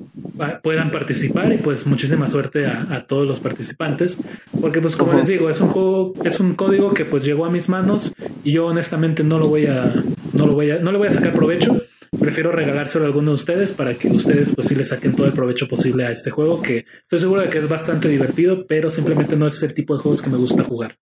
puedan 0.62 0.90
participar 0.90 1.52
y 1.52 1.58
pues 1.58 1.86
muchísima 1.86 2.28
suerte 2.28 2.66
a, 2.66 3.06
todos 3.06 3.28
los 3.28 3.38
participantes, 3.38 4.16
porque 4.60 4.80
pues 4.80 4.96
como 4.96 5.12
les 5.12 5.26
digo, 5.26 5.50
es 5.50 5.60
un 5.60 5.68
juego, 5.68 6.14
es 6.24 6.40
un 6.40 6.54
código 6.54 6.94
que 6.94 7.04
pues 7.04 7.22
llegó 7.22 7.44
a 7.44 7.50
mis 7.50 7.68
manos 7.68 8.12
y 8.44 8.52
yo 8.52 8.66
honestamente 8.66 9.22
no 9.22 9.38
lo 9.38 9.48
voy 9.48 9.66
a, 9.66 9.92
no 10.32 10.46
lo 10.46 10.54
voy 10.54 10.70
a, 10.70 10.78
no 10.78 10.90
le 10.90 10.98
voy 10.98 11.08
a 11.08 11.12
sacar 11.12 11.32
provecho 11.32 11.82
prefiero 12.18 12.52
regalárselo 12.52 13.04
a 13.04 13.08
alguno 13.08 13.30
de 13.30 13.36
ustedes 13.36 13.70
para 13.70 13.94
que 13.94 14.08
ustedes 14.08 14.54
pues 14.54 14.68
sí 14.68 14.74
le 14.74 14.84
saquen 14.84 15.14
todo 15.14 15.26
el 15.26 15.32
provecho 15.32 15.66
posible 15.66 16.04
a 16.04 16.10
este 16.10 16.30
juego 16.30 16.60
que 16.60 16.84
estoy 17.02 17.18
seguro 17.18 17.40
de 17.42 17.48
que 17.48 17.58
es 17.58 17.68
bastante 17.68 18.08
divertido, 18.08 18.66
pero 18.66 18.90
simplemente 18.90 19.36
no 19.36 19.46
es 19.46 19.62
el 19.62 19.74
tipo 19.74 19.96
de 19.96 20.02
juegos 20.02 20.20
que 20.20 20.30
me 20.30 20.36
gusta 20.36 20.62
jugar. 20.62 20.96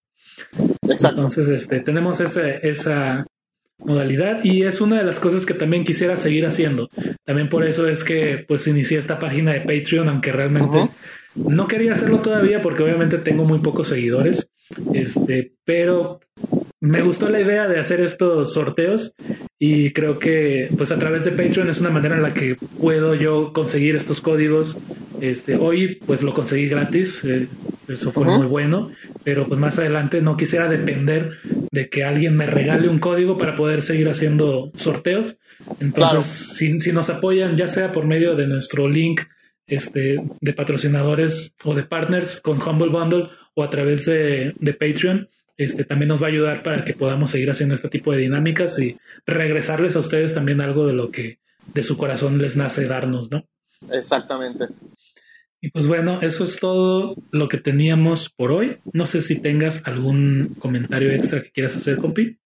Exacto. 0.89 1.23
Entonces, 1.23 1.63
este, 1.63 1.81
tenemos 1.81 2.21
esa, 2.21 2.49
esa 2.49 3.27
modalidad 3.79 4.45
y 4.45 4.63
es 4.63 4.81
una 4.81 4.99
de 4.99 5.05
las 5.05 5.19
cosas 5.19 5.47
que 5.47 5.55
también 5.55 5.85
quisiera 5.85 6.17
seguir 6.17 6.47
haciendo. 6.47 6.89
También 7.25 7.49
por 7.49 7.67
eso 7.67 7.89
es 7.89 8.05
que 8.05 8.45
pues 8.47 8.67
inicié 8.67 8.99
esta 8.99 9.19
página 9.19 9.53
de 9.53 9.61
Patreon, 9.61 10.09
aunque 10.09 10.33
realmente 10.33 10.91
no 11.35 11.67
quería 11.67 11.93
hacerlo 11.93 12.21
todavía 12.21 12.61
porque 12.63 12.83
obviamente 12.83 13.19
tengo 13.19 13.45
muy 13.45 13.61
pocos 13.61 13.89
seguidores. 13.89 14.49
Este, 14.95 15.55
pero 15.65 16.21
me 16.81 17.03
gustó 17.03 17.29
la 17.29 17.41
idea 17.41 17.69
de 17.69 17.79
hacer 17.79 18.01
estos 18.01 18.55
sorteos 18.55 19.13
y 19.59 19.93
creo 19.93 20.19
que 20.19 20.71
pues 20.77 20.91
a 20.91 20.99
través 20.99 21.25
de 21.25 21.33
Patreon 21.33 21.69
es 21.69 21.79
una 21.79 21.91
manera 21.91 22.17
en 22.17 22.23
la 22.23 22.33
que 22.33 22.57
puedo 22.81 23.15
yo 23.15 23.53
conseguir 23.53 23.97
estos 23.97 24.21
códigos. 24.21 24.77
Este, 25.21 25.57
hoy 25.57 25.97
pues 26.07 26.23
lo 26.23 26.33
conseguí 26.33 26.69
gratis, 26.69 27.23
eh, 27.25 27.47
eso 27.87 28.11
fue 28.11 28.25
muy 28.25 28.47
bueno, 28.47 28.91
pero 29.23 29.47
pues 29.47 29.61
más 29.61 29.79
adelante 29.79 30.23
no 30.23 30.39
quisiera 30.39 30.69
depender 30.69 31.33
de 31.71 31.91
que 31.91 32.05
alguien 32.05 32.35
me 32.37 32.47
regale 32.47 32.89
un 32.89 32.99
código 32.99 33.37
para 33.37 33.55
poder 33.55 33.83
seguir 33.83 34.09
haciendo 34.09 34.73
sorteos. 34.75 35.37
Entonces, 35.79 36.55
si, 36.57 36.81
si, 36.81 36.93
nos 36.93 37.11
apoyan 37.11 37.55
ya 37.57 37.67
sea 37.67 37.93
por 37.93 38.07
medio 38.07 38.35
de 38.35 38.47
nuestro 38.47 38.89
link 38.89 39.21
este, 39.67 40.17
de 40.41 40.53
patrocinadores 40.55 41.53
o 41.63 41.75
de 41.75 41.83
partners 41.83 42.41
con 42.41 42.63
Humble 42.63 42.89
Bundle 42.89 43.29
o 43.53 43.63
a 43.63 43.69
través 43.69 44.07
de, 44.07 44.55
de 44.59 44.73
Patreon, 44.73 45.29
este, 45.61 45.85
también 45.85 46.09
nos 46.09 46.23
va 46.23 46.27
a 46.27 46.31
ayudar 46.31 46.63
para 46.63 46.85
que 46.87 46.95
podamos 46.95 47.31
seguir 47.31 47.51
haciendo 47.51 47.75
este 47.75 47.91
tipo 47.91 48.13
de 48.13 48.19
dinámicas 48.19 48.79
y 48.79 48.97
regresarles 49.27 49.95
a 49.95 49.99
ustedes 49.99 50.33
también 50.33 50.63
algo 50.63 50.87
de 50.87 50.95
lo 50.95 51.11
que 51.11 51.39
de 51.75 51.83
su 51.83 51.99
corazón 51.99 52.39
les 52.39 52.57
nace 52.57 52.87
darnos, 52.87 53.31
¿no? 53.31 53.45
Exactamente. 53.93 54.69
Y 55.61 55.71
pues 55.71 55.87
bueno, 55.87 56.23
eso 56.23 56.45
es 56.45 56.59
todo 56.59 57.15
lo 57.31 57.49
que 57.49 57.59
teníamos 57.59 58.31
por 58.31 58.53
hoy. 58.53 58.79
No 58.95 59.05
sé 59.05 59.21
si 59.21 59.37
tengas 59.37 59.83
algún 59.85 60.57
comentario 60.59 61.11
extra 61.11 61.43
que 61.43 61.53
quieras 61.53 61.77
hacer, 61.77 61.99
compi. 61.99 62.39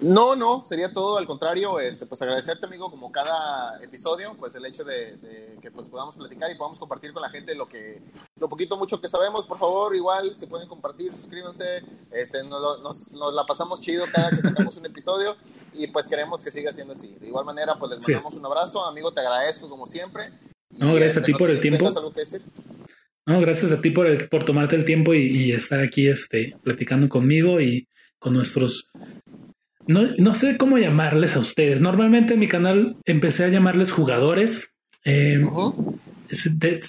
No, 0.00 0.36
no, 0.36 0.62
sería 0.62 0.92
todo 0.92 1.18
al 1.18 1.26
contrario, 1.26 1.80
este, 1.80 2.06
pues 2.06 2.22
agradecerte 2.22 2.66
amigo 2.66 2.88
como 2.88 3.10
cada 3.10 3.82
episodio, 3.82 4.36
pues 4.38 4.54
el 4.54 4.64
hecho 4.64 4.84
de, 4.84 5.18
que 5.60 5.72
pues 5.72 5.88
podamos 5.88 6.14
platicar 6.14 6.48
y 6.52 6.56
podamos 6.56 6.78
compartir 6.78 7.12
con 7.12 7.20
la 7.20 7.30
gente 7.30 7.56
lo 7.56 7.66
que, 7.66 8.00
lo 8.38 8.48
poquito 8.48 8.76
mucho 8.76 9.00
que 9.00 9.08
sabemos, 9.08 9.44
por 9.44 9.58
favor, 9.58 9.96
igual 9.96 10.36
si 10.36 10.46
pueden 10.46 10.68
compartir, 10.68 11.12
suscríbanse, 11.12 11.82
este, 12.12 12.44
nos, 12.44 12.80
nos, 12.80 13.34
la 13.34 13.44
pasamos 13.44 13.80
chido 13.80 14.04
cada 14.12 14.30
que 14.30 14.40
sacamos 14.40 14.76
un 14.76 14.86
episodio 14.86 15.34
y 15.74 15.88
pues 15.88 16.08
queremos 16.08 16.42
que 16.42 16.52
siga 16.52 16.72
siendo 16.72 16.94
así. 16.94 17.16
De 17.18 17.26
igual 17.26 17.44
manera, 17.44 17.74
pues 17.76 17.90
les 17.90 18.08
mandamos 18.08 18.36
un 18.36 18.46
abrazo, 18.46 18.84
amigo, 18.84 19.10
te 19.12 19.20
agradezco 19.20 19.68
como 19.68 19.86
siempre. 19.86 20.30
No, 20.70 20.94
gracias 20.94 21.16
a 21.16 21.20
este, 21.20 21.32
ti 21.32 21.38
por 21.38 21.50
el 21.50 21.60
tiempo. 21.60 21.88
Algo 21.88 22.12
que 22.12 22.20
decir? 22.20 22.42
No, 23.26 23.40
gracias 23.40 23.72
a 23.72 23.80
ti 23.80 23.90
por, 23.90 24.06
el, 24.06 24.28
por 24.28 24.44
tomarte 24.44 24.76
el 24.76 24.84
tiempo 24.84 25.12
y, 25.12 25.26
y 25.26 25.52
estar 25.52 25.80
aquí 25.80 26.08
este, 26.08 26.56
platicando 26.62 27.08
conmigo 27.08 27.60
y 27.60 27.88
con 28.18 28.34
nuestros 28.34 28.88
no, 29.88 30.02
no 30.18 30.34
sé 30.34 30.56
cómo 30.58 30.78
llamarles 30.78 31.34
a 31.34 31.40
ustedes. 31.40 31.80
Normalmente 31.80 32.34
en 32.34 32.40
mi 32.40 32.48
canal 32.48 32.96
empecé 33.06 33.44
a 33.44 33.48
llamarles 33.48 33.90
jugadores. 33.90 34.70
Eh, 35.04 35.40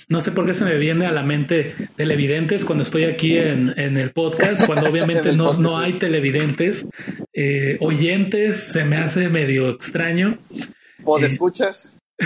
no 0.09 0.19
sé 0.19 0.31
por 0.31 0.45
qué 0.45 0.53
se 0.53 0.65
me 0.65 0.77
viene 0.77 1.05
a 1.05 1.11
la 1.11 1.23
mente 1.23 1.75
televidentes 1.95 2.65
cuando 2.65 2.83
estoy 2.83 3.05
aquí 3.05 3.37
en, 3.37 3.69
el 3.77 4.11
podcast, 4.11 4.65
cuando 4.65 4.89
obviamente 4.91 5.33
no, 5.33 5.53
no 5.53 5.77
hay 5.77 5.97
televidentes. 5.97 6.85
Eh, 7.33 7.77
oyentes 7.79 8.65
se 8.73 8.83
me 8.83 8.97
hace 8.97 9.29
medio 9.29 9.69
extraño. 9.69 10.37
¿Podescuchas? 11.03 12.01
Eh, 12.19 12.25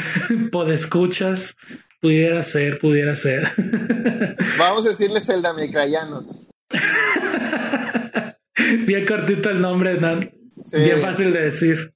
podescuchas. 0.52 1.56
Pudiera 2.02 2.44
ser, 2.44 2.80
pudiera 2.80 3.16
ser. 3.16 3.50
Vamos 4.58 4.86
a 4.86 4.90
decirles 4.90 5.30
el 5.30 5.42
Damicrayanos. 5.42 6.46
Bien 8.86 9.06
cortito 9.06 9.50
el 9.50 9.62
nombre, 9.62 9.98
Bien 10.72 11.02
fácil 11.02 11.34
de 11.34 11.42
decir. 11.42 11.94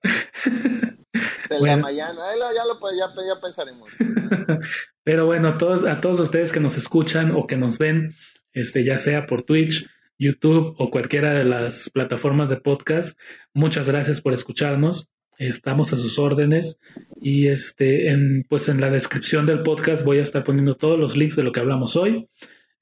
Se 1.44 1.60
bueno. 1.60 1.90
ya, 1.90 2.12
lo, 2.14 2.22
ya, 2.22 3.08
ya 3.28 3.42
pensaremos. 3.42 3.94
Pero 5.04 5.26
bueno, 5.26 5.50
a 5.50 5.58
todos, 5.58 5.86
a 5.86 6.02
todos 6.02 6.20
ustedes 6.20 6.52
que 6.52 6.60
nos 6.60 6.76
escuchan 6.78 7.32
o 7.32 7.48
que 7.48 7.56
nos 7.56 7.78
ven, 7.78 8.16
este, 8.52 8.84
ya 8.84 8.98
sea 8.98 9.26
por 9.26 9.44
Twitch, 9.44 9.88
YouTube 10.20 10.76
o 10.78 10.90
cualquiera 10.90 11.34
de 11.34 11.46
las 11.46 11.90
plataformas 11.90 12.50
de 12.50 12.58
podcast, 12.58 13.18
muchas 13.54 13.88
gracias 13.88 14.22
por 14.22 14.34
escucharnos. 14.34 15.10
Estamos 15.38 15.94
a 15.94 15.98
sus 15.98 16.18
órdenes 16.18 16.78
y 17.22 17.48
este, 17.48 18.10
en, 18.10 18.46
pues 18.50 18.68
en 18.70 18.82
la 18.82 18.90
descripción 18.90 19.46
del 19.46 19.62
podcast 19.62 20.04
voy 20.04 20.18
a 20.18 20.24
estar 20.24 20.44
poniendo 20.44 20.76
todos 20.76 21.00
los 21.00 21.16
links 21.16 21.36
de 21.36 21.44
lo 21.44 21.52
que 21.52 21.60
hablamos 21.60 21.96
hoy, 21.96 22.28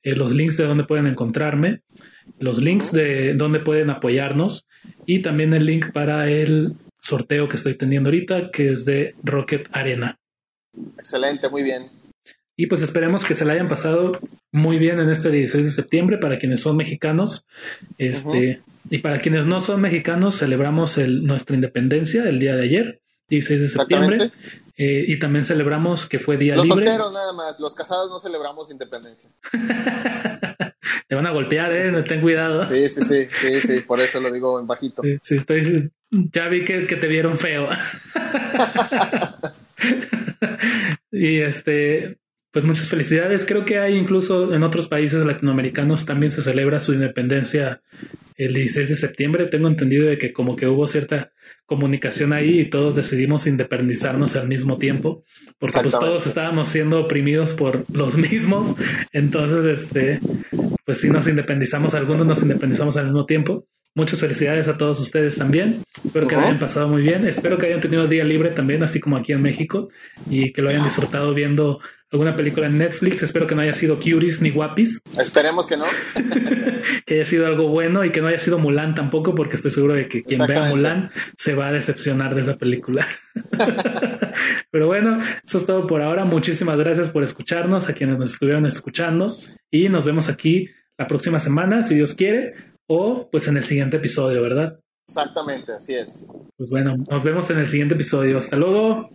eh, 0.04 0.16
los 0.16 0.32
links 0.32 0.56
de 0.56 0.64
donde 0.64 0.86
pueden 0.86 1.08
encontrarme, 1.08 1.82
los 2.40 2.58
links 2.58 2.92
de 2.92 3.34
donde 3.34 3.60
pueden 3.60 3.90
apoyarnos 3.90 4.66
y 5.06 5.22
también 5.22 5.54
el 5.54 5.66
link 5.66 5.92
para 5.92 6.30
el 6.30 6.74
sorteo 7.00 7.48
que 7.48 7.58
estoy 7.58 7.76
teniendo 7.76 8.10
ahorita, 8.10 8.50
que 8.52 8.72
es 8.72 8.86
de 8.86 9.16
Rocket 9.24 9.68
Arena. 9.72 10.20
Excelente, 10.98 11.50
muy 11.50 11.64
bien. 11.64 11.90
Y 12.58 12.68
pues 12.68 12.82
esperemos 12.82 13.26
que 13.26 13.36
se 13.36 13.46
la 13.46 13.54
hayan 13.54 13.68
pasado 13.68 14.14
muy 14.52 14.78
bien 14.78 15.00
en 15.00 15.10
este 15.10 15.30
16 15.30 15.66
de 15.66 15.72
septiembre 15.72 16.18
para 16.18 16.40
quienes 16.40 16.62
son 16.62 16.78
mexicanos. 16.78 17.46
Este, 17.98 18.62
Y 18.90 19.00
para 19.00 19.20
quienes 19.20 19.46
no 19.46 19.62
son 19.62 19.82
mexicanos, 19.82 20.38
celebramos 20.38 20.98
el, 20.98 21.24
nuestra 21.24 21.56
independencia 21.56 22.24
el 22.24 22.40
día 22.40 22.56
de 22.56 22.64
ayer, 22.64 23.02
16 23.30 23.62
de 23.62 23.70
septiembre. 23.70 24.32
Eh, 24.78 25.06
y 25.08 25.20
también 25.20 25.46
celebramos 25.46 26.08
que 26.08 26.20
fue 26.20 26.38
día 26.38 26.56
libre. 26.56 26.68
Los 26.68 26.78
solteros 26.78 27.14
nada 27.14 27.34
más, 27.34 27.60
los 27.60 27.74
casados 27.76 28.10
no 28.10 28.20
celebramos 28.20 28.72
independencia. 28.72 29.30
Te 31.08 31.16
van 31.16 31.26
a 31.26 31.32
golpear, 31.32 31.72
¿eh? 31.74 32.04
Ten 32.04 32.22
cuidado. 32.22 32.66
Sí, 32.66 32.90
sí, 32.90 33.04
sí, 33.04 33.28
sí, 33.32 33.62
sí, 33.62 33.80
por 33.82 34.00
eso 34.00 34.20
lo 34.20 34.32
digo 34.32 34.60
en 34.60 34.68
bajito. 34.68 35.02
Sí, 35.22 35.36
estoy, 35.36 35.92
ya 36.12 36.48
vi 36.48 36.66
que, 36.66 36.88
que 36.88 36.96
te 36.96 37.08
vieron 37.08 37.38
feo. 37.38 37.68
y 41.12 41.40
este, 41.40 42.18
pues 42.56 42.64
muchas 42.64 42.88
felicidades. 42.88 43.44
Creo 43.46 43.66
que 43.66 43.80
hay 43.80 43.98
incluso 43.98 44.54
en 44.54 44.64
otros 44.64 44.88
países 44.88 45.26
latinoamericanos 45.26 46.06
también 46.06 46.32
se 46.32 46.42
celebra 46.42 46.80
su 46.80 46.94
independencia 46.94 47.82
el 48.38 48.54
16 48.54 48.88
de 48.88 48.96
septiembre. 48.96 49.48
Tengo 49.48 49.68
entendido 49.68 50.08
de 50.08 50.18
que 50.18 50.32
como 50.32 50.56
que 50.56 50.66
hubo 50.66 50.88
cierta 50.88 51.34
comunicación 51.66 52.32
ahí 52.32 52.62
y 52.62 52.70
todos 52.70 52.96
decidimos 52.96 53.46
independizarnos 53.46 54.38
al 54.38 54.48
mismo 54.48 54.78
tiempo, 54.78 55.26
porque 55.60 55.80
pues 55.82 55.92
todos 55.92 56.26
estábamos 56.28 56.70
siendo 56.70 57.02
oprimidos 57.02 57.54
por 57.54 57.84
los 57.94 58.16
mismos. 58.32 58.74
Entonces, 59.12 59.82
este, 59.82 60.22
pues 60.86 61.00
sí 61.00 61.10
nos 61.10 61.28
independizamos, 61.28 61.94
algunos 61.94 62.26
nos 62.26 62.42
independizamos 62.42 62.96
al 62.96 63.08
mismo 63.08 63.26
tiempo. 63.26 63.68
Muchas 63.98 64.22
felicidades 64.22 64.70
a 64.70 64.78
todos 64.78 64.98
ustedes 65.02 65.36
también. 65.36 65.84
Espero 66.06 66.26
que 66.26 66.36
lo 66.36 66.42
hayan 66.42 66.60
pasado 66.60 66.88
muy 66.88 67.02
bien. 67.02 67.28
Espero 67.28 67.58
que 67.58 67.66
hayan 67.66 67.82
tenido 67.82 68.08
día 68.08 68.24
libre 68.24 68.52
también, 68.52 68.82
así 68.82 69.02
como 69.02 69.18
aquí 69.18 69.34
en 69.34 69.42
México, 69.42 69.90
y 70.30 70.54
que 70.54 70.62
lo 70.62 70.70
hayan 70.70 70.86
disfrutado 70.86 71.34
viendo 71.34 71.80
alguna 72.16 72.36
película 72.36 72.68
en 72.68 72.78
Netflix. 72.78 73.22
Espero 73.22 73.46
que 73.46 73.56
no 73.56 73.62
haya 73.62 73.74
sido 73.74 73.98
Curies 73.98 74.42
ni 74.42 74.50
Guapis. 74.50 75.02
Esperemos 75.20 75.68
que 75.68 75.76
no. 75.76 75.86
que 77.06 77.16
haya 77.16 77.26
sido 77.26 77.46
algo 77.46 77.68
bueno 77.68 78.06
y 78.06 78.12
que 78.12 78.22
no 78.22 78.28
haya 78.28 78.40
sido 78.40 78.58
Mulan 78.58 78.96
tampoco, 78.96 79.36
porque 79.36 79.58
estoy 79.58 79.72
seguro 79.72 79.96
de 79.96 80.08
que 80.08 80.24
quien 80.24 80.46
vea 80.48 80.70
Mulan 80.70 81.12
se 81.38 81.54
va 81.54 81.68
a 81.68 81.72
decepcionar 81.74 82.34
de 82.34 82.42
esa 82.42 82.56
película. 82.56 83.08
Pero 84.72 84.88
bueno, 84.88 85.22
eso 85.44 85.58
es 85.58 85.66
todo 85.66 85.86
por 85.86 86.02
ahora. 86.02 86.24
Muchísimas 86.24 86.78
gracias 86.80 87.10
por 87.10 87.24
escucharnos, 87.24 87.90
a 87.90 87.94
quienes 87.94 88.18
nos 88.18 88.32
estuvieron 88.32 88.66
escuchando, 88.66 89.26
y 89.70 89.90
nos 89.90 90.06
vemos 90.06 90.30
aquí 90.30 90.70
la 90.98 91.08
próxima 91.08 91.40
semana, 91.42 91.82
si 91.82 91.96
Dios 91.96 92.16
quiere 92.16 92.54
o 92.88 93.28
pues 93.30 93.48
en 93.48 93.58
el 93.58 93.66
siguiente 93.66 93.98
episodio, 93.98 94.42
¿verdad? 94.42 94.80
Exactamente, 95.08 95.74
así 95.74 95.96
es. 95.96 96.26
Pues 96.56 96.70
bueno, 96.70 96.96
nos 97.10 97.24
vemos 97.24 97.50
en 97.50 97.60
el 97.60 97.68
siguiente 97.68 97.96
episodio. 97.96 98.40
Hasta 98.40 98.56
luego. 98.56 99.10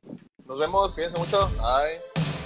Nos 0.45 0.59
vemos, 0.59 0.93
cuídense 0.93 1.19
mucho. 1.19 1.49
Bye. 1.57 2.40